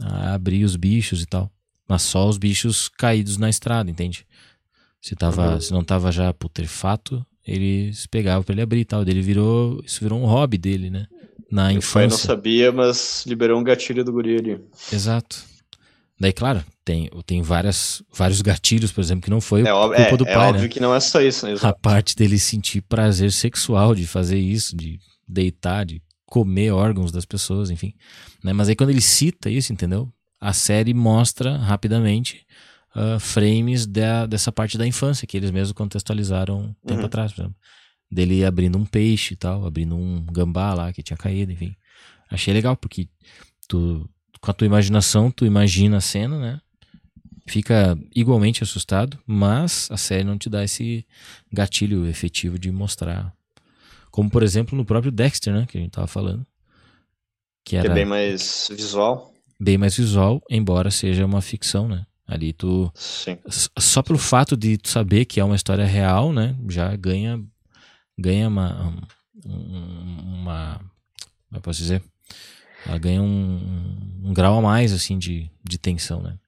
a 0.00 0.34
abrir 0.34 0.64
os 0.64 0.74
bichos 0.76 1.22
e 1.22 1.26
tal. 1.26 1.50
Mas 1.88 2.02
só 2.02 2.28
os 2.28 2.38
bichos 2.38 2.88
caídos 2.88 3.36
na 3.36 3.48
estrada, 3.50 3.90
entende? 3.90 4.26
Se, 5.00 5.14
tava, 5.14 5.54
Uhum. 5.54 5.60
se 5.60 5.72
não 5.72 5.84
tava 5.84 6.10
já 6.10 6.32
putrefato, 6.32 7.24
eles 7.46 8.06
pegavam 8.06 8.42
pra 8.42 8.52
ele 8.54 8.62
abrir 8.62 8.80
e 8.80 8.84
tal. 8.84 9.02
Ele 9.02 9.20
virou, 9.22 9.80
isso 9.84 10.00
virou 10.00 10.18
um 10.20 10.26
hobby 10.26 10.58
dele, 10.58 10.90
né? 10.90 11.06
Na 11.50 11.62
O 11.62 11.64
pai 11.66 11.72
não 11.72 11.78
infância. 11.78 12.26
sabia, 12.26 12.72
mas 12.72 13.24
liberou 13.26 13.58
um 13.60 13.64
gatilho 13.64 14.04
do 14.04 14.12
guri 14.12 14.36
ali. 14.36 14.60
Exato. 14.92 15.44
Daí, 16.20 16.32
claro, 16.32 16.64
tem, 16.84 17.08
tem 17.26 17.42
várias, 17.42 18.02
vários 18.12 18.42
gatilhos, 18.42 18.90
por 18.90 19.00
exemplo, 19.00 19.22
que 19.22 19.30
não 19.30 19.40
foi 19.40 19.62
É, 19.62 19.70
culpa 19.70 19.96
é, 19.96 20.16
do 20.16 20.26
é 20.26 20.34
pai, 20.34 20.48
óbvio 20.48 20.62
né? 20.62 20.68
que 20.68 20.80
não 20.80 20.94
é 20.94 21.00
só 21.00 21.20
isso, 21.20 21.46
né? 21.46 21.54
A 21.62 21.72
parte 21.72 22.16
dele 22.16 22.38
sentir 22.38 22.80
prazer 22.82 23.30
sexual 23.32 23.94
de 23.94 24.06
fazer 24.06 24.38
isso, 24.38 24.76
de 24.76 24.98
deitar, 25.26 25.84
de 25.86 26.02
comer 26.26 26.72
órgãos 26.72 27.12
das 27.12 27.24
pessoas, 27.24 27.70
enfim. 27.70 27.94
Né? 28.42 28.52
Mas 28.52 28.68
aí 28.68 28.74
quando 28.76 28.90
ele 28.90 29.00
cita 29.00 29.48
isso, 29.48 29.72
entendeu? 29.72 30.12
A 30.40 30.52
série 30.52 30.92
mostra 30.92 31.56
rapidamente 31.56 32.44
ah, 32.94 33.18
frames 33.20 33.86
da, 33.86 34.26
dessa 34.26 34.50
parte 34.50 34.76
da 34.76 34.86
infância 34.86 35.26
que 35.26 35.36
eles 35.36 35.50
mesmos 35.50 35.72
contextualizaram 35.72 36.74
tempo 36.86 37.00
Uhum. 37.00 37.06
atrás, 37.06 37.32
por 37.32 37.42
exemplo. 37.42 37.56
Dele 38.10 38.44
abrindo 38.44 38.76
um 38.78 38.84
peixe 38.84 39.34
e 39.34 39.36
tal, 39.36 39.64
abrindo 39.66 39.94
um 39.94 40.24
gambá 40.32 40.74
lá 40.74 40.92
que 40.92 41.02
tinha 41.02 41.16
caído, 41.16 41.52
enfim. 41.52 41.76
Achei 42.30 42.52
legal, 42.54 42.76
porque 42.76 43.08
tu, 43.68 44.08
com 44.40 44.50
a 44.50 44.54
tua 44.54 44.66
imaginação, 44.66 45.30
tu 45.30 45.44
imagina 45.46 45.96
a 45.98 46.00
cena, 46.00 46.38
né? 46.38 46.60
Fica 47.46 47.98
igualmente 48.14 48.62
assustado, 48.62 49.18
mas 49.26 49.88
a 49.90 49.96
série 49.96 50.22
não 50.24 50.36
te 50.36 50.50
dá 50.50 50.62
esse 50.62 51.06
gatilho 51.52 52.06
efetivo 52.06 52.58
de 52.58 52.70
mostrar. 52.70 53.32
Como, 54.10 54.28
por 54.30 54.42
exemplo, 54.42 54.76
no 54.76 54.84
próprio 54.84 55.10
Dexter, 55.10 55.52
né? 55.54 55.66
Que 55.66 55.78
a 55.78 55.80
gente 55.80 55.92
tava 55.92 56.06
falando. 56.06 56.44
Que 57.64 57.70
Que 57.70 57.76
era 57.76 57.88
é 57.88 57.94
bem 57.94 58.04
mais 58.04 58.68
visual. 58.70 59.32
bem 59.58 59.78
mais 59.78 59.96
visual, 59.96 60.42
embora 60.50 60.90
seja 60.90 61.24
uma 61.24 61.40
ficção, 61.40 61.88
né? 61.88 62.04
Ali 62.26 62.52
tu. 62.52 62.90
Sim. 62.94 63.38
Só 63.78 64.02
pelo 64.02 64.18
fato 64.18 64.54
de 64.54 64.76
tu 64.76 64.88
saber 64.90 65.24
que 65.24 65.40
é 65.40 65.44
uma 65.44 65.56
história 65.56 65.86
real, 65.86 66.32
né? 66.32 66.54
Já 66.68 66.94
ganha. 66.96 67.42
Ganha 68.18 68.48
uma. 68.48 68.88
um- 69.46 70.38
Uma. 70.40 70.78
Como 71.48 71.58
eu 71.58 71.60
posso 71.62 71.78
dizer? 71.80 72.02
Ela 72.88 72.98
ganha 72.98 73.22
um, 73.22 73.60
um 74.24 74.32
grau 74.32 74.58
a 74.58 74.62
mais, 74.62 74.92
assim, 74.94 75.18
de, 75.18 75.50
de 75.62 75.78
tensão, 75.78 76.22
né? 76.22 76.38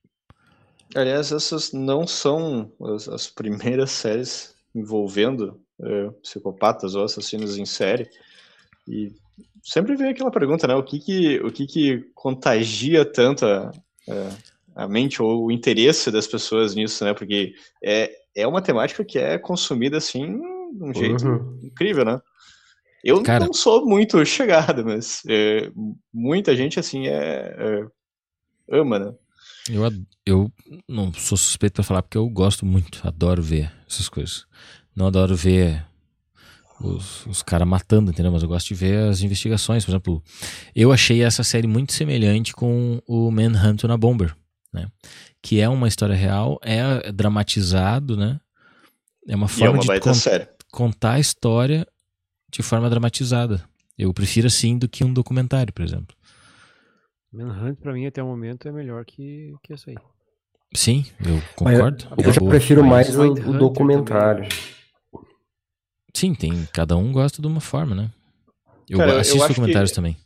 Aliás, 0.95 1.31
essas 1.31 1.73
não 1.73 2.07
são 2.07 2.73
as, 2.95 3.09
as 3.09 3.27
primeiras 3.29 3.91
séries 3.93 4.55
envolvendo 4.75 5.61
é, 5.83 6.11
psicopatas 6.23 6.95
ou 6.95 7.05
assassinos 7.05 7.59
em 7.59 7.67
série. 7.67 8.09
E 8.89 9.13
sempre 9.63 9.95
vem 9.97 10.09
aquela 10.09 10.31
pergunta, 10.31 10.67
né? 10.67 10.75
O 10.75 10.83
que 10.83 10.99
que, 10.99 11.39
o 11.41 11.53
que, 11.53 11.67
que 11.67 12.11
contagia 12.15 13.05
tanto 13.05 13.45
a, 13.45 13.71
a, 14.09 14.85
a 14.85 14.89
mente 14.89 15.23
ou 15.23 15.45
o 15.45 15.53
interesse 15.53 16.11
das 16.11 16.27
pessoas 16.27 16.75
nisso, 16.75 17.05
né? 17.05 17.13
Porque 17.13 17.55
é, 17.85 18.11
é 18.35 18.47
uma 18.47 18.63
temática 18.63 19.05
que 19.05 19.19
é 19.19 19.39
consumida 19.39 19.99
assim 19.99 20.41
de 20.73 20.83
um 20.83 20.95
jeito 20.95 21.27
Uhum. 21.27 21.61
incrível, 21.63 22.05
né? 22.05 22.21
Eu 23.03 23.23
Cara- 23.23 23.47
não 23.47 23.53
sou 23.53 23.87
muito 23.87 24.23
chegado, 24.27 24.85
mas 24.85 25.23
é, 25.29 25.71
muita 26.13 26.55
gente 26.57 26.79
assim 26.79 27.07
é, 27.07 27.55
é, 27.59 27.87
ama, 28.79 28.99
né? 28.99 29.15
Eu, 29.71 29.91
eu 30.27 30.53
não 30.89 31.13
sou 31.13 31.37
suspeito 31.39 31.75
pra 31.75 31.85
falar 31.85 32.03
porque 32.03 32.19
eu 32.19 32.29
gosto 32.29 32.65
muito, 32.67 33.01
adoro 33.07 33.43
ver 33.43 33.73
essas 33.89 34.09
coisas. 34.09 34.45
Não 34.95 35.07
adoro 35.07 35.35
ver 35.37 35.87
os, 36.81 37.27
os 37.27 37.43
caras 37.43 37.69
matando, 37.69 38.11
entendeu? 38.11 38.33
Mas 38.33 38.43
eu 38.43 38.49
gosto 38.49 38.69
de 38.69 38.75
ver 38.75 39.09
as 39.09 39.23
investigações. 39.23 39.85
Por 39.85 39.91
exemplo, 39.93 40.23
eu 40.75 40.93
achei 40.93 41.23
essa 41.23 41.45
série 41.45 41.67
muito 41.67 41.93
semelhante 41.93 42.53
com 42.53 43.01
o 43.07 43.31
Manhunt 43.31 43.85
na 43.85 43.97
Bomber, 43.97 44.35
né? 44.73 44.87
Que 45.43 45.61
é 45.61 45.69
uma 45.69 45.89
história 45.89 46.15
real, 46.15 46.59
é 46.63 47.13
dramatizado, 47.13 48.17
né? 48.17 48.41
É 49.29 49.37
uma 49.37 49.47
é 49.47 49.49
forma 49.49 49.83
uma 49.83 49.95
de 49.95 50.01
con- 50.01 50.15
série. 50.15 50.49
contar 50.73 51.13
a 51.13 51.21
história 51.21 51.87
de 52.51 52.63
forma 52.63 52.89
dramatizada. 52.91 53.63
Eu 53.99 54.13
prefiro 54.15 54.47
assim 54.47 54.79
do 54.79 54.89
que 54.89 55.05
um 55.05 55.13
documentário, 55.13 55.73
por 55.73 55.83
exemplo. 55.85 56.17
Manhunt, 57.33 57.77
pra 57.79 57.93
mim, 57.93 58.07
até 58.07 58.23
o 58.23 58.27
momento, 58.27 58.67
é 58.67 58.73
melhor 58.73 59.05
que, 59.05 59.55
que 59.63 59.73
essa 59.73 59.91
aí. 59.91 59.97
Sim, 60.75 61.05
eu 61.25 61.35
Mas 61.63 61.77
concordo. 61.79 62.05
Eu 62.19 62.31
É 62.31 62.33
já 62.33 62.41
prefiro 62.41 62.85
Mas 62.85 63.15
mais 63.15 63.19
o, 63.19 63.33
o 63.51 63.59
documentário. 63.59 64.49
Sim, 66.15 66.35
tem. 66.35 66.67
Cada 66.73 66.97
um 66.97 67.13
gosta 67.13 67.41
de 67.41 67.47
uma 67.47 67.61
forma, 67.61 67.95
né? 67.95 68.11
Eu 68.89 68.99
Cara, 68.99 69.13
eu 69.13 69.19
assisto 69.21 69.43
acho 69.43 69.49
documentários 69.55 69.91
que- 69.91 69.95
também. 69.97 70.17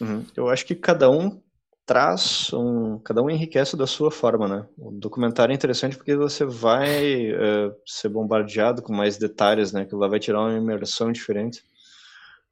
Uhum. 0.00 0.24
Eu 0.36 0.48
acho 0.50 0.66
que 0.66 0.74
cada 0.74 1.10
um 1.10 1.40
traz 1.86 2.50
um, 2.52 2.98
cada 3.00 3.22
um 3.22 3.28
enriquece 3.28 3.76
da 3.76 3.86
sua 3.86 4.10
forma, 4.10 4.48
né? 4.48 4.66
O 4.78 4.90
documentário 4.90 5.52
é 5.52 5.54
interessante 5.54 5.96
porque 5.96 6.16
você 6.16 6.44
vai 6.44 7.30
eh, 7.30 7.72
ser 7.86 8.08
bombardeado 8.08 8.80
com 8.82 8.92
mais 8.94 9.18
detalhes, 9.18 9.72
né? 9.72 9.84
Que 9.84 9.94
lá 9.94 10.08
vai 10.08 10.18
tirar 10.18 10.40
uma 10.40 10.56
imersão 10.56 11.12
diferente. 11.12 11.62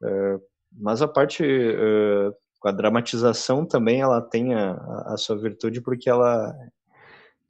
Eh, 0.02 0.38
mas 0.78 1.00
a 1.02 1.08
parte 1.08 1.42
eh, 1.44 2.30
com 2.60 2.68
a 2.68 2.72
dramatização 2.72 3.64
também 3.64 4.00
ela 4.02 4.20
tem 4.20 4.54
a, 4.54 4.72
a- 5.06 5.16
sua 5.16 5.36
virtude 5.36 5.80
porque 5.80 6.08
ela 6.10 6.54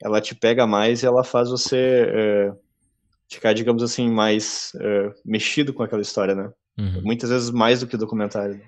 ela 0.02 0.20
te 0.20 0.34
pega 0.34 0.66
mais 0.66 1.02
e 1.02 1.06
ela 1.06 1.22
faz 1.24 1.50
você 1.50 2.06
eh, 2.08 2.52
ficar, 3.30 3.52
digamos 3.54 3.82
assim, 3.82 4.10
mais 4.10 4.72
mexido 5.24 5.72
com 5.72 5.82
aquela 5.82 6.02
história, 6.02 6.34
né? 6.34 6.52
Uhum. 6.78 7.02
Muitas 7.02 7.30
vezes 7.30 7.50
mais 7.50 7.80
do 7.80 7.86
que 7.86 7.94
o 7.94 7.98
documentário. 7.98 8.60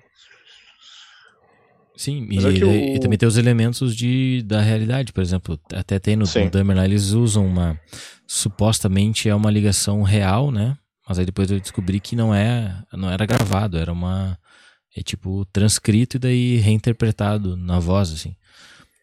Sim, 1.97 2.27
e, 2.29 2.37
é 2.37 2.51
que 2.53 2.63
e 2.63 2.97
o- 2.97 2.99
também 2.99 3.17
tem 3.17 3.27
os 3.27 3.37
elementos 3.37 3.95
de, 3.95 4.43
da 4.43 4.61
realidade, 4.61 5.13
por 5.13 5.21
exemplo. 5.21 5.59
Até 5.73 5.97
tem 5.99 6.15
no, 6.15 6.25
no 6.45 6.49
Dahmer 6.51 6.75
lá, 6.77 6.85
eles 6.85 7.11
usam 7.11 7.45
uma. 7.45 7.79
Supostamente 8.27 9.29
é 9.29 9.35
uma 9.35 9.49
ligação 9.51 10.01
real, 10.03 10.51
né? 10.51 10.77
Mas 11.07 11.19
aí 11.19 11.25
depois 11.25 11.49
eu 11.49 11.59
descobri 11.59 11.99
que 11.99 12.15
não 12.15 12.33
é, 12.33 12.83
não 12.93 13.09
era 13.09 13.25
gravado, 13.25 13.77
era 13.77 13.91
uma. 13.93 14.37
É 14.97 15.01
tipo 15.01 15.45
transcrito 15.51 16.15
e 16.15 16.19
daí 16.19 16.55
reinterpretado 16.57 17.55
na 17.57 17.79
voz, 17.79 18.11
assim. 18.11 18.35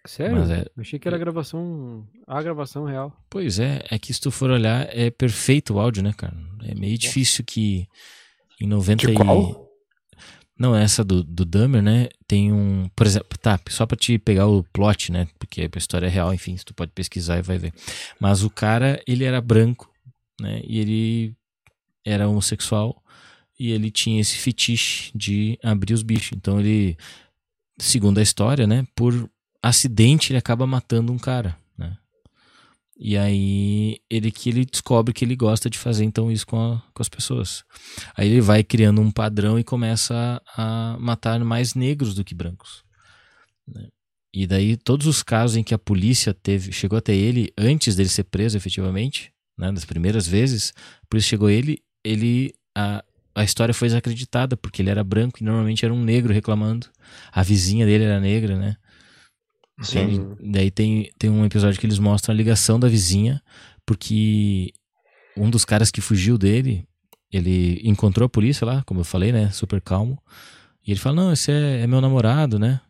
Sério? 0.07 0.37
Mas 0.39 0.51
é- 0.51 0.67
Eu 0.77 0.81
achei 0.81 0.99
que 0.99 1.07
era 1.07 1.17
gravação. 1.17 2.05
A 2.27 2.43
gravação 2.43 2.85
real. 2.85 3.17
Pois 3.31 3.59
é, 3.59 3.85
é 3.91 3.99
que 3.99 4.13
se 4.13 4.21
tu 4.21 4.31
for 4.31 4.51
olhar, 4.51 4.89
é 4.91 5.11
perfeito 5.11 5.75
o 5.75 5.79
áudio, 5.81 6.03
né, 6.03 6.13
cara? 6.17 6.35
É 6.65 6.75
meio 6.75 6.99
difícil 6.99 7.45
que 7.45 7.87
em 8.61 8.67
90 8.67 9.07
De 9.07 9.13
e... 9.13 9.15
qual? 9.15 9.69
Não, 10.63 10.77
essa 10.77 11.03
do, 11.03 11.25
do 11.25 11.45
Dahmer, 11.45 11.83
né? 11.83 12.09
Tem 12.25 12.53
um. 12.53 12.89
Por 12.95 13.05
exemplo, 13.05 13.37
tá, 13.37 13.59
só 13.69 13.85
pra 13.85 13.97
te 13.97 14.17
pegar 14.17 14.47
o 14.47 14.63
plot, 14.73 15.11
né? 15.11 15.27
Porque 15.37 15.63
a 15.63 15.77
história 15.77 16.07
é 16.07 16.09
real, 16.09 16.33
enfim, 16.33 16.55
tu 16.65 16.73
pode 16.73 16.93
pesquisar 16.93 17.37
e 17.39 17.43
vai 17.43 17.59
ver. 17.59 17.75
Mas 18.21 18.45
o 18.45 18.49
cara, 18.49 19.03
ele 19.05 19.25
era 19.25 19.41
branco, 19.41 19.91
né? 20.41 20.63
E 20.65 20.79
ele 20.79 21.35
era 22.05 22.29
homossexual 22.29 23.03
e 23.59 23.73
ele 23.73 23.91
tinha 23.91 24.21
esse 24.21 24.37
fetiche 24.37 25.11
de 25.17 25.59
abrir 25.65 25.95
os 25.95 26.03
bichos. 26.05 26.37
Então 26.37 26.61
ele, 26.61 26.97
segundo 27.77 28.19
a 28.19 28.23
história, 28.23 28.65
né? 28.65 28.87
Por 28.95 29.29
acidente 29.61 30.31
ele 30.31 30.39
acaba 30.39 30.65
matando 30.65 31.13
um 31.13 31.19
cara? 31.19 31.59
E 33.05 33.19
aí 33.19 33.99
ele 34.09 34.31
que 34.31 34.49
ele 34.51 34.65
descobre 34.65 35.13
que 35.13 35.25
ele 35.25 35.35
gosta 35.35 35.69
de 35.69 35.77
fazer 35.79 36.05
então 36.05 36.31
isso 36.31 36.47
com, 36.47 36.59
a- 36.61 36.83
com 36.95 37.03
as 37.03 37.09
pessoas. 37.09 37.65
Aí 38.17 38.29
ele 38.29 38.41
vai 38.41 38.63
criando 38.63 39.01
um 39.01 39.11
padrão 39.11 39.59
e 39.59 39.65
começa 39.65 40.41
a, 40.57 40.95
a 40.95 40.99
matar 40.99 41.41
mais 41.45 41.75
negros 41.75 42.15
do 42.15 42.25
que 42.25 42.35
brancos. 42.35 42.85
né? 43.69 43.89
E 44.35 44.47
daí 44.47 44.77
todos 44.77 45.07
os 45.07 45.23
casos 45.23 45.57
em 45.57 45.63
que 45.65 45.75
a 45.75 45.79
polícia 45.79 46.33
teve 46.35 46.73
chegou 46.73 46.99
até 46.99 47.15
ele 47.15 47.53
antes 47.59 47.97
dele 47.97 48.09
ser 48.09 48.25
preso 48.25 48.57
efetivamente, 48.57 49.33
né, 49.59 49.71
primeiras 49.87 50.27
vezes, 50.27 50.73
a 51.03 51.07
polícia 51.09 51.31
chegou 51.31 51.51
ele, 51.51 51.83
ele 52.05 52.55
a, 52.77 53.05
a 53.35 53.45
história 53.45 53.75
foi 53.75 53.89
desacreditada 53.89 54.57
porque 54.57 54.81
ele 54.83 54.91
era 54.91 55.05
branco 55.05 55.39
e 55.41 55.45
normalmente 55.45 55.85
era 55.85 55.93
um 55.95 56.03
negro 56.03 56.33
reclamando. 56.33 56.89
A 57.33 57.43
vizinha 57.43 57.85
dele 57.87 58.05
era 58.05 58.21
negra, 58.21 58.59
né? 58.59 58.77
Sim. 59.81 60.37
E 60.41 60.51
daí 60.51 60.71
tem, 60.71 61.11
tem 61.19 61.31
um 61.31 61.45
episódio 61.45 61.81
que 61.81 61.87
eles 61.87 61.99
mostram 61.99 62.35
a 62.35 62.37
ligação 62.37 62.79
da 62.79 62.89
vizinha, 62.89 63.43
porque 63.87 64.73
um 65.37 65.51
dos 65.51 65.65
caras 65.65 65.91
que 65.91 66.01
fugiu 66.01 66.37
dele, 66.37 66.87
ele 67.33 67.81
encontrou 67.85 68.27
a 68.27 68.29
polícia 68.29 68.67
lá, 68.67 68.83
como 68.85 69.01
eu 69.01 69.05
falei, 69.05 69.33
né? 69.33 69.51
Super 69.51 69.81
calmo. 69.81 70.23
E 70.87 70.91
ele 70.91 71.01
fala: 71.01 71.17
Não, 71.17 71.33
esse 71.33 71.51
é, 71.51 71.81
é 71.81 71.87
meu 71.87 72.01
namorado, 72.01 72.59
né? 72.59 72.81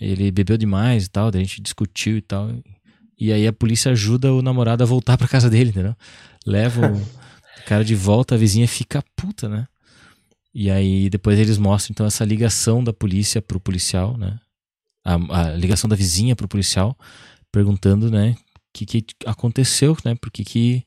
Ele 0.00 0.30
bebeu 0.30 0.56
demais 0.56 1.04
e 1.04 1.10
tal, 1.10 1.30
daí 1.30 1.42
a 1.42 1.44
gente 1.44 1.60
discutiu 1.60 2.16
e 2.16 2.22
tal. 2.22 2.50
E 3.18 3.32
aí 3.32 3.46
a 3.46 3.52
polícia 3.52 3.92
ajuda 3.92 4.32
o 4.32 4.40
namorado 4.40 4.82
a 4.82 4.86
voltar 4.86 5.18
pra 5.18 5.28
casa 5.28 5.50
dele, 5.50 5.70
entendeu? 5.70 5.94
Leva 6.46 6.90
o 6.90 7.06
cara 7.66 7.84
de 7.84 7.94
volta, 7.94 8.34
a 8.34 8.38
vizinha 8.38 8.66
fica 8.66 9.04
puta, 9.14 9.46
né? 9.46 9.68
E 10.54 10.70
aí 10.70 11.10
depois 11.10 11.38
eles 11.38 11.58
mostram 11.58 11.92
então 11.92 12.06
essa 12.06 12.24
ligação 12.24 12.82
da 12.82 12.92
polícia 12.92 13.42
pro 13.42 13.60
policial, 13.60 14.16
né? 14.16 14.40
A, 15.04 15.14
a 15.14 15.50
ligação 15.56 15.88
da 15.88 15.96
vizinha 15.96 16.36
pro 16.36 16.48
policial, 16.48 16.96
perguntando, 17.50 18.10
né, 18.10 18.36
o 18.56 18.60
que, 18.72 18.86
que 18.86 19.04
aconteceu, 19.26 19.96
né? 20.04 20.14
Por 20.14 20.30
que 20.30 20.44
que... 20.44 20.84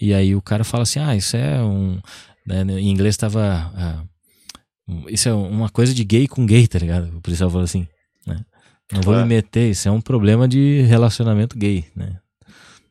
E 0.00 0.14
aí 0.14 0.34
o 0.34 0.40
cara 0.42 0.64
fala 0.64 0.82
assim, 0.84 0.98
ah, 0.98 1.14
isso 1.14 1.36
é 1.36 1.62
um... 1.62 2.00
né, 2.46 2.62
em 2.62 2.88
inglês 2.90 3.16
tava... 3.16 3.72
um- 4.88 5.08
isso 5.08 5.28
é 5.28 5.32
uma 5.34 5.68
coisa 5.68 5.92
de 5.94 6.02
gay 6.04 6.26
com 6.26 6.44
gay, 6.46 6.66
tá 6.66 6.78
ligado? 6.78 7.16
O 7.16 7.20
policial 7.20 7.50
falou 7.50 7.64
assim, 7.64 7.86
né? 8.26 8.40
Não 8.92 9.02
vou 9.02 9.14
É. 9.14 9.22
me 9.22 9.28
meter, 9.28 9.70
isso 9.70 9.86
é 9.88 9.90
um 9.92 10.00
problema 10.00 10.48
de 10.48 10.82
relacionamento 10.82 11.56
gay, 11.56 11.84
né? 11.94 12.16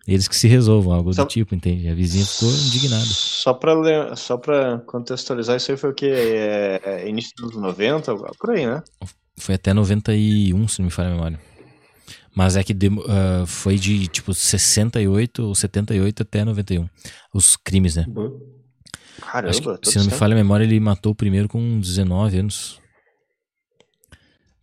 Eles 0.08 0.28
que 0.28 0.36
se 0.36 0.48
resolvam, 0.48 0.94
algo 0.94 1.14
Só- 1.14 1.24
do 1.24 1.28
tipo, 1.28 1.54
entende? 1.54 1.88
A 1.90 1.94
vizinha 1.94 2.26
ficou 2.26 2.50
indignada. 2.50 3.06
Só 3.06 3.54
pra, 3.54 4.16
só 4.16 4.38
pra 4.38 4.80
contextualizar, 4.88 5.58
isso 5.58 5.72
aí 5.72 5.78
foi 5.78 5.90
o 5.92 5.94
quê? 5.94 6.08
É, 6.08 6.82
é 7.04 7.10
início 7.10 7.32
dos 7.38 7.52
anos 7.52 7.62
90? 7.62 8.16
Por 8.40 8.52
aí, 8.52 8.66
né? 8.66 8.82
Foi 9.40 9.56
até 9.56 9.74
91, 9.74 10.68
se 10.68 10.80
não 10.80 10.86
me 10.86 10.92
falha 10.92 11.10
a 11.10 11.14
memória. 11.14 11.40
Mas 12.36 12.56
é 12.56 12.64
que 12.64 12.74
demo- 12.74 13.04
ah, 13.08 13.46
foi 13.46 13.78
de 13.78 14.08
tipo 14.08 14.34
68 14.34 15.44
ou 15.44 15.56
78 15.56 16.22
até 16.24 16.46
91. 16.46 16.88
Os 17.34 17.58
crimes, 17.58 17.96
né? 17.96 18.06
Caramba, 19.20 19.54
que, 19.54 19.62
todo 19.62 19.86
se 19.92 19.98
não 19.98 20.06
me 20.06 20.12
falha 20.12 20.34
a 20.34 20.38
memória, 20.38 20.64
ele 20.64 20.80
matou 20.80 21.12
o 21.12 21.16
primeiro 21.16 21.48
com 21.50 21.80
19 21.80 22.38
anos. 22.40 22.80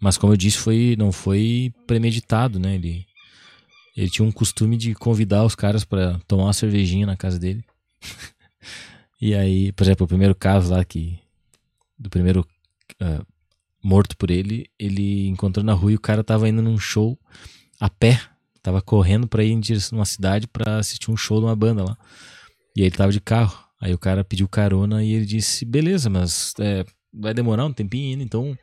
Mas 0.01 0.16
como 0.16 0.33
eu 0.33 0.37
disse, 0.37 0.59
foi, 0.59 0.95
não 0.99 1.11
foi 1.11 1.72
premeditado, 1.87 2.59
né? 2.59 2.74
Ele, 2.74 3.07
ele 3.97 4.11
tinha 4.11 4.27
um 4.27 4.33
costume 4.33 4.77
de 4.77 4.95
convidar 4.95 5.45
os 5.45 5.55
caras 5.55 5.85
pra 5.85 6.18
tomar 6.27 6.45
uma 6.45 6.53
cervejinha 6.53 7.07
na 7.07 7.16
casa 7.16 7.39
dele. 7.39 7.64
e 9.20 9.35
aí, 9.35 9.72
por 9.72 9.85
exemplo, 9.85 10.05
o 10.05 10.09
primeiro 10.09 10.35
caso 10.35 10.70
lá 10.72 10.85
que 10.85 11.18
do 11.99 12.11
primeiro 12.11 12.47
ah, 13.01 13.22
morto 13.87 14.16
por 14.16 14.32
ele, 14.32 14.68
ele 14.76 15.28
encontrou 15.28 15.64
na 15.64 15.72
rua 15.72 15.93
e 15.93 15.95
o 15.95 16.01
cara 16.01 16.24
tava 16.24 16.49
indo 16.49 16.61
num 16.61 16.76
show 16.76 17.16
a 17.78 17.89
pé, 17.89 18.20
tava 18.61 18.82
correndo 18.82 19.28
pra 19.28 19.45
ir 19.45 19.53
em 19.53 19.61
direção 19.61 19.97
a 19.97 20.01
uma 20.01 20.05
cidade 20.05 20.49
pra 20.49 20.78
assistir 20.78 21.09
um 21.09 21.16
show 21.16 21.39
de 21.39 21.47
uma 21.47 21.55
banda 21.55 21.84
lá. 21.84 21.97
E 22.76 22.80
aí 22.80 22.89
ele 22.89 22.97
tava 22.97 23.12
de 23.12 23.20
carro. 23.20 23.64
Aí 23.80 23.95
o 23.95 23.99
cara 23.99 24.24
pediu 24.24 24.49
carona 24.49 25.05
e 25.05 25.12
ele 25.12 25.24
disse: 25.24 25.64
beleza, 25.64 26.11
mas 26.11 26.53
é, 26.59 26.84
vai 27.14 27.32
demorar 27.32 27.64
um 27.64 27.72
tempinho 27.72 28.11
ainda, 28.11 28.24
então 28.24 28.59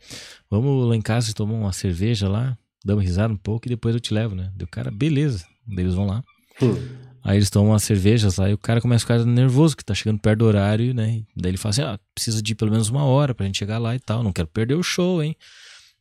vamos 0.49 0.89
lá 0.89 0.95
em 0.95 1.01
casa 1.01 1.31
e 1.31 1.33
tomar 1.33 1.53
uma 1.53 1.71
cerveja 1.71 2.27
lá, 2.27 2.57
dar 2.83 2.95
uma 2.95 3.01
risada 3.01 3.33
um 3.33 3.37
pouco 3.37 3.67
e 3.67 3.69
depois 3.69 3.95
eu 3.95 4.01
te 4.01 4.13
levo, 4.13 4.35
né? 4.35 4.51
O 4.61 4.67
cara, 4.67 4.91
beleza. 4.91 5.45
Eles 5.69 5.93
vão 5.93 6.05
lá. 6.05 6.21
Hum. 6.61 6.75
Aí 7.23 7.37
eles 7.37 7.49
tomam 7.49 7.71
umas 7.71 7.83
cervejas 7.83 8.35
lá 8.35 8.49
e 8.49 8.53
o 8.53 8.57
cara 8.57 8.81
começa 8.81 9.05
a 9.05 9.07
ficar 9.07 9.25
nervoso, 9.25 9.77
que 9.77 9.85
tá 9.85 9.93
chegando 9.93 10.19
perto 10.19 10.39
do 10.39 10.45
horário, 10.45 10.93
né? 10.93 11.23
Daí 11.35 11.51
ele 11.51 11.57
fala 11.57 11.69
assim: 11.69 11.81
ah, 11.81 11.99
precisa 12.13 12.41
de 12.41 12.53
pelo 12.53 12.71
menos 12.71 12.89
uma 12.89 13.05
hora 13.05 13.33
pra 13.33 13.45
gente 13.45 13.57
chegar 13.57 13.77
lá 13.77 13.95
e 13.95 13.99
tal, 13.99 14.21
não 14.21 14.33
quero 14.33 14.47
perder 14.47 14.75
o 14.75 14.83
show, 14.83 15.23
hein? 15.23 15.35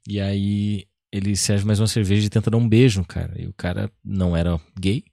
E 0.09 0.20
aí 0.20 0.85
ele 1.12 1.37
serve 1.37 1.64
mais 1.64 1.79
uma 1.79 1.87
cerveja 1.87 2.27
e 2.27 2.31
tenta 2.31 2.51
dar 2.51 2.57
um 2.57 2.68
beijo 2.68 2.99
no 2.99 3.07
cara. 3.07 3.41
E 3.41 3.47
o 3.47 3.53
cara 3.53 3.89
não 4.05 4.37
era 4.37 4.61
gay, 4.79 5.05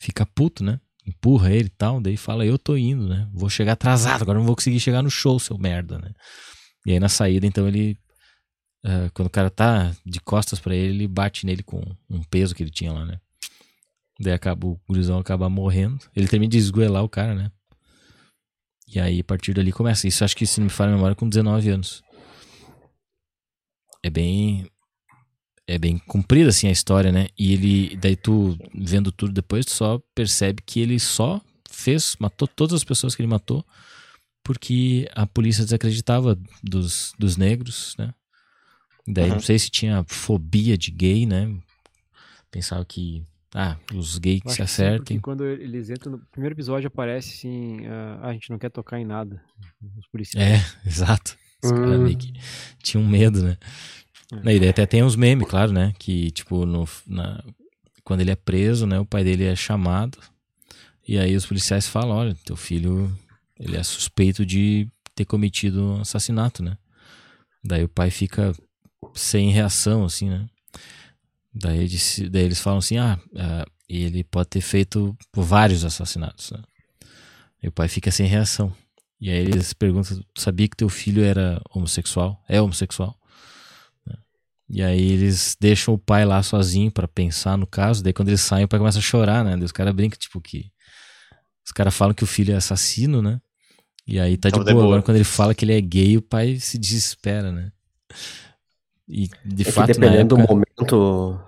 fica 0.00 0.26
puto, 0.26 0.64
né? 0.64 0.80
Empurra 1.06 1.52
ele 1.52 1.66
e 1.66 1.76
tal, 1.78 2.00
daí 2.00 2.16
fala: 2.16 2.44
eu 2.44 2.58
tô 2.58 2.76
indo, 2.76 3.06
né? 3.08 3.28
Vou 3.32 3.48
chegar 3.48 3.74
atrasado, 3.74 4.22
agora 4.22 4.38
não 4.38 4.46
vou 4.46 4.56
conseguir 4.56 4.80
chegar 4.80 5.02
no 5.02 5.10
show, 5.10 5.38
seu 5.38 5.56
merda, 5.56 5.96
né? 5.98 6.10
E 6.84 6.92
aí 6.92 6.98
na 6.98 7.08
saída, 7.08 7.46
então 7.46 7.68
ele. 7.68 7.96
ah, 8.84 9.10
quando 9.14 9.28
o 9.28 9.30
cara 9.30 9.48
tá 9.48 9.94
de 10.04 10.18
costas 10.18 10.58
pra 10.58 10.74
ele, 10.74 10.94
ele 10.94 11.08
bate 11.08 11.46
nele 11.46 11.62
com 11.62 11.80
um 12.10 12.22
peso 12.24 12.52
que 12.52 12.64
ele 12.64 12.70
tinha 12.70 12.92
lá, 12.92 13.04
né? 13.04 13.20
Daí 14.18 14.32
acaba, 14.32 14.66
o 14.66 14.80
gurizão 14.88 15.18
acaba 15.18 15.48
morrendo. 15.48 15.98
Ele 16.14 16.26
termina 16.28 16.50
de 16.50 16.58
esgoelar 16.58 17.04
o 17.04 17.08
cara, 17.08 17.34
né? 17.34 17.50
E 18.88 18.98
aí, 19.00 19.20
a 19.20 19.24
partir 19.24 19.52
dali 19.52 19.72
começa. 19.72 20.06
Isso 20.08 20.24
acho 20.24 20.36
que, 20.36 20.46
se 20.46 20.60
não 20.60 20.66
me 20.66 20.70
falha 20.70 20.92
a 20.92 20.94
memória, 20.94 21.14
com 21.16 21.28
19 21.28 21.68
anos. 21.68 22.02
É 24.02 24.10
bem. 24.10 24.66
É 25.66 25.78
bem 25.78 25.98
comprida, 25.98 26.50
assim, 26.50 26.68
a 26.68 26.72
história, 26.72 27.10
né? 27.10 27.26
E 27.36 27.52
ele. 27.52 27.96
Daí 27.96 28.14
tu, 28.16 28.56
vendo 28.72 29.10
tudo 29.10 29.32
depois, 29.32 29.66
tu 29.66 29.72
só 29.72 29.98
percebe 30.14 30.62
que 30.64 30.80
ele 30.80 30.98
só 31.00 31.40
fez, 31.68 32.16
matou 32.20 32.46
todas 32.46 32.74
as 32.74 32.84
pessoas 32.84 33.14
que 33.14 33.20
ele 33.22 33.28
matou, 33.28 33.66
porque 34.44 35.10
a 35.14 35.26
polícia 35.26 35.64
desacreditava 35.64 36.38
dos, 36.62 37.12
dos 37.18 37.36
negros, 37.36 37.94
né? 37.98 38.14
Daí 39.06 39.28
Uhum. 39.28 39.34
não 39.34 39.40
sei 39.40 39.58
se 39.58 39.68
tinha 39.70 40.04
fobia 40.08 40.78
de 40.78 40.90
gay, 40.92 41.26
né? 41.26 41.52
Pensava 42.50 42.84
que. 42.84 43.24
Ah, 43.58 43.78
os 43.94 44.18
gays 44.18 44.42
que 44.42 44.50
se 44.50 44.56
sim, 44.56 44.62
acertem. 44.62 44.98
porque 44.98 45.20
quando 45.20 45.42
eles 45.46 45.88
entram 45.88 46.12
no 46.12 46.18
primeiro 46.30 46.54
episódio 46.54 46.88
aparece 46.88 47.30
assim, 47.38 47.86
ah, 47.86 48.28
a 48.28 48.32
gente 48.34 48.50
não 48.50 48.58
quer 48.58 48.68
tocar 48.70 49.00
em 49.00 49.04
nada. 49.06 49.42
Os 49.98 50.06
policiais. 50.08 50.46
É, 50.46 50.62
exato. 50.86 51.36
Os 51.64 51.70
caras 51.72 51.98
Hum. 51.98 52.02
meio 52.02 52.18
que 52.18 52.32
tinham 52.82 53.02
medo, 53.06 53.42
né? 53.42 53.56
É. 54.44 54.54
E 54.56 54.60
daí 54.60 54.68
até 54.68 54.84
tem 54.84 55.02
uns 55.02 55.16
memes, 55.16 55.48
claro, 55.48 55.72
né? 55.72 55.94
Que, 55.98 56.30
tipo, 56.32 56.66
no, 56.66 56.86
na, 57.06 57.42
quando 58.04 58.20
ele 58.20 58.30
é 58.30 58.36
preso, 58.36 58.86
né? 58.86 59.00
O 59.00 59.06
pai 59.06 59.24
dele 59.24 59.44
é 59.44 59.56
chamado. 59.56 60.18
E 61.08 61.18
aí 61.18 61.34
os 61.34 61.46
policiais 61.46 61.88
falam, 61.88 62.14
olha, 62.16 62.34
teu 62.44 62.56
filho, 62.56 63.10
ele 63.58 63.76
é 63.76 63.82
suspeito 63.82 64.44
de 64.44 64.86
ter 65.14 65.24
cometido 65.24 65.82
um 65.82 66.00
assassinato, 66.02 66.62
né? 66.62 66.76
Daí 67.64 67.84
o 67.84 67.88
pai 67.88 68.10
fica 68.10 68.52
sem 69.14 69.50
reação, 69.50 70.04
assim, 70.04 70.28
né? 70.28 70.46
Daí, 71.58 71.88
disse- 71.88 72.28
daí 72.28 72.44
eles 72.44 72.60
falam 72.60 72.78
assim, 72.80 72.98
ah, 72.98 73.18
ah, 73.36 73.64
ele 73.88 74.22
pode 74.24 74.48
ter 74.50 74.60
feito 74.60 75.16
vários 75.34 75.84
assassinatos, 75.84 76.50
né? 76.50 76.62
E 77.62 77.68
o 77.68 77.72
pai 77.72 77.88
fica 77.88 78.10
sem 78.10 78.26
reação. 78.26 78.72
E 79.18 79.30
aí 79.30 79.38
eles 79.38 79.72
perguntam, 79.72 80.20
sabia 80.36 80.68
que 80.68 80.76
teu 80.76 80.90
filho 80.90 81.24
era 81.24 81.60
homossexual? 81.70 82.42
É 82.46 82.60
homossexual? 82.60 83.16
Né? 84.06 84.14
E 84.68 84.82
aí 84.82 85.12
eles 85.12 85.56
deixam 85.58 85.94
o 85.94 85.98
pai 85.98 86.26
lá 86.26 86.42
sozinho 86.42 86.90
pra 86.90 87.08
pensar 87.08 87.56
no 87.56 87.66
caso, 87.66 88.02
daí 88.02 88.12
quando 88.12 88.28
eles 88.28 88.42
saem 88.42 88.66
o 88.66 88.68
pai 88.68 88.78
começa 88.78 88.98
a 88.98 89.02
chorar, 89.02 89.42
né? 89.42 89.56
Daí 89.56 89.64
os 89.64 89.72
caras 89.72 89.94
brincam, 89.94 90.18
tipo, 90.18 90.40
que... 90.40 90.70
Os 91.64 91.72
caras 91.72 91.94
falam 91.94 92.14
que 92.14 92.22
o 92.22 92.26
filho 92.26 92.52
é 92.52 92.56
assassino, 92.56 93.22
né? 93.22 93.40
E 94.06 94.20
aí 94.20 94.36
tá 94.36 94.50
de 94.50 94.54
Então, 94.54 94.64
de 94.64 94.72
boa. 94.72 94.84
boa. 94.84 94.94
Agora 94.94 95.02
quando 95.02 95.16
ele 95.16 95.24
fala 95.24 95.54
que 95.54 95.64
ele 95.64 95.72
é 95.72 95.80
gay, 95.80 96.16
o 96.18 96.22
pai 96.22 96.60
se 96.60 96.78
desespera, 96.78 97.50
né? 97.50 97.72
E 99.08 99.28
de 99.44 99.62
É 99.68 99.72
fato, 99.72 99.88
dependendo 99.88 100.36
época... 100.36 100.42
do 100.42 100.48
momento 100.54 101.40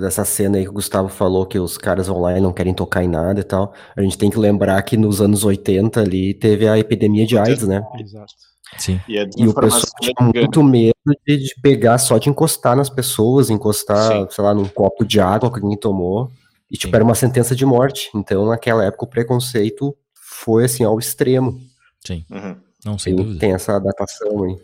dessa 0.00 0.24
cena 0.24 0.58
aí 0.58 0.64
que 0.64 0.70
o 0.70 0.74
Gustavo 0.74 1.08
falou 1.08 1.46
que 1.46 1.58
os 1.58 1.78
caras 1.78 2.08
vão 2.08 2.20
lá 2.20 2.36
e 2.36 2.40
não 2.40 2.52
querem 2.52 2.74
tocar 2.74 3.04
em 3.04 3.08
nada 3.08 3.40
e 3.40 3.44
tal, 3.44 3.72
a 3.96 4.02
gente 4.02 4.18
tem 4.18 4.28
que 4.30 4.38
lembrar 4.38 4.82
que 4.82 4.96
nos 4.96 5.20
anos 5.20 5.44
80 5.44 6.00
ali 6.00 6.34
teve 6.34 6.66
a 6.68 6.78
epidemia 6.78 7.26
de 7.26 7.38
AIDS, 7.38 7.66
né? 7.66 7.82
Exato. 7.98 8.32
Sim, 8.78 9.00
E 9.08 9.18
a 9.18 9.26
E 9.36 9.48
o 9.48 9.54
pessoal 9.54 9.82
tinha 10.00 10.12
é 10.12 10.24
gigante. 10.24 10.38
muito 10.40 10.62
medo 10.62 10.94
de, 11.26 11.36
de 11.38 11.54
pegar 11.60 11.98
só 11.98 12.18
de 12.18 12.28
encostar 12.28 12.76
nas 12.76 12.88
pessoas, 12.88 13.50
encostar, 13.50 14.12
Sim. 14.12 14.26
sei 14.30 14.44
lá, 14.44 14.54
num 14.54 14.68
copo 14.68 15.04
de 15.04 15.20
água 15.20 15.50
que 15.52 15.60
alguém 15.60 15.76
tomou. 15.76 16.30
E, 16.70 16.76
tipo, 16.76 16.90
Sim. 16.92 16.94
era 16.96 17.04
uma 17.04 17.16
sentença 17.16 17.54
de 17.56 17.66
morte. 17.66 18.10
Então, 18.14 18.46
naquela 18.46 18.84
época, 18.84 19.04
o 19.04 19.08
preconceito 19.08 19.96
foi, 20.14 20.64
assim, 20.66 20.84
ao 20.84 20.98
extremo. 21.00 21.58
sim. 22.06 22.24
Uhum. 22.30 22.56
Não, 22.84 22.96
sem 22.98 23.14
Tem, 23.14 23.24
dúvida. 23.24 23.40
tem 23.40 23.52
essa 23.54 23.78
datação 23.80 24.44
aí. 24.44 24.56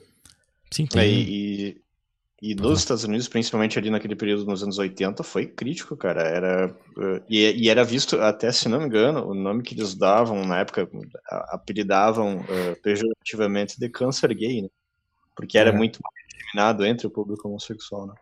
Sim, 0.73 0.87
tem. 0.87 1.03
É, 1.03 1.07
e, 1.09 1.77
e, 2.43 2.55
nos 2.55 2.80
Estados 2.80 3.05
Unidos, 3.05 3.28
principalmente 3.28 3.78
ali 3.78 3.89
naquele 3.91 4.14
período 4.14 4.45
nos 4.45 4.62
anos 4.62 4.78
80, 4.78 5.22
foi 5.22 5.47
crítico, 5.47 5.97
cara. 5.97 6.20
Era, 6.22 6.76
eh, 6.99 7.22
e, 7.28 7.64
e 7.64 7.68
era 7.70 7.82
visto, 7.84 8.20
até 8.20 8.53
se 8.53 8.68
não 8.68 8.80
me 8.80 8.87
engano, 8.87 9.26
o 9.26 9.34
nome 9.34 9.62
que 9.62 9.74
eles 9.74 9.95
davam 9.95 10.45
na 10.45 10.59
época, 10.61 10.89
apelidavam 11.49 12.45
eh, 12.49 12.74
pejorativamente 12.82 13.80
de 13.80 13.89
câncer 13.89 14.34
gay, 14.34 14.62
né? 14.62 14.68
Porque 15.34 15.57
era 15.59 15.70
É. 15.70 15.72
muito 15.72 15.99
discriminado 16.28 16.84
entre 16.84 17.07
o 17.07 17.11
público 17.11 17.49
homossexual, 17.49 18.07
né? 18.07 18.14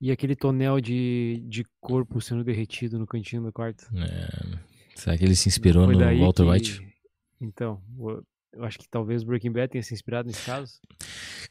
E 0.00 0.10
aquele 0.10 0.34
tonel 0.34 0.80
de, 0.80 1.44
de 1.46 1.64
corpo 1.80 2.20
sendo 2.20 2.42
derretido 2.42 2.98
no 2.98 3.06
cantinho 3.06 3.42
do 3.42 3.52
quarto. 3.52 3.86
É, 3.96 4.58
Será 4.96 5.16
que 5.16 5.24
ele 5.24 5.36
se 5.36 5.48
inspirou 5.48 5.84
Foi 5.84 5.94
no 5.94 6.18
Walter 6.18 6.42
que- 6.44 6.50
White? 6.50 6.96
Então, 7.40 7.80
o- 7.96 8.20
eu 8.52 8.64
acho 8.64 8.78
que 8.78 8.88
talvez 8.88 9.22
Breaking 9.22 9.52
Bad 9.52 9.68
tenha 9.68 9.82
se 9.82 9.94
inspirado 9.94 10.28
nesse 10.28 10.44
caso. 10.44 10.74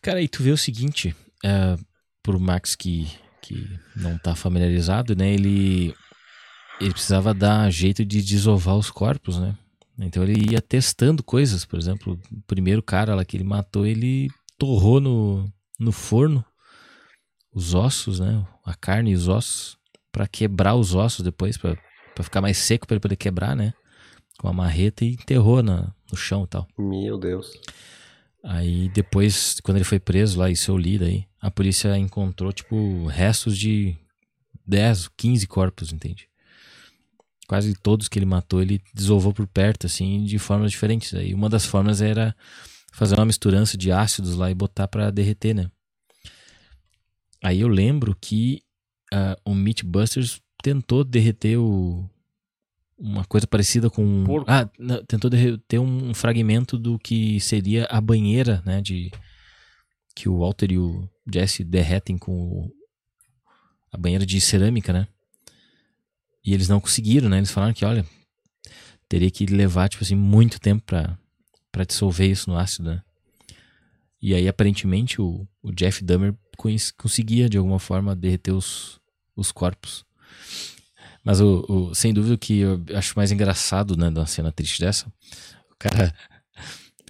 Cara, 0.02 0.22
e 0.22 0.28
tu 0.28 0.44
vê 0.44 0.52
o 0.52 0.58
seguinte, 0.58 1.16
é, 1.44 1.78
pro 2.22 2.40
Max 2.40 2.76
que, 2.76 3.12
que 3.42 3.68
não 3.96 4.18
tá 4.18 4.36
familiarizado, 4.36 5.16
né? 5.16 5.34
Ele, 5.34 5.94
ele 6.80 6.94
precisava 6.94 7.34
dar 7.34 7.72
jeito 7.72 8.06
de 8.06 8.22
desovar 8.22 8.76
os 8.76 8.92
corpos, 8.92 9.40
né? 9.40 9.58
Então 10.00 10.24
ele 10.24 10.52
ia 10.52 10.62
testando 10.62 11.24
coisas, 11.24 11.66
por 11.66 11.78
exemplo, 11.78 12.20
o 12.32 12.42
primeiro 12.44 12.82
cara 12.82 13.14
lá 13.14 13.24
que 13.24 13.38
ele 13.38 13.44
matou, 13.44 13.86
ele 13.86 14.30
torrou 14.58 15.00
no, 15.00 15.52
no 15.80 15.92
forno 15.92 16.44
os 17.54 17.74
ossos, 17.74 18.20
né? 18.20 18.46
A 18.66 18.74
carne 18.74 19.12
e 19.12 19.16
os 19.16 19.28
ossos, 19.28 19.78
pra 20.12 20.28
quebrar 20.28 20.76
os 20.76 20.96
ossos 20.96 21.24
depois, 21.24 21.58
pra 21.58 21.76
ficar 22.24 22.42
mais 22.42 22.58
seco 22.58 22.88
pra 22.88 22.96
ele 22.96 23.02
poder 23.02 23.16
quebrar, 23.16 23.56
né? 23.56 23.74
Com 24.42 24.48
a 24.48 24.54
marreta 24.54 25.06
e 25.06 25.12
enterrou 25.12 25.62
na, 25.62 25.94
no 26.12 26.18
chão 26.18 26.46
e 26.46 26.48
tal. 26.48 26.68
Meu 26.76 27.16
Deus. 27.16 27.54
Aí 28.44 28.90
depois, 28.90 29.60
quando 29.62 29.78
ele 29.78 29.84
foi 29.84 30.00
preso 30.00 30.40
lá, 30.40 30.50
isso 30.50 30.72
eu 30.72 30.78
li 30.78 30.98
daí, 30.98 31.28
a 31.40 31.52
polícia 31.52 31.96
encontrou, 31.96 32.52
tipo, 32.52 33.06
restos 33.06 33.56
de 33.56 33.96
10, 34.66 35.10
15 35.16 35.46
corpos, 35.46 35.94
entende? 35.94 36.28
Quase 37.48 37.76
todos 37.76 38.08
que 38.08 38.18
ele 38.18 38.26
matou, 38.26 38.64
ele 38.64 38.82
desovou 38.96 39.32
por 39.32 39.46
perto, 39.46 39.86
assim, 39.86 40.24
de 40.24 40.40
formas 40.40 40.72
diferentes. 40.72 41.14
Aí 41.14 41.36
uma 41.36 41.48
das 41.48 41.64
formas 41.64 42.02
era 42.02 42.36
fazer 42.92 43.14
uma 43.14 43.26
misturança 43.26 43.78
de 43.78 43.92
ácidos 43.92 44.36
lá 44.36 44.50
e 44.50 44.56
botar 44.56 44.88
pra 44.88 45.12
derreter, 45.12 45.54
né? 45.54 45.70
Aí 47.44 47.60
eu 47.62 47.68
lembro 47.68 48.18
que 48.20 48.64
ah, 49.14 49.38
o 49.46 49.54
Meatbusters 49.54 50.42
tentou 50.64 51.04
derreter 51.04 51.58
o, 51.58 52.10
uma 53.02 53.26
coisa 53.26 53.48
parecida 53.48 53.90
com. 53.90 54.24
Porco. 54.24 54.50
Ah, 54.50 54.70
não, 54.78 55.04
tentou 55.04 55.30
derreter 55.30 55.80
um 55.80 56.14
fragmento 56.14 56.78
do 56.78 57.00
que 57.00 57.40
seria 57.40 57.86
a 57.90 58.00
banheira, 58.00 58.62
né? 58.66 58.80
De, 58.82 59.12
que 60.16 60.30
o 60.30 60.40
Walter 60.40 60.72
e 60.72 60.78
o 60.78 61.10
Jesse 61.34 61.64
derretem 61.64 62.18
com 62.18 62.32
o- 62.32 62.72
a 63.92 63.98
banheira 63.98 64.26
de 64.26 64.40
cerâmica, 64.40 64.94
né? 64.94 65.08
e 66.44 66.54
eles 66.56 66.68
não 66.68 66.80
conseguiram, 66.82 67.30
né? 67.30 67.38
Eles 67.38 67.52
falaram 67.52 67.72
que, 67.74 67.86
olha, 67.86 68.04
teria 69.08 69.30
que 69.30 69.46
levar, 69.46 69.88
tipo 69.90 70.04
assim, 70.04 70.16
muito 70.16 70.60
tempo 70.60 70.84
pra, 70.84 71.16
pra 71.72 71.84
dissolver 71.84 72.28
isso 72.32 72.50
no 72.50 72.58
ácido, 72.58 72.90
né? 72.90 73.02
E 74.20 74.34
aí, 74.34 74.48
aparentemente, 74.48 75.22
o, 75.22 75.48
o 75.62 75.72
Jeff 75.72 76.04
Dahmer 76.04 76.34
cons- 76.58 76.90
conseguia, 76.92 77.48
de 77.48 77.58
alguma 77.60 77.78
forma, 77.78 78.16
derreter 78.16 78.52
os, 78.54 79.00
os 79.36 79.52
corpos. 79.52 80.04
Mas, 81.24 81.40
o, 81.40 81.66
o- 81.70 81.96
sem 81.96 82.14
dúvida, 82.14 82.34
o 82.36 82.38
que 82.38 82.60
eu 82.62 82.82
acho 82.96 83.14
mais 83.16 83.32
engraçado, 83.32 83.96
né, 83.96 84.10
da 84.10 84.26
cena 84.26 84.52
triste 84.52 84.80
dessa, 84.82 85.08
o 85.72 85.76
cara, 85.78 86.14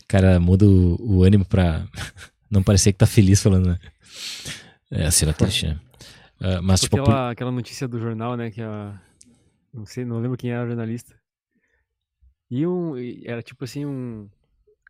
o 0.03 0.07
cara 0.07 0.39
muda 0.39 0.65
o, 0.65 0.97
o 1.19 1.23
ânimo 1.23 1.45
pra 1.45 1.85
não 2.51 2.61
parecer 2.61 2.91
que 2.91 2.97
tá 2.99 3.05
feliz 3.07 3.41
falando, 3.41 3.67
né? 3.69 3.79
É 4.91 5.05
a 5.05 5.11
cena 5.11 5.33
triste, 5.33 5.67
né? 5.67 5.79
Ah, 6.41 6.61
mas, 6.61 6.81
tipo, 6.81 6.97
poli- 6.97 7.03
aquela, 7.03 7.31
aquela 7.31 7.51
notícia 7.51 7.87
do 7.87 7.99
jornal, 7.99 8.35
né? 8.35 8.51
Que 8.51 8.61
a. 8.61 8.99
Não 9.73 9.85
sei, 9.85 10.03
não 10.03 10.19
lembro 10.19 10.35
quem 10.37 10.51
era 10.51 10.65
o 10.65 10.67
jornalista. 10.67 11.15
E 12.49 12.67
um. 12.67 12.95
Era 13.23 13.41
tipo 13.41 13.63
assim, 13.63 13.85
um. 13.85 14.27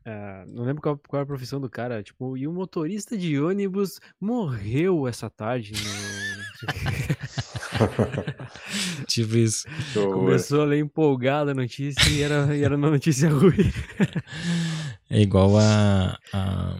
ah, 0.05 0.43
não 0.47 0.63
lembro 0.63 0.81
qual, 0.81 0.97
qual 0.97 1.19
era 1.19 1.23
a 1.23 1.27
profissão 1.27 1.61
do 1.61 1.69
cara. 1.69 2.01
Tipo, 2.01 2.35
e 2.35 2.47
um 2.47 2.53
motorista 2.53 3.15
de 3.15 3.39
ônibus 3.39 3.99
morreu 4.19 5.07
essa 5.07 5.29
tarde. 5.29 5.73
no- 5.73 7.20
tipo 9.07 9.37
isso. 9.37 9.65
Começou 10.13 10.61
a 10.61 10.65
ler 10.65 10.79
empolgada 10.79 11.51
a 11.51 11.55
notícia 11.55 12.09
e 12.09 12.21
era, 12.21 12.55
e 12.55 12.63
era 12.63 12.75
uma 12.75 12.89
notícia 12.89 13.29
ruim. 13.29 13.71
É 15.09 15.21
igual 15.21 15.57
a, 15.57 16.17
a- 16.33 16.77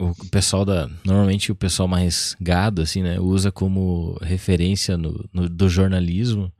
o 0.00 0.14
pessoal 0.30 0.64
da 0.64 0.88
normalmente 1.04 1.50
o 1.50 1.56
pessoal 1.56 1.88
mais 1.88 2.36
gado 2.40 2.80
assim, 2.82 3.02
né, 3.02 3.18
usa 3.18 3.50
como 3.50 4.16
referência 4.22 4.96
no, 4.96 5.28
no- 5.32 5.48
do 5.48 5.68
jornalismo 5.68 6.52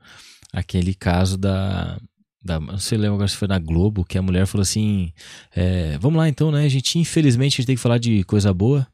aquele 0.51 0.93
caso 0.93 1.37
da 1.37 1.97
da, 2.43 2.59
não 2.59 2.77
sei 2.77 2.97
lembro 2.97 3.15
agora 3.15 3.27
se 3.27 3.35
foi 3.35 3.47
na 3.49 3.59
Globo 3.59 4.05
que 4.05 4.17
a 4.17 4.21
mulher 4.21 4.45
falou 4.47 4.61
assim, 4.61 5.11
é, 5.55 5.97
vamos 5.99 6.17
lá 6.17 6.27
então, 6.29 6.51
né, 6.51 6.63
a 6.65 6.69
gente 6.69 6.97
infelizmente 6.99 7.53
a 7.53 7.57
gente 7.57 7.67
tem 7.67 7.75
que 7.75 7.81
falar 7.81 7.97
de 7.97 8.23
coisa 8.23 8.53
boa, 8.53 8.85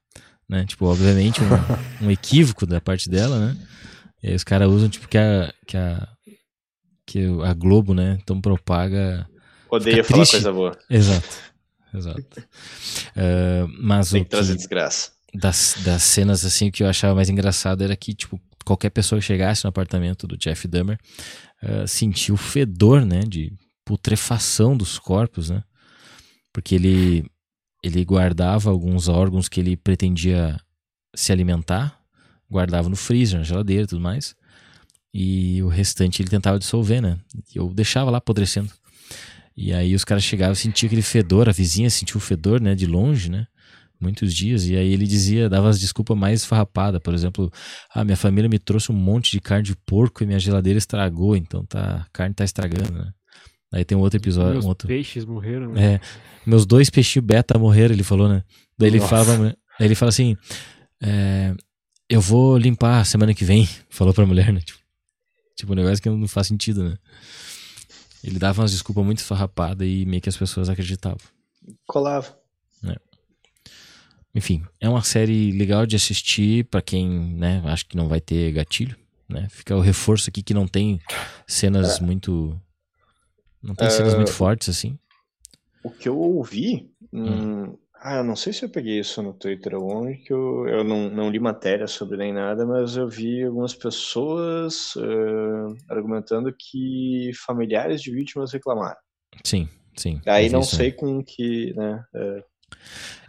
né, 0.50 0.64
tipo 0.66 0.86
obviamente 0.86 1.42
um, 1.42 2.06
um 2.08 2.12
equívoco 2.12 2.66
da 2.66 2.80
parte 2.82 3.10
dela, 3.10 3.40
né, 3.48 3.58
e 4.26 4.30
aí 4.30 4.36
os 4.36 4.43
caras 4.43 4.67
usam 4.69 4.89
tipo 4.89 5.07
que 5.07 5.17
a 5.19 5.53
que 5.67 5.78
a 5.78 6.07
que 7.05 7.19
a 7.43 7.53
Globo, 7.53 7.93
né, 7.93 8.17
então 8.19 8.41
propaga 8.41 9.30
Odeia 9.69 10.03
falar 10.03 10.21
triste. 10.21 10.32
coisa 10.32 10.51
boa. 10.51 10.78
Exato. 10.89 11.38
Exato. 11.93 12.26
Ah, 13.15 13.67
mas 13.80 14.09
Tem 14.09 14.21
o 14.21 14.26
que 14.26 14.32
trazer 14.32 14.55
desgraça. 14.55 15.11
das, 15.34 15.76
das 15.84 16.01
cenas 16.01 16.43
assim 16.43 16.71
que 16.71 16.82
eu 16.82 16.88
achava 16.89 17.13
mais 17.13 17.30
engraçado 17.30 17.84
era 17.84 17.95
que, 17.95 18.13
tipo, 18.15 18.41
qualquer 18.65 18.89
pessoa 18.89 19.19
que 19.21 19.26
chegasse 19.28 19.63
no 19.63 19.69
apartamento 19.69 20.26
do 20.26 20.36
Jeff 20.36 20.67
Dahmer 20.67 20.97
ah, 21.61 21.86
sentia 21.86 22.34
o 22.34 22.38
fedor, 22.38 23.05
né, 23.05 23.19
de 23.21 23.53
putrefação 23.86 24.76
dos 24.76 24.97
corpos, 24.97 25.51
né? 25.51 25.63
Porque 26.51 26.73
ele 26.73 27.23
ele 27.84 28.03
guardava 28.03 28.71
alguns 28.71 29.07
órgãos 29.07 29.47
que 29.47 29.59
ele 29.59 29.78
pretendia 29.78 30.59
se 31.15 31.32
alimentar, 31.32 32.01
guardava 32.50 32.89
no 32.89 32.96
freezer, 32.96 33.39
na 33.39 33.43
geladeira 33.46 33.84
e 33.84 33.88
tudo 33.88 34.02
mais. 34.02 34.36
E 35.14 35.62
o 35.64 35.68
restante 35.68 36.22
ele 36.22 36.30
tentava 36.30 36.60
dissolver, 36.60 37.02
né? 37.02 37.18
Eu 37.54 37.74
deixava 37.74 38.12
lá 38.12 38.18
apodrecendo. 38.18 38.70
E 39.56 39.72
aí 39.72 39.96
os 39.96 40.04
caras 40.04 40.24
chegavam 40.24 40.54
e 40.54 40.58
sentiam 40.58 40.88
aquele 40.88 41.02
fedor, 41.02 41.48
a 41.48 41.54
vizinha 41.54 41.89
sentia 41.89 42.18
o 42.18 42.20
fedor, 42.20 42.60
né, 42.60 42.76
de 42.76 42.86
longe, 42.86 43.30
né? 43.30 43.48
Muitos 44.00 44.34
dias. 44.34 44.68
E 44.68 44.76
aí 44.76 44.91
ele 44.91 45.08
dizia, 45.08 45.48
dava 45.48 45.70
as 45.70 45.80
desculpas 45.80 46.18
mais 46.18 46.43
farrapadas. 46.43 47.00
Por 47.02 47.14
exemplo, 47.14 47.50
ah, 47.93 48.04
minha 48.04 48.18
família 48.18 48.50
me 48.50 48.60
trouxe 48.60 48.91
um 48.91 48.96
monte 48.96 49.32
de 49.32 49.39
carne 49.39 49.64
de 49.64 49.76
porco 49.86 50.22
e 50.22 50.28
minha 50.28 50.39
geladeira 50.39 50.78
estragou, 50.78 51.38
então 51.38 51.64
tá, 51.66 52.06
a 52.06 52.06
carne 52.12 52.36
tá 52.36 52.43
estragando, 52.43 52.91
né? 52.91 53.14
Aí 53.74 53.84
tem 53.84 53.98
um 53.98 54.02
outro 54.02 54.18
episódio, 54.18 54.54
Meus 54.54 54.66
um 54.66 54.70
outro. 54.70 54.88
peixes 54.88 55.26
morreram, 55.26 55.72
né? 55.72 55.93
É, 55.93 56.02
meus 56.46 56.66
dois 56.66 56.89
peixinhos 56.89 57.26
beta 57.26 57.58
morreram, 57.58 57.93
ele 57.93 58.04
falou, 58.04 58.28
né? 58.30 58.43
Daí 58.78 58.89
ele 58.89 59.00
Nossa. 59.00 59.26
fala, 59.26 59.58
ele 59.80 59.96
fala 59.96 60.10
assim, 60.10 60.38
é, 61.02 61.54
eu 62.10 62.22
vou 62.22 62.58
limpar 62.58 63.06
semana 63.06 63.34
que 63.34 63.45
vem, 63.45 63.68
falou 63.89 64.14
pra 64.14 64.26
mulher, 64.26 64.51
né? 64.53 64.62
Tipo, 64.62 64.80
tipo, 65.56 65.72
um 65.72 65.76
negócio 65.76 66.01
que 66.01 66.10
não 66.10 66.28
faz 66.28 66.47
sentido, 66.47 66.84
né? 66.84 66.97
Ele 68.24 68.39
dava 68.39 68.62
umas 68.62 68.72
desculpas 68.72 69.06
muito 69.06 69.24
farrapadas 69.24 69.88
e 69.88 70.06
meio 70.06 70.22
que 70.22 70.30
as 70.30 70.38
pessoas 70.38 70.68
acreditavam. 70.70 71.20
Colava. 71.86 72.36
Enfim, 74.36 74.66
é 74.82 74.89
uma 74.89 75.01
série 75.01 75.53
legal 75.53 75.86
de 75.86 75.95
assistir 75.95 76.66
pra 76.66 76.82
quem, 76.82 77.08
né, 77.10 77.62
acho 77.68 77.86
que 77.86 77.95
não 77.95 78.10
vai 78.10 78.20
ter 78.20 78.51
gatilho, 78.51 78.97
né? 79.30 79.47
Fica 79.49 79.74
o 79.74 79.80
reforço 79.80 80.30
aqui 80.30 80.43
que 80.43 80.53
não 80.53 80.68
tem 80.68 80.99
cenas 81.47 82.01
muito 82.01 82.60
não 83.64 83.74
tem 83.74 83.89
cenas 83.89 84.14
muito 84.14 84.32
fortes 84.32 84.68
assim. 84.68 84.99
O 85.82 85.89
que 85.89 86.10
eu 86.10 86.20
ouvi. 86.20 86.91
hum, 87.14 87.78
ah, 88.08 88.18
eu 88.18 88.24
não 88.24 88.36
sei 88.36 88.53
se 88.53 88.64
eu 88.64 88.70
peguei 88.70 88.99
isso 88.99 89.22
no 89.24 89.34
Twitter 89.34 89.74
ou 89.76 89.89
onde, 89.89 90.18
que 90.18 90.32
eu, 90.32 90.68
eu 90.68 90.84
não, 90.84 91.10
não 91.10 91.30
li 91.30 91.39
matéria 91.39 91.88
sobre 91.88 92.18
nem 92.18 92.32
nada, 92.32 92.64
mas 92.66 92.95
eu 92.95 93.10
vi 93.10 93.43
algumas 93.43 93.74
pessoas 93.74 94.93
eh, 94.97 95.76
argumentando 95.89 96.53
que 96.56 97.32
familiares 97.45 98.01
de 98.03 98.12
vítimas 98.12 98.53
reclamaram. 98.53 98.97
Sim, 99.43 99.68
sim. 99.97 100.22
Aí 100.28 100.49
não 100.49 100.62
isso, 100.62 100.76
né? 100.76 100.78
sei 100.78 100.91
com 100.91 101.24
que, 101.24 101.74
né? 101.76 102.06
eh, 102.14 102.43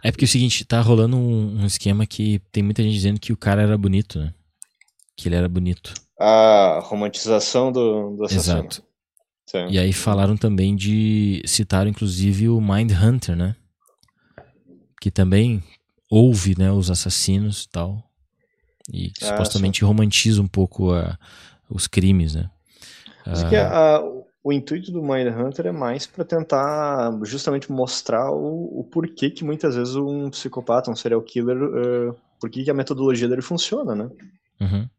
É 0.03 0.11
porque 0.11 0.25
é 0.25 0.27
o 0.27 0.29
seguinte, 0.29 0.65
tá 0.65 0.79
rolando 0.81 1.17
um, 1.17 1.61
um 1.61 1.65
esquema 1.65 2.05
que 2.05 2.39
tem 2.51 2.63
muita 2.63 2.83
gente 2.83 2.93
dizendo 2.93 3.19
que 3.19 3.33
o 3.33 3.37
cara 3.37 3.61
era 3.61 3.77
bonito, 3.77 4.19
né? 4.19 4.33
Que 5.15 5.27
ele 5.27 5.35
era 5.35 5.49
bonito. 5.49 5.93
a 6.19 6.79
romantização 6.83 7.71
do, 7.71 8.15
do 8.15 8.23
assassino. 8.25 8.69
Exato. 8.69 8.83
Sim. 9.49 9.67
E 9.69 9.79
aí 9.79 9.93
falaram 9.93 10.35
também 10.37 10.75
de. 10.75 11.41
Citaram 11.45 11.89
inclusive 11.89 12.49
o 12.49 12.59
Mindhunter, 12.59 13.35
né? 13.35 13.55
Que 14.99 15.11
também 15.11 15.63
ouve 16.09 16.57
né, 16.57 16.71
os 16.71 16.89
assassinos 16.89 17.63
e 17.63 17.69
tal. 17.69 18.03
E 18.91 19.11
Ah, 19.21 19.25
supostamente 19.25 19.83
romantiza 19.83 20.41
um 20.41 20.47
pouco 20.47 20.93
a- 20.93 21.17
os 21.69 21.87
crimes, 21.87 22.35
né? 22.35 22.49
Mas 23.29 23.43
Ah, 23.43 23.49
que 23.49 23.55
a- 23.55 24.01
o 24.43 24.53
intuito 24.53 24.91
do 24.91 25.01
Mindhunter 25.03 25.67
é 25.67 25.71
mais 25.71 26.07
para 26.07 26.23
tentar 26.23 27.11
justamente 27.23 27.71
mostrar 27.71 28.31
o, 28.31 28.79
o 28.79 28.83
porquê 28.85 29.29
que 29.29 29.43
muitas 29.43 29.75
vezes 29.75 29.95
um 29.95 30.29
psicopata, 30.29 30.89
um 30.89 30.95
serial 30.95 31.21
killer, 31.21 31.57
eh, 31.57 32.15
por 32.39 32.49
que 32.49 32.69
a 32.69 32.73
metodologia 32.73 33.27
dele 33.27 33.41
funciona, 33.41 33.93
né? 33.95 34.09
uhum. 34.61 34.89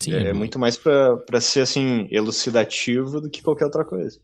Sim, 0.00 0.12
é, 0.14 0.32
muito 0.32 0.58
mais 0.58 0.76
para 0.76 1.40
ser 1.40 1.60
assim 1.60 2.08
elucidativo 2.10 3.20
do 3.20 3.30
que 3.30 3.42
qualquer 3.42 3.64
outra 3.66 3.84
coisa. 3.84 4.18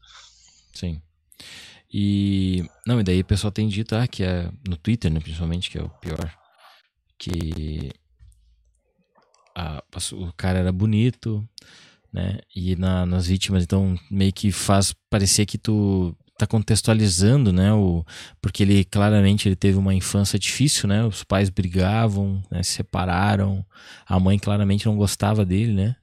Sim. 0.72 1.02
E. 1.96 2.64
Não, 2.84 2.98
e 3.00 3.04
daí 3.04 3.20
o 3.20 3.24
pessoal 3.24 3.52
tem 3.52 3.68
dito, 3.68 3.94
ah, 3.94 4.08
que 4.08 4.24
é. 4.24 4.50
No 4.68 4.76
Twitter, 4.76 5.12
né, 5.12 5.20
principalmente, 5.20 5.70
que 5.70 5.78
é 5.78 5.82
o 5.82 5.88
pior. 5.88 6.28
Que. 7.16 7.92
a- 9.54 9.82
o 10.12 10.32
cara 10.36 10.58
era 10.58 10.72
bonito, 10.72 11.46
né? 12.12 12.38
E 12.54 12.74
na, 12.76 13.06
nas 13.06 13.26
vítimas, 13.28 13.62
então, 13.62 13.96
meio 14.10 14.32
que 14.32 14.50
faz 14.50 14.92
parecer 15.08 15.46
que 15.46 15.56
tu 15.58 16.16
tá 16.36 16.46
contextualizando, 16.48 17.52
né? 17.52 17.72
O, 17.72 18.04
porque 18.42 18.64
ele 18.64 18.84
claramente 18.84 19.48
ele 19.48 19.54
teve 19.56 19.78
uma 19.78 19.94
infância 19.94 20.36
difícil, 20.38 20.88
né? 20.88 21.04
Os 21.04 21.22
pais 21.22 21.48
brigavam, 21.48 22.42
né, 22.50 22.62
se 22.64 22.72
separaram. 22.72 23.64
A 24.06 24.18
mãe 24.18 24.36
claramente 24.38 24.86
não 24.86 24.96
gostava 24.96 25.44
dele, 25.44 25.72
né? 25.72 25.96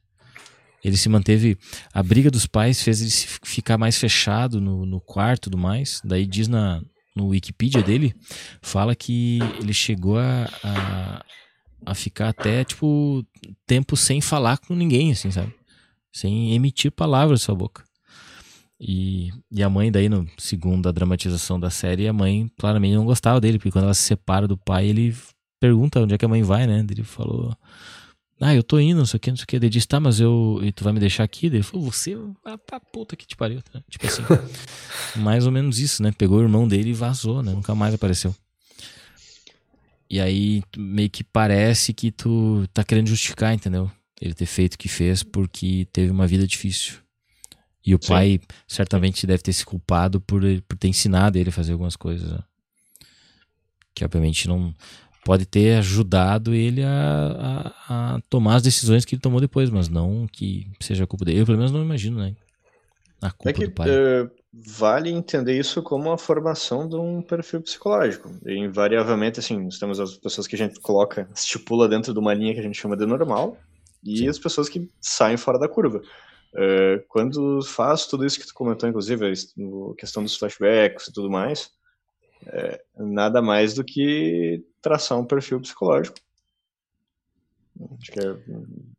Ele 0.84 0.98
se 0.98 1.10
manteve. 1.10 1.58
A 1.94 2.02
briga 2.02 2.32
dos 2.32 2.48
pais 2.48 2.82
fez 2.82 3.02
ele 3.02 3.12
ficar 3.44 3.78
mais 3.78 3.98
fechado 3.98 4.60
no, 4.60 4.86
no 4.86 5.00
quarto 5.00 5.44
e 5.44 5.46
tudo 5.46 5.58
mais. 5.58 6.02
Daí 6.04 6.26
diz 6.26 6.48
na, 6.48 6.82
no 7.16 7.28
Wikipedia 7.28 7.84
dele, 7.84 8.14
fala 8.62 8.96
que 8.96 9.40
ele 9.60 9.74
chegou 9.74 10.18
a, 10.18 10.50
a, 10.64 11.26
a 11.86 11.96
ficar 11.96 12.30
até, 12.30 12.64
tipo, 12.64 13.26
tempo 13.66 13.96
sem 13.96 14.22
falar 14.22 14.58
com 14.58 14.74
ninguém, 14.74 15.12
assim, 15.12 15.30
sabe? 15.32 15.54
Sem 16.12 16.54
emitir 16.54 16.92
palavras 16.92 17.42
da 17.42 17.46
sua 17.46 17.56
boca. 17.56 17.84
E, 18.80 19.30
e 19.52 19.62
a 19.62 19.70
mãe, 19.70 19.92
daí, 19.92 20.10
no 20.10 20.28
segundo 20.40 20.90
a 20.90 20.92
dramatização 20.92 21.60
da 21.60 21.70
série, 21.70 22.08
a 22.08 22.14
mãe 22.14 22.50
claramente 22.58 22.96
não 22.96 23.06
gostava 23.06 23.40
dele, 23.40 23.60
porque 23.60 23.72
quando 23.72 23.86
ela 23.86 23.94
se 23.94 24.02
separa 24.02 24.48
do 24.48 24.58
pai, 24.58 24.88
ele 24.88 25.16
pergunta 25.60 26.00
onde 26.00 26.16
é 26.16 26.18
que 26.18 26.26
a 26.26 26.28
mãe 26.28 26.42
vai, 26.42 26.66
né? 26.66 26.84
Ele 26.90 27.04
falou. 27.04 27.56
Ah, 28.44 28.56
eu 28.56 28.64
tô 28.64 28.80
indo, 28.80 28.98
não 28.98 29.06
sei 29.06 29.18
o 29.18 29.20
que, 29.20 29.30
não 29.30 29.38
sei 29.38 29.44
o 29.44 29.48
que. 29.48 29.56
Ele 29.56 29.70
disse, 29.70 29.88
tá, 29.88 30.00
mas 30.00 30.20
eu. 30.20 30.60
E 30.64 30.72
tu 30.72 30.84
vai 30.84 30.92
me 30.92 31.00
deixar 31.00 31.24
aqui? 31.24 31.46
Ele 31.46 31.62
falou, 31.62 31.92
você 31.92 32.18
vai 32.44 32.58
pra 32.58 32.80
puta 32.80 33.16
que 33.16 33.28
te 33.28 33.36
pariu. 33.36 33.62
tá? 33.62 33.82
Tipo 33.88 34.08
assim. 34.08 34.24
mais 35.22 35.46
ou 35.46 35.52
menos 35.52 35.78
isso, 35.78 36.02
né? 36.02 36.12
Pegou 36.12 36.39
o 36.39 36.42
irmão 36.42 36.68
dele 36.68 36.89
e 36.89 36.94
vazou, 36.94 37.44
né? 37.44 37.52
Nunca 37.54 37.76
mais 37.76 37.94
apareceu. 37.94 38.36
E 40.10 40.20
aí 40.20 40.64
meio 40.76 41.10
que 41.10 41.24
parece 41.24 41.94
que 41.94 42.12
tu 42.12 42.68
tá 42.74 42.84
querendo 42.84 43.08
justificar, 43.08 43.54
entendeu? 43.54 43.89
Ele 44.20 44.34
ter 44.34 44.46
feito 44.46 44.74
o 44.74 44.78
que 44.78 44.89
fez 44.89 45.24
porque 45.24 45.88
teve 45.94 46.12
uma 46.12 46.28
vida 46.28 46.46
difícil. 46.46 46.96
E 47.86 47.96
o 47.96 48.00
Sim. 48.02 48.10
pai 48.10 48.39
certamente 48.68 49.26
deve 49.26 49.42
ter 49.42 49.54
se 49.54 49.66
culpado 49.66 50.20
por, 50.20 50.42
por 50.68 50.78
ter 50.78 50.88
ensinado 50.88 51.38
ele 51.38 51.50
a 51.50 51.54
fazer 51.54 51.72
algumas 51.72 51.96
coisas. 51.96 52.32
né? 52.32 52.39
Que 53.96 54.04
obviamente 54.04 54.48
não. 54.48 54.74
Pode 55.24 55.45
ter 55.45 55.78
ajudado 55.78 56.53
ele 56.53 56.84
a, 56.84 57.74
a, 57.89 58.15
a 58.15 58.22
tomar 58.30 58.55
as 58.57 58.63
decisões 58.63 59.05
que 59.05 59.15
ele 59.15 59.22
tomou 59.22 59.39
depois, 59.41 59.69
mas 59.69 59.89
não 59.89 60.28
que 60.28 60.72
seja 60.82 61.03
a 61.03 61.07
culpa 61.07 61.26
dele. 61.26 61.41
Eu 61.41 61.45
pelo 61.45 61.57
menos 61.57 61.72
não 61.72 61.84
imagino, 61.84 62.19
né? 62.19 62.36
A 63.22 63.32
culpa 63.32 63.49
É 63.49 63.53
que 63.53 63.65
do 63.65 63.72
pai. 63.72 64.03
eh, 64.24 64.30
vale 64.53 65.09
entender 65.09 65.57
isso 65.57 65.82
como 65.82 66.09
uma 66.09 66.17
formação 66.17 66.88
de 66.88 66.95
um 66.95 67.22
perfil 67.22 67.61
psicológico. 67.61 68.30
E, 68.45 68.53
invariavelmente, 68.57 69.39
assim, 69.39 69.63
nós 69.63 69.80
temos 69.80 69.99
as 69.99 70.17
pessoas 70.17 70.47
que 70.47 70.55
a 70.55 70.59
gente 70.59 70.80
coloca, 70.80 71.28
estipula 71.36 71.88
dentro 71.89 72.13
de 72.13 72.19
uma 72.19 72.34
linha 72.34 72.53
que 72.53 72.59
a 72.59 72.63
gente 72.63 72.80
chama 72.80 72.95
de 72.97 73.05
normal, 73.05 73.57
e 74.03 74.17
Sim. 74.17 74.30
as 74.30 74.39
pessoas 74.39 74.69
que 74.69 74.89
saem 74.99 75.38
fora 75.38 75.57
da 75.59 75.67
curva. 75.67 76.01
Eh, 76.55 77.03
quando 77.07 77.61
faz 77.63 78.05
tudo 78.07 78.26
isso 78.26 78.39
que 78.39 78.47
tu 78.47 78.53
comentou, 78.53 78.88
inclusive, 78.89 79.26
a 79.26 79.32
a 79.32 79.95
questão 79.97 80.24
dos 80.24 80.36
flashbacks 80.38 81.07
e 81.07 81.13
tudo 81.13 81.30
mais, 81.30 81.72
é 82.47 82.82
nada 82.97 83.41
mais 83.41 83.74
do 83.74 83.84
que 83.84 84.63
traçar 84.82 85.20
um 85.20 85.26
perfil 85.26 85.60
psicológico. 85.62 86.18
Acho 88.00 88.12
que 88.12 88.20
é- 88.20 88.38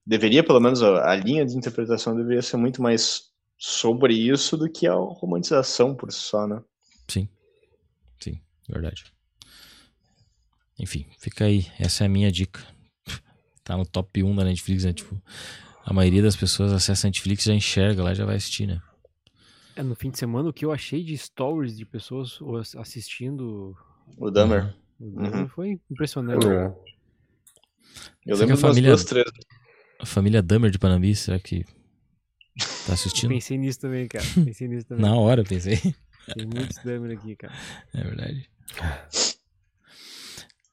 deveria, 0.06 0.42
pelo 0.44 0.60
menos, 0.60 0.82
a, 0.82 1.10
a 1.10 1.14
linha 1.14 1.44
de 1.44 1.56
interpretação 1.56 2.16
deveria 2.16 2.42
ser 2.42 2.56
muito 2.56 2.82
mais 2.82 3.30
sobre 3.58 4.14
isso 4.14 4.56
do 4.56 4.68
que 4.70 4.86
a 4.86 4.94
romantização 4.94 5.94
por 5.94 6.10
si 6.12 6.18
só, 6.18 6.46
né? 6.46 6.60
Sim. 7.08 7.28
Sim, 8.20 8.40
verdade. 8.68 9.04
Enfim, 10.78 11.06
fica 11.18 11.44
aí. 11.44 11.66
Essa 11.78 12.04
é 12.04 12.06
a 12.06 12.10
minha 12.10 12.30
dica. 12.32 12.60
Tá 13.64 13.76
no 13.76 13.86
top 13.86 14.24
1 14.24 14.34
da 14.34 14.42
Netflix, 14.42 14.82
né? 14.82 14.92
Tipo, 14.92 15.22
a 15.84 15.92
maioria 15.92 16.20
das 16.20 16.34
pessoas 16.34 16.72
acessa 16.72 17.06
a 17.06 17.08
Netflix 17.08 17.44
já 17.44 17.54
enxerga 17.54 18.02
lá, 18.02 18.12
já 18.12 18.24
vai 18.24 18.34
assistir, 18.34 18.66
né? 18.66 18.82
É, 19.76 19.84
no 19.84 19.94
fim 19.94 20.10
de 20.10 20.18
semana, 20.18 20.48
o 20.48 20.52
que 20.52 20.64
eu 20.64 20.72
achei 20.72 21.04
de 21.04 21.16
stories 21.16 21.76
de 21.76 21.86
pessoas 21.86 22.40
assistindo 22.76 23.76
O 24.18 24.30
Dahmer. 24.32 24.74
Uhum. 25.02 25.48
Foi 25.48 25.80
impressionante. 25.90 26.46
É. 26.46 26.66
Eu 28.24 28.36
Será 28.36 28.36
que 28.36 28.38
lembro 28.38 28.42
a 28.42 28.46
de 28.46 28.52
umas 28.52 28.60
família- 28.60 28.90
duas, 28.90 29.04
três. 29.04 29.26
A 30.00 30.06
família 30.06 30.42
Dahmer 30.42 30.70
de 30.70 30.78
Panambi, 30.78 31.14
será 31.14 31.38
que 31.38 31.64
tá 31.64 31.70
Eu 32.88 32.94
assistindo? 32.94 33.30
pensei 33.30 33.58
nisso 33.58 33.80
também, 33.80 34.06
cara. 34.08 34.24
Pensei 34.44 34.68
nisso 34.68 34.86
também. 34.86 35.04
Na 35.04 35.14
hora, 35.16 35.40
eu 35.42 35.44
pensei. 35.44 35.76
Tem 36.34 36.46
muitos 36.46 36.76
Dahmer 36.84 37.16
aqui, 37.18 37.34
cara. 37.36 37.52
É 37.94 38.02
verdade. 38.02 38.48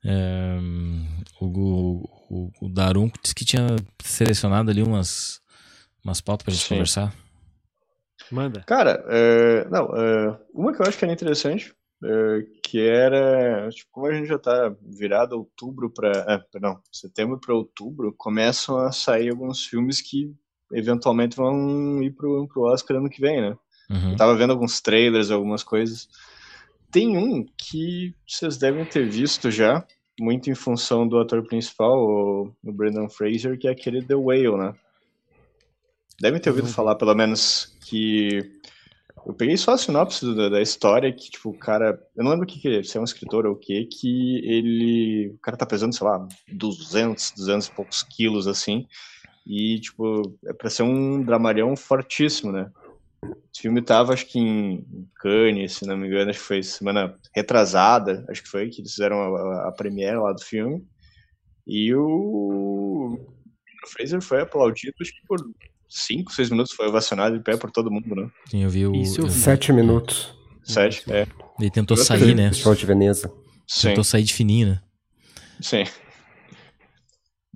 É, 0.05 0.57
o, 1.41 1.45
o, 1.45 2.09
o, 2.29 2.51
o 2.65 2.69
Darum 2.69 3.11
disse 3.21 3.35
que 3.35 3.43
tinha 3.45 3.67
selecionado 4.03 4.71
ali 4.71 4.81
umas, 4.81 5.41
umas 6.03 6.21
pautas 6.21 6.43
pra 6.45 6.53
gente 6.53 6.63
Sim. 6.63 6.69
conversar. 6.75 7.13
Manda. 8.31 8.61
Cara, 8.61 9.03
é, 9.09 9.67
não, 9.69 9.85
é, 9.95 10.39
uma 10.53 10.73
que 10.73 10.81
eu 10.81 10.85
acho 10.85 10.97
que 10.97 11.03
era 11.03 11.13
interessante, 11.13 11.73
que 12.63 12.79
era, 12.79 13.69
tipo, 13.69 13.89
como 13.91 14.07
a 14.07 14.13
gente 14.13 14.27
já 14.27 14.37
tá 14.37 14.73
virado 14.81 15.33
outubro 15.33 15.89
para, 15.89 16.11
é, 16.27 16.37
perdão, 16.51 16.81
setembro 16.91 17.39
para 17.39 17.53
outubro, 17.53 18.13
começam 18.17 18.77
a 18.77 18.91
sair 18.91 19.29
alguns 19.29 19.65
filmes 19.65 20.01
que 20.01 20.33
eventualmente 20.71 21.35
vão 21.35 22.01
ir 22.01 22.11
pro, 22.11 22.47
pro 22.47 22.63
Oscar 22.63 22.97
ano 22.97 23.09
que 23.09 23.19
vem, 23.19 23.41
né? 23.41 23.57
Uhum. 23.89 24.11
Eu 24.11 24.17
tava 24.17 24.35
vendo 24.35 24.51
alguns 24.51 24.79
trailers, 24.79 25.31
algumas 25.31 25.63
coisas. 25.63 26.07
Tem 26.91 27.17
um 27.17 27.45
que 27.57 28.13
vocês 28.27 28.57
devem 28.57 28.85
ter 28.85 29.07
visto 29.07 29.51
já, 29.51 29.85
muito 30.19 30.49
em 30.49 30.55
função 30.55 31.07
do 31.07 31.19
ator 31.19 31.45
principal, 31.45 31.97
o, 31.97 32.53
o 32.63 32.71
Brendan 32.71 33.09
Fraser, 33.09 33.57
que 33.57 33.67
é 33.67 33.71
aquele 33.71 34.03
The 34.03 34.15
Whale, 34.15 34.57
né? 34.57 34.73
Devem 36.19 36.39
ter 36.39 36.49
ouvido 36.49 36.67
vi. 36.67 36.73
falar, 36.73 36.95
pelo 36.95 37.15
menos, 37.15 37.73
que. 37.81 38.59
Eu 39.25 39.33
peguei 39.33 39.57
só 39.57 39.73
a 39.73 39.77
sinopse 39.77 40.35
da, 40.35 40.49
da 40.49 40.61
história, 40.61 41.11
que, 41.11 41.29
tipo, 41.29 41.49
o 41.49 41.57
cara. 41.57 41.99
Eu 42.15 42.23
não 42.23 42.31
lembro 42.31 42.45
o 42.45 42.47
que, 42.47 42.59
que 42.59 42.77
é, 42.77 42.83
se 42.83 42.97
é 42.97 43.01
um 43.01 43.03
escritor 43.03 43.45
ou 43.45 43.53
o 43.53 43.57
que, 43.57 43.85
que 43.85 44.37
ele. 44.45 45.29
O 45.29 45.37
cara 45.39 45.57
tá 45.57 45.65
pesando, 45.65 45.95
sei 45.95 46.05
lá, 46.07 46.27
200, 46.47 47.31
200 47.31 47.67
e 47.67 47.71
poucos 47.71 48.03
quilos, 48.03 48.47
assim. 48.47 48.87
E, 49.45 49.79
tipo, 49.79 50.37
é 50.45 50.53
pra 50.53 50.69
ser 50.69 50.83
um 50.83 51.23
dramalhão 51.23 51.75
fortíssimo, 51.75 52.51
né? 52.51 52.71
Esse 53.23 53.63
filme 53.63 53.81
tava, 53.81 54.13
acho 54.13 54.25
que 54.25 54.39
em 54.39 55.07
Cannes, 55.15 55.73
se 55.73 55.85
não 55.85 55.97
me 55.97 56.07
engano, 56.07 56.29
acho 56.29 56.39
que 56.39 56.45
foi 56.45 56.63
semana 56.63 57.15
retrasada, 57.35 58.25
acho 58.29 58.43
que 58.43 58.49
foi, 58.49 58.69
que 58.69 58.81
eles 58.81 58.91
fizeram 58.91 59.35
a, 59.35 59.67
a, 59.67 59.71
premiere 59.71 60.17
lá 60.17 60.31
do 60.31 60.41
filme. 60.41 60.85
E 61.67 61.93
o, 61.93 63.19
o 63.83 63.87
Fraser 63.87 64.21
foi 64.21 64.41
aplaudido, 64.41 64.93
acho 65.01 65.11
que 65.11 65.27
por 65.27 65.39
5, 65.89 66.31
6 66.33 66.49
minutos, 66.51 66.73
foi 66.73 66.87
ovacionado 66.87 67.37
de 67.37 67.43
pé 67.43 67.57
por 67.57 67.71
todo 67.71 67.89
mundo, 67.91 68.15
né? 68.15 68.29
Sim, 68.49 68.63
eu 68.63 68.69
vi 68.69 68.85
o. 68.87 68.95
Isso 68.95 69.19
eu 69.21 69.25
eu- 69.25 69.31
vi. 69.31 69.39
Sete 69.39 69.73
minutos. 69.73 70.33
Sete, 70.63 71.03
é. 71.11 71.25
Ele 71.59 71.71
tentou 71.71 71.97
Eu 71.97 72.03
sair, 72.03 72.35
né? 72.35 72.49
Festival 72.49 72.75
de 72.75 72.85
Veneza. 72.85 73.33
Sim, 73.67 73.89
Tentou 73.89 74.03
sair 74.03 74.23
de 74.23 74.33
fininho, 74.33 74.67
né? 74.69 74.81
sim. 75.61 75.83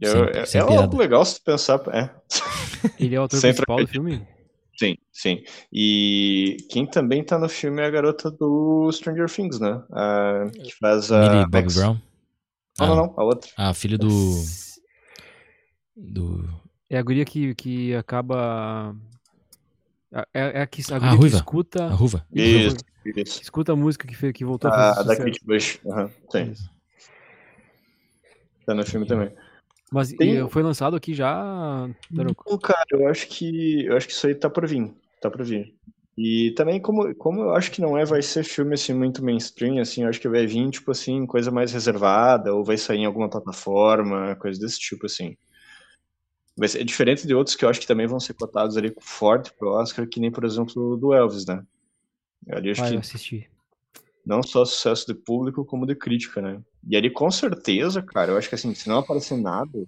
E 0.01 0.07
Sem- 0.07 0.19
eu- 0.19 0.25
é 0.29 0.45
sem 0.45 0.59
é 0.61 0.65
piada. 0.65 0.81
algo 0.81 0.97
legal 0.97 1.23
se 1.23 1.36
tu 1.36 1.43
pensar. 1.43 1.79
É. 1.93 2.09
Ele 2.99 3.15
é 3.15 3.19
o 3.19 3.23
ator 3.23 3.39
Sempre 3.39 3.65
principal 3.65 3.77
do 3.77 3.88
filme? 3.88 4.27
Sim, 4.77 4.95
sim. 5.11 5.43
E 5.71 6.57
quem 6.69 6.86
também 6.88 7.23
tá 7.23 7.38
no 7.38 7.47
filme 7.47 7.81
é 7.81 7.86
a 7.86 7.89
garota 7.91 8.29
do 8.31 8.91
Stranger 8.91 9.29
Things, 9.29 9.59
né? 9.59 9.81
A, 9.91 10.45
que 10.51 10.75
faz 10.79 11.11
a. 11.11 11.29
Millie 11.29 11.47
Bobby 11.47 11.73
Brown. 11.73 11.93
Não, 11.93 12.86
Ah, 12.86 12.88
não, 12.88 12.95
não, 12.95 13.13
a 13.15 13.23
outra. 13.23 13.49
Ah, 13.55 13.73
filho 13.73 13.97
do. 13.99 14.09
Do. 15.95 16.49
É 16.93 16.97
a 16.99 17.01
guria 17.01 17.25
que, 17.25 17.55
que 17.55 17.95
acaba. 17.95 18.95
É, 20.31 20.59
é 20.59 20.61
a, 20.61 20.67
que, 20.67 20.83
a 20.93 20.99
guria 20.99 21.09
que 21.09 21.17
ruiva. 21.17 21.37
escuta. 21.37 21.85
A 21.85 21.89
ruva. 21.89 22.23
Isso, 22.31 22.77
que 23.01 23.19
isso. 23.19 23.41
escuta 23.41 23.71
a 23.71 23.75
música 23.75 24.07
que, 24.07 24.15
fez, 24.15 24.31
que 24.31 24.45
voltou 24.45 24.69
a 24.69 24.91
A, 24.91 24.93
fazer 24.93 25.13
a 25.13 25.15
da. 25.15 25.25
Kate 25.25 25.43
Bush. 25.43 25.79
Aham, 25.87 26.11
sim. 26.31 26.51
Isso. 26.51 26.69
Tá 28.63 28.75
no 28.75 28.85
filme 28.85 29.07
também. 29.07 29.35
Mas 29.91 30.13
Tem- 30.13 30.45
e, 30.45 30.49
foi 30.49 30.61
lançado 30.61 30.95
aqui 30.95 31.15
já? 31.15 31.89
Então, 32.11 32.59
cara, 32.59 32.85
eu 32.91 33.07
acho 33.07 33.27
que 33.27 33.87
eu 33.87 33.97
acho 33.97 34.05
que 34.05 34.13
isso 34.13 34.27
aí 34.27 34.35
tá 34.35 34.47
por 34.47 34.67
vir, 34.67 34.93
tá 35.19 35.31
por 35.31 35.43
vir. 35.43 35.73
E 36.15 36.51
também 36.55 36.79
como, 36.79 37.15
como 37.15 37.41
eu 37.41 37.55
acho 37.55 37.71
que 37.71 37.81
não 37.81 37.97
é 37.97 38.05
vai 38.05 38.21
ser 38.21 38.43
filme 38.43 38.75
assim 38.75 38.93
muito 38.93 39.25
mainstream, 39.25 39.79
assim, 39.79 40.03
eu 40.03 40.09
acho 40.09 40.21
que 40.21 40.29
vai 40.29 40.45
vir 40.45 40.69
tipo 40.69 40.91
assim, 40.91 41.25
coisa 41.25 41.49
mais 41.49 41.73
reservada 41.73 42.53
ou 42.53 42.63
vai 42.63 42.77
sair 42.77 42.99
em 42.99 43.05
alguma 43.05 43.31
plataforma, 43.31 44.35
coisa 44.35 44.59
desse 44.59 44.77
tipo 44.77 45.07
assim. 45.07 45.35
Vai 46.56 46.68
ser 46.68 46.84
diferente 46.84 47.26
de 47.26 47.34
outros 47.34 47.56
que 47.56 47.66
eu 47.66 47.70
acho 47.70 47.80
que 47.80 47.88
também 47.88 48.06
vão 48.06 48.20
ser 48.20 48.34
cotados 48.36 48.78
ali 48.78 48.93
forte 48.99 49.51
pro 49.54 49.72
Oscar, 49.72 50.08
que 50.08 50.20
nem 50.20 50.32
por 50.32 50.43
exemplo 50.43 50.93
o 50.93 50.97
do 50.97 51.14
Elvis, 51.14 51.45
né? 51.45 51.66
Ali 52.49 52.68
eu 52.68 52.72
acho 52.74 52.84
Ah, 52.84 52.89
que 52.89 52.95
eu 52.95 52.99
assisti. 52.99 53.49
não 54.26 54.43
só 54.43 54.64
sucesso 54.64 55.08
de 55.08 55.16
público, 55.16 55.66
como 55.66 55.86
de 55.86 55.95
crítica, 55.95 56.41
né? 56.41 56.62
E 56.88 56.95
ali, 56.95 57.10
com 57.10 57.32
certeza, 57.32 58.01
cara, 58.01 58.32
eu 58.34 58.38
acho 58.38 58.49
que 58.49 58.56
assim, 58.56 58.74
se 58.76 58.88
não 58.88 58.99
aparecer 58.99 59.38
nada, 59.38 59.84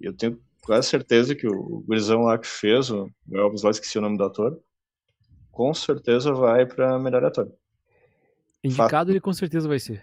eu 0.00 0.12
tenho 0.12 0.40
quase 0.62 0.88
certeza 0.88 1.34
que 1.34 1.46
o 1.46 1.80
gurizão 1.86 2.22
lá 2.22 2.36
que 2.38 2.46
fez, 2.46 2.90
o 2.90 3.08
Elvis 3.30 3.62
lá, 3.62 3.70
esqueci 3.70 3.98
o 3.98 4.00
nome 4.02 4.18
do 4.18 4.24
ator, 4.24 4.58
com 5.52 5.72
certeza 5.74 6.32
vai 6.32 6.66
pra 6.66 6.98
melhor 6.98 7.24
ator. 7.24 7.52
Indicado 8.64 9.12
ele 9.12 9.20
com 9.20 9.32
certeza 9.32 9.68
vai 9.68 9.78
ser. 9.78 10.02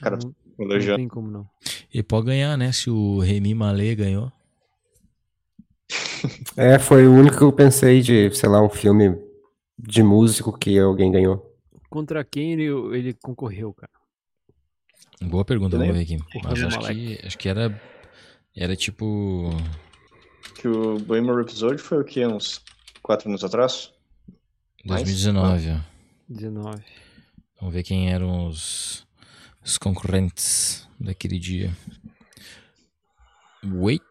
Cara, 0.00 0.16
não, 0.16 0.34
não 0.58 0.96
tem 0.96 1.06
como 1.08 1.30
não. 1.30 1.48
E 1.94 2.02
pode 2.02 2.26
ganhar, 2.26 2.56
né? 2.56 2.72
Se 2.72 2.90
o 2.90 3.20
Remy 3.20 3.54
Malé 3.54 3.94
ganhou. 3.94 4.32
É, 6.56 6.78
foi 6.78 7.06
o 7.06 7.12
único 7.12 7.36
que 7.36 7.42
eu 7.42 7.52
pensei 7.52 8.00
de, 8.00 8.34
sei 8.34 8.48
lá, 8.48 8.62
um 8.62 8.68
filme 8.68 9.16
de 9.78 10.02
músico 10.02 10.56
que 10.56 10.78
alguém 10.78 11.12
ganhou. 11.12 11.56
Contra 11.88 12.24
quem 12.24 12.52
ele, 12.52 12.66
ele 12.96 13.14
concorreu, 13.14 13.72
cara? 13.72 13.92
Boa 15.22 15.44
pergunta, 15.44 15.76
vamos 15.76 15.94
ver 15.94 16.02
aqui. 16.02 16.18
Mas 16.44 16.62
acho 16.62 16.78
que, 16.80 17.18
acho 17.24 17.38
que 17.38 17.48
era. 17.48 17.80
Era 18.56 18.76
tipo. 18.76 19.50
Que 20.54 20.68
o 20.68 20.98
Bohemian 20.98 21.36
Rhapsody 21.36 21.78
foi 21.78 22.00
o 22.00 22.04
quê? 22.04 22.26
Uns 22.26 22.62
quatro 23.02 23.28
anos 23.28 23.42
atrás? 23.42 23.92
Mais? 24.84 25.02
2019, 25.02 25.70
ó. 25.70 25.80
19. 26.28 26.82
Vamos 27.60 27.74
ver 27.74 27.82
quem 27.82 28.12
eram 28.12 28.46
os, 28.46 29.06
os 29.64 29.78
concorrentes 29.78 30.88
daquele 31.00 31.38
dia. 31.38 31.72
Wait. 33.64 34.02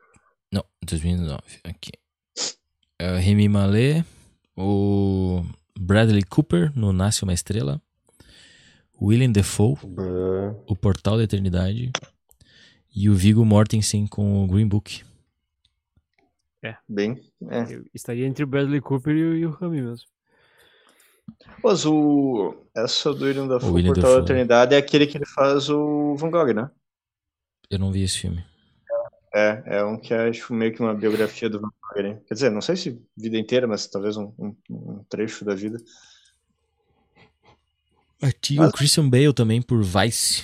Não, 0.52 0.64
2009. 0.84 1.41
Aqui. 1.64 1.91
Uh, 3.02 3.20
Remy 3.20 3.50
Malé. 3.50 4.06
O 4.56 5.43
Bradley 5.80 6.24
Cooper 6.24 6.72
no 6.76 6.91
Nasce 6.91 7.24
uma 7.24 7.34
Estrela. 7.34 7.82
William 9.00 9.32
Defoe, 9.32 9.76
Ah, 9.98 10.56
O 10.66 10.76
Portal 10.76 11.18
da 11.18 11.24
Eternidade. 11.24 11.91
E 12.95 13.10
o 13.10 13.14
Viggo 13.14 13.45
Mortensen 13.45 14.08
com 14.08 14.43
o 14.43 14.48
Green 14.48 14.68
Book. 14.68 15.04
Bem, 16.89 17.22
é. 17.50 17.76
Eu 17.76 17.86
estaria 17.93 18.26
entre 18.26 18.43
o 18.43 18.48
Bradley 18.48 18.82
Cooper 18.82 19.16
e 19.16 19.24
o, 19.24 19.36
e 19.36 19.45
o 19.45 19.52
Rami 19.52 19.82
mesmo. 19.82 20.08
Mas 21.64 21.86
o... 21.86 22.56
Essa 22.76 23.14
do 23.14 23.26
William 23.26 23.48
Dafoe, 23.48 23.72
William 23.72 23.93
Portal 23.93 24.16
da. 24.16 24.22
Eternidade, 24.22 24.76
é 24.76 24.78
aquele 24.78 25.06
que 25.06 25.18
ele 25.18 25.26
faz 25.26 25.70
o 25.70 26.16
Van 26.16 26.32
Gogh, 26.32 26.54
né? 26.54 26.70
Eu 27.70 27.80
não 27.80 27.91
vi 27.91 28.04
esse 28.04 28.20
filme. 28.20 28.43
É, 29.39 29.61
é 29.77 29.83
um 29.83 29.99
que 29.99 30.13
é 30.15 30.31
tipo, 30.31 30.51
meio 30.51 30.73
que 30.73 30.79
uma 30.81 30.95
biografia 30.95 31.47
do 31.47 31.59
Van 31.59 31.69
Gogh. 31.93 32.23
Quer 32.25 32.33
dizer, 32.33 32.49
não 32.49 32.59
sei 32.61 32.75
se 32.75 32.99
vida 33.15 33.38
inteira, 33.38 33.67
mas 33.67 33.85
talvez 33.85 34.17
um, 34.17 34.33
um- 34.39 34.55
um 34.69 35.03
trecho 35.07 35.45
da 35.45 35.53
vida. 35.53 35.77
Tinha 38.41 38.63
o 38.65 38.71
Christian 38.71 39.07
Bale 39.07 39.31
também 39.33 39.61
por 39.61 39.83
Vice. 39.83 40.43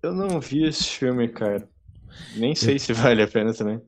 Eu 0.00 0.12
não 0.14 0.40
vi 0.40 0.62
esse 0.64 0.84
filme, 0.84 1.26
cara. 1.28 1.68
Nem 2.36 2.54
sei 2.54 2.78
se 2.78 2.92
vale 2.92 3.22
a 3.22 3.26
pena 3.28 3.52
também. 3.52 3.80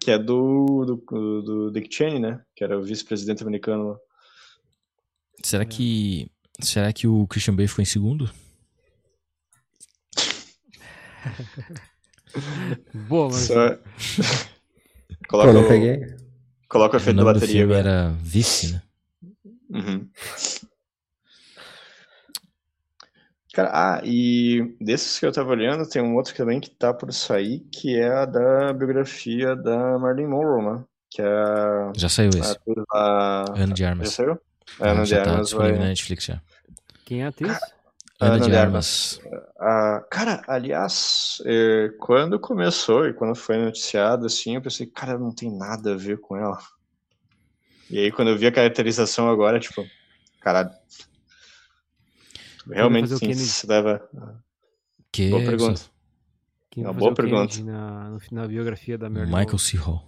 Que 0.00 0.12
é 0.12 0.18
do, 0.18 0.86
do, 0.86 1.42
do 1.42 1.70
Dick 1.70 1.94
Cheney, 1.94 2.18
né? 2.18 2.42
Que 2.56 2.64
era 2.64 2.78
o 2.78 2.82
vice-presidente 2.82 3.42
americano 3.42 3.90
lá. 3.90 3.98
Será 5.42 5.66
que. 5.66 6.30
Será 6.62 6.92
que 6.94 7.06
o 7.06 7.26
Christian 7.26 7.54
Bale 7.54 7.68
ficou 7.68 7.82
em 7.82 7.86
segundo? 7.86 8.30
Boa, 12.94 13.26
mas 13.28 13.46
Só... 13.46 13.70
Pô, 13.74 13.82
Coloca, 15.28 15.52
não 15.52 15.62
o- 15.64 15.68
peguei. 15.68 16.16
coloca 16.68 16.96
o 16.96 16.98
O 16.98 17.02
efeito 17.02 17.16
da 17.16 17.22
do 17.22 17.26
bateria 17.34 17.48
filme 17.60 17.74
agora. 17.74 17.88
era 17.90 18.08
Vice, 18.22 18.72
né? 18.72 18.82
Uhum. 19.70 20.08
Cara, 23.52 23.70
ah, 23.72 24.00
e 24.04 24.76
desses 24.80 25.18
que 25.18 25.26
eu 25.26 25.32
tava 25.32 25.50
olhando, 25.50 25.88
tem 25.88 26.00
um 26.00 26.14
outro 26.14 26.34
também 26.34 26.60
que 26.60 26.70
tá 26.70 26.94
por 26.94 27.12
sair, 27.12 27.60
que 27.72 27.96
é 27.98 28.08
a 28.08 28.24
da 28.24 28.72
biografia 28.72 29.56
da 29.56 29.98
Marilyn 29.98 30.28
Monroe, 30.28 30.62
né? 30.64 30.84
Que 31.10 31.20
é 31.22 31.26
a, 31.26 31.92
Já 31.96 32.08
saiu 32.08 32.30
a 32.34 32.38
esse. 32.38 32.56
lá- 32.92 33.44
Ana 33.56 33.74
de 33.74 33.80
Já 33.80 33.88
Armas. 33.88 34.10
saiu? 34.10 34.38
É, 34.80 34.88
Ana 34.90 35.02
de 35.02 35.10
já 35.10 35.22
tá 35.24 35.30
Armas 35.32 35.46
disponível 35.48 35.76
vai... 35.76 35.82
na 35.82 35.88
Netflix 35.90 36.24
já. 36.24 36.40
quem 37.04 37.22
é 37.22 37.26
a 37.26 37.28
atriz? 37.28 37.58
Ana 38.20 38.34
Ana 38.34 38.44
de 38.44 38.50
de 38.50 38.56
Armas. 38.56 39.20
Ah, 39.58 40.04
cara, 40.10 40.42
aliás, 40.46 41.42
eh, 41.46 41.90
quando 41.98 42.38
começou 42.38 43.06
e 43.06 43.14
quando 43.14 43.34
foi 43.34 43.56
noticiado, 43.56 44.26
assim, 44.26 44.54
eu 44.56 44.62
pensei, 44.62 44.86
cara, 44.86 45.18
não 45.18 45.34
tem 45.34 45.50
nada 45.50 45.94
a 45.94 45.96
ver 45.96 46.18
com 46.20 46.36
ela. 46.36 46.58
E 47.88 47.98
aí, 47.98 48.12
quando 48.12 48.28
eu 48.28 48.38
vi 48.38 48.46
a 48.46 48.52
caracterização 48.52 49.28
agora, 49.30 49.58
tipo, 49.58 49.84
caralho. 50.40 50.70
Realmente, 52.70 53.08
sim, 53.08 53.18
Kennedy. 53.18 53.40
se 53.40 53.66
leva. 53.66 54.08
Que 55.10 55.30
Boa 55.30 55.42
pergunta. 55.44 55.80
Quem 56.70 56.84
É 56.84 56.86
uma 56.86 56.92
boa 56.92 57.14
pergunta. 57.14 57.60
Na, 57.64 58.10
no- 58.30 58.48
biografia 58.48 58.96
da 58.96 59.10
Marilyn 59.10 59.34
Michael? 59.36 59.58
C. 59.58 59.76
Hall. 59.76 60.04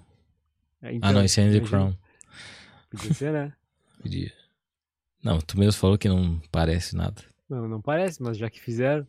É, 0.80 0.92
então, 0.94 1.10
Ah, 1.10 1.12
não, 1.12 1.24
esse 1.24 1.40
é 1.40 1.44
Andy. 1.44 1.60
Crown. 1.62 1.96
Podia 2.90 3.14
ser, 3.14 3.32
né? 3.32 3.52
Podia. 4.00 4.32
Não, 5.24 5.40
tu 5.40 5.58
mesmo 5.58 5.80
falou 5.80 5.98
que 5.98 6.08
não 6.08 6.40
parece 6.52 6.94
nada. 6.94 7.22
Não, 7.52 7.68
não 7.68 7.82
parece, 7.82 8.22
mas 8.22 8.38
já 8.38 8.48
que 8.48 8.58
fizeram. 8.58 9.06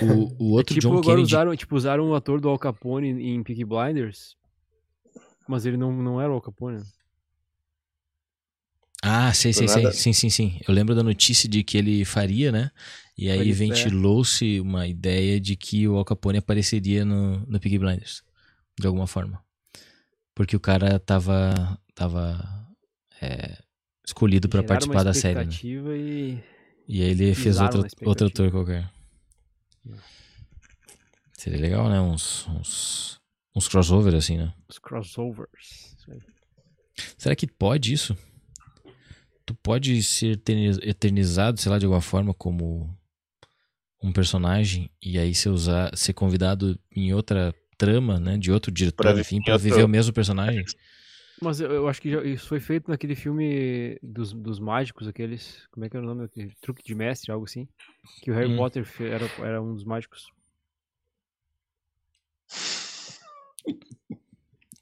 O, 0.00 0.44
o 0.44 0.50
outro 0.52 0.74
tipo, 0.74 0.88
John 0.88 0.98
agora 0.98 1.16
Kennedy. 1.16 1.22
usaram, 1.22 1.54
tipo, 1.56 1.76
usaram 1.76 2.08
o 2.08 2.14
ator 2.14 2.40
do 2.40 2.48
Al 2.48 2.58
Capone 2.58 3.08
em 3.08 3.42
Peaky 3.42 3.66
Blinders, 3.66 4.34
mas 5.46 5.66
ele 5.66 5.76
não, 5.76 5.92
não 5.92 6.18
era 6.18 6.30
o 6.30 6.34
Al 6.34 6.40
Capone. 6.40 6.80
Ah, 9.02 9.32
sei, 9.34 9.52
sei, 9.52 9.68
sei. 9.68 9.92
Sim, 9.92 10.12
sim, 10.14 10.30
sim. 10.30 10.60
Eu 10.66 10.72
lembro 10.72 10.94
da 10.94 11.02
notícia 11.02 11.46
de 11.48 11.62
que 11.62 11.76
ele 11.76 12.04
faria, 12.06 12.50
né? 12.50 12.70
E 13.16 13.28
aí 13.28 13.50
é. 13.50 13.52
ventilou-se 13.52 14.58
uma 14.60 14.86
ideia 14.86 15.38
de 15.38 15.54
que 15.54 15.86
o 15.86 15.96
Al 15.96 16.04
Capone 16.04 16.38
apareceria 16.38 17.04
no, 17.04 17.40
no 17.46 17.60
Pig 17.60 17.78
Blinders. 17.78 18.22
De 18.78 18.86
alguma 18.86 19.06
forma. 19.06 19.42
Porque 20.34 20.56
o 20.56 20.60
cara 20.60 20.98
tava, 20.98 21.78
tava 21.94 22.66
é, 23.20 23.58
escolhido 24.06 24.48
pra 24.48 24.60
Geraram 24.60 24.68
participar 24.68 24.98
uma 24.98 25.04
da 25.04 25.14
série, 25.14 25.44
né? 25.44 25.52
E... 25.62 26.38
E 26.92 27.02
aí 27.02 27.10
ele 27.10 27.34
fez 27.36 27.60
outro, 27.60 27.86
outro 28.04 28.26
ator 28.26 28.50
qualquer. 28.50 28.90
Seria 31.32 31.60
legal, 31.60 31.88
né? 31.88 32.00
Uns, 32.00 32.46
uns, 32.48 33.20
uns 33.54 33.68
crossover 33.68 34.14
assim, 34.14 34.36
né? 34.36 34.52
Os 34.68 34.78
crossovers. 34.78 35.96
Será 37.16 37.34
que 37.36 37.46
pode 37.46 37.92
isso? 37.92 38.16
Tu 39.46 39.54
pode 39.54 40.02
ser 40.02 40.32
eterni- 40.32 40.78
eternizado, 40.82 41.60
sei 41.60 41.70
lá, 41.70 41.78
de 41.78 41.86
alguma 41.86 42.02
forma, 42.02 42.34
como 42.34 42.94
um 44.02 44.12
personagem 44.12 44.90
e 45.02 45.18
aí 45.18 45.34
ser, 45.34 45.48
usar, 45.50 45.96
ser 45.96 46.12
convidado 46.12 46.78
em 46.94 47.12
outra 47.14 47.54
trama, 47.78 48.18
né? 48.18 48.36
De 48.36 48.50
outro 48.52 48.70
diretor, 48.70 48.96
Pra 49.12 49.20
enfim, 49.20 49.40
pra 49.42 49.54
outro- 49.54 49.64
viver 49.68 49.84
o 49.84 49.88
mesmo 49.88 50.12
personagem. 50.12 50.64
Mas 51.42 51.60
eu, 51.60 51.70
eu 51.72 51.88
acho 51.88 52.00
que 52.02 52.10
já- 52.10 52.22
isso 52.22 52.46
foi 52.48 52.60
feito 52.60 52.90
naquele 52.90 53.14
filme 53.14 53.98
dos, 54.02 54.32
dos 54.32 54.58
mágicos, 54.58 55.08
aqueles. 55.08 55.66
Como 55.70 55.84
é 55.84 55.88
que 55.88 55.96
era 55.96 56.04
o 56.04 56.08
nome? 56.08 56.24
Aquele 56.24 56.54
Truque 56.60 56.82
de 56.84 56.94
mestre, 56.94 57.32
algo 57.32 57.46
assim. 57.46 57.66
Que 58.22 58.30
o 58.30 58.34
Harry 58.34 58.50
Hum. 58.50 58.56
Potter 58.56 58.86
era, 59.00 59.30
era 59.46 59.62
um 59.62 59.74
dos 59.74 59.84
mágicos. 59.84 60.30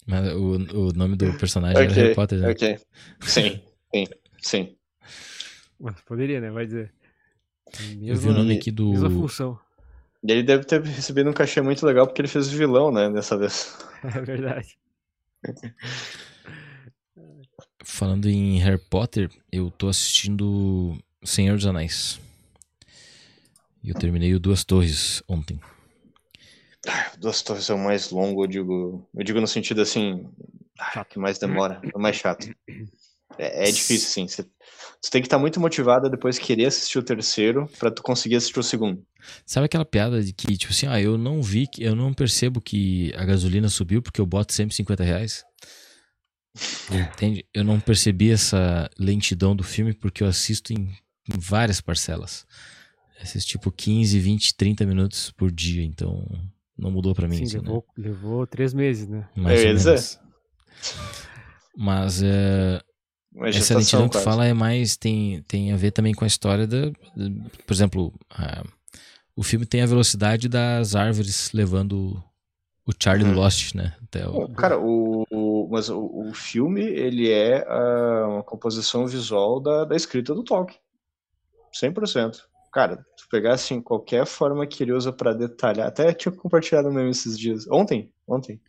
Mas 0.06 0.32
o, 0.32 0.54
o 0.88 0.92
nome 0.92 1.16
do 1.16 1.32
personagem 1.34 1.82
era 1.84 1.92
Ok, 1.92 2.02
Harry 2.02 2.14
Potter, 2.14 2.38
né? 2.40 2.50
ok. 2.50 2.78
Sim, 3.20 3.60
sim, 3.94 4.06
sim. 4.40 4.76
Mas 5.78 6.00
poderia, 6.00 6.40
né? 6.40 6.50
Vai 6.50 6.66
dizer. 6.66 6.92
Eu 8.02 8.16
vi 8.16 8.28
o 8.30 8.34
nome 8.34 8.54
aqui 8.54 8.70
do. 8.70 8.90
Mesma 8.90 9.10
função. 9.10 9.58
E 10.24 10.32
ele 10.32 10.42
deve 10.42 10.64
ter 10.64 10.82
recebido 10.82 11.30
um 11.30 11.32
cachê 11.32 11.60
muito 11.60 11.86
legal 11.86 12.06
porque 12.06 12.20
ele 12.20 12.28
fez 12.28 12.48
o 12.52 12.56
vilão, 12.56 12.90
né, 12.90 13.08
dessa 13.10 13.36
vez. 13.36 13.76
É 14.02 14.20
verdade. 14.20 14.78
Falando 17.84 18.28
em 18.28 18.58
Harry 18.58 18.78
Potter, 18.90 19.30
eu 19.52 19.70
tô 19.70 19.88
assistindo 19.88 20.98
Senhor 21.24 21.56
dos 21.56 21.66
Anéis. 21.66 22.20
E 23.82 23.90
eu 23.90 23.94
terminei 23.94 24.34
o 24.34 24.40
Duas 24.40 24.64
Torres 24.64 25.22
ontem. 25.28 25.60
Duas 27.18 27.42
Torres 27.42 27.68
é 27.70 27.74
o 27.74 27.78
mais 27.78 28.10
longo, 28.10 28.44
eu 28.44 28.48
digo. 28.48 29.08
Eu 29.14 29.24
digo 29.24 29.40
no 29.40 29.46
sentido 29.46 29.80
assim. 29.80 30.26
ah, 30.78 31.04
que 31.04 31.18
mais 31.18 31.38
demora, 31.38 31.80
é 31.84 31.96
o 31.96 32.00
mais 32.00 32.16
chato. 32.16 32.48
É, 33.38 33.68
é 33.68 33.70
difícil, 33.70 34.08
sim. 34.08 34.26
Você, 34.26 34.42
tem 35.10 35.22
que 35.22 35.26
estar 35.26 35.38
muito 35.38 35.60
motivado 35.60 36.06
a 36.06 36.10
depois 36.10 36.38
querer 36.38 36.66
assistir 36.66 36.98
o 36.98 37.02
terceiro 37.02 37.68
pra 37.78 37.90
tu 37.90 38.02
conseguir 38.02 38.36
assistir 38.36 38.58
o 38.58 38.62
segundo. 38.64 39.04
Sabe 39.46 39.66
aquela 39.66 39.84
piada 39.84 40.22
de 40.22 40.32
que, 40.32 40.56
tipo 40.56 40.72
assim, 40.72 40.86
ah, 40.88 41.00
eu 41.00 41.16
não 41.16 41.40
vi, 41.40 41.66
que- 41.68 41.82
eu 41.84 41.94
não 41.94 42.12
percebo 42.12 42.60
que 42.60 43.12
a 43.16 43.24
gasolina 43.24 43.68
subiu 43.68 44.02
porque 44.02 44.20
eu 44.20 44.26
boto 44.26 44.52
sempre 44.52 44.74
50 44.74 45.04
reais? 45.04 45.44
Entende? 46.90 47.44
Eu 47.54 47.64
não 47.64 47.78
percebi 47.80 48.30
essa 48.30 48.90
lentidão 48.98 49.54
do 49.54 49.62
filme 49.64 49.92
porque 49.92 50.22
eu 50.22 50.26
assisto 50.28 50.72
em, 50.72 50.76
em 51.28 51.38
várias 51.38 51.80
parcelas. 51.80 52.46
Assisto 53.20 53.48
tipo 53.50 53.70
15, 53.72 54.18
20, 54.18 54.54
30 54.56 54.86
minutos 54.86 55.30
por 55.32 55.50
dia, 55.50 55.82
então 55.84 56.24
não 56.76 56.90
mudou 56.90 57.14
pra 57.14 57.26
mim. 57.28 57.36
Sim, 57.36 57.42
assim, 57.44 57.56
né? 57.56 57.62
levou, 57.64 57.84
levou 57.96 58.46
três 58.46 58.72
meses, 58.72 59.08
né? 59.08 59.28
Mais 59.36 59.60
ia 59.60 59.68
ou 59.68 59.74
dizer. 59.74 59.90
menos. 59.90 60.18
Mas 61.76 62.22
é, 62.22 62.80
essa 63.44 63.76
lentidão 63.78 64.08
que 64.08 64.12
quase. 64.14 64.24
fala 64.24 64.46
é 64.46 64.52
mais 64.52 64.96
tem, 64.96 65.42
tem 65.42 65.72
a 65.72 65.76
ver 65.76 65.92
também 65.92 66.14
com 66.14 66.24
a 66.24 66.26
história 66.28 66.66
da, 66.66 66.90
por 67.66 67.72
exemplo, 67.72 68.12
a- 68.30 68.64
o 69.36 69.42
filme 69.42 69.64
tem 69.64 69.82
a 69.82 69.86
velocidade 69.86 70.48
das 70.48 70.96
árvores 70.96 71.52
levando 71.52 72.20
o 72.84 72.92
Charlie 72.98 73.28
do 73.28 73.34
Lost, 73.38 73.74
né? 73.74 73.94
Até 74.02 74.26
o, 74.26 74.48
Cara, 74.48 74.78
o, 74.78 75.24
o- 75.30 75.37
mas 75.68 75.88
o, 75.90 76.00
o 76.30 76.34
filme, 76.34 76.82
ele 76.82 77.30
é 77.30 77.64
ah, 77.68 78.26
uma 78.28 78.42
composição 78.44 79.06
visual 79.06 79.60
da, 79.60 79.84
da 79.84 79.96
escrita 79.96 80.34
do 80.34 80.44
Tolkien. 80.44 80.80
100%. 81.72 82.48
Cara, 82.72 82.98
tu 83.16 83.26
pegar 83.30 83.54
assim, 83.54 83.80
qualquer 83.80 84.26
forma 84.26 84.66
que 84.66 84.82
ele 84.82 84.92
usa 84.92 85.12
pra 85.12 85.32
detalhar, 85.32 85.88
até 85.88 86.12
tinha 86.12 86.32
compartilhado 86.32 86.92
mesmo 86.92 87.10
esses 87.10 87.38
dias, 87.38 87.66
ontem, 87.70 88.12
ontem. 88.26 88.60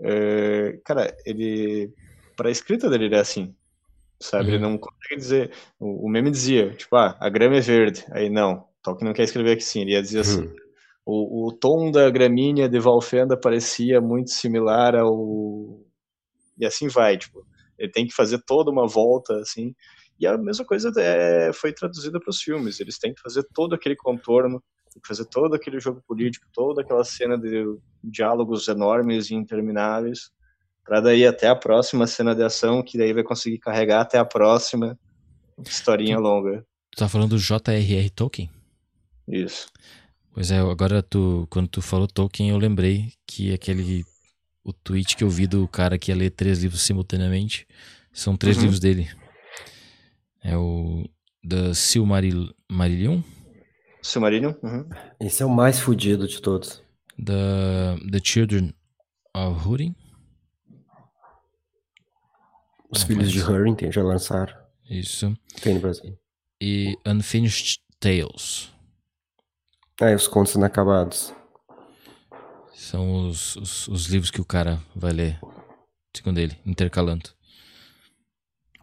É, 0.00 0.78
cara, 0.84 1.14
ele, 1.24 1.92
pra 2.36 2.50
escrita 2.50 2.90
dele, 2.90 3.06
ele 3.06 3.16
é 3.16 3.20
assim, 3.20 3.54
sabe? 4.22 4.52
Ele 4.52 4.64
Uhum. 4.64 4.72
não 4.72 4.78
consegue 4.78 5.16
dizer, 5.16 5.52
o, 5.80 6.06
o 6.06 6.10
meme 6.10 6.30
dizia, 6.30 6.74
tipo, 6.76 6.96
ah, 6.96 7.16
a 7.20 7.28
grama 7.30 7.56
é 7.56 7.60
verde, 7.60 8.04
aí 8.12 8.30
não, 8.30 8.68
Tolkien 8.82 9.06
não 9.08 9.14
quer 9.14 9.24
escrever 9.24 9.52
aqui 9.52 9.62
assim, 9.62 9.82
ele 9.82 9.92
ia 9.92 10.02
dizer 10.02 10.20
assim, 10.20 10.48
Hum. 10.48 10.54
o, 11.06 11.48
o 11.48 11.52
tom 11.52 11.90
da 11.92 12.10
gramínea 12.10 12.68
de 12.68 12.78
Valfenda 12.80 13.36
parecia 13.38 14.00
muito 14.00 14.30
similar 14.30 14.96
ao. 14.96 15.80
E 16.58 16.66
assim 16.66 16.88
vai, 16.88 17.16
tipo, 17.16 17.46
ele 17.78 17.90
tem 17.90 18.06
que 18.06 18.14
fazer 18.14 18.42
toda 18.46 18.70
uma 18.70 18.86
volta, 18.86 19.36
assim. 19.38 19.74
E 20.18 20.26
a 20.26 20.36
mesma 20.38 20.64
coisa 20.64 20.92
é, 20.98 21.52
foi 21.52 21.72
traduzida 21.72 22.20
para 22.20 22.30
os 22.30 22.40
filmes, 22.40 22.78
eles 22.80 22.98
têm 22.98 23.12
que 23.12 23.20
fazer 23.20 23.44
todo 23.54 23.74
aquele 23.74 23.96
contorno, 23.96 24.62
tem 24.92 25.00
que 25.00 25.08
fazer 25.08 25.24
todo 25.26 25.54
aquele 25.54 25.80
jogo 25.80 26.02
político, 26.06 26.46
toda 26.52 26.82
aquela 26.82 27.04
cena 27.04 27.36
de 27.36 27.64
diálogos 28.04 28.68
enormes 28.68 29.30
e 29.30 29.34
intermináveis, 29.34 30.30
para 30.84 31.00
daí 31.00 31.26
até 31.26 31.48
a 31.48 31.56
próxima 31.56 32.06
cena 32.06 32.34
de 32.34 32.42
ação, 32.42 32.82
que 32.82 32.98
daí 32.98 33.12
vai 33.12 33.22
conseguir 33.22 33.58
carregar 33.58 34.02
até 34.02 34.18
a 34.18 34.24
próxima 34.24 34.98
historinha 35.58 36.18
longa. 36.18 36.64
Tu 36.90 36.98
tá 36.98 37.08
falando 37.08 37.30
do 37.30 37.38
J.R.R. 37.38 38.10
Tolkien? 38.10 38.50
Isso. 39.26 39.68
Pois 40.32 40.50
é, 40.50 40.58
agora 40.58 41.02
tu, 41.02 41.46
quando 41.50 41.68
tu 41.68 41.82
falou 41.82 42.06
Tolkien, 42.06 42.50
eu 42.50 42.58
lembrei 42.58 43.12
que 43.26 43.52
aquele 43.52 44.04
o 44.64 44.72
tweet 44.72 45.16
que 45.16 45.24
eu 45.24 45.28
vi 45.30 45.46
do 45.46 45.66
cara 45.68 45.98
que 45.98 46.10
ia 46.10 46.16
ler 46.16 46.30
três 46.30 46.62
livros 46.62 46.82
simultaneamente 46.82 47.66
são 48.12 48.36
três 48.36 48.56
Uhum. 48.56 48.62
livros 48.64 48.80
dele. 48.80 49.10
É 50.42 50.56
o 50.56 51.08
The 51.48 51.74
Silmarillion, 51.74 53.22
Silmarillion? 54.02 54.54
Uhum. 54.62 54.88
Esse 55.20 55.42
é 55.42 55.46
o 55.46 55.50
mais 55.50 55.78
fudido 55.78 56.26
de 56.26 56.40
todos. 56.42 56.82
The, 57.24 57.96
The 58.10 58.20
Children 58.22 58.74
of 59.34 59.68
Húrin, 59.68 59.94
Os 62.90 63.02
filhos 63.04 63.30
de. 63.32 63.40
Hurring 63.42 63.74
tem, 63.74 63.90
já 63.90 64.02
lançaram. 64.02 64.54
isso, 64.88 65.34
Tem 65.62 65.74
no 65.74 65.80
Brasil. 65.80 66.18
e 66.60 66.96
Unfinished 67.06 67.80
Tales. 67.98 68.70
Ah, 70.00 70.10
e 70.10 70.14
os 70.14 70.26
contos 70.28 70.54
inacabados. 70.54 71.32
São 72.74 73.28
os, 73.28 73.56
os, 73.56 73.88
os 73.88 74.06
livros 74.06 74.30
que 74.30 74.40
o 74.40 74.44
cara 74.44 74.82
vai 74.94 75.12
ler, 75.12 75.40
segundo 76.14 76.38
ele, 76.38 76.56
intercalando. 76.64 77.30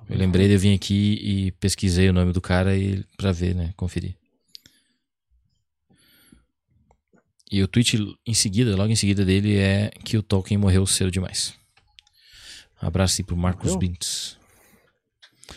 Eu 0.10 0.18
lembrei 0.18 0.48
de 0.48 0.54
eu 0.54 0.60
vir 0.60 0.74
aqui 0.74 1.20
e 1.22 1.52
pesquisei 1.54 2.10
o 2.10 2.14
nome 2.14 2.34
do 2.34 2.42
cara 2.42 2.76
e 2.76 3.04
para 3.16 3.32
ver, 3.32 3.54
né, 3.54 3.74
conferir. 3.78 4.16
E 7.52 7.62
o 7.64 7.68
tweet 7.68 7.98
em 8.26 8.34
seguida, 8.34 8.76
logo 8.76 8.92
em 8.92 8.96
seguida 8.96 9.26
dele 9.26 9.58
é 9.58 9.90
que 10.04 10.18
o 10.18 10.24
Tolkien 10.24 10.58
morreu 10.60 10.86
cedo 10.86 11.12
demais. 11.12 11.56
Um 12.82 12.88
abraço 12.88 13.20
aí 13.20 13.26
pro 13.26 13.36
Marcos 13.36 13.74
Morreu? 13.74 13.90
Bintz. 13.90 14.38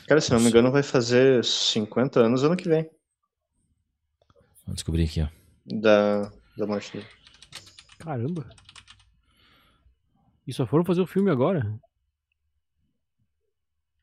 Cara, 0.07 0.21
se 0.21 0.31
não 0.33 0.41
me 0.41 0.49
engano, 0.49 0.73
vai 0.73 0.83
fazer 0.83 1.45
50 1.45 2.21
anos 2.21 2.43
ano 2.43 2.57
que 2.57 2.69
vem 2.69 2.89
Vamos 4.65 4.77
descobrir 4.77 5.05
aqui, 5.05 5.21
ó. 5.23 5.29
da, 5.67 6.33
da 6.57 6.67
morte 6.67 6.93
dele. 6.93 7.07
Caramba. 8.03 8.47
E 10.47 10.53
só 10.53 10.67
foram 10.67 10.85
fazer 10.85 11.01
o 11.01 11.07
filme 11.07 11.31
agora? 11.31 11.73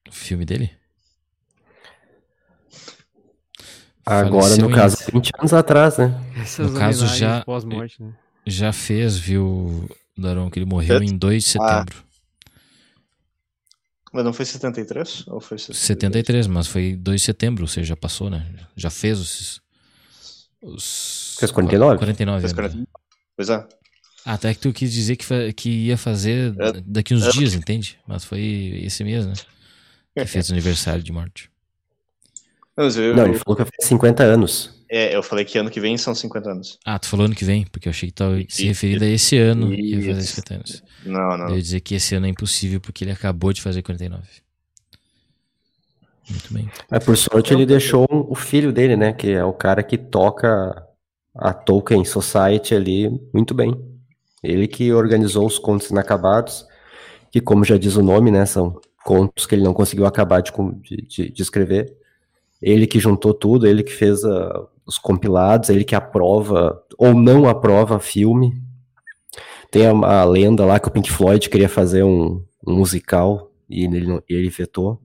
O 0.08 0.12
filme 0.12 0.46
dele? 0.46 0.72
Agora, 4.06 4.42
Faleceu 4.44 4.66
no 4.66 4.72
em- 4.72 4.76
caso, 4.76 4.98
20 5.14 5.32
anos 5.38 5.54
atrás, 5.54 5.98
né? 5.98 6.08
Essas 6.42 6.72
No 6.72 6.80
caso, 6.80 7.06
já- 7.08 7.44
pós-morte, 7.44 8.02
né? 8.02 8.16
Já 8.48 8.74
fez, 8.74 9.18
viu, 9.18 9.88
Daron, 10.18 10.50
que 10.50 10.58
ele 10.58 10.66
morreu 10.66 10.98
Certo. 11.00 11.04
em 11.14 11.16
2 11.18 11.44
de 11.44 11.58
Ah. 11.60 11.70
setembro. 11.84 12.04
Mas 14.12 14.26
não 14.26 14.34
foi 14.34 14.46
73? 14.46 15.28
Ou 15.28 15.40
foi 15.40 15.60
73? 15.60 15.86
73, 15.86 16.48
mas 16.48 16.66
foi 16.66 16.96
2 16.96 17.22
de 17.22 17.26
setembro, 17.26 17.64
ou 17.64 17.68
seja, 17.68 17.90
já 17.90 17.96
passou, 17.96 18.30
né? 18.30 18.50
Já 18.76 18.90
fez 18.90 19.20
os. 19.20 19.62
os 20.64 21.36
Fez 21.40 21.52
49? 21.52 22.00
49 22.00 22.42
Fez 22.42 22.52
anos. 22.58 22.72
40. 22.74 22.90
Pois 23.36 23.50
é. 23.50 23.68
Até 24.26 24.54
que 24.54 24.60
tu 24.60 24.72
quis 24.74 24.92
dizer 24.92 25.16
que, 25.16 25.54
que 25.54 25.70
ia 25.88 25.98
fazer 25.98 26.54
É. 26.60 26.82
daqui 26.86 27.14
uns 27.14 27.26
É. 27.26 27.32
dias, 27.32 27.54
entende? 27.54 27.98
Mas 28.08 28.24
foi 28.24 28.82
esse 28.84 29.04
mês, 29.04 29.26
né? 29.26 29.34
Que 30.16 30.26
fez 30.26 30.52
aniversário 30.52 31.02
de 31.02 31.12
morte. 31.12 31.50
Não, 32.78 32.86
mas 32.86 32.98
eu, 32.98 33.16
Não, 33.16 33.26
ele 33.26 33.38
falou 33.38 33.56
que 33.56 33.64
faz 33.64 33.88
50 33.88 34.24
anos. 34.24 34.74
é, 34.90 35.16
eu 35.16 35.22
falei 35.24 35.46
que 35.46 35.58
ano 35.58 35.70
que 35.70 35.80
vem 35.80 35.98
são 35.98 36.14
50 36.16 36.50
anos. 36.52 36.78
Ah, 36.86 36.98
tu 37.00 37.08
falou 37.08 37.26
ano 37.26 37.36
que 37.36 37.46
vem, 37.46 37.66
porque 37.66 37.88
eu 37.88 37.92
achei 37.92 38.10
que 38.10 38.16
tava 38.16 38.38
se 38.50 38.66
referindo 38.66 39.04
a 39.04 39.08
esse 39.08 39.38
ano 39.38 39.74
ia 39.74 39.98
fazer 39.98 40.20
Isso. 40.22 40.36
50 40.36 40.54
anos. 40.56 40.84
Não, 41.06 41.38
não. 41.38 41.50
Eu 41.50 41.56
ia 41.56 41.62
dizer 41.62 41.80
que 41.82 41.96
esse 41.96 42.16
ano 42.16 42.26
é 42.26 42.30
impossível 42.30 42.80
porque 42.82 43.04
ele 43.04 43.12
acabou 43.12 43.54
de 43.54 43.62
fazer 43.62 43.82
49. 43.82 44.24
Muito 46.30 46.54
bem. 46.54 46.70
Mas 46.90 47.04
por 47.04 47.18
sorte 47.18 47.54
ele 47.54 47.66
deixou 47.66 48.08
um- 48.12 48.26
o 48.32 48.36
filho 48.36 48.72
dele, 48.72 48.96
né? 48.96 49.14
Que 49.14 49.32
é 49.32 49.44
o 49.44 49.54
cara 49.54 49.82
que 49.82 49.98
toca 49.98 50.86
a 51.36 51.54
Tolkien 51.54 52.06
Society 52.06 52.76
ali 52.76 53.10
muito 53.34 53.54
bem. 53.54 53.74
Ele 54.44 54.68
que 54.68 54.92
organizou 54.94 55.46
os 55.46 55.60
contos 55.60 55.90
inacabados, 55.90 56.66
que 57.32 57.42
como 57.42 57.64
já 57.66 57.78
diz 57.78 57.96
o 57.96 58.04
nome, 58.04 58.32
né? 58.32 58.46
São 58.46 58.80
contos 59.06 59.46
que 59.46 59.56
ele 59.56 59.64
não 59.64 59.74
conseguiu 59.74 60.06
acabar 60.06 60.42
de, 60.42 60.52
de, 61.08 61.32
de- 61.32 61.42
escrever. 61.42 61.96
Ele 62.62 62.86
que 62.88 63.00
juntou 63.00 63.34
tudo, 63.34 63.68
ele 63.68 63.84
que 63.84 63.92
fez 63.92 64.24
ah, 64.26 64.68
os 64.86 64.98
compilados, 64.98 65.70
ele 65.70 65.84
que 65.84 65.96
aprova 65.96 66.82
ou 66.98 67.14
não 67.14 67.48
aprova 67.48 68.00
filme. 68.00 68.54
Tem 69.72 69.86
a, 69.86 69.92
a 69.92 70.24
lenda 70.26 70.66
lá 70.66 70.80
que 70.80 70.88
o 70.88 70.92
Pink 70.92 71.12
Floyd 71.12 71.48
queria 71.50 71.70
fazer 71.70 72.04
um, 72.04 72.44
um 72.66 72.76
musical 72.76 73.52
e 73.70 73.86
ele, 73.86 74.08
não- 74.08 74.24
ele 74.28 74.50
vetou 74.50 75.00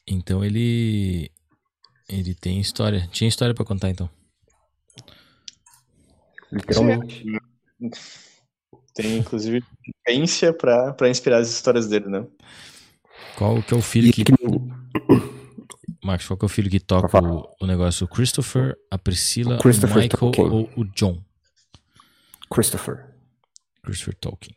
Então 0.05 0.43
ele. 0.43 1.31
Ele 2.09 2.35
tem 2.35 2.59
história. 2.59 3.07
Tinha 3.09 3.29
história 3.29 3.55
pra 3.55 3.63
contar 3.63 3.89
então. 3.89 4.09
Literalmente. 6.51 7.23
Tem 8.93 9.17
inclusive 9.17 9.63
vivência 10.07 10.53
pra, 10.53 10.93
pra 10.93 11.09
inspirar 11.09 11.37
as 11.39 11.49
histórias 11.49 11.87
dele, 11.87 12.07
né? 12.07 12.25
Qual 13.37 13.61
que 13.63 13.73
é 13.73 13.77
o 13.77 13.81
filho 13.81 14.07
E 14.09 14.13
que. 14.13 14.23
que- 14.23 14.33
Marcos, 16.03 16.27
qual 16.27 16.37
que 16.37 16.45
é 16.45 16.47
o 16.47 16.49
filho 16.49 16.69
que 16.69 16.79
toca 16.79 17.17
o, 17.23 17.47
o 17.61 17.65
negócio? 17.65 18.05
O 18.05 18.07
Christopher, 18.07 18.75
a 18.91 18.97
Priscila, 18.97 19.55
O 19.55 19.59
Christopher 19.59 19.97
o 19.97 19.99
Michael 20.01 20.19
Tolkien. 20.19 20.49
ou 20.49 20.69
o 20.75 20.83
John? 20.93 21.19
Christopher. 22.53 23.05
Christopher 23.83 24.15
Tolkien. 24.15 24.55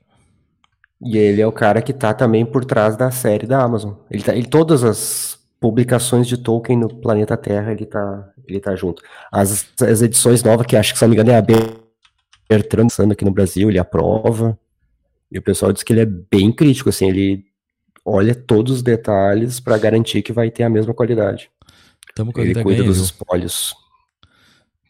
E 1.02 1.16
ele 1.16 1.40
é 1.40 1.46
o 1.46 1.52
cara 1.52 1.82
que 1.82 1.92
tá 1.92 2.12
também 2.14 2.44
por 2.44 2.64
trás 2.64 2.96
da 2.96 3.10
série 3.10 3.46
da 3.46 3.62
Amazon. 3.62 3.94
Ele 4.10 4.22
tá 4.22 4.36
em 4.36 4.42
todas 4.42 4.82
as 4.82 5.38
publicações 5.60 6.26
de 6.26 6.36
Tolkien 6.36 6.78
no 6.78 6.88
planeta 7.00 7.36
Terra, 7.36 7.72
ele 7.72 7.86
tá, 7.86 8.28
ele 8.46 8.60
tá 8.60 8.74
junto. 8.74 9.02
As, 9.32 9.66
as 9.80 10.02
edições 10.02 10.42
novas, 10.42 10.66
que 10.66 10.76
acho 10.76 10.92
que 10.92 10.98
se 10.98 11.04
não 11.04 11.10
me 11.10 11.14
engano 11.16 11.30
é 11.30 11.36
a 11.36 11.42
Bertrand 12.48 12.84
lançando 12.84 13.12
aqui 13.12 13.24
no 13.24 13.30
Brasil, 13.32 13.68
ele 13.68 13.78
aprova. 13.78 14.58
E 15.30 15.38
o 15.38 15.42
pessoal 15.42 15.72
diz 15.72 15.82
que 15.82 15.92
ele 15.92 16.00
é 16.00 16.06
bem 16.06 16.52
crítico, 16.52 16.88
assim, 16.88 17.08
ele 17.08 17.44
olha 18.04 18.34
todos 18.34 18.72
os 18.76 18.82
detalhes 18.82 19.58
pra 19.58 19.76
garantir 19.78 20.22
que 20.22 20.32
vai 20.32 20.50
ter 20.50 20.62
a 20.62 20.70
mesma 20.70 20.94
qualidade. 20.94 21.50
Tamo 22.14 22.32
com 22.32 22.40
a 22.40 22.42
Ele 22.42 22.50
vida 22.50 22.62
cuida 22.62 22.78
ganha, 22.78 22.88
dos 22.88 22.96
viu? 22.98 23.04
espólios. 23.04 23.74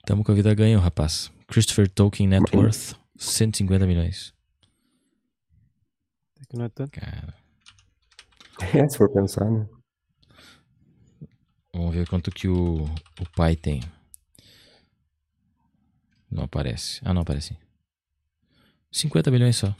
Tamo 0.04 0.22
com 0.22 0.32
a 0.32 0.34
vida 0.34 0.54
ganha, 0.54 0.78
rapaz. 0.78 1.32
Christopher 1.48 1.88
Tolkien 1.88 2.28
Net 2.28 2.44
Uhum. 2.54 2.62
Worth, 2.62 2.94
150 3.16 3.86
milhões. 3.86 4.32
Que 6.48 6.56
não 6.56 6.66
é 6.66 6.68
tanto. 6.68 6.90
Cara, 6.92 7.34
É, 8.74 8.88
se 8.88 8.96
for 8.98 9.08
pensar, 9.08 9.50
né? 9.50 9.66
vamos 11.74 11.94
ver 11.94 12.06
quanto 12.08 12.30
que 12.30 12.46
o, 12.48 12.84
o 12.84 13.26
pai 13.34 13.56
tem. 13.56 13.80
Não 16.30 16.44
aparece. 16.44 17.00
Ah, 17.04 17.14
não 17.14 17.22
aparece. 17.22 17.56
50 18.90 19.30
milhões 19.30 19.56
só. 19.56 19.74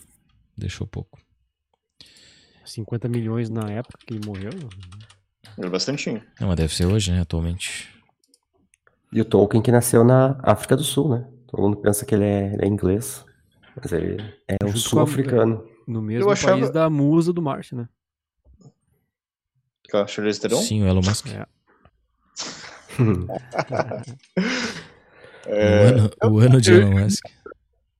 Deixou 0.57 0.87
pouco. 0.87 1.19
50 2.65 3.09
milhões 3.09 3.49
na 3.49 3.71
época 3.71 3.99
que 4.07 4.15
ele 4.15 4.27
morreu. 4.27 4.51
É 5.59 5.69
bastantinho. 5.69 6.23
Não, 6.41 6.49
mas 6.49 6.57
deve 6.57 6.75
ser 6.75 6.87
hoje, 6.87 7.13
né? 7.13 7.21
Atualmente. 7.21 7.89
E 9.13 9.21
o 9.21 9.25
Tolkien 9.25 9.63
que 9.63 9.71
nasceu 9.73 10.05
na 10.05 10.39
África 10.43 10.77
do 10.77 10.83
Sul, 10.85 11.09
né? 11.17 11.29
Todo 11.47 11.63
mundo 11.63 11.77
pensa 11.79 12.05
que 12.05 12.15
ele 12.15 12.25
é, 12.25 12.53
ele 12.53 12.65
é 12.65 12.69
inglês, 12.69 13.25
mas 13.77 13.93
ele 13.93 14.17
é 14.49 14.57
um 14.65 14.77
sul-africano. 14.77 15.67
No 15.87 16.03
mesmo 16.03 16.31
achava- 16.31 16.59
país 16.59 16.71
da 16.71 16.91
musa 16.91 17.33
do 17.33 17.41
Marte, 17.41 17.75
né? 17.75 17.89
A 19.95 20.07
Charlize 20.07 20.41
Theron? 20.41 20.61
Sim, 20.61 20.83
o 20.83 20.89
Elon 20.89 21.01
Musk. 21.03 21.29
É. 21.29 21.47
O, 25.49 25.89
ano, 25.89 26.11
o 26.35 26.39
ano 26.39 26.61
de 26.61 26.73
Elon 26.73 26.91
Musk. 27.01 27.25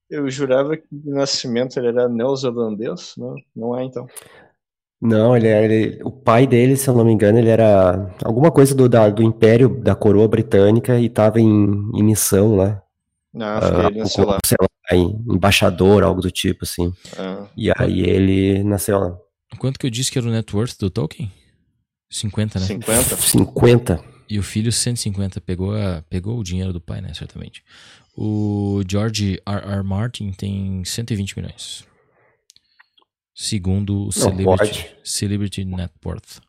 Eu 0.09 0.29
jurava 0.29 0.77
que 0.77 0.85
de 0.91 1.09
nascimento 1.09 1.77
ele 1.77 1.87
era 1.87 2.07
neozelandês, 2.07 3.13
não, 3.17 3.35
não 3.55 3.77
é 3.77 3.83
então. 3.83 4.07
Não, 5.01 5.35
ele, 5.37 5.47
é- 5.47 5.63
ele- 5.65 6.03
o 6.03 6.09
pai 6.11 6.47
dele, 6.47 6.75
se 6.75 6.89
eu 6.89 6.95
não 6.95 7.05
me 7.05 7.11
engano, 7.11 7.37
ele 7.37 7.49
era 7.49 8.11
alguma 8.23 8.51
coisa 8.51 8.73
do, 8.73 8.87
da- 8.89 9.09
do 9.09 9.21
Império 9.21 9.69
da 9.69 9.93
Coroa 9.95 10.27
Britânica 10.27 10.97
e 10.99 11.05
estava 11.05 11.39
em, 11.39 11.91
em 11.93 12.03
missão 12.03 12.55
lá. 12.55 12.81
Ah, 13.39 13.59
foi 13.61 13.85
ele 13.87 13.99
nasceu 13.99 14.25
lá. 14.25 14.37
sei 14.45 14.57
lá, 14.59 14.97
em- 14.97 15.23
embaixador, 15.29 16.03
algo 16.03 16.21
do 16.21 16.31
tipo, 16.31 16.63
assim. 16.63 16.91
Ah, 17.17 17.45
E 17.55 17.69
aí 17.77 17.99
ele 18.01 18.63
nasceu 18.63 18.97
lá. 18.97 19.17
Quanto 19.59 19.77
que 19.79 19.85
eu 19.85 19.91
disse 19.91 20.11
que 20.11 20.17
era 20.17 20.27
o 20.27 20.31
net 20.31 20.55
worth 20.55 20.77
do 20.79 20.89
Tolkien? 20.89 21.31
50, 22.09 22.59
né? 22.59 22.65
50? 22.65 23.15
50. 23.17 23.99
E 24.29 24.37
o 24.39 24.43
filho 24.43 24.71
150. 24.71 25.39
Pegou, 25.41 25.75
a, 25.75 26.03
pegou 26.09 26.37
o 26.39 26.43
dinheiro 26.43 26.73
do 26.73 26.81
pai, 26.81 27.01
né? 27.01 27.13
Certamente. 27.13 27.63
O 28.15 28.81
George 28.89 29.39
R. 29.45 29.57
R. 29.77 29.83
Martin 29.83 30.31
tem 30.31 30.83
120 30.83 31.37
milhões. 31.37 31.85
Segundo 33.35 34.07
o 34.07 34.11
Celebrity, 34.11 34.45
pode. 34.45 34.95
Celebrity 35.03 35.63
Net 35.65 35.93
Worth. 36.03 36.39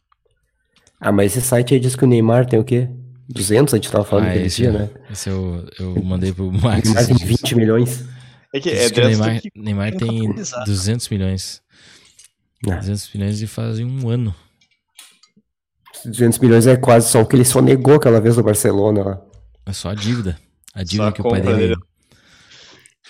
Ah, 1.01 1.13
mas 1.13 1.37
esse 1.37 1.47
site 1.47 1.75
aí 1.75 1.81
diz 1.81 1.95
que 1.95 2.05
o 2.05 2.09
Neymar 2.09 2.47
tem 2.47 2.59
o 2.59 2.65
quê? 2.65 2.89
200, 3.29 3.75
a 3.75 3.77
gente 3.77 3.91
tava 3.91 4.05
falando 4.05 4.25
Ah, 4.27 4.31
aquele 4.31 4.47
esse, 4.47 4.57
dia, 4.63 4.71
é- 4.71 4.73
né? 4.73 4.91
esse 5.11 5.29
eu, 5.29 5.69
eu 5.79 6.03
mandei 6.03 6.33
pro 6.33 6.49
O 6.49 6.53
Max. 6.53 6.85
Neymar 6.89 7.07
tem 7.07 7.15
esses 7.15 7.27
dias. 7.27 7.41
20 7.43 7.55
milhões. 7.57 8.05
É 8.55 8.61
que 8.61 8.71
é 8.71 8.91
que 8.91 9.01
o 9.01 9.07
Neymar, 9.07 9.41
que 9.43 9.51
Neymar 9.55 9.95
tem 9.95 10.09
contabilizado. 10.21 10.65
200 10.65 11.09
milhões. 11.11 11.63
Ah. 12.67 12.77
200 12.77 13.13
milhões 13.15 13.43
e 13.43 13.47
fazem 13.47 13.85
um 13.85 14.09
ano. 14.09 14.35
200 16.05 16.39
milhões 16.39 16.67
é 16.67 16.77
quase 16.77 17.09
só 17.11 17.21
o 17.21 17.27
que 17.27 17.37
ele 17.37 17.45
só 17.45 17.61
negou 17.61 17.95
aquela 17.95 18.21
vez 18.21 18.37
do 18.37 18.43
Barcelona 18.43 19.05
lá. 19.05 19.23
É 19.67 19.73
só 19.73 19.91
a 19.91 19.95
dívida. 19.95 20.39
A 20.75 20.83
dívida 20.83 21.09
a 21.09 21.13
que 21.13 21.21
o 21.21 21.29
pai 21.29 21.41
dele. 21.41 21.77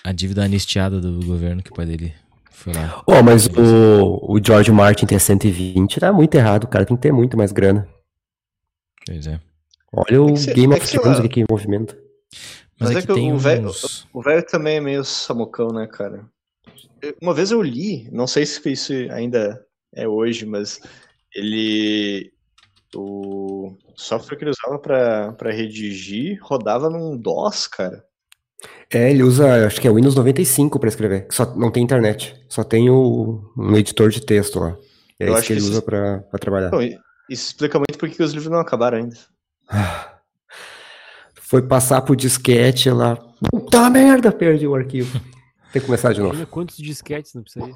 a 0.04 0.12
dívida 0.12 0.44
anistiada 0.44 1.00
do 1.00 1.24
governo 1.24 1.62
que 1.62 1.70
o 1.70 1.74
pai 1.74 1.86
dele 1.86 2.14
foi 2.50 2.72
lá. 2.72 3.02
Oh, 3.06 3.22
mas 3.22 3.46
o, 3.46 4.32
o 4.32 4.44
George 4.44 4.72
Martin 4.72 5.06
ter 5.06 5.20
120 5.20 6.00
tá 6.00 6.12
muito 6.12 6.34
errado, 6.34 6.64
o 6.64 6.68
cara 6.68 6.84
tem 6.84 6.96
que 6.96 7.02
ter 7.02 7.12
muito 7.12 7.36
mais 7.36 7.52
grana. 7.52 7.88
Pois 9.06 9.26
é. 9.26 9.40
Olha 9.92 10.22
o 10.22 10.30
É 10.30 10.34
que 10.34 10.54
Game 10.54 10.74
é 10.74 10.76
of 10.76 10.86
Thrones 10.98 11.20
aqui 11.20 11.40
em 11.40 11.46
movimento. 11.48 11.96
Mas, 12.80 12.90
Mas 12.90 12.90
é, 12.90 12.92
é 12.98 13.00
que, 13.00 13.06
que 13.06 13.14
tem 13.14 13.32
o 13.32 13.38
velho- 13.38 13.68
uns... 13.68 14.06
O 14.12 14.22
velho 14.22 14.44
também 14.44 14.76
é 14.76 14.80
meio 14.80 15.04
samucão, 15.04 15.68
né, 15.68 15.86
cara? 15.86 16.24
Uma 17.22 17.32
vez 17.32 17.50
eu 17.50 17.62
li, 17.62 18.08
não 18.12 18.26
sei 18.26 18.44
se 18.44 18.60
isso 18.70 18.92
ainda 19.10 19.64
é 19.94 20.06
hoje, 20.06 20.44
mas 20.44 20.80
ele. 21.34 22.32
O 22.94 23.76
software 23.96 24.36
que 24.36 24.44
ele 24.44 24.50
usava 24.50 24.78
pra, 24.78 25.32
pra 25.32 25.52
redigir 25.52 26.38
rodava 26.42 26.88
num 26.88 27.16
DOS, 27.16 27.66
cara. 27.66 28.04
É, 28.90 29.10
ele 29.10 29.22
usa, 29.22 29.66
acho 29.66 29.80
que 29.80 29.86
é 29.86 29.92
Windows 29.92 30.14
95 30.14 30.78
pra 30.80 30.88
escrever. 30.88 31.26
Só 31.30 31.54
não 31.54 31.70
tem 31.70 31.82
internet. 31.84 32.34
Só 32.48 32.64
tem 32.64 32.88
o, 32.90 33.42
um 33.56 33.76
editor 33.76 34.08
de 34.10 34.24
texto 34.24 34.58
lá. 34.58 34.76
É 35.20 35.24
Eu 35.24 35.28
isso 35.28 35.36
acho 35.38 35.46
que 35.46 35.52
ele 35.52 35.60
usa 35.60 35.72
isso- 35.72 35.82
pra, 35.82 36.18
pra 36.20 36.38
trabalhar. 36.38 36.72
E- 36.82 36.98
isso 37.30 37.48
explica 37.48 37.78
muito 37.78 37.98
porque 37.98 38.22
os 38.22 38.32
livros 38.32 38.50
não 38.50 38.58
acabaram 38.58 38.98
ainda. 38.98 39.16
Foi 41.34 41.62
passar 41.62 42.02
pro 42.02 42.16
disquete 42.16 42.90
lá. 42.90 43.16
Puta 43.50 43.88
merda, 43.90 44.30
perdi 44.32 44.66
o 44.66 44.74
arquivo. 44.74 45.18
Tem 45.72 45.80
que 45.80 45.86
começar 45.86 46.12
de 46.12 46.18
novo. 46.20 46.30
Imagina 46.32 46.46
quantos 46.50 46.76
disquetes 46.76 47.34
não 47.34 47.42
precisaria. 47.42 47.74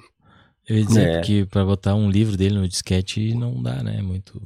Eu 0.68 0.76
ia 0.78 0.84
dizer 0.86 1.08
É. 1.08 1.20
que 1.20 1.44
pra 1.46 1.64
botar 1.64 1.94
um 1.94 2.08
livro 2.10 2.36
dele 2.36 2.54
no 2.56 2.66
disquete 2.68 3.34
não 3.34 3.62
dá, 3.62 3.82
né? 3.82 4.00
Muito. 4.00 4.40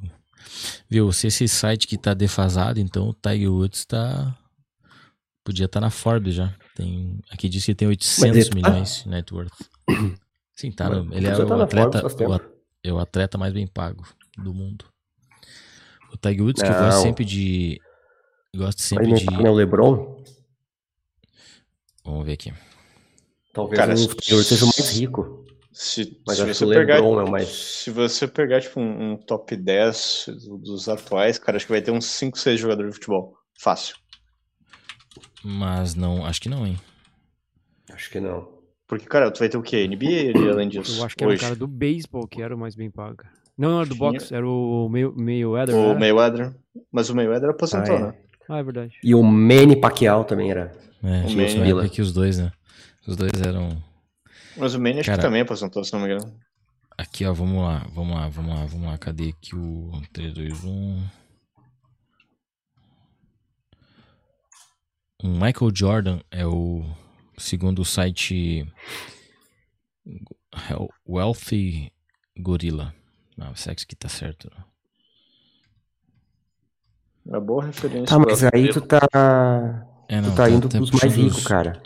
Viu? 0.88 1.12
Se 1.12 1.26
esse 1.26 1.48
site 1.48 1.86
que 1.86 1.98
tá 1.98 2.14
defasado, 2.14 2.78
então 2.80 3.08
o 3.08 3.14
Tiger 3.14 3.50
Woods 3.52 3.84
tá. 3.84 4.36
Podia 5.44 5.66
estar 5.66 5.80
na 5.80 5.90
Forbes 5.90 6.34
já. 6.34 6.54
Tem... 6.74 7.20
Aqui 7.30 7.48
diz 7.48 7.64
que 7.64 7.74
tem 7.74 7.86
800 7.88 8.36
ele 8.36 8.44
tá? 8.48 8.54
milhões 8.70 9.02
de 9.04 9.08
net 9.08 9.32
worth. 9.32 9.52
Sim, 10.56 10.72
tá. 10.72 10.88
Mas 10.90 11.16
Ele 11.16 11.26
é 11.26 11.30
podia 11.30 11.44
o 11.44 11.48
tá 11.48 11.56
na 11.56 11.64
atleta, 11.64 12.02
o, 12.28 12.32
at- 12.32 12.42
é 12.82 12.92
o 12.92 12.98
atleta 12.98 13.38
mais 13.38 13.52
bem 13.52 13.66
pago 13.66 14.04
do 14.36 14.52
mundo. 14.52 14.84
O 16.12 16.16
Tiger 16.16 16.42
Woods, 16.42 16.62
que 16.62 16.68
eu 16.68 16.72
Não. 16.72 16.80
gosto 16.86 17.02
sempre 17.02 17.24
de. 17.24 17.80
Gosto 18.56 18.82
sempre 18.82 19.12
de. 19.14 19.26
não 19.26 19.46
é 19.46 19.50
o 19.50 19.54
LeBron? 19.54 20.22
Vamos 22.04 22.24
ver 22.24 22.32
aqui. 22.32 22.52
Talvez 23.52 23.78
Cara, 23.78 23.94
o 23.94 24.14
Taylor 24.14 24.44
seja 24.44 24.64
o 24.64 24.68
mais 24.68 24.90
rico. 24.90 25.44
Se, 25.78 26.18
Mas 26.26 26.36
se 26.38 26.42
acho 26.42 26.54
você 26.54 26.64
que 26.64 26.70
o 26.70 26.74
pegar, 26.74 26.94
LeBron 26.94 27.20
é 27.20 27.24
o 27.24 27.30
mais- 27.30 27.48
se 27.48 27.90
você 27.90 28.26
pegar 28.26 28.62
tipo 28.62 28.80
um, 28.80 29.12
um 29.12 29.16
top 29.18 29.54
10 29.54 30.24
dos 30.64 30.88
atuais, 30.88 31.38
cara, 31.38 31.56
acho 31.58 31.66
que 31.66 31.72
vai 31.72 31.82
ter 31.82 31.90
uns 31.90 32.06
5, 32.06 32.38
6 32.38 32.58
jogadores 32.58 32.92
de 32.92 32.94
futebol. 32.96 33.36
Fácil. 33.60 33.94
Mas 35.44 35.94
não. 35.94 36.24
Acho 36.24 36.40
que 36.40 36.48
não, 36.48 36.66
hein? 36.66 36.78
Acho 37.92 38.10
que 38.10 38.18
não. 38.20 38.48
Porque, 38.86 39.04
cara, 39.06 39.30
tu 39.30 39.38
vai 39.40 39.48
ter 39.50 39.58
o 39.58 39.62
quê? 39.62 39.86
NBA 39.86 40.30
ali, 40.34 40.48
além 40.50 40.68
disso? 40.68 40.98
Eu 41.00 41.04
acho 41.04 41.14
que 41.14 41.22
era 41.24 41.32
hoje. 41.32 41.40
o 41.40 41.44
cara 41.44 41.56
do 41.56 41.66
beisebol 41.66 42.26
que 42.26 42.40
era 42.42 42.54
o 42.54 42.58
mais 42.58 42.74
bem 42.74 42.90
pago. 42.90 43.24
Não, 43.56 43.70
não 43.72 43.80
era 43.80 43.88
do 43.88 43.94
boxe, 43.96 44.34
era 44.34 44.46
o 44.48 44.88
meio, 44.88 45.12
meio 45.14 45.58
Eder. 45.58 45.74
O 45.74 45.98
Mayweather. 45.98 46.54
Mas 46.90 47.10
o 47.10 47.14
Mayweather 47.14 47.50
aposentou, 47.50 47.94
Ah, 47.96 47.98
é. 47.98 48.02
né? 48.02 48.14
Ah, 48.48 48.58
é 48.58 48.62
verdade. 48.62 48.94
E 49.02 49.14
o 49.14 49.22
Manny 49.22 49.76
Pacquiao 49.76 50.24
também 50.24 50.50
era. 50.50 50.72
É, 51.02 51.26
O 51.26 51.30
Manny- 51.36 51.90
que 51.90 52.00
os 52.00 52.12
dois, 52.14 52.38
né? 52.38 52.50
Os 53.06 53.14
dois 53.16 53.32
eram. 53.42 53.76
Mas 54.56 54.74
o 54.74 54.80
Manny 54.80 55.00
acho 55.00 55.06
Cara- 55.06 55.18
que 55.18 55.22
também 55.26 55.42
aposentou, 55.42 55.84
se 55.84 55.92
não 55.92 56.00
me 56.00 56.06
engano. 56.06 56.34
Aqui, 56.98 57.24
ó, 57.26 57.32
vamos 57.32 57.62
lá, 57.62 57.86
vamos 57.92 58.16
lá, 58.16 58.28
vamos 58.28 58.54
lá, 58.54 58.64
vamos 58.66 58.86
lá. 58.88 58.98
Cadê 58.98 59.28
aqui 59.30 59.54
o 59.54 59.92
3, 60.12 60.32
2, 60.32 60.64
1? 60.64 61.06
O 65.22 65.28
Michael 65.28 65.70
Jordan 65.74 66.20
é 66.30 66.46
o 66.46 66.84
segundo 67.38 67.80
o 67.80 67.84
site 67.84 68.66
Wealthy 71.08 71.92
Gorilla. 72.38 72.94
Não, 73.36 73.54
será 73.54 73.74
que 73.74 73.80
isso 73.80 73.86
aqui 73.86 73.96
tá 73.96 74.08
certo? 74.08 74.50
né? 74.54 74.64
É 77.26 77.30
uma 77.30 77.40
boa 77.40 77.64
referência. 77.66 78.06
Tá, 78.06 78.18
mas 78.18 78.44
aí 78.44 78.70
tu 78.70 78.80
tá. 78.80 79.00
É, 80.08 80.20
não, 80.20 80.30
Tu 80.30 80.36
tá 80.36 80.48
indo 80.48 80.66
até 80.68 80.78
pros 80.78 80.90
mais 80.92 81.14
ricos, 81.14 81.38
os- 81.38 81.46
cara. 81.46 81.82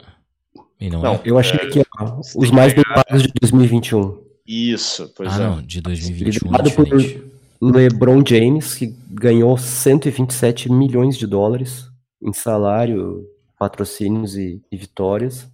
E 0.80 0.88
não, 0.88 1.02
Não, 1.02 1.14
é? 1.16 1.20
Eu 1.24 1.38
achei 1.38 1.58
É, 1.60 1.64
aqui, 1.64 1.82
ó, 1.98 2.16
você 2.16 2.38
os 2.38 2.44
tem 2.46 2.52
mais 2.54 2.72
que 2.72 2.82
bem 2.82 2.94
pagos 2.94 3.22
de 3.22 3.28
2021. 3.40 4.24
Isso, 4.46 5.12
pois 5.16 5.32
Ah, 5.32 5.36
é. 5.36 5.46
não, 5.46 5.62
de 5.62 5.80
2021 5.80 6.48
é 6.54 6.62
Liderado 6.62 6.70
por. 6.72 7.30
LeBron 7.62 8.24
James, 8.26 8.74
que 8.74 8.86
ganhou 9.10 9.56
127 9.58 10.72
milhões 10.72 11.18
de 11.18 11.26
dólares 11.26 11.84
em 12.22 12.32
salário, 12.32 13.26
patrocínios 13.58 14.34
e, 14.34 14.62
e 14.72 14.76
vitórias. 14.78 15.46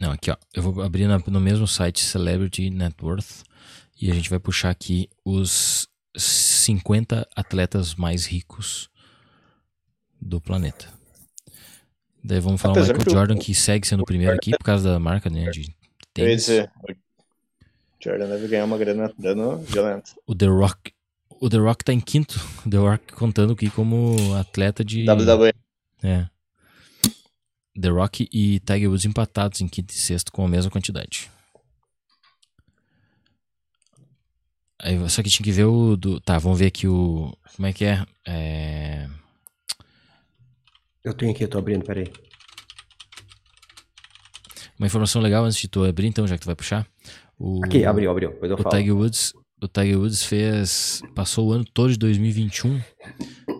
Não, 0.00 0.12
aqui 0.12 0.30
ó, 0.30 0.36
eu 0.54 0.62
vou 0.62 0.82
abrir 0.82 1.06
na- 1.08 1.18
no 1.26 1.40
mesmo 1.40 1.66
site 1.66 2.04
Celebrity 2.04 2.70
Net 2.70 2.94
Worth 3.02 3.42
e 4.00 4.10
a 4.10 4.14
gente 4.14 4.30
vai 4.30 4.38
puxar 4.38 4.70
aqui 4.70 5.08
os 5.24 5.88
50 6.16 7.26
atletas 7.34 7.94
mais 7.96 8.24
ricos 8.26 8.88
do 10.20 10.40
planeta. 10.40 10.94
Daí 12.26 12.40
vamos 12.40 12.60
falar 12.60 12.74
o 12.74 12.78
Apesar 12.78 12.94
Michael 12.94 13.16
Jordan 13.16 13.38
que 13.38 13.54
segue 13.54 13.86
sendo 13.86 14.02
o 14.02 14.04
primeiro 14.04 14.34
aqui 14.34 14.50
por 14.50 14.64
causa 14.64 14.90
da 14.90 14.98
marca 14.98 15.30
né, 15.30 15.48
de 15.48 15.60
Eu 15.60 15.64
ia 15.64 15.70
tênis. 16.12 16.46
dizer, 16.46 16.72
o 16.88 16.94
Jordan 18.02 18.28
deve 18.28 18.48
ganhar 18.48 18.64
uma 18.64 18.76
grana 18.76 19.12
violenta. 19.68 20.10
O 20.26 20.34
The 20.34 20.46
Rock, 20.46 20.92
o 21.30 21.48
The 21.48 21.58
Rock 21.58 21.84
tá 21.84 21.92
em 21.92 22.00
quinto. 22.00 22.40
O 22.66 22.70
The 22.70 22.78
Rock 22.78 23.12
contando 23.12 23.52
aqui 23.52 23.70
como 23.70 24.34
atleta 24.34 24.84
de 24.84 25.08
WWE. 25.08 25.52
É. 26.02 26.26
The 27.80 27.88
Rock 27.90 28.28
e 28.32 28.58
Tiger 28.58 28.88
Woods 28.88 29.04
empatados 29.04 29.60
em 29.60 29.68
quinto 29.68 29.94
e 29.94 29.96
sexto 29.96 30.32
com 30.32 30.44
a 30.44 30.48
mesma 30.48 30.70
quantidade. 30.70 31.30
Aí, 34.80 35.08
só 35.08 35.22
que 35.22 35.30
tinha 35.30 35.44
que 35.44 35.52
ver 35.52 35.64
o 35.64 35.96
do. 35.96 36.20
Tá, 36.20 36.38
vamos 36.38 36.58
ver 36.58 36.66
aqui 36.66 36.88
o. 36.88 37.32
Como 37.54 37.68
é 37.68 37.72
que 37.72 37.84
é? 37.84 38.04
É. 38.26 39.08
Eu 41.06 41.14
tenho 41.14 41.30
aqui, 41.30 41.44
eu 41.44 41.48
tô 41.48 41.56
abrindo, 41.56 41.84
peraí. 41.84 42.12
Uma 44.76 44.88
informação 44.88 45.22
legal 45.22 45.44
antes 45.44 45.56
de 45.56 45.68
tu 45.68 45.84
abrir, 45.84 46.08
então, 46.08 46.26
já 46.26 46.34
que 46.34 46.42
tu 46.42 46.46
vai 46.46 46.56
puxar. 46.56 46.84
O, 47.38 47.64
Aqui, 47.64 47.84
abriu, 47.84 48.10
abriu. 48.10 48.30
Depois 48.30 48.50
eu 48.50 48.56
o 48.56 48.60
falo. 48.60 48.76
Tiger 48.76 48.96
Woods. 48.96 49.32
O 49.62 49.68
Tiger 49.68 50.00
Woods 50.00 50.24
fez. 50.24 51.02
Passou 51.14 51.46
o 51.46 51.52
ano 51.52 51.64
todo 51.64 51.92
de 51.92 51.98
2021. 51.98 52.80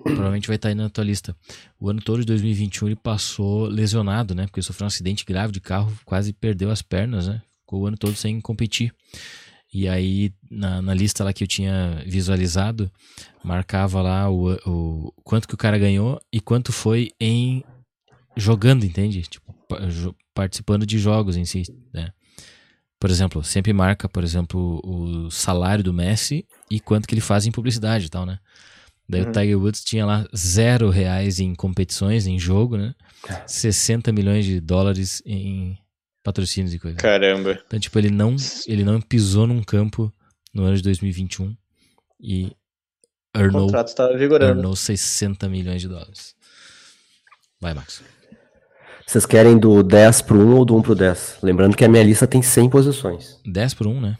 Provavelmente 0.02 0.48
vai 0.48 0.56
estar 0.56 0.70
aí 0.70 0.74
na 0.74 0.90
tua 0.90 1.04
lista. 1.04 1.36
O 1.78 1.88
ano 1.88 2.02
todo 2.02 2.18
de 2.18 2.26
2021 2.26 2.88
ele 2.88 2.96
passou 2.96 3.66
lesionado, 3.68 4.34
né? 4.34 4.46
Porque 4.46 4.60
sofreu 4.60 4.86
um 4.86 4.88
acidente 4.88 5.24
grave 5.24 5.52
de 5.52 5.60
carro, 5.60 5.96
quase 6.04 6.32
perdeu 6.32 6.72
as 6.72 6.82
pernas, 6.82 7.28
né? 7.28 7.40
Ficou 7.60 7.82
o 7.82 7.86
ano 7.86 7.96
todo 7.96 8.16
sem 8.16 8.40
competir. 8.40 8.92
E 9.72 9.88
aí, 9.88 10.32
na, 10.50 10.80
na 10.80 10.94
lista 10.94 11.22
lá 11.24 11.32
que 11.32 11.44
eu 11.44 11.48
tinha 11.48 12.02
visualizado, 12.06 12.90
marcava 13.44 14.00
lá 14.00 14.30
o, 14.30 14.52
o 14.66 15.12
quanto 15.22 15.46
que 15.48 15.54
o 15.54 15.58
cara 15.58 15.78
ganhou 15.78 16.20
e 16.32 16.40
quanto 16.40 16.72
foi 16.72 17.10
em 17.20 17.62
jogando, 18.36 18.84
entende? 18.84 19.22
Tipo, 19.22 19.54
participando 20.34 20.86
de 20.86 20.98
jogos 20.98 21.36
em 21.36 21.44
si, 21.44 21.62
né? 21.92 22.10
Por 22.98 23.10
exemplo, 23.10 23.44
sempre 23.44 23.72
marca, 23.72 24.08
por 24.08 24.24
exemplo, 24.24 24.80
o 24.82 25.30
salário 25.30 25.84
do 25.84 25.92
Messi 25.92 26.46
e 26.70 26.80
quanto 26.80 27.06
que 27.06 27.14
ele 27.14 27.20
faz 27.20 27.46
em 27.46 27.52
publicidade 27.52 28.06
e 28.06 28.08
tal, 28.08 28.24
né? 28.24 28.38
Daí 29.08 29.22
Uhum. 29.22 29.28
o 29.28 29.32
Tiger 29.32 29.58
Woods 29.58 29.84
tinha 29.84 30.06
lá 30.06 30.26
zero 30.34 30.88
reais 30.90 31.38
em 31.38 31.54
competições, 31.54 32.26
em 32.26 32.38
jogo, 32.38 32.76
né? 32.76 32.94
60 33.46 34.12
milhões 34.12 34.44
de 34.44 34.60
dólares 34.60 35.22
em 35.26 35.78
patrocínios 36.26 36.74
e 36.74 36.78
coisa. 36.80 36.96
Caramba. 36.98 37.56
Então, 37.66 37.78
tipo, 37.78 37.96
ele 37.98 38.10
não, 38.10 38.34
ele 38.66 38.82
não 38.82 39.00
pisou 39.00 39.46
num 39.46 39.62
campo 39.62 40.12
no 40.52 40.64
ano 40.64 40.76
de 40.76 40.82
2021 40.82 41.56
e 42.20 42.46
O 43.34 43.38
earnou, 43.38 43.62
contrato 43.66 43.94
tá 43.94 44.08
vigorando. 44.12 44.58
earnou 44.58 44.74
60 44.74 45.48
milhões 45.48 45.80
de 45.80 45.86
dólares. 45.88 46.34
Vai, 47.60 47.74
Max. 47.74 48.02
Vocês 49.06 49.24
querem 49.24 49.56
do 49.56 49.84
10 49.84 50.22
pro 50.22 50.36
1 50.40 50.56
ou 50.56 50.64
do 50.64 50.76
1 50.76 50.82
pro 50.82 50.94
10? 50.96 51.38
Lembrando 51.42 51.76
que 51.76 51.84
a 51.84 51.88
minha 51.88 52.02
lista 52.02 52.26
tem 52.26 52.42
100 52.42 52.68
posições. 52.70 53.40
10 53.46 53.74
por 53.74 53.86
1, 53.86 54.00
né? 54.00 54.18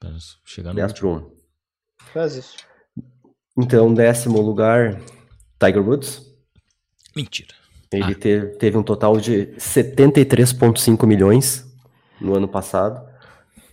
Pra 0.00 0.10
chegar 0.44 0.70
no 0.70 0.76
10 0.76 0.90
último. 0.90 1.20
pro 1.20 1.28
1. 1.30 2.12
Faz 2.12 2.34
isso. 2.34 2.56
Então, 3.56 3.94
décimo 3.94 4.40
lugar, 4.40 5.00
Tiger 5.60 5.80
Woods. 5.86 6.22
Mentira. 7.14 7.54
Ele 7.92 8.02
Ah. 8.04 8.14
te- 8.14 8.46
teve 8.58 8.76
um 8.76 8.82
total 8.82 9.16
de 9.18 9.54
73,5 9.58 11.06
milhões 11.06 11.64
no 12.20 12.34
ano 12.36 12.48
passado, 12.48 13.06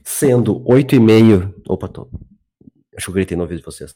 sendo 0.04 0.62
8,5. 0.70 1.54
Opa, 1.68 1.88
tô. 1.88 2.08
Acho 2.96 3.06
que 3.06 3.10
eu 3.10 3.14
gritei 3.16 3.36
no 3.36 3.44
ouvido 3.44 3.60
de 3.60 3.66
vocês. 3.66 3.96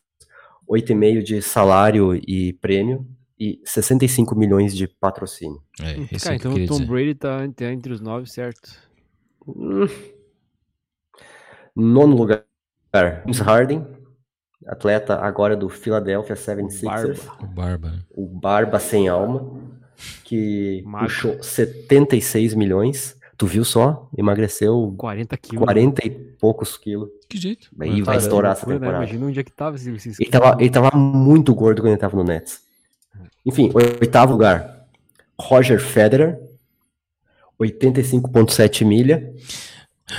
8,5 0.68 1.22
de 1.24 1.42
salário 1.42 2.16
e 2.16 2.54
prêmio 2.54 3.06
e 3.40 3.62
65 3.64 4.36
milhões 4.36 4.76
de 4.76 4.88
patrocínio. 4.88 5.62
É, 5.82 5.92
esse 6.16 6.24
Cara, 6.26 6.36
é 6.36 6.38
então 6.38 6.52
o 6.54 6.66
Tom 6.68 6.74
dizer. 6.80 6.86
Brady 6.88 7.16
tá, 7.16 7.46
entre 7.72 7.94
os 7.94 8.02
nove, 8.02 8.28
certo? 8.30 8.72
Hum. 9.48 9.88
Nono 11.76 12.16
lugar, 12.16 12.44
James 12.94 13.40
Harden, 13.40 13.86
atleta 14.66 15.16
agora 15.20 15.56
do 15.56 15.70
Philadelphia 15.70 16.36
76ers. 16.36 17.20
Barba. 17.24 17.38
O 17.44 17.48
Barba. 17.48 17.90
né? 17.92 18.00
o 18.10 18.26
Barba 18.28 18.80
Sem 18.80 19.08
Alma. 19.08 19.77
Que 20.24 20.82
Magro. 20.86 21.08
puxou 21.08 21.42
76 21.44 22.54
milhões. 22.54 23.16
Tu 23.38 23.46
viu 23.46 23.64
só? 23.64 24.10
Emagreceu 24.18 24.94
40 24.98 25.38
quilos. 25.38 25.64
40 25.64 26.08
e 26.08 26.10
poucos 26.10 26.76
quilos. 26.78 27.10
Que 27.30 27.38
jeito. 27.38 27.70
Aí 27.80 27.90
vai 27.90 28.00
Caramba, 28.02 28.18
estourar 28.18 28.52
essa 28.54 28.62
Loucura, 28.66 28.80
né? 28.80 28.86
temporada. 28.86 29.04
Imagina 29.06 29.26
onde 29.28 29.40
é 29.40 29.44
que 29.44 29.52
tava 29.52 29.76
esse, 29.76 29.90
esse 29.92 30.24
Ele 30.24 30.30
tava, 30.32 30.58
ele 30.60 30.70
tava 30.72 30.98
muito 30.98 31.54
gordo 31.54 31.82
quando 31.82 31.92
ele 31.92 31.98
tava 32.02 32.16
no 32.18 32.24
Nets. 32.24 32.62
Enfim, 33.46 33.72
oitavo 33.74 34.32
lugar. 34.34 34.88
Roger 35.40 35.80
Federer. 35.80 36.40
85,7 37.60 38.86
milha. 38.86 39.34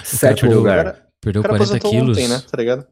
Sétimo 0.04 0.50
perdeu- 0.50 0.58
lugar. 0.58 1.06
Perdeu 1.20 1.40
O 1.40 1.42
cara 1.44 1.56
40 1.58 1.76
aposentou 1.76 1.90
quilos. 1.90 2.16
ontem, 2.18 2.28
né? 2.28 2.42
Tá 2.50 2.56
ligado? 2.56 2.86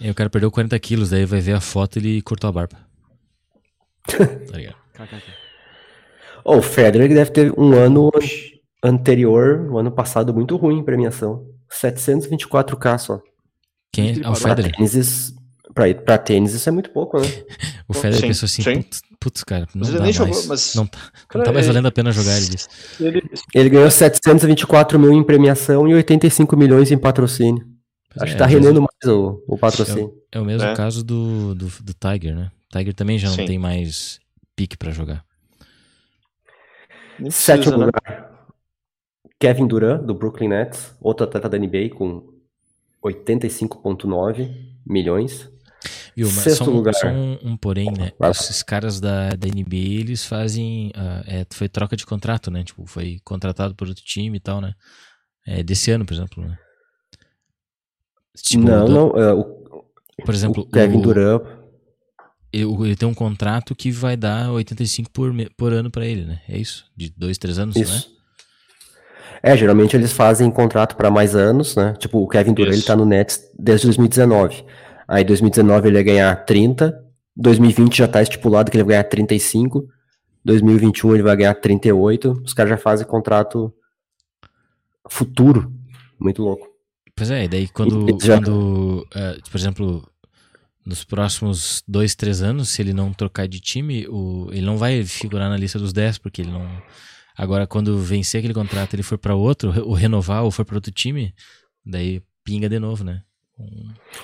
É, 0.00 0.10
o 0.10 0.14
cara 0.14 0.28
perdeu 0.30 0.50
40 0.50 0.78
quilos, 0.78 1.10
daí 1.10 1.24
vai 1.24 1.40
ver 1.40 1.52
a 1.54 1.60
foto 1.60 1.96
e 1.96 1.98
ele 1.98 2.22
cortou 2.22 2.48
a 2.48 2.52
barba. 2.52 2.76
tá 4.50 4.56
ligado? 4.56 4.76
Oh, 6.50 6.58
o 6.58 6.62
Federer 6.62 7.08
deve 7.08 7.30
ter 7.30 7.52
um 7.58 7.72
ano 7.74 8.10
anterior, 8.82 9.60
um 9.70 9.78
ano 9.78 9.90
passado, 9.90 10.32
muito 10.32 10.56
ruim 10.56 10.78
em 10.78 10.84
premiação. 10.84 11.46
724k 11.70 12.98
só. 12.98 13.20
Quem 13.92 14.10
é? 14.10 14.14
Ah, 14.24 14.30
o 14.32 14.34
Federer. 14.34 14.72
tênis, 14.74 14.94
isso- 14.94 15.34
pra, 15.74 15.92
pra 15.94 16.18
tênis 16.18 16.54
isso 16.54 16.68
é 16.68 16.72
muito 16.72 16.90
pouco, 16.90 17.18
né? 17.20 17.26
O 17.88 17.94
Federer 17.94 18.20
Sim, 18.20 18.26
pensou 18.28 18.44
assim, 18.46 18.62
sim. 18.62 18.74
putz, 18.82 19.00
putz, 19.18 19.44
cara, 19.44 19.66
não 19.74 19.80
Mas 19.80 19.88
ele 19.88 19.96
dá 19.98 20.04
mais. 20.04 20.16
jogou, 20.16 20.44
mas- 20.46 20.74
Não 20.74 20.86
tá, 20.86 20.98
não 20.98 21.26
Cara, 21.28 21.44
tá 21.46 21.52
mais 21.52 21.64
ele- 21.64 21.72
valendo 21.72 21.86
a 21.88 21.90
pena 21.90 22.12
jogar, 22.12 22.36
ele 22.36 22.46
disse. 22.48 22.68
Ele, 23.00 23.22
Ele 23.54 23.68
ganhou 23.70 23.90
724 23.90 24.98
mil 24.98 25.12
em 25.12 25.22
premiação 25.24 25.88
e 25.88 25.94
85 25.94 26.54
milhões 26.54 26.90
em 26.92 26.98
patrocínio. 26.98 27.64
Pois 28.10 28.22
Acho 28.22 28.32
é, 28.32 28.34
que 28.34 28.38
tá 28.38 28.46
vezes 28.46 28.60
rendendo 28.62 28.80
mais 28.82 29.14
o, 29.16 29.42
o 29.48 29.56
patrocínio. 29.56 30.12
É 30.30 30.38
o 30.38 30.44
mesmo 30.44 30.68
É. 30.68 30.74
caso 30.74 31.02
do, 31.02 31.54
do, 31.54 31.66
do 31.82 31.94
Tiger, 31.94 32.34
né? 32.36 32.50
Tiger 32.70 32.92
também 32.94 33.18
já 33.18 33.28
não 33.28 33.36
Sim. 33.36 33.46
tem 33.46 33.58
mais 33.58 34.18
pique 34.54 34.76
pra 34.76 34.90
jogar. 34.90 35.24
Nem 37.18 37.28
precisa, 37.30 37.56
Sétimo 37.56 37.78
né? 37.78 37.86
lugar. 37.86 38.46
Kevin 39.40 39.66
Durant, 39.66 40.02
do 40.02 40.14
Brooklyn 40.14 40.48
Nets, 40.48 40.94
outro 41.00 41.24
atleta 41.24 41.48
da 41.48 41.58
NBA 41.58 41.90
com 41.96 42.32
85,9 43.04 44.50
milhões. 44.86 45.48
Viu, 46.16 46.26
mas 46.26 46.34
Sexto 46.38 46.64
só, 46.64 46.70
um, 46.70 46.74
lugar. 46.74 46.94
só 46.94 47.06
um, 47.06 47.38
um 47.44 47.56
porém, 47.56 47.86
né? 47.92 48.10
Vai 48.18 48.28
lá. 48.28 48.30
Esses 48.30 48.62
caras 48.64 48.98
da, 49.00 49.30
da 49.30 49.46
NBA, 49.46 50.00
eles 50.00 50.24
fazem. 50.24 50.90
ah, 50.96 51.22
é, 51.26 51.46
foi 51.52 51.68
troca 51.68 51.96
de 51.96 52.04
contrato, 52.04 52.50
né? 52.50 52.64
Tipo, 52.64 52.84
foi 52.86 53.20
contratado 53.24 53.74
por 53.76 53.86
outro 53.88 54.02
time 54.04 54.36
e 54.38 54.40
tal, 54.40 54.60
né? 54.60 54.74
É, 55.46 55.62
desse 55.62 55.90
ano, 55.92 56.04
por 56.04 56.14
exemplo, 56.14 56.42
né? 56.44 56.58
Tipo, 58.36 58.64
não, 58.64 58.84
do- 58.86 58.92
não. 58.92 59.08
é, 59.22 59.32
o, 59.32 59.44
Por 60.24 60.34
exemplo, 60.34 60.62
o 60.64 60.66
Kevin 60.68 60.98
o- 60.98 61.02
Durant. 61.02 61.42
Ele, 62.52 62.96
tem 62.96 63.08
um 63.08 63.14
contrato 63.14 63.74
que 63.74 63.90
vai 63.90 64.16
dar 64.16 64.50
85 64.52 65.10
por, 65.10 65.32
por 65.56 65.72
ano 65.72 65.90
pra 65.90 66.06
ele, 66.06 66.24
né? 66.24 66.40
É 66.48 66.56
isso? 66.58 66.84
De 66.96 67.10
dois, 67.16 67.38
três 67.38 67.58
anos, 67.58 67.74
né? 67.76 67.82
Isso. 67.82 68.16
É, 69.42 69.56
geralmente 69.56 69.94
eles 69.96 70.12
fazem 70.12 70.50
contrato 70.50 70.96
para 70.96 71.10
mais 71.10 71.36
anos, 71.36 71.76
né? 71.76 71.94
Tipo, 71.98 72.18
o 72.18 72.28
Kevin 72.28 72.54
Durant, 72.54 72.72
ele 72.74 72.82
tá 72.82 72.96
no 72.96 73.04
Nets 73.04 73.40
desde 73.58 73.86
2019. 73.86 74.64
Aí 75.06 75.22
2019 75.24 75.88
ele 75.88 75.96
ia 75.98 76.02
ganhar 76.02 76.36
30, 76.44 77.04
2020 77.36 77.98
já 77.98 78.08
tá 78.08 78.20
estipulado 78.20 78.70
que 78.70 78.76
ele 78.76 78.84
vai 78.84 78.94
ganhar 78.94 79.04
35, 79.04 79.86
2021 80.44 81.14
ele 81.14 81.22
vai 81.22 81.36
ganhar 81.36 81.54
38. 81.54 82.42
Os 82.44 82.52
caras 82.52 82.70
já 82.70 82.76
fazem 82.76 83.06
contrato 83.06 83.72
futuro. 85.08 85.72
Muito 86.18 86.42
louco. 86.42 86.66
Pois 87.14 87.30
é, 87.30 87.44
e 87.44 87.48
daí 87.48 87.68
quando, 87.68 88.08
Ele 88.08 88.18
já- 88.20 88.36
quando 88.36 89.06
eh, 89.14 89.38
por 89.50 89.56
exemplo, 89.58 90.08
nos 90.88 91.04
próximos 91.04 91.84
dois, 91.86 92.14
três 92.14 92.40
anos, 92.40 92.70
se 92.70 92.80
ele 92.80 92.94
não 92.94 93.12
trocar 93.12 93.46
de 93.46 93.60
time, 93.60 94.08
o, 94.08 94.48
ele 94.50 94.64
não 94.64 94.78
vai 94.78 95.04
figurar 95.04 95.50
na 95.50 95.56
lista 95.56 95.78
dos 95.78 95.92
10, 95.92 96.16
porque 96.16 96.40
ele 96.40 96.50
não. 96.50 96.66
Agora, 97.36 97.66
quando 97.66 97.98
vencer 97.98 98.38
aquele 98.38 98.54
contrato, 98.54 98.94
ele 98.94 99.02
for 99.02 99.18
pra 99.18 99.34
outro, 99.34 99.68
ou 99.86 99.92
renovar, 99.92 100.44
ou 100.44 100.50
for 100.50 100.64
pra 100.64 100.76
outro 100.76 100.90
time, 100.90 101.34
daí 101.84 102.22
pinga 102.42 102.70
de 102.70 102.78
novo, 102.78 103.04
né? 103.04 103.22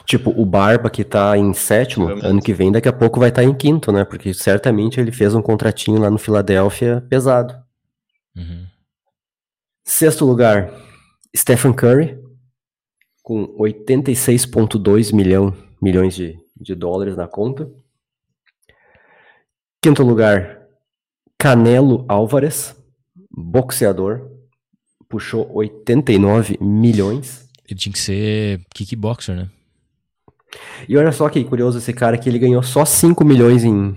Tipo, 0.07 0.31
o 0.31 0.47
Barba 0.47 0.89
que 0.89 1.05
tá 1.05 1.37
em 1.37 1.53
sétimo, 1.53 2.07
Realmente. 2.07 2.27
ano 2.27 2.41
que 2.41 2.55
vem 2.55 2.73
daqui 2.73 2.89
a 2.89 2.93
pouco 2.93 3.21
vai 3.21 3.29
estar 3.29 3.45
em 3.45 3.53
quinto, 3.53 3.93
né? 3.93 4.03
Porque 4.05 4.33
certamente 4.33 4.99
ele 4.99 5.13
fez 5.13 5.35
um 5.35 5.43
contratinho 5.43 6.01
lá 6.01 6.11
no 6.11 6.19
Filadélfia 6.19 7.05
pesado. 7.11 7.55
Uhum. 8.35 8.65
Sexto 9.85 10.25
lugar, 10.25 10.73
Stephen 11.37 11.75
Curry, 11.75 12.19
com 13.23 13.55
86,2 13.59 15.13
milhão, 15.13 15.55
milhões 15.83 16.15
de, 16.15 16.39
de 16.57 16.75
dólares 16.75 17.17
na 17.17 17.27
conta. 17.27 17.71
Quinto 19.83 20.03
lugar, 20.03 20.63
Canelo 21.39 22.05
Álvares, 22.09 22.75
boxeador, 23.31 24.31
puxou 25.09 25.51
89 25.53 26.59
milhões. 26.61 27.49
Ele 27.69 27.79
tinha 27.79 27.93
que 27.93 27.99
ser 27.99 28.61
kickboxer, 28.75 29.37
né? 29.37 29.51
E 30.89 30.97
olha 30.97 31.13
só 31.13 31.29
que 31.29 31.45
curioso 31.45 31.79
esse 31.79 31.93
cara 31.93 32.17
que 32.17 32.29
ele 32.29 32.39
ganhou 32.39 32.63
só 32.63 32.85
5 32.85 33.25
milhões 33.25 33.65
em, 33.65 33.95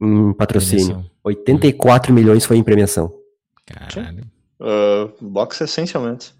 em 0.00 0.32
patrocínio. 0.34 0.86
Premiação. 0.86 1.10
84 1.24 2.12
milhões 2.12 2.44
foi 2.44 2.56
em 2.56 2.62
premiação. 2.62 3.12
Caralho. 3.66 4.24
Ah, 4.60 5.08
boxe 5.20 5.64
essencialmente. 5.64 6.34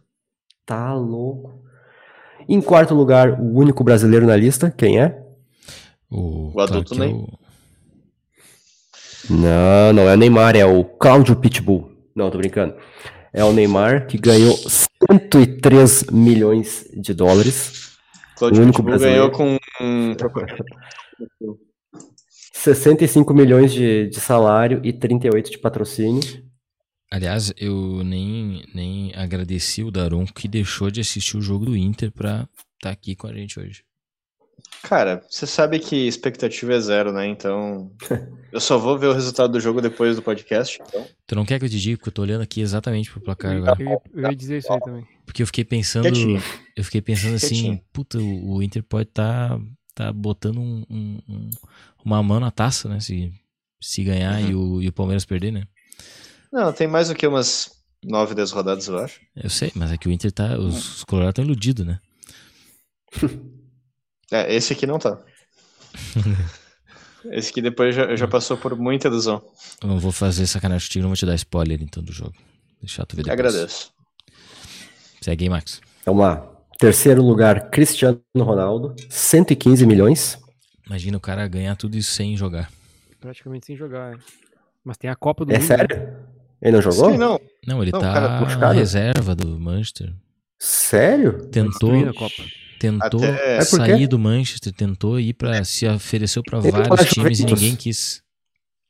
Tá 0.66 0.92
louco. 0.94 1.64
Em 2.48 2.60
quarto 2.60 2.94
lugar, 2.94 3.40
o 3.40 3.58
único 3.58 3.84
brasileiro 3.84 4.26
na 4.26 4.36
lista, 4.36 4.70
quem 4.70 5.00
é? 5.00 5.22
O, 6.10 6.52
O 6.56 6.60
adulto 6.60 6.94
é 6.94 6.98
Ney. 6.98 7.12
o- 7.14 7.38
Não, 9.30 9.92
não 9.92 10.08
é 10.08 10.14
o 10.14 10.16
Neymar, 10.16 10.56
é 10.56 10.64
o 10.64 10.84
Cláudio 10.84 11.36
Pitbull. 11.36 11.92
Não, 12.14 12.30
tô 12.30 12.38
brincando. 12.38 12.74
É 13.32 13.44
o 13.44 13.52
Neymar 13.52 14.06
que 14.06 14.16
ganhou 14.18 14.56
103 14.56 16.04
milhões 16.10 16.88
de 16.96 17.12
dólares, 17.12 17.96
Claudio 18.36 18.60
O 18.60 18.64
único 18.64 18.78
Pitbull 18.82 18.98
brasileiro. 18.98 19.30
ganhou 19.30 19.58
com. 19.80 20.18
65 22.52 23.32
milhões 23.34 23.72
de, 23.72 24.08
de 24.08 24.20
salário 24.20 24.80
e 24.84 24.92
38 24.92 25.50
de 25.50 25.58
patrocínio. 25.58 26.22
Aliás, 27.10 27.52
eu 27.56 28.02
nem, 28.04 28.64
nem 28.74 29.12
agradeci 29.14 29.82
o 29.82 29.90
Daron 29.90 30.26
que 30.26 30.46
deixou 30.48 30.90
de 30.90 31.00
assistir 31.00 31.36
o 31.36 31.40
jogo 31.42 31.64
do 31.64 31.76
Inter 31.76 32.10
pra 32.12 32.46
estar 32.74 32.90
aqui 32.90 33.14
com 33.16 33.26
a 33.26 33.32
gente 33.32 33.58
hoje. 33.58 33.82
Cara, 34.82 35.22
você 35.28 35.46
sabe 35.46 35.78
que 35.78 36.06
expectativa 36.06 36.72
é 36.74 36.80
zero, 36.80 37.12
né? 37.12 37.26
Então. 37.26 37.90
Eu 38.50 38.60
só 38.60 38.78
vou 38.78 38.96
ver 38.98 39.08
o 39.08 39.12
resultado 39.12 39.52
do 39.52 39.60
jogo 39.60 39.80
depois 39.82 40.16
do 40.16 40.22
podcast. 40.22 40.78
Então. 40.86 41.06
Tu 41.26 41.34
não 41.34 41.44
quer 41.44 41.58
que 41.58 41.66
eu 41.66 41.68
te 41.68 41.78
diga, 41.78 41.98
porque 41.98 42.08
eu 42.08 42.12
tô 42.14 42.22
olhando 42.22 42.40
aqui 42.40 42.62
exatamente 42.62 43.10
pro 43.10 43.20
placar 43.20 43.54
agora. 43.54 43.76
Eu 43.78 43.86
ia, 43.86 44.00
eu 44.14 44.30
ia 44.30 44.34
dizer 44.36 44.58
isso 44.58 44.72
aí 44.72 44.80
também. 44.80 45.06
Porque 45.26 45.42
eu 45.42 45.46
fiquei 45.46 45.64
pensando. 45.64 46.04
Quietinho. 46.04 46.42
Eu 46.74 46.82
fiquei 46.82 47.02
pensando 47.02 47.34
assim, 47.34 47.48
Quietinho. 47.48 47.80
puta, 47.92 48.16
o, 48.18 48.54
o 48.54 48.62
Inter 48.62 48.82
pode 48.82 49.10
tá, 49.10 49.60
tá 49.94 50.10
botando 50.14 50.58
um, 50.60 50.82
um- 50.88 51.20
um- 51.28 51.50
uma 52.02 52.22
mão 52.22 52.40
na 52.40 52.50
taça, 52.50 52.88
né? 52.88 53.00
Se, 53.00 53.30
se 53.78 54.02
ganhar 54.02 54.40
e, 54.40 54.54
o, 54.54 54.80
e 54.80 54.88
o 54.88 54.92
Palmeiras 54.92 55.26
perder, 55.26 55.52
né? 55.52 55.64
Não, 56.50 56.72
tem 56.72 56.86
mais 56.86 57.08
do 57.08 57.14
que 57.14 57.26
umas 57.26 57.70
9, 58.02 58.34
10 58.34 58.50
rodadas, 58.52 58.88
eu 58.88 58.96
acho. 58.98 59.20
Eu 59.36 59.50
sei, 59.50 59.70
mas 59.74 59.92
é 59.92 59.98
que 59.98 60.08
o 60.08 60.10
Inter 60.10 60.32
tá. 60.32 60.56
Os, 60.58 60.96
os 60.98 61.04
Colorados 61.04 61.32
estão 61.32 61.44
iludidos, 61.44 61.84
né? 61.84 61.98
É, 64.30 64.54
esse 64.54 64.72
aqui 64.72 64.86
não 64.86 64.98
tá. 64.98 65.18
esse 67.32 67.50
aqui 67.50 67.62
depois 67.62 67.94
já, 67.94 68.14
já 68.16 68.28
passou 68.28 68.56
por 68.56 68.76
muita 68.76 69.08
ilusão. 69.08 69.42
Eu 69.82 69.88
não 69.88 69.98
vou 69.98 70.12
fazer 70.12 70.46
sacanagem 70.46 70.86
contigo, 70.88 71.02
não 71.02 71.10
vou 71.10 71.16
te 71.16 71.26
dar 71.26 71.34
spoiler 71.34 71.80
então 71.82 72.02
do 72.02 72.12
jogo. 72.12 72.34
Deixar 72.80 73.04
tu 73.06 73.16
ver 73.16 73.22
depois. 73.24 73.38
Agradeço. 73.54 73.92
Segue 75.20 75.44
aí, 75.44 75.50
Max. 75.50 75.80
Vamos 76.06 76.22
lá. 76.22 76.46
Terceiro 76.78 77.22
lugar, 77.22 77.70
Cristiano 77.70 78.20
Ronaldo, 78.36 78.94
115 79.10 79.84
milhões. 79.84 80.38
Imagina 80.86 81.16
o 81.16 81.20
cara 81.20 81.46
ganhar 81.48 81.74
tudo 81.76 81.96
isso 81.96 82.12
sem 82.12 82.36
jogar. 82.36 82.70
Praticamente 83.20 83.66
sem 83.66 83.76
jogar. 83.76 84.14
é. 84.14 84.18
Mas 84.84 84.96
tem 84.96 85.10
a 85.10 85.16
Copa 85.16 85.44
do 85.44 85.52
É 85.52 85.58
Mundo. 85.58 85.68
né? 85.68 85.76
sério? 85.76 86.16
Ele 86.62 86.72
não 86.72 86.80
jogou? 86.82 87.10
Sim, 87.10 87.18
não. 87.18 87.40
Não, 87.66 87.82
ele 87.82 87.90
Não, 87.90 88.00
tá 88.00 88.12
cara, 88.12 88.56
na 88.56 88.72
reserva 88.72 89.34
do 89.34 89.58
Manchester. 89.58 90.14
Sério? 90.58 91.46
Tentou, 91.48 91.70
destruir 91.70 92.08
a 92.08 92.12
Copa. 92.14 92.42
Tentou 92.78 93.22
Até- 93.22 93.56
É 93.58 93.60
sair 93.62 94.06
do 94.06 94.18
Manchester, 94.18 94.72
tentou 94.72 95.18
ir 95.18 95.34
para 95.34 95.64
se 95.64 95.86
ofereceu 95.86 96.42
para 96.42 96.60
vários 96.60 97.10
times 97.10 97.40
e 97.40 97.44
ninguém 97.44 97.76
quis. 97.76 98.22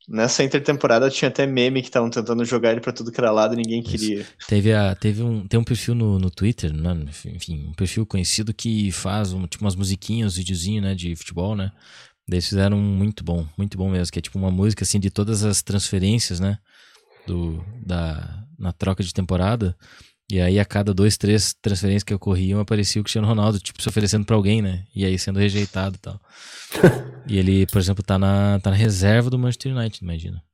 Nessa 0.08 0.42
intertemporada 0.42 1.10
tinha 1.10 1.28
até 1.28 1.46
meme 1.46 1.82
que 1.82 1.88
estavam 1.88 2.08
tentando 2.08 2.42
jogar 2.42 2.72
ele 2.72 2.80
pra 2.80 2.92
tudo 2.94 3.12
que 3.12 3.20
era 3.20 3.30
lado 3.30 3.52
e 3.52 3.56
ninguém 3.58 3.82
queria. 3.82 4.26
Teve, 4.48 4.72
a, 4.72 4.94
teve 4.94 5.22
um, 5.22 5.46
tem 5.46 5.60
um 5.60 5.64
perfil 5.64 5.94
no, 5.94 6.18
no 6.18 6.30
Twitter, 6.30 6.72
né? 6.72 6.96
enfim, 7.26 7.66
um 7.68 7.74
perfil 7.74 8.06
conhecido 8.06 8.54
que 8.54 8.90
faz 8.90 9.34
um, 9.34 9.46
tipo 9.46 9.62
umas 9.62 9.74
musiquinhas, 9.76 10.36
videozinho, 10.36 10.80
né, 10.80 10.94
de 10.94 11.14
futebol, 11.14 11.54
né? 11.54 11.70
Daí 12.26 12.36
eles 12.36 12.48
fizeram 12.48 12.78
um 12.78 12.82
muito 12.82 13.22
bom, 13.22 13.46
muito 13.56 13.76
bom 13.76 13.90
mesmo, 13.90 14.10
que 14.10 14.18
é 14.18 14.22
tipo 14.22 14.38
uma 14.38 14.50
música 14.50 14.82
assim 14.82 14.98
de 14.98 15.10
todas 15.10 15.44
as 15.44 15.60
transferências, 15.62 16.40
né? 16.40 16.58
Do, 17.26 17.62
da, 17.84 18.44
na 18.58 18.72
troca 18.72 19.02
de 19.02 19.12
temporada. 19.12 19.76
E 20.30 20.40
aí 20.40 20.58
a 20.60 20.64
cada 20.64 20.92
dois, 20.92 21.16
três 21.16 21.54
transferências 21.54 22.02
que 22.04 22.12
ocorriam 22.12 22.60
aparecia 22.60 23.00
o 23.00 23.04
Cristiano 23.04 23.26
Ronaldo, 23.26 23.58
tipo, 23.58 23.80
se 23.80 23.88
oferecendo 23.88 24.26
pra 24.26 24.36
alguém, 24.36 24.60
né? 24.60 24.86
E 24.94 25.04
aí 25.06 25.18
sendo 25.18 25.38
rejeitado 25.38 25.96
e 25.96 25.98
tal. 25.98 26.20
e 27.26 27.38
ele, 27.38 27.66
por 27.66 27.78
exemplo, 27.78 28.02
tá 28.04 28.18
na, 28.18 28.60
tá 28.60 28.68
na 28.70 28.76
reserva 28.76 29.30
do 29.30 29.38
Manchester 29.38 29.74
United, 29.74 30.04
imagina. 30.04 30.44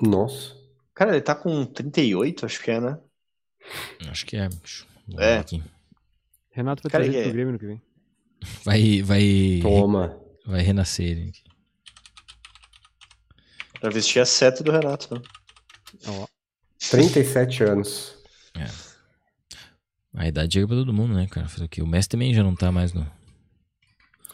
Nossa. 0.00 0.54
Cara, 0.94 1.10
ele 1.12 1.20
tá 1.20 1.34
com 1.34 1.64
38, 1.66 2.46
acho 2.46 2.62
que 2.62 2.70
é, 2.70 2.80
né? 2.80 2.98
Acho 4.08 4.24
que 4.24 4.36
é. 4.36 4.48
bicho. 4.48 4.86
É. 5.18 5.38
aqui. 5.38 5.62
Renato 6.50 6.82
vai 6.82 6.90
Cara, 6.90 7.04
trazer 7.04 7.18
que 7.18 7.20
é- 7.20 7.24
pro 7.24 7.32
Grêmio 7.32 7.52
no 7.52 7.58
que 7.58 7.66
vem. 7.66 7.82
Vai, 8.64 9.02
vai, 9.02 9.58
Toma. 9.60 10.18
vai 10.46 10.62
renascer 10.62 11.04
ele. 11.06 11.28
aqui. 11.28 11.42
Pra 13.78 13.90
vestir 13.90 14.18
a 14.20 14.24
seta 14.24 14.64
do 14.64 14.72
Renato, 14.72 15.14
né? 15.14 15.20
Ó, 16.06 16.26
37 16.90 17.62
anos. 17.64 18.16
A 20.14 20.26
idade 20.26 20.54
chega 20.54 20.66
pra 20.66 20.76
todo 20.76 20.92
mundo, 20.92 21.14
né, 21.14 21.26
cara? 21.30 21.48
Fazer 21.48 21.64
o 21.64 21.68
quê? 21.68 21.82
O 21.82 21.86
Messi 21.86 22.08
também 22.08 22.34
já 22.34 22.42
não 22.42 22.54
tá 22.54 22.72
mais 22.72 22.92
no. 22.92 23.06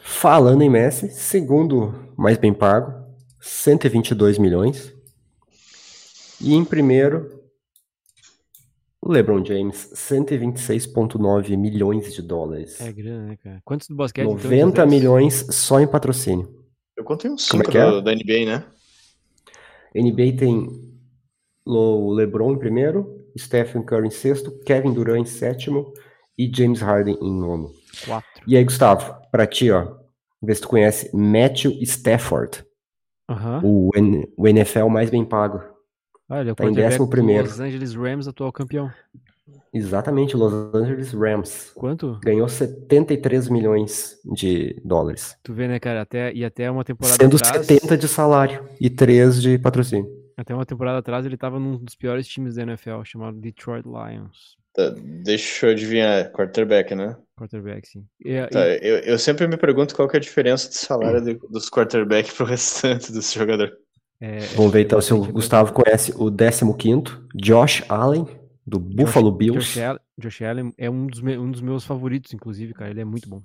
Falando 0.01 0.61
em 0.61 0.69
Messi, 0.69 1.09
segundo 1.11 2.13
mais 2.17 2.37
bem 2.37 2.53
pago, 2.53 2.93
122 3.39 4.37
milhões. 4.37 4.93
E 6.41 6.53
em 6.53 6.63
primeiro, 6.63 7.43
o 9.01 9.11
LeBron 9.11 9.43
James, 9.45 9.91
126,9 9.93 11.55
milhões 11.57 12.13
de 12.13 12.21
dólares. 12.21 12.79
é 12.81 12.91
grana, 12.91 13.27
né, 13.27 13.37
cara? 13.37 13.61
Quantos 13.63 13.87
do 13.87 13.95
basquete? 13.95 14.23
então, 14.25 14.35
90 14.37 14.85
16? 14.85 14.89
milhões 14.89 15.47
só 15.51 15.79
em 15.79 15.87
patrocínio. 15.87 16.65
Eu 16.95 17.03
contei 17.03 17.29
uns 17.29 17.47
Como 17.49 17.61
é 17.61 17.65
5 17.65 17.71
que 17.71 17.77
é? 17.77 17.85
do- 17.91 18.01
da 18.01 18.11
NBA, 18.13 18.45
né? 18.45 18.65
NBA 19.93 20.37
tem 20.37 20.93
o 21.65 22.13
LeBron 22.13 22.53
em 22.53 22.59
primeiro, 22.59 23.26
Stephen 23.37 23.83
Curry 23.83 24.07
em 24.07 24.11
sexto, 24.11 24.51
Kevin 24.65 24.93
Durant 24.93 25.21
em 25.21 25.25
sétimo 25.25 25.93
e 26.37 26.51
James 26.53 26.81
Harden 26.81 27.17
em 27.21 27.33
nono. 27.33 27.71
Quatro. 28.05 28.43
E 28.47 28.55
aí, 28.57 28.63
Gustavo, 28.63 29.15
pra 29.31 29.45
ti, 29.47 29.71
ó, 29.71 29.95
vê 30.41 30.53
se 30.55 30.61
tu 30.61 30.67
conhece 30.67 31.09
Matthew 31.15 31.71
Stafford, 31.81 32.63
o, 33.63 33.89
N- 33.95 34.27
o 34.37 34.47
NFL 34.47 34.87
mais 34.87 35.09
bem 35.09 35.25
pago. 35.25 35.61
Ah, 36.29 36.41
ele 36.41 36.49
é 36.49 36.53
o 36.53 36.55
Tá 36.55 36.65
em 36.65 36.73
décimo 36.73 37.09
primeiro. 37.09 37.43
Los 37.47 37.59
Angeles 37.59 37.93
Rams, 37.95 38.27
atual 38.27 38.51
campeão. 38.51 38.91
Exatamente, 39.73 40.35
Los 40.35 40.53
Angeles 40.73 41.11
Rams. 41.13 41.71
Quanto? 41.75 42.19
Ganhou 42.23 42.47
73 42.49 43.47
milhões 43.49 44.17
de 44.25 44.79
dólares. 44.83 45.37
Tu 45.43 45.53
vê, 45.53 45.67
né, 45.67 45.79
cara? 45.79 46.01
Até, 46.01 46.33
e 46.33 46.43
até 46.43 46.69
uma 46.69 46.83
temporada 46.83 47.17
Sendo 47.21 47.35
atrás. 47.37 47.65
70 47.65 47.97
de 47.97 48.07
salário 48.07 48.67
e 48.79 48.89
3 48.89 49.41
de 49.41 49.57
patrocínio. 49.57 50.09
Até 50.37 50.53
uma 50.53 50.65
temporada 50.65 50.99
atrás 50.99 51.25
ele 51.25 51.35
tava 51.35 51.59
num 51.59 51.77
dos 51.83 51.95
piores 51.95 52.27
times 52.27 52.55
da 52.55 52.61
NFL, 52.61 53.03
chamado 53.03 53.39
Detroit 53.39 53.83
Lions. 53.85 54.55
Tá, 54.73 54.89
deixa 55.23 55.65
eu 55.65 55.71
adivinhar, 55.71 56.31
quarterback, 56.31 56.93
né? 56.93 57.17
Quarterback, 57.35 57.87
sim. 57.87 58.05
E, 58.23 58.33
e- 58.33 58.47
Tá, 58.47 58.67
eu, 58.67 58.99
eu 58.99 59.17
sempre 59.17 59.47
me 59.47 59.57
pergunto 59.57 59.95
qual 59.95 60.07
que 60.07 60.15
é 60.15 60.19
a 60.19 60.21
diferença 60.21 60.69
de 60.69 60.75
salário 60.75 61.21
de- 61.23 61.39
dos 61.49 61.67
quarterback 61.69 62.31
pro 62.33 62.45
restante 62.45 63.11
dos 63.11 63.33
jogadores. 63.33 63.73
é, 64.21 64.37
Vamos 64.55 64.71
ver 64.71 64.79
é 64.79 64.81
então 64.83 65.01
se 65.01 65.11
o 65.11 65.25
né? 65.25 65.31
Gustavo 65.31 65.73
conhece 65.73 66.11
o 66.15 66.29
15º, 66.29 67.27
Josh 67.35 67.83
Allen, 67.89 68.27
do 68.65 68.79
Buffalo 68.79 69.31
Bills. 69.31 69.59
Josh 69.73 69.77
Allen, 69.79 69.99
Josh 70.19 70.41
Allen 70.43 70.73
é 70.77 70.89
um 70.89 71.07
dos, 71.07 71.21
me- 71.21 71.37
um 71.39 71.49
dos 71.49 71.61
meus 71.61 71.83
favoritos, 71.83 72.31
inclusive, 72.33 72.75
cara. 72.75 72.91
Ele 72.91 73.01
é 73.01 73.05
muito 73.05 73.27
bom. 73.27 73.41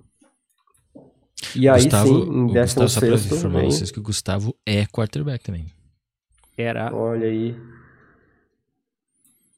E 1.56 1.68
aí 1.68 1.84
Gustavo, 1.84 2.08
sim, 2.08 2.30
em 2.30 2.42
o 2.44 2.48
Gustavo, 2.48 2.88
só 2.88 3.00
pra 3.00 3.08
16 3.08 3.38
informar 3.38 3.60
vem... 3.60 3.70
vocês 3.70 3.90
que 3.90 3.98
o 3.98 4.02
Gustavo 4.02 4.54
é 4.66 4.84
quarterback 4.86 5.42
também. 5.42 5.66
Era, 6.56 6.94
Olha 6.94 7.26
aí. 7.26 7.56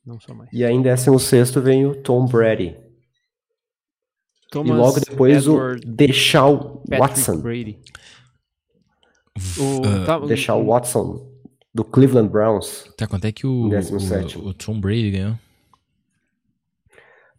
não 0.06 0.20
só 0.20 0.34
mais. 0.34 0.50
E 0.52 0.64
aí 0.64 0.72
em 0.74 0.82
16 0.82 1.50
vem 1.56 1.86
o 1.86 1.94
Tom 2.02 2.26
Brady. 2.26 2.76
Thomas 4.50 4.70
e 4.76 4.80
logo 4.80 5.00
depois 5.00 5.36
Edward 5.44 5.86
o 5.86 5.90
Deshaun 5.92 6.58
Patrick 6.88 6.98
Watson. 7.00 7.40
Brady. 7.40 7.78
O, 9.58 9.82
Ah, 9.84 10.06
tá, 10.06 10.18
Deshaun 10.20 10.64
Watson, 10.66 11.28
do 11.74 11.84
Cleveland 11.84 12.28
Browns. 12.30 12.88
Tá, 12.96 13.06
quanto 13.08 13.24
é 13.24 13.32
que 13.32 13.46
o, 13.46 13.64
17º. 13.68 14.36
o, 14.36 14.48
o 14.48 14.54
Tom 14.54 14.80
Brady 14.80 15.10
ganhou? 15.10 15.38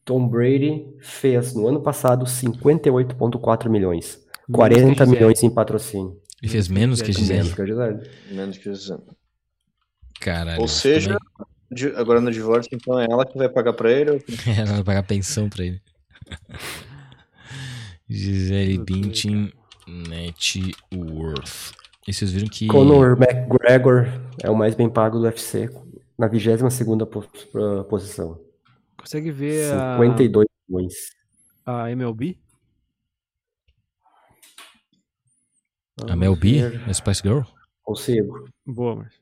Tom 0.03 0.27
Brady 0.27 0.85
fez 0.99 1.55
no 1.55 1.67
ano 1.67 1.81
passado 1.81 2.25
58,4 2.25 3.69
milhões. 3.69 4.17
Menos 4.17 4.45
que 4.45 4.51
40 4.51 4.89
Gisele. 5.05 5.09
milhões 5.11 5.41
em 5.43 5.49
patrocínio. 5.49 6.21
Ele 6.41 6.51
fez 6.51 6.67
menos 6.67 7.01
que 7.01 7.11
Gisele. 7.11 7.39
Menos 7.39 7.49
Gisele. 7.49 7.55
que 7.55 7.73
Gisele. 7.73 8.35
Menos 8.35 8.57
que 8.57 8.69
isso. 8.69 9.03
Caralho. 10.19 10.61
Ou 10.61 10.67
seja, 10.67 11.17
também- 11.69 11.95
agora 11.97 12.21
no 12.21 12.31
divórcio, 12.31 12.69
então 12.73 12.99
é 12.99 13.05
ela 13.09 13.25
que 13.25 13.37
vai 13.37 13.49
pagar 13.49 13.73
pra 13.73 13.91
ele? 13.91 14.11
ou- 14.11 14.19
Ela 14.57 14.73
vai 14.75 14.83
pagar 14.83 15.03
pensão 15.03 15.49
pra 15.49 15.63
ele. 15.65 15.81
Gisele 18.07 18.77
Bündchen 18.77 19.51
Net 19.87 20.71
Worth. 20.93 21.73
E 22.07 22.13
vocês 22.13 22.31
viram 22.31 22.47
que. 22.47 22.67
Conor 22.67 23.17
McGregor 23.19 24.05
é 24.43 24.49
o 24.49 24.55
mais 24.55 24.75
bem 24.75 24.89
pago 24.89 25.17
do 25.17 25.23
UFC, 25.25 25.69
na 26.17 26.29
22ª 26.29 27.05
po- 27.07 27.27
pro- 27.51 27.83
posição. 27.85 28.39
Consegue 28.97 29.31
ver 29.31 29.71
a, 29.73 29.97
52 29.97 30.45
milhões. 30.69 30.93
a 31.65 31.89
MLB? 31.91 32.37
A 36.09 36.15
Mel 36.15 36.35
B, 36.35 36.59
Vamos 36.61 36.77
ver. 36.83 36.89
a 36.89 36.93
Spice 36.93 37.21
Girl? 37.23 37.41
Consigo. 37.83 38.49
Boa, 38.65 38.95
mas. 38.97 39.13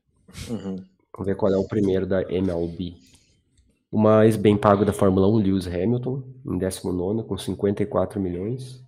Uhum. 0.48 0.76
Vamos 1.12 1.26
ver 1.26 1.36
qual 1.36 1.52
é 1.52 1.56
o 1.56 1.66
primeiro 1.68 2.06
da 2.06 2.22
MLB. 2.22 2.96
O 3.90 3.98
mais 3.98 4.36
bem 4.36 4.56
pago 4.56 4.84
da 4.84 4.92
Fórmula 4.92 5.28
1, 5.28 5.36
Lewis 5.36 5.66
Hamilton, 5.68 6.22
em 6.46 6.58
19 6.58 7.22
com 7.28 7.38
54 7.38 8.20
milhões. 8.20 8.82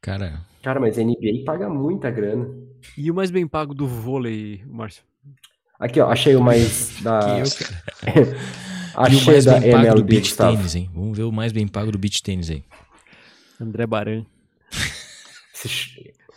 Cara, 0.00 0.40
Cara, 0.62 0.80
mas 0.80 0.98
a 0.98 1.02
NBA 1.02 1.44
paga 1.44 1.68
muita 1.68 2.10
grana. 2.10 2.48
E 2.96 3.10
o 3.10 3.14
mais 3.14 3.30
bem 3.30 3.46
pago 3.46 3.74
do 3.74 3.86
vôlei, 3.86 4.62
Márcio? 4.66 5.02
Aqui, 5.78 6.00
ó, 6.00 6.10
achei 6.10 6.36
o 6.36 6.42
mais 6.42 7.00
da. 7.02 7.20
que 7.20 7.40
eu, 7.40 8.24
cara. 8.94 9.10
e 9.10 9.14
o 9.14 9.18
achei 9.18 9.32
mais 9.32 9.44
da 9.44 9.58
bem 9.58 9.70
pago 9.72 9.82
do 9.82 9.88
MLB, 9.88 10.02
beach 10.02 10.28
Gustavo. 10.28 10.56
tênis, 10.56 10.74
hein? 10.74 10.90
Vamos 10.94 11.16
ver 11.18 11.24
o 11.24 11.32
mais 11.32 11.52
bem 11.52 11.66
pago 11.66 11.90
do 11.90 11.98
beach 11.98 12.22
tênis 12.22 12.50
aí. 12.50 12.62
André 13.60 13.86
Baran. 13.86 14.24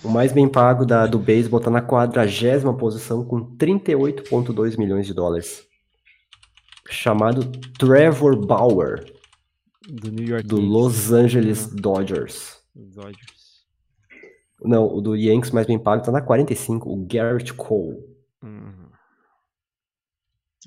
O 0.03 0.09
mais 0.09 0.31
bem 0.33 0.49
pago 0.49 0.85
da, 0.85 1.07
do 1.07 1.17
beisebol 1.17 1.59
tá 1.59 1.69
na 1.69 1.81
quadragésima 1.81 2.75
posição 2.75 3.23
com 3.23 3.55
38,2 3.57 4.77
milhões 4.77 5.05
de 5.07 5.13
dólares. 5.13 5.65
Chamado 6.89 7.49
Trevor 7.79 8.35
Bauer, 8.45 9.05
Do 9.87 10.11
New 10.11 10.27
York 10.27 10.45
do. 10.45 10.59
Los 10.59 11.11
Angeles 11.13 11.67
Dodgers. 11.67 12.61
Dodgers. 12.75 13.63
Não, 14.61 14.85
o 14.87 15.01
do 15.01 15.15
Yankees 15.15 15.51
mais 15.51 15.67
bem 15.67 15.79
pago 15.79 16.03
tá 16.03 16.11
na 16.11 16.21
45, 16.21 16.89
o 16.91 17.05
Garrett 17.05 17.53
Cole. 17.53 17.97
Uhum. 18.41 18.83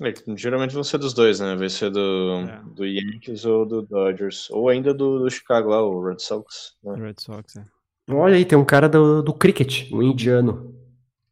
É, 0.01 0.13
geralmente 0.35 0.73
vão 0.75 0.83
ser 0.83 0.99
dos 0.99 1.13
dois, 1.13 1.39
né? 1.39 1.55
Vai 1.55 1.69
ser 1.69 1.89
do, 1.89 2.45
É. 2.47 2.61
do 2.75 2.85
Yankees 2.85 3.45
ou 3.45 3.65
do 3.65 3.81
Dodgers. 3.81 4.49
Ou 4.51 4.69
ainda 4.69 4.93
do, 4.93 5.19
do 5.19 5.29
Chicago 5.29 5.69
lá, 5.69 5.81
o 5.81 6.03
Red 6.03 6.19
Sox. 6.19 6.75
né? 6.83 6.95
Red 6.95 7.15
Sox, 7.19 7.55
é. 7.55 7.65
Olha 8.09 8.35
aí, 8.35 8.45
tem 8.45 8.57
um 8.57 8.63
cara 8.63 8.87
do, 8.87 9.21
do 9.21 9.33
cricket, 9.33 9.91
um 9.91 10.01
indiano. 10.01 10.73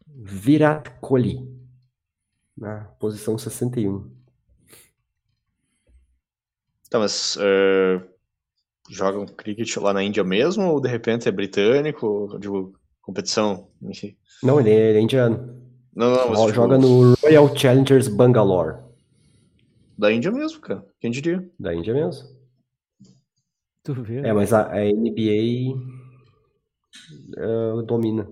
Virat 0.07 0.89
Kohli. 0.99 1.37
Na 2.57 2.85
posição 2.99 3.37
61. 3.37 4.11
Tá, 6.89 6.99
mas 6.99 7.37
é, 7.39 8.01
jogam 8.89 9.25
cricket 9.25 9.77
lá 9.77 9.93
na 9.93 10.03
Índia 10.03 10.23
mesmo? 10.23 10.63
Ou 10.63 10.81
de 10.81 10.89
repente 10.89 11.27
é 11.27 11.31
britânico? 11.31 12.37
Digo, 12.39 12.73
competição, 13.01 13.69
enfim. 13.81 14.17
Não, 14.43 14.59
ele 14.59 14.71
é, 14.71 14.89
ele 14.89 14.99
é 14.99 15.01
indiano. 15.01 15.61
Não, 15.95 16.11
não, 16.11 16.29
mas 16.29 16.39
Ó, 16.39 16.45
tipo, 16.47 16.55
joga 16.55 16.77
no 16.77 17.13
Royal 17.15 17.55
Challengers 17.55 18.07
Bangalore. 18.09 18.79
Da 19.97 20.11
Índia 20.11 20.31
mesmo, 20.31 20.59
cara. 20.59 20.85
Quem 20.99 21.09
diria? 21.09 21.49
Da 21.57 21.73
Índia 21.73 21.93
mesmo. 21.93 22.35
Tu 23.83 23.93
vê? 24.03 24.19
É, 24.19 24.33
mas 24.33 24.51
a, 24.51 24.71
a 24.73 24.83
NBA 24.83 25.77
eh, 27.37 27.81
domina. 27.85 28.27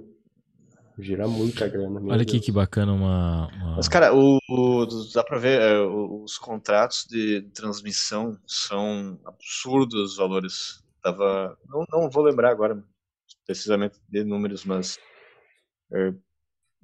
Gira 0.99 1.27
muita 1.27 1.67
grana. 1.67 1.99
Olha 1.99 2.21
aqui 2.21 2.33
Deus. 2.33 2.45
que 2.45 2.51
bacana 2.51 2.93
uma. 2.93 3.47
uma- 3.47 3.75
Mas, 3.77 3.87
cara, 3.87 4.13
o, 4.13 4.37
o- 4.49 4.85
dá 5.13 5.23
pra 5.23 5.39
ver, 5.39 5.59
é, 5.59 5.79
os 5.81 6.37
contratos 6.37 7.05
de 7.09 7.41
transmissão 7.53 8.37
são 8.45 9.19
absurdos 9.25 10.11
os 10.11 10.17
valores. 10.17 10.83
Tava, 11.01 11.57
não, 11.67 11.83
não 11.91 12.09
vou 12.11 12.23
lembrar 12.23 12.51
agora 12.51 12.81
precisamente 13.45 13.97
de 14.07 14.23
números, 14.23 14.63
mas 14.65 14.99
é, 15.91 16.13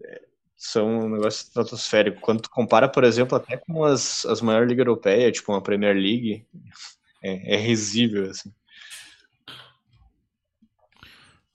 é, 0.06 0.22
são 0.58 0.88
um 1.06 1.10
negócio 1.10 1.44
estratosférico. 1.46 2.20
Quando 2.20 2.42
tu 2.42 2.50
compara, 2.50 2.90
por 2.90 3.04
exemplo, 3.04 3.38
até 3.38 3.58
com 3.58 3.84
as, 3.84 4.26
as 4.26 4.42
maiores 4.42 4.68
ligas 4.70 4.86
europeias, 4.88 5.34
tipo 5.38 5.52
uma 5.52 5.62
Premier 5.62 5.96
League, 5.96 6.48
é, 7.24 7.54
é 7.54 7.58
risível, 7.58 8.28
assim. 8.30 8.52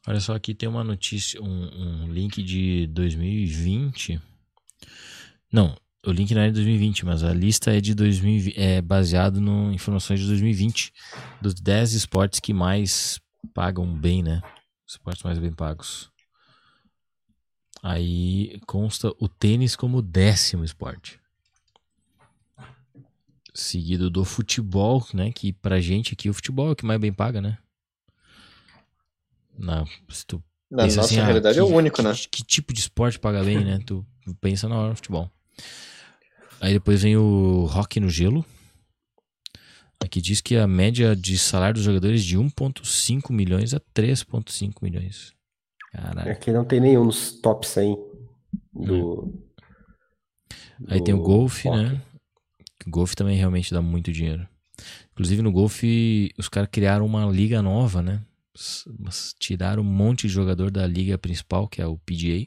Olha 0.06 0.20
só, 0.20 0.35
aqui 0.35 0.55
tem 0.55 0.68
uma 0.68 0.85
notícia, 0.85 1.40
um, 1.40 2.05
um 2.05 2.12
link 2.12 2.43
de 2.43 2.86
2020. 2.89 4.20
Não, 5.51 5.74
o 6.06 6.12
link 6.12 6.35
não 6.35 6.43
é 6.43 6.48
de 6.48 6.55
2020, 6.55 7.06
mas 7.06 7.24
a 7.24 7.32
lista 7.32 7.74
é 7.74 7.81
de 7.81 7.94
2020, 7.94 8.59
é 8.59 8.82
baseado 8.82 9.40
em 9.40 9.74
informações 9.74 10.20
de 10.20 10.26
2020 10.26 10.93
dos 11.40 11.55
10 11.55 11.94
esportes 11.94 12.39
que 12.39 12.52
mais 12.52 13.18
pagam 13.55 13.86
bem, 13.97 14.22
né? 14.22 14.43
Os 14.86 14.94
esportes 14.94 15.22
mais 15.22 15.39
bem 15.39 15.52
pagos. 15.52 16.10
Aí 17.82 18.60
consta 18.66 19.10
o 19.18 19.26
tênis 19.26 19.74
como 19.74 20.02
décimo 20.02 20.64
esporte. 20.64 21.18
Seguido 23.55 24.10
do 24.10 24.24
futebol, 24.24 25.06
né? 25.14 25.32
Que 25.32 25.52
pra 25.52 25.81
gente 25.81 26.12
aqui 26.12 26.28
o 26.28 26.35
futebol 26.35 26.68
é 26.68 26.72
o 26.72 26.76
que 26.76 26.85
mais 26.85 27.01
bem 27.01 27.12
paga, 27.12 27.40
né? 27.40 27.56
Na, 29.59 29.85
se 30.09 30.26
tu 30.26 30.43
Na 30.70 30.85
nossa 30.85 31.01
assim, 31.02 31.18
ah, 31.18 31.24
realidade 31.24 31.59
é 31.59 31.62
que- 31.64 31.70
o 31.70 31.74
único, 31.74 31.97
que, 31.97 32.02
né? 32.02 32.12
Que 32.31 32.43
tipo 32.44 32.72
de 32.72 32.81
esporte 32.81 33.18
paga 33.18 33.43
bem, 33.44 33.64
né? 33.64 33.78
Tu 33.86 34.05
pensa 34.40 34.68
na 34.68 34.76
hora 34.78 34.90
do 34.90 34.97
futebol. 34.97 35.31
Aí 36.60 36.72
depois 36.72 37.02
vem 37.02 37.16
o 37.16 37.64
rock 37.66 38.01
no 38.01 38.09
gelo. 38.09 38.44
Aqui 40.02 40.20
diz 40.20 40.40
que 40.40 40.56
a 40.56 40.66
média 40.66 41.14
de 41.16 41.39
salário 41.39 41.74
dos 41.74 41.85
jogadores 41.85 42.20
é 42.20 42.24
de 42.24 42.36
1,5 42.39 43.32
milhões 43.32 43.72
a 43.72 43.81
3,5 43.94 44.82
milhões. 44.82 45.32
Caralho. 45.93 46.31
Aqui 46.32 46.51
não 46.52 46.64
tem 46.64 46.81
nenhum 46.81 47.05
nos 47.05 47.32
top 47.32 47.66
100 47.66 47.97
do. 48.72 49.32
Aí 50.89 51.02
tem 51.02 51.14
o 51.14 51.18
do 51.18 51.22
golfe, 51.22 51.68
rock. 51.68 51.82
né? 51.82 52.02
O 52.86 52.90
golfe 52.90 53.14
também 53.16 53.36
realmente 53.36 53.72
dá 53.72 53.81
muito 53.81 54.12
dinheiro. 54.12 54.47
Inclusive 55.12 55.40
no 55.40 55.52
golfe, 55.52 56.32
os 56.36 56.48
caras 56.48 56.68
criaram 56.70 57.06
uma 57.06 57.24
liga 57.26 57.62
nova, 57.62 58.02
né? 58.02 58.20
Tiraram 59.39 59.82
um 59.82 59.86
monte 59.86 60.22
de 60.26 60.32
jogador 60.32 60.70
da 60.70 60.86
liga 60.86 61.18
principal, 61.18 61.66
que 61.68 61.82
é 61.82 61.86
o 61.86 61.98
PGA, 61.98 62.47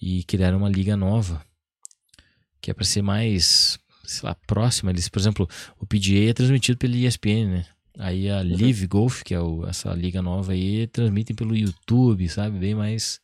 e 0.00 0.22
criaram 0.24 0.58
uma 0.58 0.68
liga 0.68 0.96
nova, 0.96 1.44
que 2.60 2.70
é 2.70 2.74
pra 2.74 2.84
ser 2.84 3.02
mais, 3.02 3.78
sei 4.04 4.28
lá, 4.28 4.34
próxima. 4.34 4.90
Eles, 4.90 5.08
por 5.08 5.18
exemplo, 5.18 5.48
o 5.78 5.86
PGA 5.86 6.30
é 6.30 6.34
transmitido 6.34 6.78
pelo 6.78 6.94
ESPN, 6.94 7.46
né? 7.48 7.66
Aí 7.98 8.28
a 8.28 8.42
Live 8.42 8.86
Golf, 8.86 9.22
que 9.22 9.32
é 9.34 9.40
o- 9.40 9.66
essa 9.66 9.92
liga 9.94 10.20
nova 10.20 10.52
aí, 10.52 10.86
transmitem 10.88 11.34
pelo 11.34 11.56
YouTube, 11.56 12.28
sabe? 12.28 12.58
Bem 12.58 12.74
mais 12.74 13.20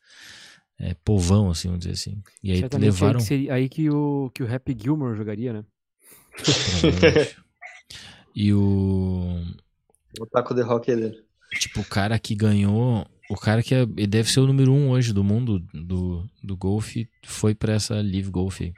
é, 0.79 0.95
povão, 1.05 1.51
assim, 1.51 1.67
vamos 1.67 1.85
dizer 1.85 1.93
assim. 1.93 2.23
E 2.41 2.51
aí 2.51 2.59
Certamente 2.59 2.85
levaram. 2.85 3.19
Aí 3.19 3.23
que, 3.23 3.27
seria, 3.27 3.53
aí 3.53 3.69
que 3.69 3.89
o, 3.89 4.31
que 4.33 4.41
o 4.41 4.51
Happy 4.51 4.75
Gilmore 4.79 5.15
jogaria, 5.15 5.53
né? 5.53 5.65
E 8.33 8.53
o. 8.53 9.43
O 10.19 10.25
taco 10.25 10.53
de 10.53 10.61
rock 10.61 10.87
dele. 10.95 11.25
Tipo, 11.53 11.81
o 11.81 11.85
cara 11.85 12.17
que 12.19 12.35
ganhou. 12.35 13.05
O 13.29 13.35
cara 13.35 13.63
que 13.63 13.73
é, 13.73 13.85
deve 13.85 14.29
ser 14.29 14.41
o 14.41 14.47
número 14.47 14.73
um 14.73 14.89
hoje 14.89 15.13
do 15.13 15.23
mundo 15.23 15.59
do, 15.73 16.29
do 16.43 16.57
golfe 16.57 17.09
foi 17.25 17.55
pra 17.55 17.73
essa 17.73 17.95
Live 17.95 18.29
Golf 18.29 18.61
aí. 18.61 18.73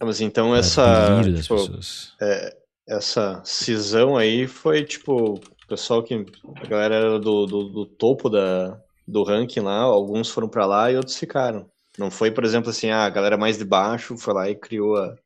Ah, 0.00 0.04
Mas 0.04 0.20
então 0.20 0.54
essa, 0.54 1.22
tipo, 1.24 1.56
pessoas. 1.56 2.12
essa 2.86 3.42
cisão 3.44 4.16
aí 4.16 4.46
foi 4.46 4.84
tipo 4.84 5.34
o 5.34 5.40
pessoal 5.68 6.02
que 6.02 6.14
a 6.14 6.66
galera 6.66 6.94
era 6.94 7.18
do, 7.18 7.46
do, 7.46 7.64
do 7.64 7.86
topo 7.86 8.28
da, 8.30 8.78
do 9.06 9.22
ranking 9.22 9.60
lá, 9.60 9.78
alguns 9.80 10.30
foram 10.30 10.48
pra 10.48 10.66
lá 10.66 10.90
e 10.90 10.96
outros 10.96 11.16
ficaram. 11.16 11.70
Não 11.98 12.10
foi, 12.10 12.30
por 12.30 12.44
exemplo, 12.44 12.70
assim, 12.70 12.90
ah, 12.90 13.04
a 13.04 13.10
galera 13.10 13.36
mais 13.36 13.58
de 13.58 13.64
baixo 13.64 14.16
foi 14.16 14.32
lá 14.34 14.48
e 14.48 14.54
criou 14.54 14.96
a... 14.96 15.16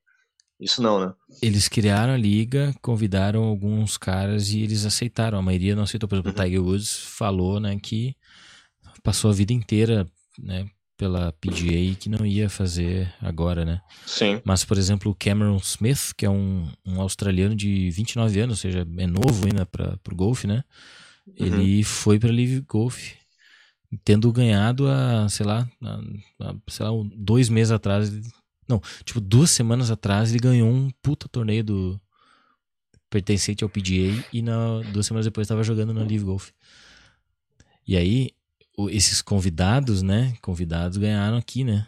Isso 0.62 0.80
não, 0.80 1.01
né? 1.01 1.12
Eles 1.43 1.66
criaram 1.68 2.12
a 2.12 2.16
liga, 2.16 2.72
convidaram 2.80 3.43
alguns 3.43 3.98
caras 3.98 4.51
e 4.51 4.60
eles 4.60 4.86
aceitaram. 4.86 5.36
A 5.39 5.43
maioria 5.43 5.74
não 5.74 5.82
aceitou. 5.82 6.09
Por 6.09 6.14
exemplo, 6.14 6.30
o 6.32 6.34
Uhum. 6.39 6.44
Tiger 6.44 6.62
Woods 6.62 6.97
falou, 6.98 7.59
né, 7.59 7.76
que 7.82 8.14
passou 9.02 9.30
a 9.30 9.34
vida 9.34 9.52
inteira, 9.52 10.06
né, 10.39 10.66
pela 10.97 11.32
PGA 11.32 11.72
e 11.80 11.97
que 11.97 12.09
não 12.09 12.24
ia 12.24 12.48
fazer 12.48 13.12
agora, 13.20 13.64
né? 13.64 13.80
Sim. 14.06 14.40
Mas, 14.44 14.64
por 14.64 14.78
exemplo, 14.78 15.10
o 15.10 15.14
Cameron 15.16 15.56
Smith, 15.56 16.12
que 16.16 16.24
é 16.24 16.30
um, 16.30 16.70
um 16.86 17.01
australiano 17.01 17.56
de 17.56 17.90
29 17.90 18.39
anos, 18.40 18.59
ou 18.59 18.60
seja, 18.62 18.86
é 18.98 19.06
novo 19.09 19.47
ainda 19.47 19.66
para 19.66 19.98
o 20.12 20.14
golfe, 20.14 20.47
né? 20.47 20.62
Uhum. 21.26 21.47
Ele 21.47 21.82
foi 21.82 22.20
para 22.20 22.30
Live 22.30 22.60
Golf, 22.68 23.14
tendo 24.05 24.32
ganhado 24.32 24.86
a, 24.89 25.28
sei 25.28 25.44
lá, 25.44 25.68
a- 25.82 26.01
a- 26.51 26.55
sei 26.68 26.86
lá, 26.86 26.93
dois 27.16 27.48
meses 27.48 27.72
atrás. 27.72 28.09
Não, 28.73 28.81
tipo, 29.05 29.20
duas 29.20 29.51
semanas 29.51 29.90
atrás 29.90 30.31
ele 30.31 30.39
ganhou 30.40 30.69
um 30.69 30.90
puta 31.03 31.28
torneio 31.28 31.62
do 31.65 32.01
pertencente 33.11 33.62
ao 33.62 33.69
PGA 33.70 34.24
e 34.32 34.40
na, 34.43 34.81
duas 34.93 35.07
semanas 35.07 35.27
depois 35.27 35.44
estava 35.44 35.62
jogando 35.62 35.93
na 35.93 36.01
Live 36.01 36.24
Golf. 36.24 36.51
E 37.86 37.97
aí, 37.97 38.31
o- 38.77 38.89
esses 38.89 39.20
convidados, 39.20 40.03
né? 40.03 40.35
Convidados 40.40 40.97
ganharam 40.97 41.36
aqui, 41.36 41.62
né? 41.65 41.86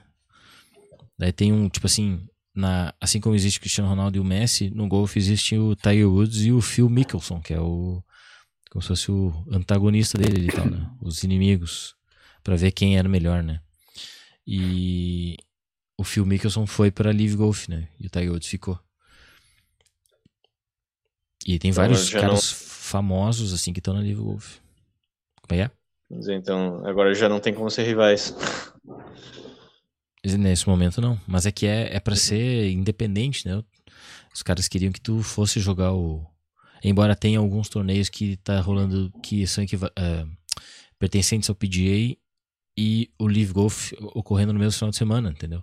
Daí 1.19 1.33
tem 1.33 1.53
um, 1.53 1.69
tipo 1.69 1.87
assim, 1.87 2.21
na, 2.55 2.93
assim 3.01 3.21
como 3.21 3.35
existe 3.35 3.59
o 3.59 3.61
Cristiano 3.61 3.89
Ronaldo 3.89 4.17
e 4.19 4.21
o 4.21 4.25
Messi, 4.25 4.69
no 4.71 4.87
golfe 4.89 5.19
existe 5.19 5.57
o 5.57 5.75
Tiger 5.77 6.09
Woods 6.11 6.45
e 6.45 6.53
o 6.53 6.61
Phil 6.61 6.89
Mickelson, 6.91 7.41
que 7.41 7.55
é 7.55 7.61
o 7.61 8.03
como 8.71 8.83
se 8.83 8.89
fosse 8.89 9.11
o 9.13 9.33
antagonista 9.53 10.19
dele 10.19 10.49
e 10.49 10.53
tal, 10.53 10.67
né? 10.69 10.91
Os 11.01 11.23
inimigos, 11.23 11.95
Pra 12.43 12.57
ver 12.57 12.73
quem 12.73 12.99
era 12.99 13.09
melhor, 13.09 13.43
né? 13.43 13.61
E 14.47 15.37
o 15.97 16.05
Phil 16.05 16.27
Mickelson 16.27 16.67
foi 16.67 16.91
pra 16.91 17.11
Live 17.13 17.37
Golf, 17.37 17.69
né? 17.69 17.89
E 18.01 18.07
o 18.07 18.11
Tiger 18.11 18.33
Woods 18.33 18.49
ficou. 18.49 18.79
E 21.47 21.59
tem 21.59 21.71
Então, 21.71 21.83
vários 21.83 22.11
caras 22.11 22.51
famosos 22.51 23.53
assim 23.53 23.73
que 23.73 23.81
estão 23.81 23.95
na 23.95 24.01
Live 24.01 24.21
Golf. 24.21 24.59
Como 25.43 25.61
é 25.61 25.65
é? 25.65 25.71
Mas 26.11 26.29
Então, 26.29 26.87
agora 26.87 27.15
já 27.15 27.29
não 27.29 27.41
tem 27.41 27.53
como 27.55 27.71
ser 27.71 27.85
rivais. 27.85 28.35
Nesse 30.25 30.67
momento 30.67 31.03
não, 31.03 31.21
mas 31.27 31.45
é 31.45 31.53
que 31.53 31.67
é, 31.67 31.95
é 31.95 32.01
para 32.01 32.17
ser 32.17 32.71
independente, 32.71 33.47
né? 33.47 33.63
Os 34.35 34.43
caras 34.43 34.67
queriam 34.69 34.91
que 34.91 35.01
tu 35.01 35.23
fosse 35.23 35.61
jogar 35.61 35.93
o. 35.93 36.25
Embora 36.83 37.15
tenha 37.15 37.39
alguns 37.39 37.69
torneios 37.69 38.09
que 38.09 38.37
tá 38.39 38.59
rolando 38.61 39.13
que 39.23 39.47
são 39.47 39.63
equiva- 39.65 39.93
eh, 39.97 40.25
pertencentes 40.99 41.49
ao 41.51 41.55
PGA 41.55 42.17
e 42.77 43.11
o 43.19 43.27
Live 43.27 43.53
Golf 43.53 43.93
ocorrendo 44.15 44.53
no 44.53 44.59
mesmo 44.59 44.73
final 44.79 44.91
de 44.91 44.97
semana, 44.97 45.31
entendeu? 45.31 45.63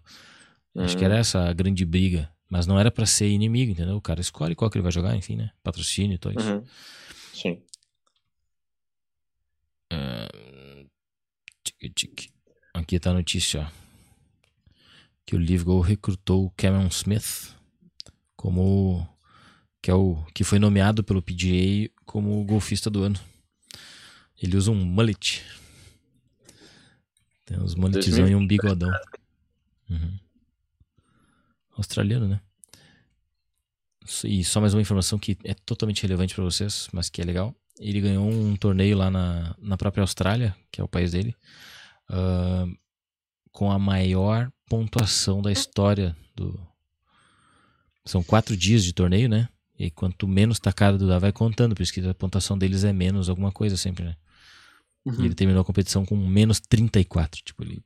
Acho 0.75 0.95
que 0.97 1.03
Uhum. 1.03 1.11
era 1.11 1.19
essa 1.19 1.49
a 1.49 1.53
grande 1.53 1.85
briga, 1.85 2.31
mas 2.49 2.65
não 2.65 2.79
era 2.79 2.89
para 2.89 3.05
ser 3.05 3.27
inimigo, 3.29 3.71
entendeu? 3.71 3.95
O 3.97 4.01
cara 4.01 4.21
escolhe 4.21 4.55
qual 4.55 4.69
que 4.71 4.77
ele 4.77 4.83
vai 4.83 4.91
jogar, 4.91 5.15
enfim, 5.15 5.35
né? 5.35 5.51
Patrocínio 5.63 6.15
e 6.15 6.17
tudo 6.17 6.39
isso. 6.39 6.49
Uhum. 6.51 6.63
Sim. 7.33 7.61
Tic, 11.63 11.93
tic. 11.95 12.29
Aqui 12.73 12.99
tá 12.99 13.11
a 13.11 13.13
notícia, 13.13 13.61
ó. 13.67 13.81
Que 15.25 15.35
o 15.35 15.39
Live 15.39 15.63
Go 15.63 15.79
recrutou 15.81 16.45
o 16.45 16.51
Cameron 16.51 16.87
Smith 16.87 17.55
como 18.35 19.07
que 19.81 19.89
é 19.91 19.93
o 19.93 20.23
que 20.33 20.43
foi 20.43 20.59
nomeado 20.59 21.03
pelo 21.03 21.21
PGA 21.21 21.89
como 22.05 22.43
golfista 22.43 22.89
do 22.89 23.03
ano. 23.03 23.19
Ele 24.41 24.57
usa 24.57 24.71
um 24.71 24.75
mullet. 24.85 25.43
Tem 27.51 27.59
uns 27.59 27.75
mulletzão 27.75 28.29
e 28.29 28.33
um 28.33 28.47
bigodão. 28.47 28.89
Uhum. 29.89 30.17
Australiano, 31.75 32.25
né? 32.25 32.39
E 34.23 34.41
só 34.45 34.61
mais 34.61 34.73
uma 34.73 34.81
informação 34.81 35.19
que 35.19 35.37
é 35.43 35.53
totalmente 35.53 36.01
relevante 36.03 36.33
para 36.33 36.45
vocês, 36.45 36.87
mas 36.93 37.09
que 37.09 37.21
é 37.21 37.25
legal. 37.25 37.53
Ele 37.77 37.99
ganhou 37.99 38.29
um 38.29 38.55
torneio 38.55 38.97
lá 38.97 39.11
na, 39.11 39.53
na 39.59 39.75
própria 39.75 40.01
Austrália, 40.01 40.55
que 40.71 40.79
é 40.79 40.83
o 40.83 40.87
país 40.87 41.11
dele, 41.11 41.35
ah, 42.07 42.67
com 43.51 43.69
a 43.69 43.77
maior 43.77 44.49
pontuação 44.69 45.41
da 45.41 45.51
história 45.51 46.15
do. 46.33 46.57
São 48.05 48.23
quatro 48.23 48.55
dias 48.55 48.81
de 48.83 48.93
torneio, 48.93 49.27
né? 49.27 49.49
E 49.77 49.91
quanto 49.91 50.25
menos 50.25 50.57
tacada 50.57 50.97
tu 50.97 51.05
dá, 51.05 51.19
vai 51.19 51.33
contando, 51.33 51.75
por 51.75 51.83
isso 51.83 51.93
que 51.93 52.07
a 52.07 52.13
pontuação 52.13 52.57
deles 52.57 52.85
é 52.85 52.93
menos 52.93 53.27
alguma 53.27 53.51
coisa 53.51 53.75
sempre, 53.75 54.05
né? 54.05 54.15
E 55.05 55.25
ele 55.25 55.33
terminou 55.35 55.61
a 55.61 55.65
competição 55.65 56.05
com 56.05 56.15
menos 56.15 56.59
34. 56.59 57.41
Tipo, 57.43 57.63
ele. 57.63 57.83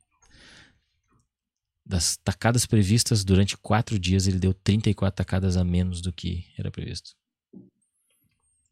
Das 1.85 2.17
tacadas 2.17 2.65
previstas 2.65 3.23
durante 3.23 3.55
quatro 3.55 3.97
dias, 3.99 4.27
ele 4.27 4.39
deu 4.39 4.53
34 4.53 5.15
tacadas 5.15 5.55
a 5.55 5.63
menos 5.63 6.01
do 6.01 6.11
que 6.11 6.45
era 6.57 6.71
previsto. 6.71 7.15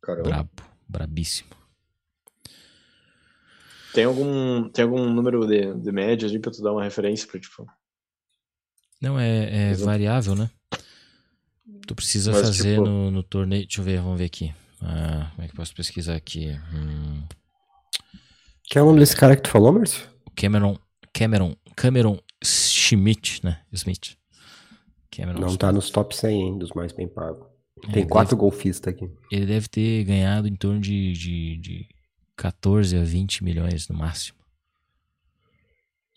Caramba. 0.02 0.24
Brabo, 0.24 0.50
brabíssimo. 0.90 1.52
Tem 3.94 4.06
algum, 4.06 4.68
tem 4.70 4.84
algum 4.84 5.08
número 5.14 5.46
de, 5.46 5.72
de 5.76 5.92
média 5.92 6.28
ali 6.28 6.40
pra 6.40 6.52
tu 6.52 6.64
dar 6.64 6.72
uma 6.72 6.84
referência 6.84 7.28
pra, 7.28 7.40
tipo... 7.40 7.68
Não, 9.00 9.20
é, 9.20 9.72
é 9.72 9.74
variável, 9.76 10.34
né? 10.34 10.50
Tu 11.86 11.94
precisa 11.94 12.32
Mas, 12.32 12.42
fazer 12.42 12.76
tipo- 12.76 12.86
no, 12.86 13.12
no 13.12 13.22
torneio. 13.22 13.64
Deixa 13.68 13.82
eu 13.82 13.86
ver, 13.86 14.02
vamos 14.02 14.18
ver 14.18 14.26
aqui. 14.26 14.54
Ah, 14.82 15.30
como 15.32 15.44
é 15.44 15.48
que 15.48 15.54
eu 15.54 15.58
posso 15.58 15.76
pesquisar 15.76 16.16
aqui? 16.16 16.50
Hum, 16.74 17.24
Que 18.74 18.80
é 18.80 18.82
o 18.82 18.86
nome 18.88 19.02
desse 19.02 19.16
cara 19.16 19.36
que 19.36 19.44
tu 19.44 19.50
falou, 19.50 19.72
Márcio? 19.72 20.04
Cameron. 20.36 20.76
Cameron. 21.14 21.56
Cameron 21.76 22.18
Schmidt, 22.44 23.46
né? 23.46 23.62
Smith. 23.72 24.18
Cameron 25.12 25.40
Não 25.42 25.48
Smith. 25.50 25.60
tá 25.60 25.72
nos 25.72 25.92
top 25.92 26.18
100 26.18 26.42
hein, 26.42 26.58
dos 26.58 26.72
mais 26.72 26.92
bem 26.92 27.08
pagos. 27.08 27.46
Tem 27.84 27.98
ele 28.02 28.06
quatro 28.08 28.36
golfistas 28.36 28.92
aqui. 28.92 29.08
Ele 29.32 29.46
deve 29.46 29.68
ter 29.68 30.04
ganhado 30.06 30.48
em 30.48 30.56
torno 30.56 30.80
de, 30.80 31.14
de, 31.14 31.58
de 31.58 31.88
14 32.36 32.98
a 32.98 33.04
20 33.04 33.44
milhões 33.44 33.88
no 33.88 33.96
máximo. 33.96 34.40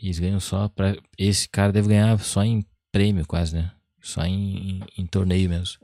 E 0.01 0.07
eles 0.07 0.19
ganham 0.19 0.41
só 0.41 0.67
pra. 0.67 0.97
Esse 1.19 1.47
cara 1.51 1.71
deve 1.71 1.89
ganhar 1.89 2.19
só 2.21 2.43
em 2.43 2.65
prêmio, 2.91 3.27
quase, 3.27 3.55
né? 3.55 3.71
Só 4.01 4.23
em, 4.25 4.79
em, 4.79 4.81
em 4.97 5.07
torneio 5.07 5.51
mesmo. 5.51 5.77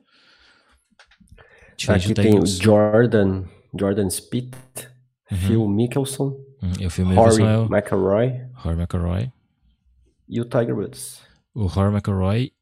Diferente 1.76 2.12
Aqui 2.12 2.14
tem 2.14 2.38
o. 2.38 2.46
Jordan, 2.46 3.44
Jordan 3.78 4.08
Spieth, 4.08 4.90
Uhum. 5.32 5.38
Phil 5.38 5.68
Mickelson, 5.68 6.36
Eu 6.80 6.90
filmei 6.90 7.16
Rory 7.16 7.42
o 7.42 7.66
o 7.66 7.76
McIlroy, 7.76 8.46
Rory 8.54 8.76
McIlroy. 8.80 9.32
e 10.28 10.40
o 10.40 10.44
Tiger 10.44 10.76
Woods. 10.76 11.20
O 11.54 11.66
Rory 11.66 11.92
McIlroy, 11.94 12.52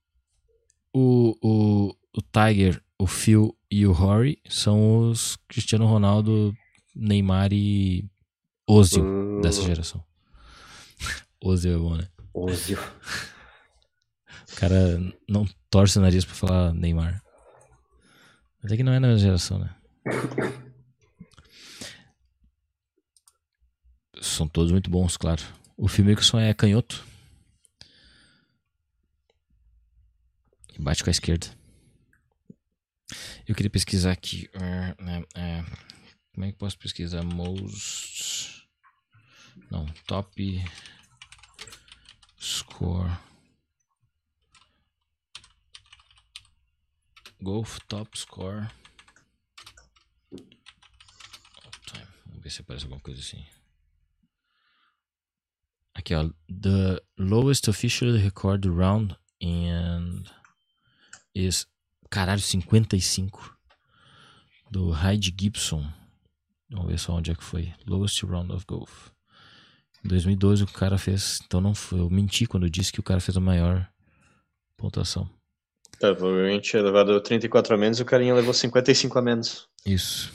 o, 0.92 1.36
o, 1.42 1.94
o 2.16 2.22
Tiger, 2.32 2.82
o 2.98 3.06
Phil 3.06 3.56
e 3.70 3.86
o 3.86 3.92
Rory 3.92 4.40
são 4.48 5.08
os 5.10 5.36
Cristiano 5.48 5.86
Ronaldo, 5.86 6.54
Neymar 6.96 7.52
e 7.52 8.08
Ozil 8.66 9.04
Hum, 9.04 9.40
dessa 9.42 9.62
geração. 9.62 10.02
Ozil 11.42 11.74
é 11.74 11.78
bom, 11.78 11.96
né? 11.96 12.08
Ozil. 12.34 12.78
O 14.52 14.56
cara 14.56 14.98
não 15.28 15.46
torce 15.70 15.98
o 15.98 16.02
nariz 16.02 16.24
pra 16.24 16.34
falar 16.34 16.72
Neymar. 16.74 17.22
Mas 18.62 18.72
é 18.72 18.76
que 18.76 18.82
não 18.82 18.92
é 18.92 18.98
na 18.98 19.08
mesma 19.08 19.22
geração, 19.22 19.58
né? 19.58 19.70
São 24.20 24.46
todos 24.46 24.70
muito 24.70 24.90
bons, 24.90 25.16
claro. 25.16 25.42
O 25.76 25.88
Phil 25.88 26.04
Mickelson 26.04 26.38
é 26.38 26.52
canhoto. 26.52 27.04
E 30.74 30.78
bate 30.78 31.02
com 31.02 31.08
a 31.08 31.10
esquerda. 31.10 31.46
Eu 33.48 33.54
queria 33.54 33.70
pesquisar 33.70 34.12
aqui. 34.12 34.48
eh, 34.52 34.94
né, 35.02 35.24
eh, 35.34 35.64
como 36.34 36.44
é 36.44 36.52
que 36.52 36.58
posso 36.58 36.78
pesquisar? 36.78 37.22
Most. 37.24 38.68
Não, 39.70 39.86
top 40.06 40.62
score. 42.38 43.10
Golf 47.40 47.78
top 47.88 48.18
score. 48.18 48.68
Vamos 52.26 52.42
ver 52.42 52.50
se 52.50 52.60
aparece 52.60 52.84
alguma 52.84 53.00
coisa 53.00 53.20
assim. 53.20 53.44
Aqui, 56.00 56.14
ó. 56.14 56.30
The 56.48 56.98
lowest 57.18 57.68
official 57.68 58.16
record 58.16 58.66
round 58.66 59.14
and 59.42 60.22
is. 61.34 61.66
Caralho, 62.08 62.40
55. 62.40 63.54
Do 64.70 64.90
Hyde 64.90 65.34
Gibson. 65.38 65.84
Vamos 66.70 66.88
ver 66.88 66.98
só 66.98 67.12
onde 67.12 67.30
é 67.30 67.34
que 67.34 67.44
foi. 67.44 67.74
Lowest 67.86 68.24
round 68.24 68.50
of 68.50 68.64
golf. 68.66 69.10
Em 70.02 70.08
2012 70.08 70.64
o 70.64 70.66
cara 70.68 70.96
fez. 70.96 71.38
Então 71.44 71.60
não 71.60 71.74
foi. 71.74 72.00
Eu 72.00 72.08
menti 72.08 72.46
quando 72.46 72.64
eu 72.64 72.70
disse 72.70 72.90
que 72.90 73.00
o 73.00 73.02
cara 73.02 73.20
fez 73.20 73.36
a 73.36 73.40
maior 73.40 73.86
pontuação. 74.78 75.28
Tá, 75.98 76.14
provavelmente 76.14 76.70
tinha 76.70 76.82
levado 76.82 77.20
34 77.20 77.74
a 77.74 77.76
menos 77.76 77.98
e 77.98 78.02
o 78.02 78.06
carinha 78.06 78.34
levou 78.34 78.54
55 78.54 79.18
a 79.18 79.22
menos. 79.22 79.68
Isso. 79.84 80.32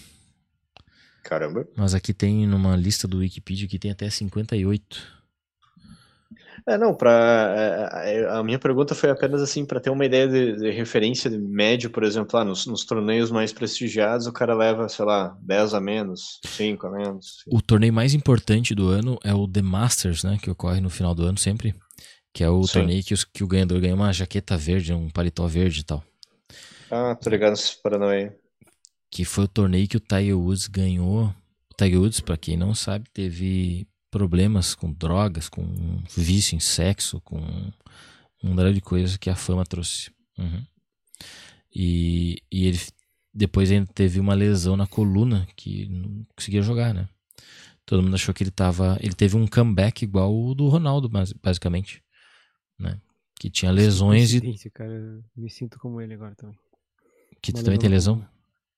Caramba. 1.24 1.68
Mas 1.76 1.96
aqui 1.96 2.14
tem 2.14 2.46
numa 2.46 2.76
lista 2.76 3.08
do 3.08 3.18
Wikipedia 3.18 3.68
que 3.68 3.80
tem 3.80 3.90
até 3.90 4.08
58. 4.12 5.25
É, 6.68 6.78
não, 6.78 6.96
pra, 6.96 7.54
é, 8.04 8.22
é, 8.22 8.30
a 8.30 8.44
minha 8.44 8.60
pergunta 8.60 8.96
foi 8.96 9.10
apenas 9.10 9.42
assim, 9.42 9.66
para 9.66 9.80
ter 9.80 9.90
uma 9.90 10.06
ideia 10.06 10.28
de, 10.28 10.58
de 10.58 10.72
referência 10.72 11.30
de 11.30 11.38
médio, 11.38 11.90
por 11.90 12.04
exemplo, 12.04 12.38
lá 12.38 12.46
nos, 12.46 12.66
nos 12.66 12.86
torneios 12.86 13.32
mais 13.32 13.52
prestigiados, 13.54 14.28
o 14.28 14.34
cara 14.34 14.54
leva, 14.54 14.88
sei 14.90 15.06
lá, 15.06 15.38
10 15.42 15.74
a 15.74 15.82
menos, 15.82 16.40
5 16.46 16.88
a 16.88 16.92
menos. 16.92 17.44
O 17.48 17.62
torneio 17.62 17.94
mais 17.94 18.14
importante 18.14 18.74
do 18.76 18.88
ano 18.88 19.18
é 19.24 19.34
o 19.34 19.48
The 19.48 19.62
Masters, 19.62 20.24
né? 20.24 20.38
Que 20.42 20.50
ocorre 20.50 20.82
no 20.82 20.90
final 20.90 21.14
do 21.16 21.24
ano 21.24 21.38
sempre. 21.38 21.76
Que 22.34 22.44
é 22.44 22.50
o 22.50 22.64
Sim. 22.64 22.80
torneio 22.80 23.04
que, 23.04 23.14
os- 23.14 23.24
que 23.24 23.44
o 23.44 23.48
ganhador 23.48 23.80
ganha 23.80 23.96
uma 23.96 24.12
jaqueta 24.12 24.58
verde, 24.58 24.94
um 24.94 25.10
paletó 25.10 25.48
verde 25.48 25.82
e 25.82 25.84
tal. 25.84 26.04
Ah, 26.92 27.16
tô 27.16 27.30
ligado 27.30 27.52
nesse 27.52 27.82
Paranauê. 27.82 28.32
Que 29.12 29.24
foi 29.24 29.46
o 29.46 29.48
torneio 29.48 29.88
que 29.88 29.98
o 29.98 30.02
Tiger 30.02 30.38
Woods 30.38 30.68
ganhou. 30.68 31.26
O 31.28 31.76
Tiger 31.78 32.00
Woods, 32.00 32.20
pra 32.20 32.38
quem 32.38 32.58
não 32.58 32.76
sabe, 32.76 33.10
teve 33.14 33.88
problemas 34.16 34.74
com 34.74 34.94
drogas, 34.94 35.50
com 35.50 35.66
vício 36.16 36.56
em 36.56 36.60
sexo, 36.62 37.20
com 37.20 37.38
um 38.42 38.54
monte 38.54 38.74
de 38.74 38.80
coisa 38.80 39.18
que 39.20 39.30
a 39.30 39.36
fama 39.36 39.66
trouxe. 39.66 40.10
Uhum. 40.38 40.64
E, 41.76 42.42
e 42.50 42.68
ele 42.68 42.80
depois 43.34 43.70
ainda 43.70 43.92
teve 43.94 44.18
uma 44.22 44.34
lesão 44.34 44.78
na 44.78 44.88
coluna 44.88 45.46
que 45.58 45.90
não 45.90 46.26
conseguia 46.34 46.62
jogar, 46.62 46.94
né? 46.94 47.10
Todo 47.86 48.02
mundo 48.02 48.16
achou 48.16 48.34
que 48.34 48.42
ele 48.42 48.52
tava. 48.52 48.98
Ele 49.02 49.14
teve 49.14 49.36
um 49.36 49.46
comeback 49.46 50.04
igual 50.06 50.34
o 50.34 50.56
do 50.56 50.70
Ronaldo, 50.70 51.10
bas- 51.10 51.34
basicamente. 51.34 52.02
Né? 52.80 52.98
Que 53.38 53.50
tinha 53.50 53.70
lesões 53.70 54.34
e. 54.34 54.70
Cara. 54.70 55.22
Me 55.36 55.50
sinto 55.50 55.78
como 55.78 56.00
ele 56.00 56.14
agora 56.14 56.34
também. 56.36 56.58
Que 57.42 57.52
tu 57.52 57.62
também 57.64 57.78
tem 57.78 57.90
lesão? 57.90 58.26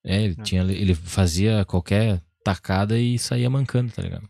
É, 0.03 0.23
ele, 0.23 0.35
É. 0.39 0.43
tinha, 0.43 0.63
ele 0.63 0.95
fazia 0.95 1.63
qualquer 1.63 2.21
tacada 2.43 2.97
e 2.99 3.19
saía 3.19 3.49
mancando, 3.49 3.91
tá 3.93 4.01
ligado? 4.01 4.27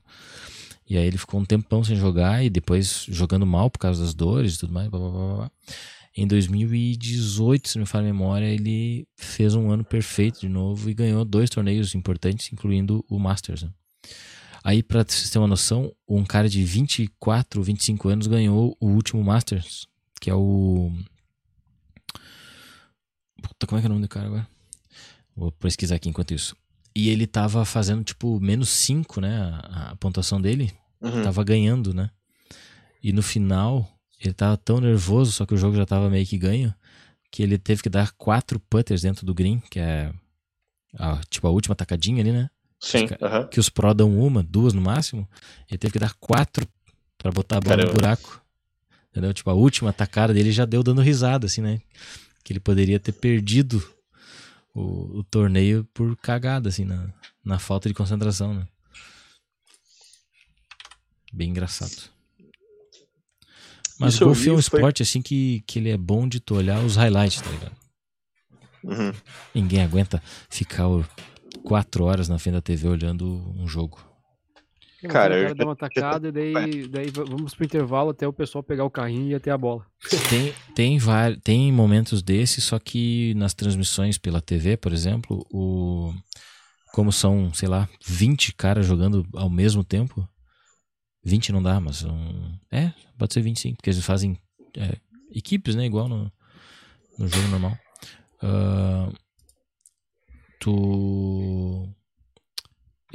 E 0.90 0.98
aí 0.98 1.06
ele 1.06 1.18
ficou 1.18 1.40
um 1.40 1.46
tempão 1.46 1.84
sem 1.84 1.96
jogar 1.96 2.44
e 2.44 2.50
depois 2.50 3.06
jogando 3.10 3.46
mal 3.46 3.70
por 3.70 3.80
causa 3.80 4.04
das 4.04 4.14
dores 4.14 4.56
e 4.56 4.60
tudo 4.60 4.74
mais. 4.74 4.88
Blá, 4.88 5.00
blá, 5.00 5.36
blá. 5.36 5.52
Em 6.16 6.26
2018, 6.26 7.70
se 7.70 7.76
não 7.76 7.82
me 7.82 7.88
falha 7.88 8.10
a 8.10 8.12
memória, 8.12 8.46
ele 8.46 9.08
fez 9.16 9.54
um 9.54 9.70
ano 9.70 9.84
perfeito 9.84 10.40
de 10.40 10.50
novo 10.50 10.90
e 10.90 10.94
ganhou 10.94 11.24
dois 11.24 11.50
torneios 11.50 11.94
importantes, 11.94 12.52
incluindo 12.52 13.06
o 13.08 13.20
Masters. 13.20 13.64
né? 13.64 13.70
Aí, 14.64 14.82
pra 14.82 15.04
vocês 15.04 15.30
terem 15.30 15.44
uma 15.44 15.48
noção, 15.48 15.94
um 16.08 16.26
cara 16.26 16.50
de 16.50 16.64
24, 16.64 17.62
25 17.62 18.10
anos 18.10 18.28
ganhou 18.28 18.76
o 18.80 18.88
último 18.88 19.24
Masters, 19.24 19.88
que 20.20 20.30
é 20.30 20.34
o. 20.34 20.92
Puta, 23.42 23.68
como 23.68 23.78
é 23.78 23.82
que 23.82 23.88
é 23.88 23.90
o 23.90 23.94
nome 23.94 24.02
do 24.02 24.10
cara 24.10 24.26
agora? 24.26 24.48
Vou 25.36 25.52
pesquisar 25.52 25.96
aqui 25.96 26.10
enquanto 26.10 26.34
isso. 26.34 26.56
E 27.00 27.10
ele 27.10 27.28
tava 27.28 27.64
fazendo, 27.64 28.04
tipo, 28.04 28.40
menos 28.40 28.70
5, 28.70 29.22
né? 29.22 29.38
A, 29.64 29.92
a 29.92 29.96
pontuação 29.98 30.42
dele. 30.42 30.72
Uhum. 31.00 31.22
Tava 31.22 31.44
ganhando, 31.44 31.94
né? 31.94 32.10
E 33.04 33.14
no 33.14 33.22
final, 33.22 33.88
ele 34.20 34.34
tava 34.34 34.58
tão 34.58 34.80
nervoso, 34.82 35.32
só 35.32 35.46
que 35.46 35.54
o 35.54 35.58
jogo 35.58 35.76
já 35.78 35.86
tava 35.86 36.10
meio 36.10 36.26
que 36.26 36.40
ganho, 36.40 36.74
que 37.30 37.44
ele 37.44 37.60
teve 37.60 37.84
que 37.84 37.90
dar 37.90 38.12
quatro 38.14 38.60
putters 38.60 39.04
dentro 39.04 39.28
do 39.28 39.34
green, 39.36 39.60
que 39.70 39.80
é 39.80 40.12
a, 40.98 41.22
tipo 41.30 41.46
a 41.48 41.52
última 41.52 41.76
tacadinha 41.76 42.20
ali, 42.22 42.32
né? 42.32 42.50
Sim, 42.80 43.06
ca- 43.08 43.18
aham. 43.22 43.48
Que 43.48 43.60
os 43.60 43.70
pro 43.70 43.94
dão 43.94 44.18
uma, 44.20 44.42
duas 44.42 44.74
no 44.74 44.82
máximo. 44.82 45.28
Ele 45.70 45.78
teve 45.78 45.94
que 45.94 46.00
dar 46.00 46.14
quatro 46.16 46.68
pra 47.18 47.32
botar 47.32 47.58
a 47.58 47.62
bola 47.62 47.76
no 47.78 47.82
Caramba. 47.84 48.02
buraco. 48.02 48.42
Entendeu? 49.12 49.34
Tipo, 49.36 49.52
a 49.52 49.54
última 49.54 49.94
tacada 49.94 50.34
dele 50.34 50.52
já 50.52 50.66
deu 50.66 50.82
dando 50.82 51.02
risada, 51.02 51.46
assim, 51.46 51.62
né? 51.62 51.80
Que 52.44 52.54
ele 52.54 52.60
poderia 52.60 53.00
ter 53.00 53.12
perdido 53.12 53.84
o, 54.80 55.20
o 55.20 55.24
torneio 55.24 55.84
por 55.94 56.16
cagada, 56.18 56.70
assim, 56.70 56.86
na, 56.86 57.10
na 57.44 57.60
falta 57.60 57.88
de 57.90 57.96
concentração, 57.96 58.54
né? 58.54 58.68
Bem 61.34 61.50
engraçado. 61.50 61.96
Mas 64.00 64.14
Isso 64.14 64.24
eu 64.24 64.28
golfe 64.28 64.50
é 64.50 64.54
um 64.54 64.56
vi, 64.58 64.64
foi- 64.64 64.80
esporte, 64.80 65.02
assim, 65.04 65.22
que, 65.22 65.62
que 65.66 65.80
ele 65.80 65.90
é 65.90 65.98
bom 65.98 66.28
de 66.28 66.40
tu 66.40 66.56
olhar 66.56 66.84
os 66.84 66.96
highlights, 66.96 67.42
tá 67.42 67.50
ligado? 67.50 67.76
Uhum. 68.84 69.14
Ninguém 69.54 69.82
aguenta 69.82 70.22
ficar 70.50 70.88
o- 70.88 71.06
quatro 71.64 72.04
horas 72.06 72.30
na 72.30 72.38
frente 72.38 72.54
da 72.54 72.62
TV 72.62 72.88
olhando 72.88 73.26
um 73.58 73.68
jogo. 73.68 74.00
Cara, 75.02 75.36
o 75.36 75.42
cara 75.44 75.56
dá 75.56 75.64
uma 75.66 75.76
tacada 75.76 76.28
e 76.28 76.32
daí, 76.32 76.88
daí 76.88 77.10
va- 77.12 77.24
vamos 77.24 77.54
pro 77.54 77.66
intervalo 77.66 78.10
até 78.10 78.28
o 78.28 78.34
pessoal 78.34 78.64
pegar 78.64 78.84
o 78.84 78.90
carrinho 78.90 79.28
e 79.28 79.32
ir 79.32 79.36
até 79.36 79.52
a 79.52 79.58
bola. 79.58 79.86
Tem, 80.30 80.54
tem, 80.74 80.98
vari- 80.98 81.40
tem 81.40 81.72
momentos 81.72 82.22
desses, 82.24 82.64
só 82.64 82.80
que 82.80 83.34
nas 83.36 83.54
transmissões 83.54 84.18
pela 84.18 84.42
TV, 84.42 84.76
por 84.78 84.92
exemplo, 84.92 85.46
o, 85.52 86.14
como 86.94 87.12
são, 87.12 87.54
sei 87.54 87.68
lá, 87.70 87.88
20 88.06 88.54
caras 88.54 88.86
jogando 88.86 89.26
ao 89.34 89.50
mesmo 89.50 89.84
tempo, 89.84 90.28
20 91.24 91.52
não 91.52 91.62
dá, 91.62 91.80
mas 91.80 92.04
um, 92.04 92.58
é, 92.72 92.92
pode 93.18 93.34
ser 93.34 93.42
25, 93.42 93.78
porque 93.78 93.90
eles 93.90 94.04
fazem 94.06 94.38
é, 94.76 94.98
equipes, 95.32 95.76
né, 95.76 95.86
igual 95.86 96.08
no, 96.08 96.32
no 97.20 97.28
jogo 97.28 97.48
normal. 97.50 97.78
Ah, 98.42 99.12
tu 100.60 101.88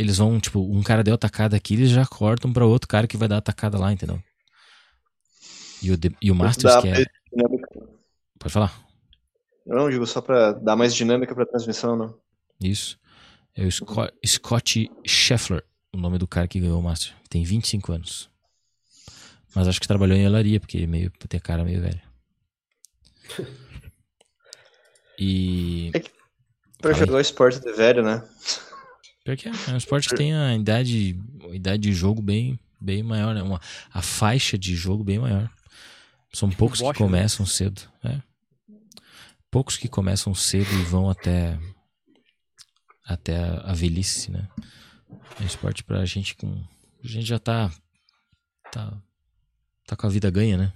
eles 0.03 0.19
vão, 0.19 0.39
tipo, 0.41 0.61
um 0.61 0.83
cara 0.83 1.03
deu 1.03 1.15
atacada 1.15 1.57
aqui, 1.57 1.75
eles 1.75 1.91
já 1.91 2.05
cortam 2.07 2.53
pra 2.53 2.67
outro 2.67 2.89
cara 2.89 3.07
que 3.07 3.17
vai 3.17 3.29
dar 3.29 3.39
atacada 3.39 3.79
lá, 3.79 3.93
entendeu? 3.93 4.23
E 5.83 5.91
o, 5.91 5.97
de- 5.97 6.17
e 6.21 6.31
o 6.31 6.35
Masters, 6.35 6.77
que 6.77 6.89
é. 6.89 7.05
Pode 8.39 8.53
falar. 8.53 8.79
Eu 9.67 9.77
não 9.77 9.89
digo 9.91 10.07
só 10.07 10.21
pra 10.21 10.53
dar 10.53 10.77
mais 10.77 10.95
dinâmica 10.95 11.35
pra 11.35 11.47
transmissão, 11.47 11.97
não. 11.97 12.19
Isso. 12.61 12.99
É 13.55 13.65
o 13.65 13.71
Sco 13.71 14.09
Scott 14.27 14.91
Scheffler, 15.07 15.65
o 15.93 15.97
nome 15.99 16.19
do 16.19 16.27
cara 16.27 16.49
que 16.49 16.61
ganhou 16.61 16.79
o 16.79 16.83
Master. 16.83 17.13
Tem 17.29 17.43
25 17.45 17.93
anos. 17.93 18.31
Mas 19.55 19.69
acho 19.69 19.81
que 19.81 19.87
trabalhou 19.89 20.17
em 20.17 20.27
olaria, 20.27 20.59
porque 20.59 20.79
ele 20.79 20.87
meio, 20.87 21.11
tem 21.29 21.39
cara 21.41 21.65
meio 21.65 21.81
velho. 21.81 22.01
E. 25.19 25.91
Pra 26.81 26.91
Fala 26.93 26.95
aí. 26.95 27.01
jogar 27.01 27.19
o 27.19 27.21
esporte 27.21 27.61
de 27.61 27.73
velho, 27.73 28.03
né? 28.03 28.27
Pior 29.25 29.37
que 29.37 29.49
é, 29.49 29.53
é 29.69 29.73
um 29.73 29.77
esporte 29.77 30.09
que 30.09 30.17
tem 30.17 30.35
a 30.35 30.55
idade, 30.55 31.19
a 31.51 31.55
idade 31.55 31.83
de 31.83 31.93
jogo 31.93 32.21
bem, 32.21 32.59
bem 32.81 33.03
maior, 33.03 33.35
né? 33.35 33.43
Uma, 33.43 33.61
a 33.93 34.03
faixa 34.03 34.59
de 34.59 34.75
jogo 34.75 35.05
bem 35.05 35.19
maior. 35.19 35.51
São 36.33 36.51
poucos 36.51 36.81
que 36.81 36.87
né? 36.87 36.95
começam 36.95 37.47
cedo. 37.47 37.83
É. 38.03 38.21
Poucos 39.51 39.77
que 39.77 39.87
começam 39.87 40.35
cedo 40.35 40.73
e 40.73 40.83
vão 40.85 41.09
até 41.09 41.59
até 43.05 43.37
a, 43.37 43.71
a 43.71 43.75
velhice, 43.75 44.31
né? 44.31 44.49
É 45.39 45.43
um 45.43 45.47
esporte 45.47 45.85
pra 45.85 46.05
gente 46.05 46.35
com. 46.35 46.65
A 47.05 47.07
gente 47.07 47.27
já 47.27 47.39
tá. 47.39 47.71
Tá, 48.73 49.03
tá 49.87 49.95
com 49.95 50.07
a 50.07 50.11
vida 50.11 50.31
ganha, 50.31 50.57
né? 50.57 50.73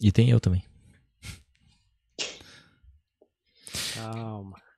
E 0.00 0.10
tem 0.10 0.30
eu 0.30 0.40
também. 0.40 0.64
Calma. 3.94 4.69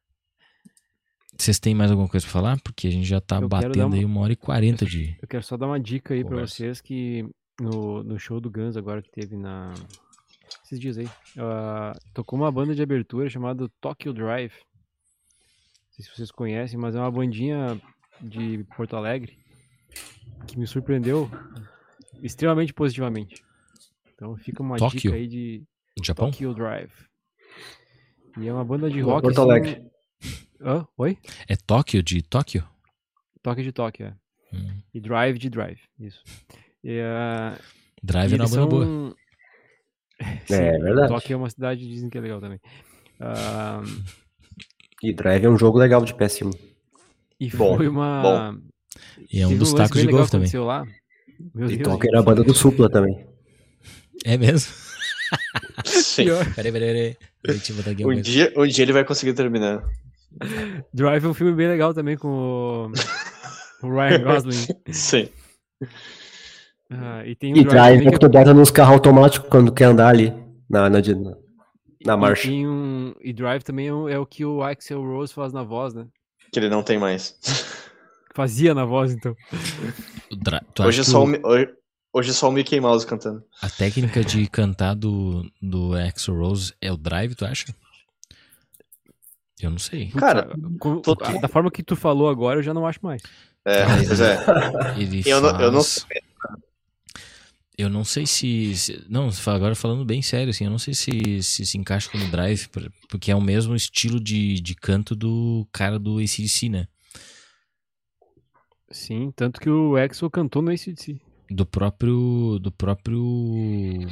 Vocês 1.42 1.58
têm 1.58 1.74
mais 1.74 1.90
alguma 1.90 2.08
coisa 2.08 2.24
pra 2.24 2.32
falar? 2.32 2.60
Porque 2.62 2.86
a 2.86 2.90
gente 2.90 3.04
já 3.04 3.20
tá 3.20 3.40
Eu 3.40 3.48
batendo 3.48 3.84
uma- 3.86 3.96
aí 3.96 4.04
uma 4.04 4.20
hora 4.20 4.32
e 4.32 4.36
quarenta 4.36 4.86
de. 4.86 5.16
Eu 5.20 5.26
quero 5.26 5.42
só 5.42 5.56
dar 5.56 5.66
uma 5.66 5.80
dica 5.80 6.14
aí 6.14 6.20
pra 6.22 6.30
Conversa. 6.30 6.54
vocês 6.54 6.80
que 6.80 7.28
no, 7.60 8.02
no 8.04 8.16
show 8.18 8.40
do 8.40 8.48
Guns 8.48 8.76
agora 8.76 9.02
que 9.02 9.10
teve 9.10 9.36
na. 9.36 9.74
Esses 10.64 10.78
dias 10.78 10.98
aí. 10.98 11.08
ah, 11.38 11.92
tocou 12.14 12.38
uma 12.38 12.52
banda 12.52 12.74
de 12.76 12.82
abertura 12.82 13.28
chamada 13.28 13.68
Tokyo 13.80 14.12
Drive. 14.12 14.52
Não 14.52 15.92
sei 15.96 16.04
se 16.04 16.10
vocês 16.14 16.30
conhecem, 16.30 16.78
mas 16.78 16.94
é 16.94 17.00
uma 17.00 17.10
bandinha 17.10 17.80
de 18.20 18.64
Porto 18.76 18.94
Alegre 18.96 19.36
que 20.46 20.56
me 20.58 20.66
surpreendeu 20.66 21.28
extremamente 22.22 22.72
positivamente. 22.72 23.42
Então 24.14 24.36
fica 24.36 24.62
uma 24.62 24.76
Tóquio? 24.76 25.00
dica 25.00 25.14
aí 25.16 25.26
de 25.26 25.64
Japão? 26.04 26.30
Tokyo 26.30 26.54
Drive. 26.54 26.92
E 28.38 28.46
é 28.46 28.52
uma 28.52 28.64
banda 28.64 28.88
de 28.88 29.00
rock. 29.00 29.22
Porto 29.22 29.40
assim- 29.40 29.50
Alegre. 29.50 29.90
Hã? 30.64 30.86
Oi? 30.96 31.18
É 31.48 31.56
Tóquio 31.56 32.02
de 32.02 32.22
Tóquio? 32.22 32.64
Toque 33.42 33.62
de 33.62 33.72
Tóquio, 33.72 34.06
é. 34.06 34.14
Hum. 34.56 34.80
E 34.94 35.00
Drive 35.00 35.38
de 35.38 35.50
Drive, 35.50 35.80
isso. 35.98 36.22
E, 36.84 37.00
ah, 37.00 37.58
Drive 38.02 38.34
era 38.34 38.44
uma 38.44 38.48
banda 38.50 38.66
boa. 38.66 38.84
são- 38.86 39.16
É 40.56 40.78
verdade. 40.78 41.08
Tóquio 41.08 41.34
é 41.34 41.36
uma 41.36 41.50
cidade 41.50 41.88
dizem 41.88 42.08
que 42.08 42.18
é 42.18 42.20
legal 42.20 42.40
também. 42.40 42.60
Ah, 43.18 43.82
E 45.02 45.12
Drive 45.12 45.44
é 45.44 45.48
um 45.48 45.58
jogo 45.58 45.78
legal 45.78 46.04
de 46.04 46.14
PS1. 46.14 46.50
e 47.40 47.50
Bom, 47.50 47.76
foi 47.76 47.88
uma. 47.88 48.56
E 49.32 49.40
é 49.40 49.46
um 49.46 49.56
dos 49.58 49.72
tacos 49.72 50.00
de 50.00 50.06
golfe 50.06 50.26
que 50.26 50.30
também. 50.32 50.46
aconteceu 50.46 50.64
lá. 50.64 50.86
Meu 51.54 51.68
E 51.68 51.76
Deus, 51.76 51.88
Tolkien 51.88 52.10
era 52.12 52.20
a 52.20 52.22
banda 52.22 52.44
do 52.44 52.54
Supla 52.54 52.88
também. 52.88 53.26
É 54.24 54.36
mesmo? 54.38 54.72
Sim. 55.84 56.26
Peraí, 56.54 56.70
peraí, 56.70 57.16
peraí. 57.42 58.04
Um 58.06 58.20
dia, 58.20 58.52
um 58.56 58.66
dia 58.66 58.84
ele 58.84 58.92
vai 58.92 59.04
conseguir 59.04 59.34
terminar. 59.34 59.82
Drive 60.92 61.24
é 61.24 61.28
um 61.28 61.34
filme 61.34 61.52
bem 61.52 61.68
legal 61.68 61.92
também 61.94 62.16
com 62.16 62.28
o, 62.28 63.86
o 63.86 63.90
Ryan 63.94 64.22
Gosling. 64.24 64.66
Sim. 64.90 65.28
Ah, 66.90 67.22
e 67.26 67.34
tem 67.34 67.54
o 67.54 67.56
E 67.56 67.64
Drive 67.64 67.72
Drive 67.72 68.06
é 68.06 68.10
que 68.10 68.18
tu 68.18 68.28
bota 68.28 68.52
nos 68.52 68.70
carros 68.70 68.94
automáticos 68.94 69.48
quando 69.48 69.72
quer 69.72 69.84
andar 69.86 70.08
ali 70.08 70.30
na, 70.68 70.90
na, 70.90 71.00
na, 71.00 71.30
na 72.04 72.14
e 72.14 72.16
marcha. 72.16 72.48
tem 72.48 72.66
um- 72.68 73.14
e 73.20 73.32
Drive 73.32 73.62
também 73.62 73.88
é 73.88 73.92
o, 73.92 74.08
é 74.08 74.18
o 74.18 74.26
que 74.26 74.44
o 74.44 74.62
Axel 74.62 75.00
Rose 75.02 75.32
faz 75.32 75.52
na 75.52 75.62
voz, 75.62 75.94
né? 75.94 76.06
Que 76.52 76.58
ele 76.60 76.68
não 76.68 76.82
tem 76.82 76.98
mais. 76.98 77.38
Fazia 78.34 78.74
na 78.74 78.84
voz, 78.84 79.12
então. 79.12 79.34
Hoje 80.80 81.00
é, 81.00 81.04
só 81.04 81.24
o- 81.24 81.46
hoje, 81.46 81.68
hoje 82.12 82.30
é 82.30 82.32
só 82.34 82.48
o 82.48 82.52
Mickey 82.52 82.78
Mouse 82.80 83.06
cantando. 83.06 83.42
a 83.62 83.70
técnica 83.70 84.22
de 84.22 84.46
cantar 84.48 84.94
do, 84.94 85.44
do 85.62 85.94
Axl 85.94 86.32
Rose 86.34 86.74
é 86.80 86.92
o 86.92 86.96
drive, 86.96 87.34
tu 87.34 87.44
acha? 87.46 87.74
Eu 89.62 89.70
não 89.70 89.78
sei. 89.78 90.08
Cara, 90.10 90.48
Com- 90.78 91.00
tô- 91.00 91.14
da 91.14 91.48
forma 91.48 91.70
que 91.70 91.82
tu 91.82 91.94
falou 91.96 92.28
agora, 92.28 92.58
eu 92.58 92.62
já 92.62 92.74
não 92.74 92.86
acho 92.86 92.98
mais. 93.02 93.22
É, 93.64 93.84
pois 94.06 94.20
é. 94.20 94.36
Ele 94.98 95.22
Eu 95.24 95.40
não, 95.40 95.60
eu 95.60 95.70
não 95.72 95.82
faz- 95.84 96.06
Eu 97.78 97.88
não 97.88 98.04
sei 98.04 98.26
se, 98.26 98.76
se- 98.76 99.04
Não, 99.08 99.30
agora 99.46 99.74
falando 99.74 100.04
bem 100.04 100.20
sério, 100.20 100.50
assim, 100.50 100.64
eu 100.64 100.70
não 100.70 100.78
sei 100.78 100.94
se 100.94 101.42
se, 101.42 101.64
se 101.64 101.78
encaixa 101.78 102.10
como 102.10 102.28
drive, 102.30 102.68
por- 102.68 102.90
porque 103.08 103.30
é 103.30 103.36
o 103.36 103.40
mesmo 103.40 103.74
estilo 103.74 104.18
de, 104.20 104.60
de 104.60 104.74
canto 104.74 105.14
do 105.14 105.66
cara 105.72 105.98
do 105.98 106.18
ACDC, 106.18 106.68
né? 106.68 106.86
Sim, 108.90 109.32
tanto 109.34 109.60
que 109.60 109.70
o 109.70 109.96
Axel 109.96 110.30
cantou 110.30 110.60
no 110.60 110.70
ACDC. 110.70 111.18
Do 111.50 111.64
próprio. 111.66 112.58
Do 112.60 112.70
próprio 112.70 113.22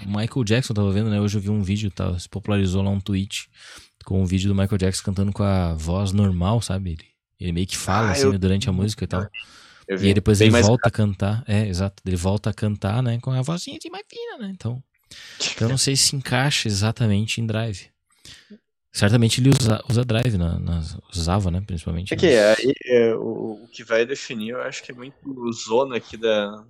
Michael 0.06 0.44
Jackson, 0.44 0.74
tava 0.74 0.90
vendo, 0.90 1.10
né? 1.10 1.20
Hoje 1.20 1.36
eu 1.39 1.43
vi 1.43 1.51
um 1.51 1.62
vídeo, 1.62 1.90
tá? 1.90 2.18
Se 2.18 2.28
popularizou 2.28 2.82
lá 2.82 2.90
um 2.90 3.01
tweet 3.01 3.48
com 4.05 4.22
um 4.22 4.27
vídeo 4.27 4.48
do 4.48 4.55
Michael 4.55 4.78
Jackson 4.78 5.02
cantando 5.05 5.32
com 5.32 5.43
a 5.43 5.74
voz 5.74 6.12
normal, 6.12 6.60
sabe? 6.60 6.93
Ele, 6.93 7.05
ele 7.39 7.52
meio 7.52 7.66
que 7.66 7.77
fala, 7.77 8.09
Ah, 8.09 8.12
assim, 8.12 8.22
eu- 8.22 8.32
né, 8.32 8.39
durante 8.39 8.68
a 8.68 8.72
música 8.72 9.05
e 9.05 9.06
tal. 9.06 9.28
E 9.89 10.06
aí 10.06 10.14
depois 10.14 10.39
Bem 10.39 10.48
ele 10.48 10.60
volta 10.62 10.89
a 10.89 10.90
cantar. 10.90 11.43
É, 11.48 11.66
exato. 11.66 12.01
Ele 12.06 12.14
volta 12.16 12.51
a 12.51 12.55
cantar, 12.55 13.02
né? 13.02 13.18
Com 13.20 13.32
a 13.32 13.43
vozinha 13.43 13.77
assim 13.77 13.90
mais 13.90 14.05
fina, 14.09 14.39
né? 14.39 14.51
Então. 14.55 14.82
Então 15.52 15.66
eu 15.66 15.70
não 15.70 15.78
sei 15.78 15.97
se 15.97 16.14
encaixa 16.14 16.68
exatamente 16.68 17.40
em 17.40 17.47
drive. 17.47 17.89
Certamente 18.93 19.40
ele 19.40 19.51
usa, 19.51 19.82
usa 19.89 20.05
drive, 20.05 20.36
na, 20.36 20.59
nas- 20.59 20.97
usava, 21.12 21.51
né? 21.51 21.60
Principalmente. 21.60 22.14
É 22.14 22.16
que 22.16 22.27
aí 22.27 22.72
é, 22.86 23.14
o, 23.14 23.64
o 23.64 23.68
que 23.72 23.82
vai 23.82 24.06
definir, 24.06 24.51
eu 24.51 24.62
acho 24.62 24.82
que 24.82 24.93
é 24.93 24.94
muito 24.94 25.52
zona 25.52 25.97
aqui 25.97 26.16
da, 26.16 26.64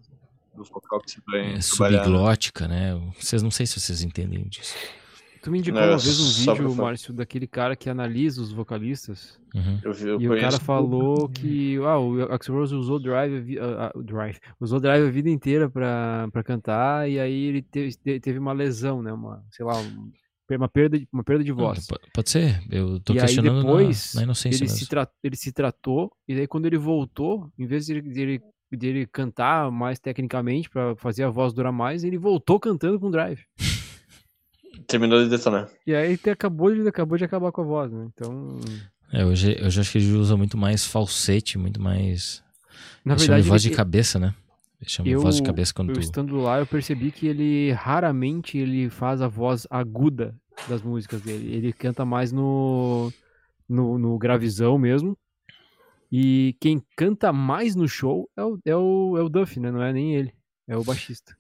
do 0.55 0.65
vocal 0.65 1.01
que 1.01 1.11
você 1.11 1.21
vai 1.27 1.41
é, 1.41 1.53
né? 1.55 1.61
subglótica, 1.61 2.69
né? 2.69 2.95
Vocês 3.19 3.43
não 3.43 3.51
sei 3.51 3.67
se 3.67 3.79
vocês 3.79 4.03
entendem 4.03 4.45
disso. 4.49 4.75
Tu 5.43 5.51
me 5.51 5.59
indicou 5.59 5.81
Não, 5.81 5.89
uma 5.89 5.97
vez 5.99 6.21
um 6.21 6.53
vídeo. 6.55 6.75
Márcio, 6.75 7.15
daquele 7.15 7.47
cara 7.47 7.75
que 7.75 7.89
analisa 7.89 8.43
os 8.43 8.53
vocalistas. 8.53 9.39
Uhum. 9.55 9.79
Eu, 9.83 9.93
vi- 9.95 10.09
eu 10.09 10.21
e 10.21 10.29
o 10.29 10.41
cara 10.41 10.59
falou 10.59 11.29
que 11.29 11.77
ah, 11.79 11.99
o 11.99 12.23
Axl 12.33 12.53
Rose 12.53 12.75
usou 12.75 12.99
Drive, 13.01 13.57
o 13.95 14.03
Drive, 14.03 14.39
usou 14.61 14.79
Drive 14.79 15.07
a 15.07 15.11
vida 15.11 15.31
inteira 15.31 15.69
pra, 15.71 16.29
pra 16.31 16.43
cantar 16.43 17.09
e 17.09 17.19
aí 17.19 17.45
ele 17.47 17.63
teve, 17.63 17.95
te- 17.95 18.21
teve 18.21 18.39
uma 18.39 18.53
lesão, 18.53 19.03
né? 19.03 19.13
Uma, 19.13 19.43
sei 19.51 19.65
lá, 19.65 19.79
um- 19.79 20.11
uma 20.53 20.69
perda, 20.69 20.99
de- 20.99 21.09
uma 21.13 21.23
perda 21.25 21.43
de 21.45 21.53
voz. 21.53 21.87
po- 21.87 21.99
pode 22.13 22.29
ser. 22.31 22.61
Eu 22.71 22.99
tô 23.01 23.15
e 23.15 23.19
aí 23.19 23.25
questionando 23.27 23.55
na- 23.57 23.61
depois 23.63 24.15
na, 24.15 24.23
inocência 24.25 24.59
ele 24.63 24.69
se, 24.69 24.75
mesmo. 24.75 24.89
tra- 24.89 25.09
ele 25.23 25.37
se 25.37 25.53
tratou 25.53 26.11
e 26.29 26.35
daí 26.35 26.47
quando 26.47 26.67
ele 26.67 26.77
voltou, 26.77 27.51
em 27.59 27.67
vez 27.67 27.87
de 27.87 27.93
ele, 27.95 28.03
de 28.03 28.21
ele, 28.21 28.43
de 28.73 28.87
ele 28.87 29.07
cantar 29.07 29.71
mais 29.71 29.99
tecnicamente 29.99 30.69
pra 30.69 30.95
fazer 30.97 31.23
a 31.25 31.31
voz 31.31 31.53
durar 31.55 31.73
mais, 31.73 32.05
ele 32.05 32.19
voltou 32.19 32.59
cantando 32.61 33.01
com 33.01 33.11
Drive. 33.11 33.41
Terminou 34.87 35.23
de 35.23 35.29
detonar. 35.29 35.69
E 35.87 35.95
aí 35.95 36.17
te- 36.17 36.31
acabou 36.31 36.75
de, 36.75 36.87
acabou 36.89 37.17
de 37.19 37.25
acabar 37.25 37.53
com 37.53 37.61
a 37.61 37.65
voz, 37.65 37.93
né? 37.93 38.09
Então, 38.15 38.59
É, 39.13 39.25
hoje, 39.25 39.59
hoje 39.63 39.79
eu 39.79 39.81
acho 39.83 39.93
que 39.93 39.99
ele 39.99 40.13
usa 40.13 40.37
muito 40.37 40.57
mais 40.57 40.85
falsete, 40.85 41.59
muito 41.59 41.81
mais. 41.81 42.43
na 43.05 43.15
chamam 43.15 43.19
verdade, 43.19 43.43
de 43.43 43.49
voz 43.49 43.65
ele- 43.65 43.71
de 43.71 43.77
cabeça, 43.77 44.19
né? 44.19 44.35
Eles 44.81 44.93
chamam 44.93 45.11
de 45.13 45.17
voz 45.17 45.37
de 45.37 45.43
cabeça 45.43 45.75
quando 45.75 45.91
eu 45.91 45.95
tu. 45.95 46.01
estando 46.01 46.37
lá, 46.41 46.59
eu 46.59 46.67
percebi 46.67 47.11
que 47.13 47.27
ele 47.27 47.71
raramente 47.73 48.57
ele 48.57 48.89
faz 48.89 49.21
a 49.21 49.29
voz 49.29 49.67
aguda 49.69 50.35
das 50.69 50.83
músicas 50.83 51.21
dele. 51.21 51.55
Ele 51.55 51.73
canta 51.73 52.05
mais 52.05 52.33
no, 52.33 53.13
no, 53.69 53.99
no 53.99 54.17
gravizão 54.19 54.79
mesmo. 54.79 55.17
E 56.13 56.57
quem 56.61 56.83
canta 56.97 57.33
mais 57.33 57.77
no 57.77 57.87
show 57.89 58.29
é 58.37 58.43
o, 58.43 58.59
é 58.65 58.75
o, 58.77 59.17
é 59.19 59.23
o 59.23 59.29
Duff, 59.29 59.61
né? 59.61 59.71
Não 59.71 59.83
é 59.83 59.93
nem 59.93 60.15
ele. 60.17 60.33
É 60.67 60.77
o 60.77 60.83
baixista. 60.83 61.37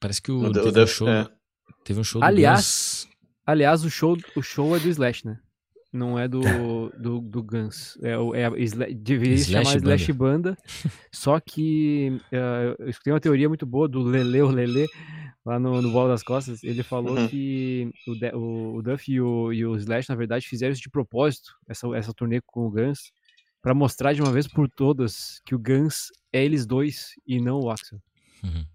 Parece 0.00 0.22
que 0.22 0.30
o, 0.32 0.38
O, 0.38 0.46
o 0.46 0.52
Duff- 0.52 0.86
show, 0.86 1.08
é. 1.08 1.28
Teve 1.84 2.00
um 2.00 2.04
show 2.04 2.20
do 2.20 2.24
Aliás, 2.24 3.06
Guns. 3.06 3.08
Aliás, 3.46 3.84
o 3.84 3.90
show, 3.90 4.16
o 4.34 4.42
show 4.42 4.74
é 4.76 4.80
do 4.80 4.88
Slash, 4.88 5.26
né? 5.26 5.38
Não 5.92 6.18
é 6.18 6.26
do, 6.26 6.40
do, 6.98 7.20
do 7.20 7.42
Guns. 7.42 7.96
É, 8.02 8.14
é 8.40 8.46
a 8.46 8.58
Sla- 8.58 8.86
deveria 8.92 9.36
se 9.38 9.44
Slash 9.50 9.64
chamar 9.70 9.76
Slash 9.82 10.12
Banda. 10.12 10.58
só 11.12 11.38
que 11.38 12.20
eh, 12.32 12.74
eu 12.80 12.88
escutei 12.88 13.12
uma 13.12 13.20
teoria 13.20 13.48
muito 13.48 13.64
boa 13.64 13.86
do 13.86 14.02
Lele, 14.02 14.42
o 14.42 14.48
Lele, 14.50 14.88
lá 15.46 15.56
no, 15.60 15.80
no 15.80 15.92
Bola 15.92 16.08
das 16.08 16.24
Costas. 16.24 16.64
Ele 16.64 16.82
falou 16.82 17.16
Uhum. 17.16 17.28
que 17.28 17.92
o, 18.08 18.14
De- 18.16 18.34
o, 18.34 18.74
o 18.76 18.82
Duff 18.82 19.12
e 19.12 19.20
o, 19.20 19.52
e 19.52 19.64
o 19.64 19.76
Slash, 19.76 20.08
na 20.08 20.16
verdade, 20.16 20.48
fizeram 20.48 20.72
isso 20.72 20.82
de 20.82 20.90
propósito, 20.90 21.54
essa, 21.68 21.86
essa 21.96 22.12
turnê 22.12 22.40
com 22.44 22.66
o 22.66 22.70
Guns, 22.72 23.12
pra 23.62 23.72
mostrar 23.72 24.12
de 24.14 24.20
uma 24.20 24.32
vez 24.32 24.48
por 24.48 24.68
todas 24.68 25.40
que 25.44 25.54
o 25.54 25.58
Guns 25.60 26.08
é 26.32 26.44
eles 26.44 26.66
dois 26.66 27.10
e 27.24 27.38
não 27.40 27.60
o 27.60 27.70
Axel. 27.70 28.00
Uhum. 28.42 28.66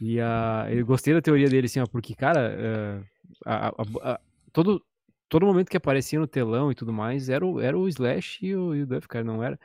E 0.00 0.20
a, 0.20 0.66
eu 0.70 0.84
gostei 0.84 1.14
da 1.14 1.22
teoria 1.22 1.48
dele, 1.48 1.66
assim, 1.66 1.80
ó, 1.80 1.86
porque, 1.86 2.14
cara, 2.14 2.54
eh, 2.58 3.00
a- 3.46 3.68
a- 3.68 4.12
a- 4.14 4.20
todo, 4.52 4.82
todo 5.28 5.46
momento 5.46 5.70
que 5.70 5.76
aparecia 5.76 6.18
no 6.18 6.26
telão 6.26 6.70
e 6.70 6.74
tudo 6.74 6.92
mais, 6.92 7.28
era 7.28 7.44
o, 7.46 7.60
era 7.60 7.78
o 7.78 7.88
Slash 7.88 8.44
e 8.44 8.54
o, 8.56 8.74
e 8.74 8.82
o 8.82 8.86
Duff, 8.86 9.08
cara, 9.08 9.24
não 9.24 9.42
era. 9.42 9.58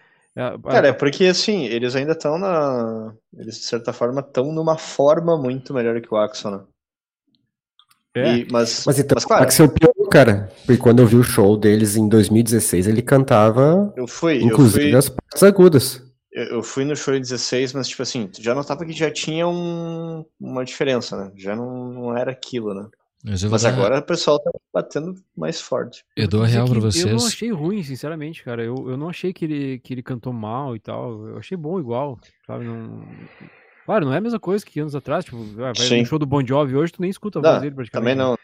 Cara, 0.69 0.87
é 0.89 0.93
porque 0.93 1.25
assim, 1.25 1.65
eles 1.65 1.95
ainda 1.95 2.13
estão 2.13 2.37
na. 2.37 3.13
Eles, 3.33 3.55
de 3.57 3.63
certa 3.65 3.91
forma, 3.91 4.21
estão 4.21 4.51
numa 4.53 4.77
forma 4.77 5.37
muito 5.37 5.73
melhor 5.73 5.99
que 6.01 6.13
o 6.13 6.17
Axon, 6.17 6.51
né? 6.51 6.63
é, 8.15 8.37
E- 8.39 8.47
mas, 8.51 8.85
Mas 8.85 8.99
então, 8.99 9.15
mas, 9.15 9.25
claro, 9.25 9.43
o 9.43 9.43
Axel 9.43 9.69
piorou, 9.69 10.07
cara. 10.09 10.49
Porque 10.65 10.77
quando 10.81 10.99
eu 11.01 11.07
vi 11.07 11.15
o 11.15 11.23
show 11.23 11.57
deles 11.57 11.95
em 11.95 12.07
2016, 12.07 12.87
ele 12.87 13.01
cantava, 13.01 13.93
eu 13.95 14.07
fui, 14.07 14.49
eu 14.49 14.57
inclusive, 14.57 14.95
fui, 14.95 14.95
as 14.95 15.09
partes 15.09 15.43
agudas. 15.43 16.01
Eu 16.31 16.61
fui 16.63 16.85
no 16.85 16.95
show 16.95 17.13
em 17.15 17.21
16, 17.21 17.73
mas 17.73 17.87
tipo 17.87 18.01
assim, 18.03 18.27
tu 18.27 18.41
já 18.41 18.53
notava 18.55 18.85
que 18.85 18.91
já 18.93 19.09
tinha 19.11 19.47
um- 19.47 20.25
uma 20.39 20.63
diferença, 20.63 21.17
né? 21.25 21.31
Já 21.35 21.55
não, 21.55 21.91
não 21.91 22.17
era 22.17 22.31
aquilo, 22.31 22.73
né? 22.73 22.87
Mas 23.23 23.43
Mas 23.43 23.63
dar- 23.63 23.69
agora 23.73 23.99
o 23.99 24.01
pessoal 24.03 24.39
tá 24.39 24.49
batendo 24.73 25.13
mais 25.35 25.59
forte. 25.59 26.05
eu 26.15 26.25
dou 26.27 26.41
a 26.43 26.47
real 26.47 26.65
pra 26.65 26.73
que 26.75 26.79
Eu 26.79 26.83
não 26.83 26.91
vocês. 27.19 27.25
achei 27.25 27.51
ruim, 27.51 27.83
sinceramente, 27.83 28.41
cara. 28.43 28.63
Eu, 28.63 28.89
eu 28.89 28.95
não 28.95 29.09
achei 29.09 29.33
que 29.33 29.43
ele, 29.43 29.79
que 29.79 29.93
ele 29.93 30.01
cantou 30.01 30.31
mal 30.31 30.73
e 30.75 30.79
tal. 30.79 31.27
Eu 31.27 31.37
achei 31.37 31.57
bom 31.57 31.77
igual, 31.79 32.17
sabe? 32.47 32.63
Não... 32.63 33.03
Claro, 33.85 34.05
não 34.05 34.13
é 34.13 34.17
a 34.17 34.21
mesma 34.21 34.39
coisa 34.39 34.65
que 34.65 34.79
anos 34.79 34.95
atrás. 34.95 35.25
Tipo, 35.25 35.37
ah, 35.57 35.73
vai 35.75 35.87
Sim. 35.87 35.99
no 35.99 36.05
show 36.05 36.17
do 36.19 36.25
Bon 36.25 36.45
Jovi 36.45 36.75
hoje, 36.77 36.93
tu 36.93 37.01
nem 37.01 37.09
escuta 37.09 37.39
a 37.39 37.41
Não, 37.41 37.49
voz 37.49 37.61
dele 37.61 37.75
praticamente. 37.75 38.15
Também 38.15 38.25
né? 38.25 38.31
não. 38.31 38.37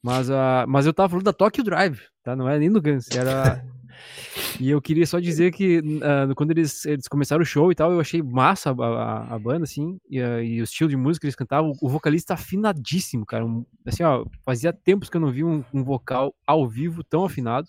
Mas, 0.00 0.30
a, 0.30 0.64
mas 0.68 0.86
eu 0.86 0.92
tava 0.92 1.08
falando 1.08 1.24
da 1.24 1.32
Tokyo 1.32 1.64
Drive, 1.64 2.00
tá? 2.22 2.36
Não 2.36 2.48
é 2.48 2.58
nem 2.60 2.70
do 2.70 2.80
Guns. 2.82 3.10
Era, 3.10 3.64
E 4.60 4.70
eu 4.70 4.80
queria 4.80 5.06
só 5.06 5.18
dizer 5.18 5.52
que 5.52 5.78
uh, 5.78 6.34
quando 6.34 6.50
eles, 6.50 6.84
eles 6.84 7.08
começaram 7.08 7.42
o 7.42 7.46
show 7.46 7.70
e 7.70 7.74
tal, 7.74 7.92
eu 7.92 8.00
achei 8.00 8.22
massa 8.22 8.70
a, 8.70 8.72
a, 8.72 9.34
a 9.34 9.38
banda, 9.38 9.64
assim, 9.64 9.98
e, 10.08 10.20
uh, 10.20 10.42
e, 10.42 10.60
o 10.60 10.64
estilo 10.64 10.90
de 10.90 10.96
música 10.96 11.22
que 11.22 11.26
eles 11.26 11.36
cantavam. 11.36 11.72
O 11.80 11.88
vocalista 11.88 12.34
afinadíssimo, 12.34 13.24
cara. 13.26 13.44
Um, 13.44 13.64
assim, 13.86 14.02
ó, 14.02 14.24
fazia 14.44 14.72
tempos 14.72 15.08
que 15.08 15.16
eu 15.16 15.20
não 15.20 15.30
vi 15.30 15.44
um, 15.44 15.64
um, 15.72 15.82
vocal 15.82 16.34
ao 16.46 16.68
vivo 16.68 17.02
tão 17.04 17.24
afinado. 17.24 17.68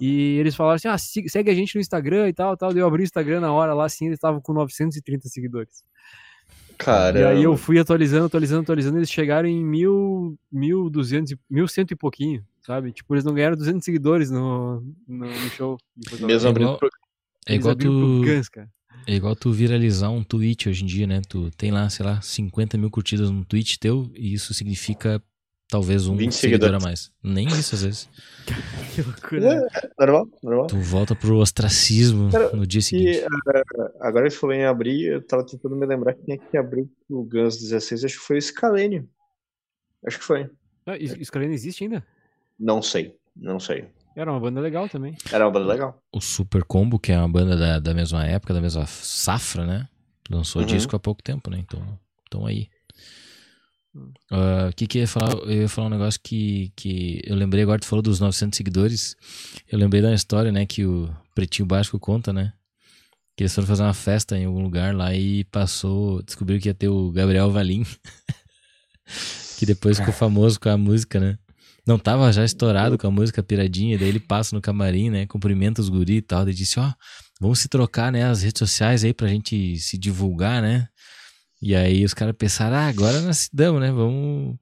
E 0.00 0.36
eles 0.38 0.54
falaram 0.54 0.76
assim: 0.76 0.88
ah, 0.88 0.98
segue 0.98 1.50
a 1.50 1.54
gente 1.54 1.74
no 1.74 1.80
Instagram 1.80 2.28
e 2.28 2.32
tal, 2.32 2.56
tal. 2.56 2.72
Eu 2.72 2.86
abri 2.86 3.02
o 3.02 3.04
Instagram 3.04 3.40
na 3.40 3.52
hora 3.52 3.74
lá, 3.74 3.86
assim, 3.86 4.06
eles 4.06 4.16
estavam 4.16 4.40
com 4.40 4.52
930 4.52 5.28
seguidores. 5.28 5.84
Cara. 6.78 7.18
E 7.18 7.24
aí 7.24 7.42
eu 7.42 7.56
fui 7.56 7.78
atualizando, 7.78 8.26
atualizando, 8.26 8.62
atualizando, 8.62 8.98
eles 8.98 9.10
chegaram 9.10 9.48
em 9.48 9.64
mil, 9.64 10.36
mil 10.50 10.90
duzentos, 10.90 11.34
mil 11.48 11.68
cento 11.68 11.92
e 11.92 11.96
pouquinho, 11.96 12.44
sabe? 12.62 12.92
Tipo, 12.92 13.14
eles 13.14 13.24
não 13.24 13.34
ganharam 13.34 13.56
200 13.56 13.84
seguidores 13.84 14.30
no, 14.30 14.80
no, 15.06 15.26
no 15.26 15.50
show. 15.50 15.78
Mesmo 16.20 16.48
abrindo 16.48 16.78
pro... 16.78 16.88
É 17.46 17.54
igual 17.54 17.74
tu... 17.74 18.22
Guns, 18.24 18.48
é 19.06 19.14
igual 19.14 19.34
tu 19.34 19.52
viralizar 19.52 20.10
um 20.10 20.22
tweet 20.22 20.68
hoje 20.68 20.84
em 20.84 20.86
dia, 20.86 21.06
né? 21.06 21.20
Tu 21.28 21.50
tem 21.56 21.70
lá, 21.70 21.88
sei 21.90 22.06
lá, 22.06 22.20
50 22.20 22.78
mil 22.78 22.90
curtidas 22.90 23.30
no 23.30 23.44
tweet 23.44 23.78
teu 23.78 24.10
e 24.14 24.32
isso 24.32 24.54
significa 24.54 25.20
talvez 25.68 26.06
um 26.06 26.30
seguidor 26.30 26.74
a 26.74 26.78
mais. 26.78 27.10
Nem 27.22 27.48
isso 27.48 27.74
às 27.74 27.82
vezes. 27.82 28.08
que 28.94 29.02
loucura. 29.02 29.66
É, 29.74 29.90
normal, 29.98 30.28
normal. 30.42 30.66
Tu 30.68 30.76
volta 30.76 31.16
pro 31.16 31.38
ostracismo 31.38 32.30
Cara, 32.30 32.54
no 32.54 32.66
dia 32.66 32.80
seguinte. 32.80 33.18
E, 33.18 33.24
uh, 33.24 33.90
agora 34.00 34.28
que 34.28 34.36
falou 34.36 34.54
em 34.54 34.64
abrir, 34.64 35.14
eu 35.14 35.26
tava 35.26 35.44
tentando 35.44 35.74
me 35.74 35.86
lembrar 35.86 36.14
quem 36.14 36.34
é 36.34 36.38
que 36.38 36.56
abriu 36.56 36.88
o 37.08 37.24
Guns 37.24 37.56
16, 37.56 38.04
acho 38.04 38.18
que 38.20 38.24
foi 38.24 38.38
o 38.38 38.42
Scalene. 38.42 39.08
Acho 40.06 40.18
que 40.18 40.24
foi. 40.24 40.48
Ah, 40.86 40.94
Scalene 41.24 41.54
existe 41.54 41.84
ainda? 41.84 42.04
Não 42.58 42.82
sei, 42.82 43.16
não 43.36 43.58
sei. 43.58 43.88
Era 44.14 44.30
uma 44.30 44.40
banda 44.40 44.60
legal 44.60 44.88
também. 44.88 45.16
Era 45.32 45.44
uma 45.44 45.50
banda 45.50 45.66
legal. 45.66 46.02
O 46.12 46.20
Super 46.20 46.64
Combo, 46.64 46.98
que 46.98 47.12
é 47.12 47.18
uma 47.18 47.28
banda 47.28 47.56
da, 47.56 47.78
da 47.78 47.94
mesma 47.94 48.24
época, 48.24 48.52
da 48.52 48.60
mesma 48.60 48.86
safra, 48.86 49.66
né? 49.66 49.88
Lançou 50.30 50.62
uhum. 50.62 50.66
disco 50.66 50.94
há 50.94 51.00
pouco 51.00 51.22
tempo, 51.22 51.50
né? 51.50 51.58
Então, 51.58 51.98
então 52.26 52.46
aí. 52.46 52.68
O 53.94 53.98
uh, 53.98 54.68
ah, 54.68 54.70
que, 54.74 54.86
que 54.86 54.98
eu 54.98 55.02
ia 55.02 55.08
falar? 55.08 55.32
Eu 55.32 55.62
ia 55.62 55.68
falar 55.68 55.88
um 55.88 55.90
negócio 55.90 56.20
que, 56.22 56.72
que 56.76 57.22
eu 57.24 57.36
lembrei 57.36 57.62
agora, 57.62 57.80
tu 57.80 57.86
falou 57.86 58.02
dos 58.02 58.20
900 58.20 58.56
seguidores. 58.56 59.16
Eu 59.70 59.78
lembrei 59.78 60.02
da 60.02 60.14
história, 60.14 60.52
né, 60.52 60.64
que 60.66 60.84
o 60.84 61.10
Pretinho 61.34 61.66
Básico 61.66 61.98
conta, 61.98 62.32
né? 62.32 62.52
Que 63.34 63.44
eles 63.44 63.54
foram 63.54 63.68
fazer 63.68 63.82
uma 63.82 63.94
festa 63.94 64.36
em 64.36 64.44
algum 64.44 64.62
lugar 64.62 64.94
lá 64.94 65.14
e 65.14 65.44
passou, 65.44 66.22
descobriu 66.22 66.60
que 66.60 66.68
ia 66.68 66.74
ter 66.74 66.88
o 66.88 67.10
Gabriel 67.10 67.50
Valim. 67.50 67.84
que 69.58 69.66
depois 69.66 69.98
ficou 69.98 70.12
famoso 70.12 70.58
com 70.60 70.68
a 70.68 70.76
música, 70.76 71.18
né? 71.18 71.38
Não 71.86 71.98
tava 71.98 72.32
já 72.32 72.44
estourado 72.44 72.96
com 72.96 73.06
a 73.08 73.10
música 73.10 73.42
Piradinha, 73.42 73.98
daí 73.98 74.08
ele 74.08 74.20
passa 74.20 74.54
no 74.54 74.62
camarim, 74.62 75.10
né? 75.10 75.26
Cumprimenta 75.26 75.80
os 75.80 75.88
guri 75.88 76.18
e 76.18 76.22
tal, 76.22 76.48
e 76.48 76.54
disse, 76.54 76.78
ó, 76.78 76.88
oh, 76.88 76.92
vamos 77.40 77.58
se 77.58 77.68
trocar, 77.68 78.12
né, 78.12 78.24
as 78.24 78.42
redes 78.42 78.60
sociais 78.60 79.02
aí 79.02 79.12
pra 79.12 79.26
gente 79.26 79.76
se 79.78 79.98
divulgar, 79.98 80.62
né? 80.62 80.88
E 81.60 81.74
aí 81.74 82.04
os 82.04 82.14
caras 82.14 82.34
pensaram, 82.36 82.76
ah, 82.76 82.86
agora 82.86 83.20
nós 83.20 83.38
se 83.38 83.50
damos, 83.52 83.80
né? 83.80 83.90
Vamos. 83.90 84.56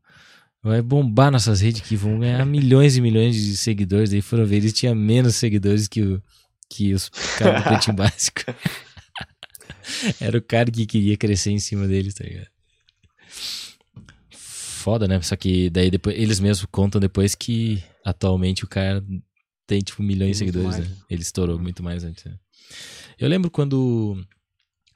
Vai 0.63 0.83
bombar 0.83 1.31
nossas 1.31 1.63
redes 1.63 1.81
aqui, 1.81 1.97
vão 1.97 2.19
ganhar 2.19 2.45
milhões 2.45 2.95
e 2.95 3.01
milhões 3.01 3.35
de 3.35 3.57
seguidores. 3.57 4.11
Daí 4.11 4.21
foram 4.21 4.45
ver, 4.45 4.57
eles 4.57 4.75
tinham 4.75 4.95
menos 4.95 5.37
seguidores 5.37 5.89
que, 5.89 6.03
o, 6.03 6.23
que 6.69 6.93
os 6.93 7.09
caras 7.39 7.63
do 7.63 7.69
Pretinho 7.69 7.97
Básico. 7.97 8.43
Era 10.21 10.37
o 10.37 10.43
cara 10.43 10.71
que 10.71 10.85
queria 10.85 11.17
crescer 11.17 11.51
em 11.51 11.59
cima 11.59 11.89
deles, 11.89 12.13
tá 12.13 12.25
ligado? 12.25 12.49
Foda, 14.81 15.07
né? 15.07 15.21
Só 15.21 15.37
que 15.37 15.69
daí 15.69 15.91
depois 15.91 16.17
eles 16.17 16.41
mesmos 16.41 16.67
contam 16.73 16.99
depois 16.99 17.35
que 17.35 17.85
atualmente 18.03 18.65
o 18.65 18.67
cara 18.67 19.05
tem 19.67 19.81
tipo 19.81 20.03
milhões 20.03 20.33
de 20.33 20.39
seguidores, 20.39 20.79
né? 20.79 20.97
Ele 21.11 21.21
estourou 21.21 21.59
muito 21.59 21.83
mais 21.83 22.03
antes. 22.03 22.25
Né? 22.25 22.39
Eu 23.19 23.29
lembro 23.29 23.51
quando 23.51 24.17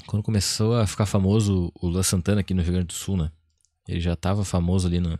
quando 0.06 0.22
começou 0.22 0.74
a 0.74 0.86
ficar 0.86 1.04
famoso 1.04 1.70
o 1.74 1.86
Lua 1.86 2.02
Santana 2.02 2.40
aqui 2.40 2.54
no 2.54 2.62
Rio 2.62 2.72
Grande 2.72 2.86
do 2.86 2.92
Sul, 2.94 3.18
né? 3.18 3.30
Ele 3.86 4.00
já 4.00 4.14
estava 4.14 4.42
famoso 4.42 4.86
ali 4.86 5.00
no, 5.00 5.18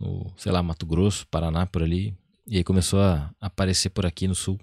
no, 0.00 0.32
sei 0.36 0.50
lá, 0.50 0.60
Mato 0.60 0.84
Grosso, 0.84 1.24
Paraná, 1.28 1.64
por 1.64 1.82
ali. 1.82 2.16
E 2.48 2.56
aí 2.56 2.64
começou 2.64 3.00
a 3.00 3.32
aparecer 3.40 3.90
por 3.90 4.04
aqui 4.04 4.26
no 4.26 4.34
Sul. 4.34 4.58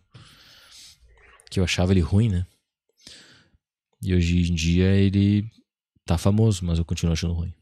Que 1.50 1.62
eu 1.62 1.64
achava 1.64 1.94
ele 1.94 2.02
ruim, 2.02 2.28
né? 2.28 2.46
E 4.02 4.14
hoje 4.14 4.52
em 4.52 4.56
dia 4.56 4.94
ele 4.94 5.50
tá 6.06 6.18
famoso, 6.18 6.66
mas 6.66 6.78
eu 6.78 6.86
continuo 6.86 7.14
achando 7.14 7.34
ruim. 7.34 7.54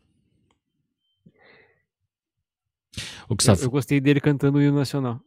O 3.27 3.35
Gustavo... 3.35 3.61
eu, 3.61 3.65
eu 3.65 3.71
gostei 3.71 3.99
dele 3.99 4.19
cantando 4.19 4.57
o 4.57 4.61
hino 4.61 4.75
nacional. 4.75 5.19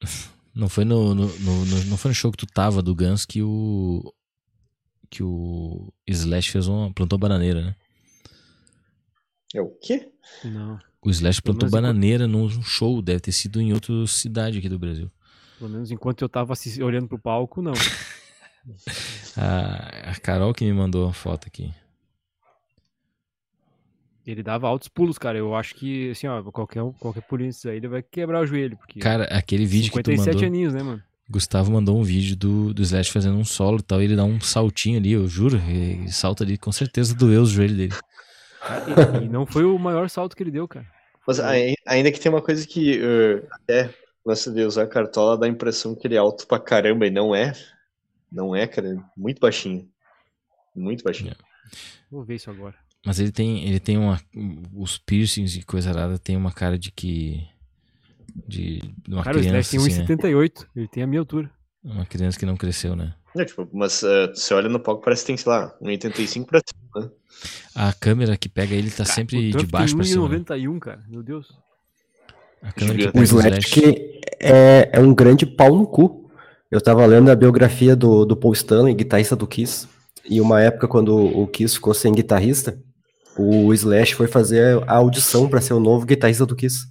Não 0.54 0.68
foi 0.68 0.84
no, 0.84 1.14
no, 1.14 1.26
no, 1.26 1.64
no, 1.66 1.84
não 1.84 1.96
foi 1.96 2.08
no 2.08 2.14
show 2.16 2.32
que 2.32 2.36
tu 2.38 2.46
tava 2.46 2.82
do 2.82 2.92
Guns 2.92 3.24
que 3.24 3.40
o, 3.40 4.12
que 5.08 5.22
o 5.22 5.92
Slash 6.04 6.50
fez 6.50 6.66
uma. 6.66 6.92
plantou 6.92 7.16
bananeira, 7.16 7.62
né? 7.62 7.76
É 9.54 9.62
o 9.62 9.70
quê? 9.80 10.10
Não. 10.44 10.80
O 11.00 11.10
Slash 11.10 11.40
plantou 11.40 11.70
bananeira 11.70 12.26
enquanto... 12.26 12.56
num 12.56 12.62
show, 12.62 13.00
deve 13.00 13.20
ter 13.20 13.30
sido 13.30 13.60
em 13.60 13.72
outra 13.72 14.04
cidade 14.08 14.58
aqui 14.58 14.68
do 14.68 14.80
Brasil. 14.80 15.08
Pelo 15.58 15.70
menos 15.70 15.92
enquanto 15.92 16.22
eu 16.22 16.28
tava 16.28 16.54
olhando 16.82 17.06
pro 17.06 17.20
palco, 17.20 17.62
não. 17.62 17.74
a, 19.36 20.10
a 20.10 20.14
Carol 20.16 20.52
que 20.52 20.64
me 20.64 20.72
mandou 20.72 21.08
a 21.08 21.12
foto 21.12 21.46
aqui. 21.46 21.72
Ele 24.30 24.42
dava 24.42 24.68
altos 24.68 24.88
pulos, 24.88 25.16
cara. 25.16 25.38
Eu 25.38 25.54
acho 25.54 25.74
que, 25.74 26.10
assim, 26.10 26.26
ó, 26.26 26.42
qualquer, 26.42 26.82
qualquer 27.00 27.22
pulinho 27.22 27.50
aí, 27.64 27.76
ele 27.78 27.88
vai 27.88 28.02
quebrar 28.02 28.42
o 28.42 28.46
joelho. 28.46 28.76
Porque 28.76 29.00
cara, 29.00 29.24
aquele 29.24 29.64
vídeo 29.64 29.90
que 29.90 30.02
tu 30.02 30.10
mandou... 30.10 30.22
57 30.22 30.44
aninhos, 30.44 30.74
né, 30.74 30.82
mano? 30.82 31.02
Gustavo 31.30 31.72
mandou 31.72 31.98
um 31.98 32.02
vídeo 32.02 32.36
do, 32.36 32.74
do 32.74 32.82
Slash 32.82 33.10
fazendo 33.10 33.38
um 33.38 33.44
solo 33.44 33.78
e 33.78 33.82
tal, 33.82 34.02
e 34.02 34.04
ele 34.04 34.16
dá 34.16 34.24
um 34.24 34.38
saltinho 34.38 34.98
ali, 34.98 35.12
eu 35.12 35.26
juro, 35.26 35.56
e 35.56 36.12
salta 36.12 36.44
ali, 36.44 36.58
com 36.58 36.70
certeza 36.70 37.14
doeu 37.14 37.40
os 37.40 37.50
joelhos 37.50 37.76
dele. 37.76 37.94
E, 39.20 39.24
e, 39.24 39.28
não 39.28 39.46
foi 39.46 39.64
o 39.64 39.78
maior 39.78 40.10
salto 40.10 40.36
que 40.36 40.42
ele 40.42 40.50
deu, 40.50 40.68
cara. 40.68 40.86
Mas 41.26 41.40
ainda 41.40 42.12
que 42.12 42.20
tem 42.20 42.30
uma 42.30 42.42
coisa 42.42 42.66
que 42.66 42.98
uh, 42.98 43.46
até 43.50 43.94
lance 44.24 44.50
de 44.50 44.62
usar 44.62 44.86
cartola 44.86 45.38
dá 45.38 45.46
a 45.46 45.50
impressão 45.50 45.94
que 45.94 46.06
ele 46.06 46.16
é 46.16 46.18
alto 46.18 46.46
pra 46.46 46.58
caramba, 46.58 47.06
e 47.06 47.10
não 47.10 47.34
é. 47.34 47.52
Não 48.30 48.54
é, 48.54 48.66
cara, 48.66 49.02
muito 49.16 49.40
baixinho. 49.40 49.88
Muito 50.74 51.02
baixinho. 51.02 51.32
É. 51.32 51.36
Vou 52.10 52.24
ver 52.24 52.34
isso 52.34 52.50
agora. 52.50 52.74
Mas 53.08 53.18
ele 53.18 53.32
tem, 53.32 53.66
ele 53.66 53.80
tem 53.80 53.96
uma. 53.96 54.20
Os 54.76 54.98
piercings 54.98 55.56
e 55.56 55.62
coisa 55.62 55.90
rara 55.90 56.18
tem 56.18 56.36
uma 56.36 56.52
cara 56.52 56.78
de 56.78 56.92
que 56.92 57.42
de, 58.46 58.80
de 58.80 59.14
uma 59.14 59.24
Cara, 59.24 59.38
criança. 59.38 59.78
Cara, 59.78 59.82
o 59.82 59.86
tem 59.86 60.04
1,78. 60.04 60.52
Assim, 60.52 60.64
né? 60.64 60.70
Ele 60.76 60.88
tem 60.88 61.02
a 61.02 61.06
minha 61.06 61.20
altura. 61.20 61.50
Uma 61.82 62.04
criança 62.04 62.38
que 62.38 62.44
não 62.44 62.54
cresceu, 62.54 62.94
né? 62.94 63.14
É, 63.34 63.46
tipo, 63.46 63.66
mas 63.72 64.02
uh, 64.02 64.28
você 64.34 64.52
olha 64.52 64.68
no 64.68 64.78
palco, 64.78 65.02
parece 65.02 65.22
que 65.22 65.28
tem, 65.28 65.38
sei 65.38 65.50
lá, 65.50 65.74
1,85 65.80 66.44
pra 66.44 66.60
cima, 66.60 67.06
né? 67.06 67.10
A 67.74 67.94
câmera 67.94 68.36
que 68.36 68.46
pega 68.46 68.74
ele 68.74 68.90
tá 68.90 69.04
cara, 69.04 69.08
sempre 69.08 69.52
de 69.52 69.66
baixo 69.66 69.96
pra 69.96 70.04
cima. 70.04 70.28
1,91, 70.28 70.74
né? 70.74 70.78
cara. 70.78 71.02
Meu 71.08 71.22
Deus. 71.22 71.48
A 72.60 72.72
câmera 72.72 72.98
que 72.98 73.06
pega 73.06 73.20
o 73.20 73.22
Slash 73.22 73.70
que 73.70 74.20
é, 74.38 74.90
é 74.92 75.00
um 75.00 75.14
grande 75.14 75.46
pau 75.46 75.74
no 75.74 75.86
cu. 75.86 76.30
Eu 76.70 76.82
tava 76.82 77.06
lendo 77.06 77.30
a 77.30 77.34
biografia 77.34 77.96
do, 77.96 78.26
do 78.26 78.36
Paul 78.36 78.52
Stanley, 78.52 78.92
guitarrista 78.92 79.34
do 79.34 79.46
Kiss. 79.46 79.88
E 80.28 80.42
uma 80.42 80.60
época, 80.60 80.86
quando 80.86 81.16
o 81.16 81.46
Kiss 81.46 81.76
ficou 81.76 81.94
sem 81.94 82.12
guitarrista, 82.12 82.78
o 83.38 83.72
Slash 83.72 84.14
foi 84.14 84.26
fazer 84.26 84.82
a 84.86 84.96
audição 84.96 85.48
para 85.48 85.60
ser 85.60 85.74
o 85.74 85.80
novo 85.80 86.04
guitarrista 86.04 86.44
do 86.44 86.56
Kiss. 86.56 86.86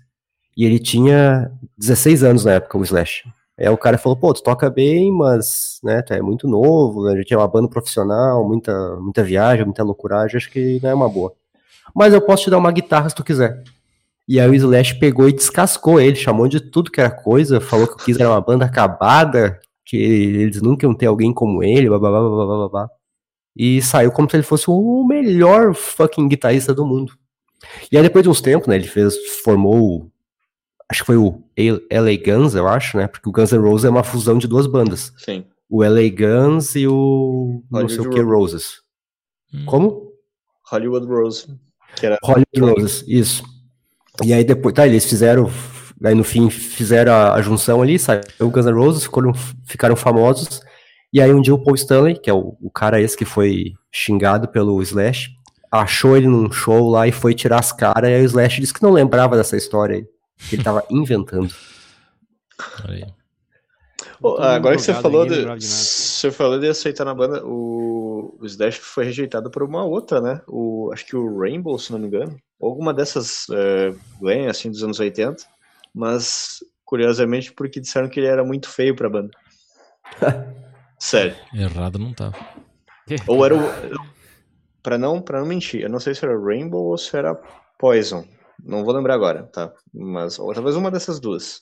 E 0.56 0.66
ele 0.66 0.80
tinha 0.80 1.52
16 1.78 2.24
anos 2.24 2.46
na 2.46 2.54
época, 2.54 2.78
o 2.78 2.84
Slash. 2.84 3.24
Aí 3.60 3.70
o 3.70 3.78
cara 3.78 3.98
falou, 3.98 4.16
pô, 4.16 4.34
tu 4.34 4.44
toca 4.44 4.70
bem, 4.70 5.12
mas, 5.12 5.80
né, 5.84 6.02
tu 6.02 6.14
é 6.14 6.22
muito 6.22 6.48
novo, 6.48 7.08
a 7.08 7.18
gente 7.18 7.34
é 7.34 7.38
uma 7.38 7.48
banda 7.48 7.68
profissional, 7.68 8.48
muita, 8.48 8.96
muita 8.98 9.24
viagem, 9.24 9.66
muita 9.66 9.84
loucuragem, 9.84 10.38
acho 10.38 10.52
que 10.52 10.80
não 10.82 10.90
é 10.90 10.94
uma 10.94 11.10
boa. 11.10 11.34
Mas 11.96 12.14
eu 12.14 12.22
posso 12.22 12.44
te 12.44 12.50
dar 12.50 12.60
uma 12.60 12.72
guitarra 12.72 13.10
se 13.10 13.16
tu 13.16 13.24
quiser. 13.24 13.64
E 14.28 14.40
aí 14.40 14.50
o 14.50 14.54
Slash 14.54 15.00
pegou 15.00 15.28
e 15.28 15.34
descascou 15.34 16.00
ele, 16.00 16.16
chamou 16.16 16.48
de 16.48 16.60
tudo 16.60 16.92
que 16.92 17.02
era 17.02 17.10
coisa, 17.10 17.60
falou 17.60 17.88
que 17.88 17.94
o 17.94 17.98
Kiss 17.98 18.22
era 18.22 18.30
uma 18.30 18.42
banda 18.42 18.66
acabada, 18.66 19.60
que 19.86 19.98
eles 19.98 20.62
nunca 20.62 20.86
iam 20.86 20.94
ter 20.94 21.08
alguém 21.08 21.34
como 21.34 21.64
ele, 21.64 21.88
blá 21.88 21.98
blá 21.98 22.12
blá 22.12 22.30
blá 22.30 22.46
blá 22.46 22.70
blá. 22.70 22.90
E 23.58 23.82
saiu 23.82 24.12
como 24.12 24.30
se 24.30 24.36
ele 24.36 24.44
fosse 24.44 24.66
o 24.68 25.06
melhor 25.08 25.74
fucking 25.74 26.28
guitarrista 26.28 26.74
do 26.74 26.86
mundo. 26.86 27.14
E 27.92 27.98
aí 27.98 28.04
depois 28.04 28.24
de 28.24 28.30
uns 28.30 28.40
tempos, 28.40 28.68
né, 28.68 28.76
ele 28.76 28.88
fez, 28.88 29.16
formou 29.44 30.12
acho 30.90 31.02
que 31.02 31.06
foi 31.06 31.18
o 31.18 31.44
LA 31.92 32.18
Guns, 32.26 32.56
eu 32.56 32.68
acho, 32.68 32.98
né? 32.98 33.08
Porque 33.08 33.28
o 33.28 33.32
Guns 33.32 33.52
N' 33.52 33.60
Roses 33.60 33.86
é 33.86 33.90
uma 33.90 34.04
fusão 34.04 34.38
de 34.38 34.48
duas 34.48 34.68
bandas. 34.68 35.12
Sim. 35.18 35.46
O 35.70 35.84
LA 35.84 36.10
Guns 36.10 36.76
e 36.76 36.88
o 36.88 37.62
Hollywood 37.72 37.72
não 37.72 37.90
sei 37.90 38.00
o 38.00 38.10
que 38.10 38.22
Roses. 38.22 38.82
Hum. 39.54 39.66
Como? 39.66 40.14
Hollywood 40.70 41.06
Rose. 41.06 41.48
Era... 42.02 42.18
Hollywood 42.24 42.60
Roses, 42.60 43.04
isso. 43.08 43.44
E 44.24 44.34
aí 44.34 44.44
depois, 44.44 44.74
tá, 44.74 44.88
eles 44.88 45.06
fizeram, 45.06 45.52
aí 46.04 46.16
no 46.16 46.24
fim 46.24 46.50
fizeram 46.50 47.12
a, 47.12 47.34
a 47.34 47.42
junção 47.42 47.82
ali, 47.82 48.00
saiu 48.00 48.22
o 48.40 48.50
Guns 48.50 48.66
N' 48.66 48.74
Roses, 48.74 49.04
ficaram, 49.04 49.34
ficaram 49.66 49.96
famosos. 49.96 50.62
E 51.18 51.22
aí 51.22 51.34
um 51.34 51.42
dia 51.42 51.56
o 51.56 51.58
Paul 51.58 51.74
Stanley, 51.74 52.16
que 52.16 52.30
é 52.30 52.34
o, 52.34 52.56
o 52.62 52.70
cara 52.70 53.02
esse 53.02 53.18
que 53.18 53.26
foi 53.26 53.74
xingado 53.92 54.48
pelo 54.48 54.80
Slash, 54.84 55.32
achou 55.72 56.16
ele 56.16 56.28
num 56.28 56.52
show 56.52 56.92
lá 56.92 57.08
e 57.08 57.12
foi 57.12 57.34
tirar 57.34 57.58
as 57.58 57.72
caras, 57.72 58.08
e 58.08 58.14
aí 58.14 58.22
o 58.22 58.26
Slash 58.26 58.62
disse 58.62 58.72
que 58.72 58.84
não 58.84 58.92
lembrava 58.92 59.36
dessa 59.36 59.58
história 59.58 59.96
aí 59.96 60.08
que 60.48 60.56
ele 60.56 60.64
tava 60.64 60.86
inventando. 60.92 61.52
Todo 64.22 64.32
mundo 64.32 64.44
agora 64.44 64.76
que 64.76 64.82
você 64.84 64.94
falou, 64.94 65.26
de, 65.26 65.44
de 65.56 65.66
você 65.66 66.30
falou 66.30 66.60
de 66.60 66.70
aceitar 66.70 67.04
na 67.04 67.16
banda, 67.16 67.44
o, 67.44 68.38
o 68.40 68.46
Slash 68.46 68.78
foi 68.78 69.06
rejeitado 69.06 69.50
por 69.50 69.64
uma 69.64 69.84
outra, 69.84 70.22
né? 70.22 70.42
O, 70.48 70.92
acho 70.94 71.04
que 71.04 71.16
o 71.16 71.40
Rainbow, 71.40 71.80
se 71.80 71.92
não 71.92 71.98
me 71.98 72.06
engano. 72.06 72.38
Alguma 72.62 72.94
dessas 72.94 73.48
é, 73.50 74.48
assim, 74.48 74.70
dos 74.70 74.84
anos 74.84 75.00
80. 75.00 75.44
Mas, 75.96 76.60
curiosamente, 76.86 77.52
porque 77.52 77.80
disseram 77.80 78.08
que 78.08 78.20
ele 78.20 78.28
era 78.28 78.44
muito 78.44 78.70
feio 78.70 78.96
pra 78.96 79.10
banda. 79.10 79.32
Sério. 81.00 81.36
Errado 81.54 82.00
não 82.00 82.14
tá. 82.14 82.32
Ou 83.28 83.46
era 83.46 83.56
o. 83.56 83.60
Pra 84.82 84.98
não, 84.98 85.22
pra 85.22 85.40
não 85.40 85.48
mentir, 85.48 85.82
eu 85.82 85.90
não 85.90 86.00
sei 86.00 86.16
se 86.16 86.24
era 86.24 86.40
Rainbow 86.40 86.86
ou 86.86 86.98
se 86.98 87.16
era 87.16 87.36
Poison. 87.78 88.26
Não 88.64 88.84
vou 88.84 88.94
lembrar 88.94 89.14
agora, 89.14 89.44
tá? 89.44 89.72
Mas, 89.94 90.40
ou 90.40 90.54
talvez 90.54 90.76
uma 90.76 90.90
dessas 90.90 91.20
duas. 91.20 91.62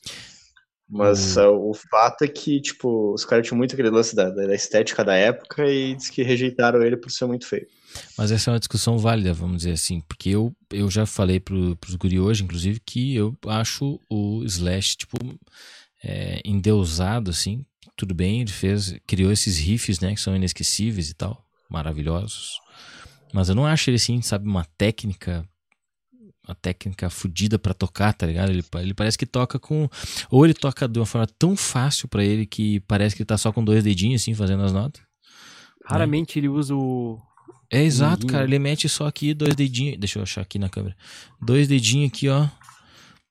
Mas 0.87 1.35
é, 1.35 1.47
o 1.47 1.73
fato 1.73 2.23
é 2.23 2.27
que, 2.27 2.61
tipo, 2.61 3.13
os 3.13 3.25
caras 3.25 3.45
tinham 3.45 3.57
muito 3.57 3.73
aquele 3.73 3.89
lance 3.89 4.15
da, 4.15 4.29
da 4.29 4.53
estética 4.53 5.03
da 5.03 5.15
época 5.15 5.65
e 5.65 5.95
diz 5.95 6.09
que 6.09 6.21
rejeitaram 6.21 6.83
ele 6.83 6.95
por 6.95 7.09
ser 7.09 7.25
muito 7.25 7.47
feio. 7.47 7.67
Mas 8.17 8.31
essa 8.31 8.49
é 8.49 8.53
uma 8.53 8.59
discussão 8.59 8.97
válida, 8.97 9.33
vamos 9.33 9.57
dizer 9.57 9.71
assim, 9.71 10.01
porque 10.01 10.29
eu, 10.29 10.55
eu 10.71 10.89
já 10.91 11.05
falei 11.05 11.39
pro, 11.39 11.75
pros 11.77 11.95
guri 11.95 12.19
hoje, 12.19 12.43
inclusive, 12.43 12.79
que 12.79 13.15
eu 13.15 13.35
acho 13.47 13.99
o 14.09 14.43
Slash, 14.43 14.97
tipo, 14.97 15.17
é, 16.03 16.39
endeusado, 16.45 17.31
assim, 17.31 17.65
tudo 17.95 18.13
bem, 18.13 18.41
ele 18.41 18.51
fez, 18.51 18.95
criou 19.07 19.31
esses 19.31 19.57
riffs, 19.57 19.99
né, 19.99 20.13
que 20.13 20.21
são 20.21 20.35
inesquecíveis 20.35 21.09
e 21.09 21.13
tal, 21.13 21.45
maravilhosos, 21.69 22.59
mas 23.33 23.49
eu 23.49 23.55
não 23.55 23.65
acho 23.65 23.89
ele, 23.89 23.97
assim, 23.97 24.21
sabe, 24.21 24.47
uma 24.47 24.65
técnica, 24.77 25.47
uma 26.47 26.55
técnica 26.55 27.09
fodida 27.09 27.57
pra 27.59 27.73
tocar, 27.73 28.13
tá 28.13 28.25
ligado? 28.25 28.49
Ele, 28.49 28.63
ele 28.75 28.93
parece 28.93 29.17
que 29.17 29.25
toca 29.25 29.57
com, 29.59 29.89
ou 30.29 30.45
ele 30.45 30.53
toca 30.53 30.87
de 30.87 30.99
uma 30.99 31.05
forma 31.05 31.27
tão 31.39 31.55
fácil 31.55 32.07
pra 32.07 32.23
ele 32.23 32.45
que 32.45 32.79
parece 32.81 33.15
que 33.15 33.21
ele 33.23 33.27
tá 33.27 33.37
só 33.37 33.51
com 33.51 33.63
dois 33.63 33.83
dedinhos, 33.83 34.21
assim, 34.21 34.33
fazendo 34.33 34.63
as 34.63 34.71
notas. 34.71 35.01
Raramente 35.85 36.39
ele 36.39 36.47
usa 36.49 36.73
o. 36.75 37.19
É 37.69 37.83
exato, 37.83 38.21
Dedinho. 38.21 38.31
cara. 38.31 38.45
Ele 38.45 38.57
mete 38.59 38.87
só 38.87 39.07
aqui 39.07 39.33
dois 39.33 39.55
dedinhos. 39.55 39.99
Deixa 39.99 40.17
eu 40.19 40.23
achar 40.23 40.41
aqui 40.41 40.57
na 40.57 40.69
câmera. 40.69 40.95
Dois 41.41 41.67
dedinhos 41.67 42.09
aqui, 42.09 42.29
ó. 42.29 42.47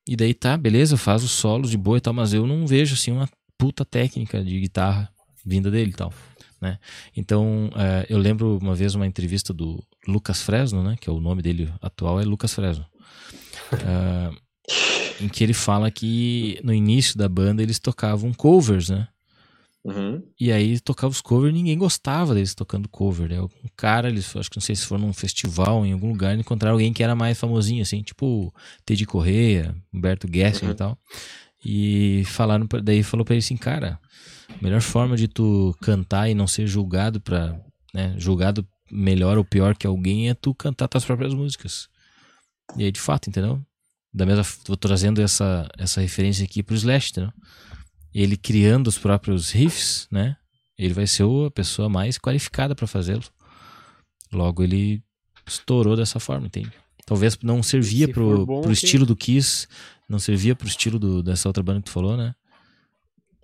E 0.07 0.15
daí 0.17 0.35
tá, 0.35 0.57
beleza, 0.57 0.97
faz 0.97 1.25
os 1.25 1.31
solos 1.31 1.71
de 1.71 1.77
boa 1.79 1.99
e 1.99 2.01
tal, 2.01 2.13
mas 2.13 2.33
eu 2.33 2.47
não 2.47 2.67
vejo 2.67 2.95
assim 2.95 3.11
uma 3.11 3.29
puta 3.59 3.85
técnica 3.85 4.43
de 4.43 4.61
guitarra 4.61 5.09
vinda 5.45 5.71
dele 5.71 5.91
e 5.91 5.95
tal, 5.95 6.13
né? 6.61 6.79
Então, 7.17 7.71
eh, 7.77 8.07
eu 8.09 8.19
lembro 8.19 8.59
uma 8.61 8.75
vez 8.75 8.95
uma 8.95 9.07
entrevista 9.07 9.53
do 9.53 9.83
Lucas 10.09 10.41
Fresno, 10.43 10.83
né? 10.83 10.97
Que 11.01 11.09
é 11.09 11.13
o 11.13 11.21
nome 11.21 11.43
dele 11.43 11.73
atual, 11.83 12.21
é 12.21 12.25
Lucas 12.25 12.55
Fresno. 12.55 12.85
Ah, 13.87 14.31
em 15.21 15.29
que 15.29 15.45
ele 15.45 15.53
fala 15.55 15.91
que 15.91 16.59
no 16.65 16.73
início 16.73 17.17
da 17.19 17.29
banda 17.29 17.63
eles 17.63 17.79
tocavam 17.79 18.33
covers, 18.33 18.89
né? 18.89 19.09
Uhum. 19.85 20.23
E 20.41 20.51
aí 20.51 20.81
tocava 20.81 21.13
os 21.13 21.21
covers 21.21 21.53
e 21.53 21.57
ninguém 21.59 21.77
gostava 21.77 22.33
deles 22.33 22.55
tocando 22.55 22.89
cover, 22.89 23.29
né? 23.29 23.43
Um 23.43 23.49
cara, 23.77 24.09
eles, 24.09 24.35
acho 24.35 24.51
que 24.51 24.57
não 24.57 24.63
sei 24.63 24.75
se 24.75 24.87
for 24.87 24.99
num 24.99 25.13
festival, 25.13 25.85
em 25.85 25.93
algum 25.93 26.09
lugar, 26.09 26.39
encontraram 26.39 26.75
alguém 26.75 26.91
que 26.91 27.03
era 27.03 27.15
mais 27.15 27.39
famosinho, 27.39 27.83
assim, 27.83 28.03
tipo 28.03 28.53
Teddy 28.87 29.05
Correia, 29.05 29.77
Humberto 29.93 30.27
Gessler 30.33 30.71
Uhum. 30.71 30.75
e 30.75 30.75
tal. 30.75 30.99
E 31.65 32.25
falaram, 32.27 32.67
daí 32.83 33.03
falou 33.03 33.25
pra 33.25 33.35
ele 33.35 33.43
assim, 33.43 33.57
cara, 33.57 33.99
a 34.51 34.63
melhor 34.63 34.83
forma 34.83 35.17
de 35.17 35.27
tu 35.27 35.75
cantar 35.81 36.29
e 36.29 36.35
não 36.35 36.47
ser 36.47 36.67
julgado 36.67 37.21
pra, 37.21 37.59
né, 37.93 38.15
julgado 38.19 38.67
melhor 38.91 39.39
ou 39.39 39.45
pior 39.45 39.75
que 39.75 39.87
alguém 39.87 40.29
é 40.29 40.35
tu 40.35 40.55
cantar 40.55 40.89
tuas 40.89 41.05
próprias 41.05 41.33
músicas. 41.33 41.89
E 42.77 42.85
aí, 42.85 42.93
de 42.93 43.01
fato, 43.01 43.29
entendeu? 43.29 43.65
Da 44.13 44.27
mesma, 44.27 44.45
tô 44.65 44.77
trazendo 44.77 45.23
essa, 45.23 45.69
essa 45.79 46.01
referência 46.01 46.45
aqui 46.45 46.63
pro 46.63 46.75
Slash, 46.75 47.11
entendeu? 47.11 47.33
Ele 48.15 48.37
criando 48.37 48.87
os 48.87 48.99
próprios 48.99 49.51
riffs, 49.51 50.07
né? 50.11 50.37
Ele 50.79 50.93
vai 50.95 51.07
ser 51.07 51.25
a 51.25 51.51
pessoa 51.51 51.89
mais 51.89 52.19
qualificada 52.19 52.75
para 52.75 52.87
fazê-lo. 52.87 53.25
Logo, 54.33 54.63
ele 54.63 55.03
estourou 55.47 55.97
dessa 55.97 56.21
forma, 56.21 56.47
entende? 56.47 56.73
Talvez 57.07 57.39
não 57.43 57.63
servia 57.63 58.07
se 58.07 58.13
pro, 58.13 58.47
bom, 58.47 58.63
pro 58.63 58.73
estilo 58.73 59.05
do 59.05 59.15
Kiss, 59.15 59.67
não 60.09 60.19
servia 60.19 60.55
pro 60.57 60.67
estilo 60.67 60.99
do- 60.99 61.23
dessa 61.23 61.49
outra 61.49 61.63
banda 61.63 61.81
que 61.81 61.87
tu 61.87 61.91
falou, 61.93 62.17
né? 62.17 62.35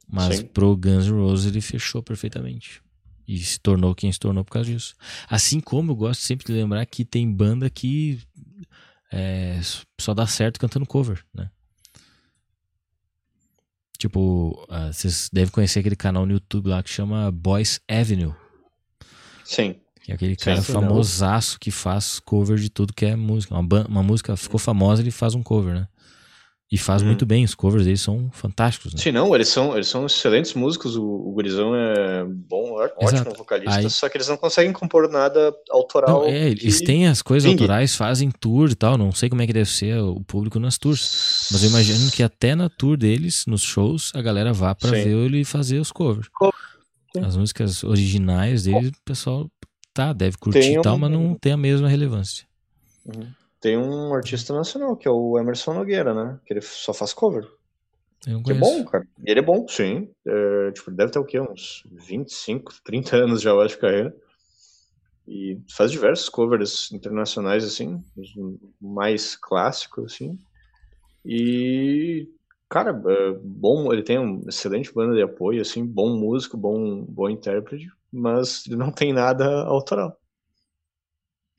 Mas 0.08 0.38
Sim. 0.38 0.46
pro 0.46 0.76
Guns 0.76 1.06
N' 1.06 1.12
Roses 1.12 1.46
ele 1.46 1.60
fechou 1.60 2.02
perfeitamente. 2.02 2.82
E 3.28 3.38
se 3.38 3.60
tornou 3.60 3.94
quem 3.94 4.10
se 4.10 4.18
tornou 4.18 4.44
por 4.44 4.52
causa 4.52 4.70
disso. 4.72 4.94
Assim 5.28 5.60
como 5.60 5.92
eu 5.92 5.96
gosto 5.96 6.20
sempre 6.22 6.46
de 6.46 6.52
lembrar 6.52 6.84
que 6.86 7.04
tem 7.04 7.30
banda 7.30 7.70
que 7.70 8.20
é, 9.12 9.60
só 10.00 10.14
dá 10.14 10.26
certo 10.26 10.58
cantando 10.58 10.86
cover, 10.86 11.24
né? 11.32 11.48
Tipo, 13.98 14.66
ah, 14.70 14.90
vocês 14.92 15.28
devem 15.32 15.52
conhecer 15.52 15.80
aquele 15.80 15.94
canal 15.96 16.24
no 16.24 16.32
YouTube 16.32 16.68
lá 16.70 16.82
que 16.82 16.88
chama 16.90 17.30
Boys 17.30 17.80
Avenue. 17.86 18.32
Sim. 19.44 19.76
Que 20.02 20.12
é 20.12 20.14
aquele 20.14 20.34
Sim, 20.38 20.44
cara 20.46 20.62
famosaço 20.62 21.58
que 21.60 21.70
faz 21.70 22.18
cover 22.20 22.58
de 22.58 22.70
tudo 22.70 22.92
que 22.94 23.04
é 23.06 23.14
música. 23.16 23.54
Uma, 23.54 23.86
uma 23.86 24.02
música 24.02 24.36
ficou 24.36 24.58
famosa, 24.58 25.02
ele 25.02 25.10
faz 25.10 25.34
um 25.34 25.42
cover, 25.42 25.74
né? 25.74 25.88
E 26.72 26.78
faz 26.78 27.02
Uhum. 27.02 27.08
muito 27.08 27.26
bem, 27.26 27.44
os 27.44 27.52
covers 27.52 27.84
dele 27.84 27.96
são 27.96 28.30
fantásticos, 28.32 28.94
né? 28.94 29.00
Sim, 29.00 29.10
não, 29.10 29.34
eles 29.34 29.48
são, 29.48 29.74
eles 29.74 29.88
são 29.88 30.06
excelentes 30.06 30.54
músicos, 30.54 30.94
o, 30.96 31.02
o 31.04 31.32
Gurizão 31.32 31.74
é 31.74 32.24
bom, 32.24 32.74
ó- 32.80 32.88
ótimo 33.04 33.34
vocalista, 33.36 33.76
Aí- 33.80 33.90
só 33.90 34.08
que 34.08 34.16
eles 34.16 34.28
não 34.28 34.36
conseguem 34.36 34.72
compor 34.72 35.10
nada 35.10 35.52
autoral. 35.68 36.20
Não, 36.22 36.28
é, 36.28 36.48
eles 36.50 36.78
que 36.78 36.84
têm 36.86 37.08
as 37.08 37.22
coisas 37.22 37.50
vingue. 37.50 37.64
autorais, 37.64 37.96
fazem 37.96 38.30
tour 38.30 38.70
e 38.70 38.76
tal. 38.76 38.96
Não 38.96 39.10
sei 39.10 39.28
como 39.28 39.42
é 39.42 39.48
que 39.48 39.52
deve 39.52 39.68
ser 39.68 39.98
o 40.00 40.20
público 40.22 40.60
nas 40.60 40.78
tours. 40.78 41.48
Mas 41.50 41.64
eu 41.64 41.70
imagino 41.70 42.08
que 42.12 42.22
até 42.22 42.54
na 42.54 42.68
tour 42.68 42.96
deles, 42.96 43.44
nos 43.48 43.62
shows, 43.62 44.12
a 44.14 44.22
galera 44.22 44.52
vá 44.52 44.72
pra 44.72 44.90
Sim. 44.90 45.02
ver 45.02 45.16
ele 45.16 45.44
fazer 45.44 45.80
os 45.80 45.90
covers. 45.90 46.28
Cover. 46.32 46.54
As 47.26 47.36
músicas 47.36 47.82
originais 47.82 48.62
dele, 48.62 48.88
o 48.90 48.92
pessoal 49.04 49.50
tá, 49.92 50.12
deve 50.12 50.36
curtir 50.38 50.78
e 50.78 50.82
tal, 50.82 50.96
um- 50.96 50.98
mas 50.98 51.10
não 51.10 51.34
tem 51.34 51.52
a 51.52 51.56
mesma 51.56 51.88
relevância. 51.88 52.46
Uhum. 53.04 53.30
Tem 53.60 53.76
um 53.76 54.14
artista 54.14 54.54
nacional, 54.54 54.96
que 54.96 55.06
é 55.06 55.10
o 55.10 55.38
Emerson 55.38 55.74
Nogueira, 55.74 56.14
né? 56.14 56.40
Que 56.46 56.54
ele 56.54 56.62
só 56.62 56.94
faz 56.94 57.12
cover. 57.12 57.46
Que 58.22 58.52
é 58.52 58.54
bom, 58.54 58.84
cara. 58.84 59.06
E 59.26 59.30
ele 59.30 59.40
é 59.40 59.42
bom, 59.42 59.66
sim. 59.68 60.10
É, 60.26 60.72
tipo, 60.72 60.90
deve 60.90 61.10
ter 61.12 61.18
o 61.18 61.24
quê? 61.24 61.40
Uns 61.40 61.82
25, 61.90 62.72
30 62.84 63.16
anos 63.16 63.40
já, 63.40 63.50
eu 63.50 63.60
acho, 63.60 63.74
de 63.74 63.80
carreira. 63.80 64.14
E 65.26 65.58
faz 65.70 65.90
diversos 65.90 66.28
covers 66.28 66.90
internacionais, 66.92 67.64
assim, 67.64 68.02
os 68.16 68.30
mais 68.80 69.36
clássicos, 69.36 70.12
assim. 70.14 70.38
E, 71.24 72.28
cara, 72.70 72.90
é 72.90 73.32
bom, 73.42 73.92
ele 73.92 74.02
tem 74.02 74.16
uma 74.16 74.48
excelente 74.48 74.94
banda 74.94 75.14
de 75.14 75.22
apoio, 75.22 75.60
assim, 75.60 75.84
bom 75.84 76.16
músico, 76.16 76.56
bom, 76.56 77.04
bom 77.04 77.28
intérprete, 77.28 77.90
mas 78.12 78.64
ele 78.66 78.76
não 78.76 78.92
tem 78.92 79.12
nada 79.12 79.64
autoral. 79.64 80.16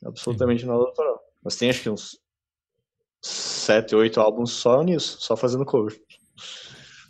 Absolutamente 0.04 0.66
nada 0.66 0.80
autoral. 0.80 1.20
Mas 1.44 1.58
tem 1.58 1.70
acho 1.70 1.84
que 1.84 1.90
uns 1.90 2.18
sete, 3.22 3.94
oito 3.94 4.22
álbuns 4.22 4.52
só 4.52 4.82
nisso, 4.82 5.18
só 5.20 5.36
fazendo 5.36 5.66
cover. 5.66 6.02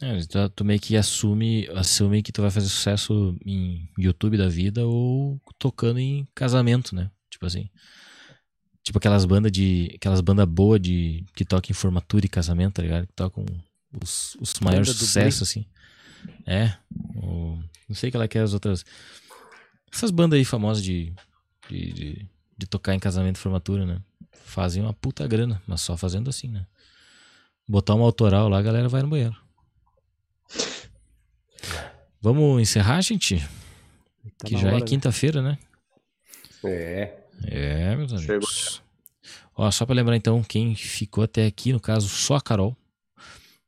É, 0.01 0.17
tu, 0.25 0.49
tu 0.49 0.65
meio 0.65 0.79
que 0.79 0.97
assume, 0.97 1.69
assume 1.75 2.23
que 2.23 2.31
tu 2.31 2.41
vai 2.41 2.49
fazer 2.49 2.67
sucesso 2.67 3.35
em 3.45 3.87
YouTube 3.97 4.35
da 4.35 4.49
vida 4.49 4.85
ou 4.85 5.39
tocando 5.59 5.99
em 5.99 6.27
casamento, 6.33 6.95
né? 6.95 7.11
Tipo 7.29 7.45
assim. 7.45 7.69
Tipo 8.83 8.97
aquelas 8.97 9.25
bandas 9.25 9.51
de. 9.51 9.91
Aquelas 9.95 10.21
bandas 10.21 10.47
boas 10.47 10.81
de. 10.81 11.23
que 11.35 11.45
tocam 11.45 11.69
em 11.69 11.75
formatura 11.75 12.25
e 12.25 12.29
casamento, 12.29 12.73
tá 12.73 12.81
ligado? 12.81 13.05
Que 13.05 13.13
tocam 13.13 13.45
os, 14.01 14.35
os 14.39 14.53
maiores 14.59 14.89
sucessos, 14.89 15.49
assim. 15.49 15.65
É. 16.45 16.73
o- 17.15 17.59
não 17.89 17.95
sei 17.95 18.11
qual 18.11 18.23
é 18.23 18.27
que 18.27 18.37
é 18.37 18.41
as 18.41 18.53
outras. 18.53 18.85
Essas 19.91 20.11
bandas 20.11 20.37
aí 20.37 20.45
famosas 20.45 20.83
de, 20.83 21.13
de, 21.69 21.91
de, 21.93 22.29
de 22.57 22.65
tocar 22.67 22.93
em 22.95 22.99
casamento 22.99 23.35
e 23.37 23.39
formatura, 23.39 23.85
né? 23.85 24.01
Fazem 24.45 24.81
uma 24.83 24.93
puta 24.93 25.27
grana, 25.27 25.61
mas 25.67 25.81
só 25.81 25.97
fazendo 25.97 26.29
assim, 26.29 26.47
né? 26.47 26.65
Botar 27.67 27.95
uma 27.95 28.05
autoral 28.05 28.47
lá, 28.49 28.59
a 28.59 28.61
galera 28.61 28.87
vai 28.87 29.01
no 29.01 29.09
banheiro. 29.09 29.35
Vamos 32.21 32.61
encerrar, 32.61 33.01
gente? 33.01 33.39
Tá 34.37 34.47
que 34.47 34.57
já 34.57 34.67
hora, 34.67 34.77
é 34.77 34.81
quinta-feira, 34.81 35.41
né? 35.41 35.57
É. 36.63 37.17
É, 37.45 37.95
meus 37.95 38.11
Chegou. 38.11 38.35
amigos. 38.35 38.81
Ó, 39.55 39.69
só 39.71 39.85
pra 39.85 39.95
lembrar 39.95 40.15
então, 40.15 40.43
quem 40.43 40.75
ficou 40.75 41.23
até 41.23 41.45
aqui, 41.45 41.73
no 41.73 41.79
caso, 41.79 42.07
só 42.07 42.35
a 42.35 42.41
Carol. 42.41 42.77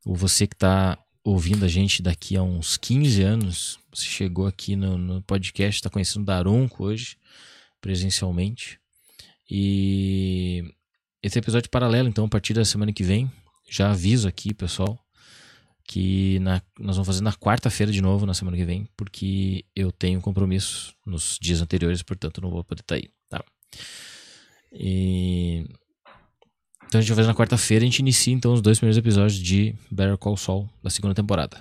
Ou 0.06 0.16
você 0.16 0.46
que 0.48 0.56
tá 0.56 0.98
ouvindo 1.24 1.64
a 1.64 1.68
gente 1.68 2.02
daqui 2.02 2.36
a 2.36 2.44
uns 2.44 2.76
15 2.78 3.22
anos, 3.22 3.80
você 3.94 4.06
chegou 4.06 4.46
aqui 4.46 4.76
no, 4.76 4.98
no 4.98 5.22
podcast, 5.22 5.82
tá 5.82 5.90
conhecendo 5.90 6.24
o 6.24 6.26
Daronco 6.26 6.84
hoje, 6.84 7.18
presencialmente. 7.80 8.80
E 9.50 10.64
esse 11.22 11.40
episódio 11.40 11.70
paralelo, 11.70 12.10
então, 12.10 12.26
a 12.26 12.30
partir 12.30 12.54
da 12.54 12.66
semana 12.66 12.92
que 12.92 13.04
vem, 13.04 13.32
já 13.70 13.92
aviso 13.92 14.28
aqui, 14.28 14.54
pessoal, 14.54 15.00
que 15.86 16.40
na- 16.40 16.62
nós 16.80 16.96
vamos 16.98 17.08
fazer 17.08 17.22
na 17.22 17.34
quarta-feira 17.34 17.92
de 17.92 18.02
novo, 18.02 18.26
na 18.26 18.34
semana 18.34 18.58
que 18.58 18.66
vem, 18.66 18.88
porque 18.98 19.64
eu 19.76 19.92
tenho 19.92 20.20
compromisso 20.22 20.94
nos 21.06 21.38
dias 21.42 21.62
anteriores, 21.62 22.02
portanto 22.02 22.42
não 22.42 22.50
vou 22.50 22.64
poder 22.64 22.82
estar 22.82 22.96
aí, 22.96 23.10
tá? 23.30 23.44
E... 24.72 25.66
Então 26.94 27.00
a 27.00 27.02
gente 27.02 27.10
vai 27.10 27.16
fazer 27.16 27.28
na 27.28 27.34
quarta-feira, 27.34 27.84
a 27.84 27.88
gente 27.88 27.98
inicia 27.98 28.32
então 28.32 28.54
os 28.54 28.62
dois 28.62 28.78
primeiros 28.78 29.00
episódios 29.00 29.34
de 29.40 29.74
Better 29.90 30.16
Call 30.16 30.38
Saul 30.38 30.70
da 30.84 30.92
segunda 30.92 31.16
temporada. 31.16 31.58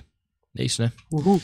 É 0.55 0.63
isso, 0.63 0.83
né? 0.83 0.93
Uhul. 1.11 1.41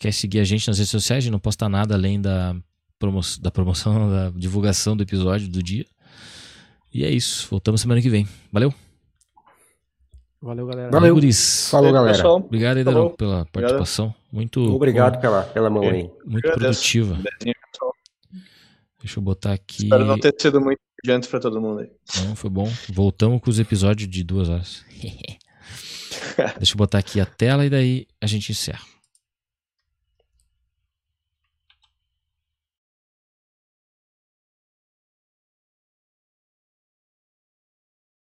Quer 0.00 0.12
seguir 0.12 0.40
a 0.40 0.44
gente 0.44 0.66
nas 0.66 0.76
redes 0.76 0.90
sociais? 0.90 1.18
A 1.18 1.24
gente 1.26 1.30
não 1.30 1.38
posta 1.38 1.68
nada 1.68 1.94
além 1.94 2.20
da, 2.20 2.56
promo 2.98 3.20
da 3.40 3.48
promoção, 3.52 3.94
da 4.10 4.30
divulgação 4.30 4.96
do 4.96 5.04
episódio 5.04 5.46
do 5.48 5.62
dia. 5.62 5.86
E 6.92 7.04
é 7.04 7.10
isso. 7.12 7.46
Voltamos 7.48 7.80
semana 7.80 8.02
que 8.02 8.10
vem. 8.10 8.26
Valeu. 8.52 8.74
Valeu, 10.42 10.66
galera. 10.66 10.90
Valeu. 10.90 11.14
Guris. 11.14 11.68
Falou, 11.70 11.92
galera. 11.92 12.16
pessoal. 12.16 12.38
Obrigado 12.38 13.14
pela 13.16 13.46
participação. 13.46 14.12
Muito 14.32 14.60
Obrigado 14.74 15.20
pela, 15.20 15.44
pela 15.44 15.70
mão 15.70 15.84
aí. 15.84 16.10
muito 16.26 16.44
Agradeço. 16.44 16.80
produtiva. 16.80 17.16
Deixa 18.98 19.20
eu 19.20 19.22
botar 19.22 19.52
aqui. 19.52 19.84
Espero 19.84 20.04
não 20.04 20.18
ter 20.18 20.34
sido 20.36 20.60
muito 20.60 20.80
adiante 21.04 21.28
pra 21.28 21.40
todo 21.40 21.60
mundo 21.60 21.80
aí. 21.80 21.90
Não, 22.24 22.34
foi 22.34 22.50
bom. 22.50 22.70
Voltamos 22.90 23.40
com 23.40 23.50
os 23.50 23.58
episódios 23.58 24.08
de 24.08 24.22
duas 24.24 24.48
horas. 24.48 24.84
Deixa 26.58 26.72
eu 26.72 26.76
botar 26.76 26.98
aqui 26.98 27.20
a 27.20 27.26
tela 27.26 27.64
e 27.64 27.70
daí 27.70 28.06
a 28.20 28.26
gente 28.26 28.52
encerra. 28.52 28.84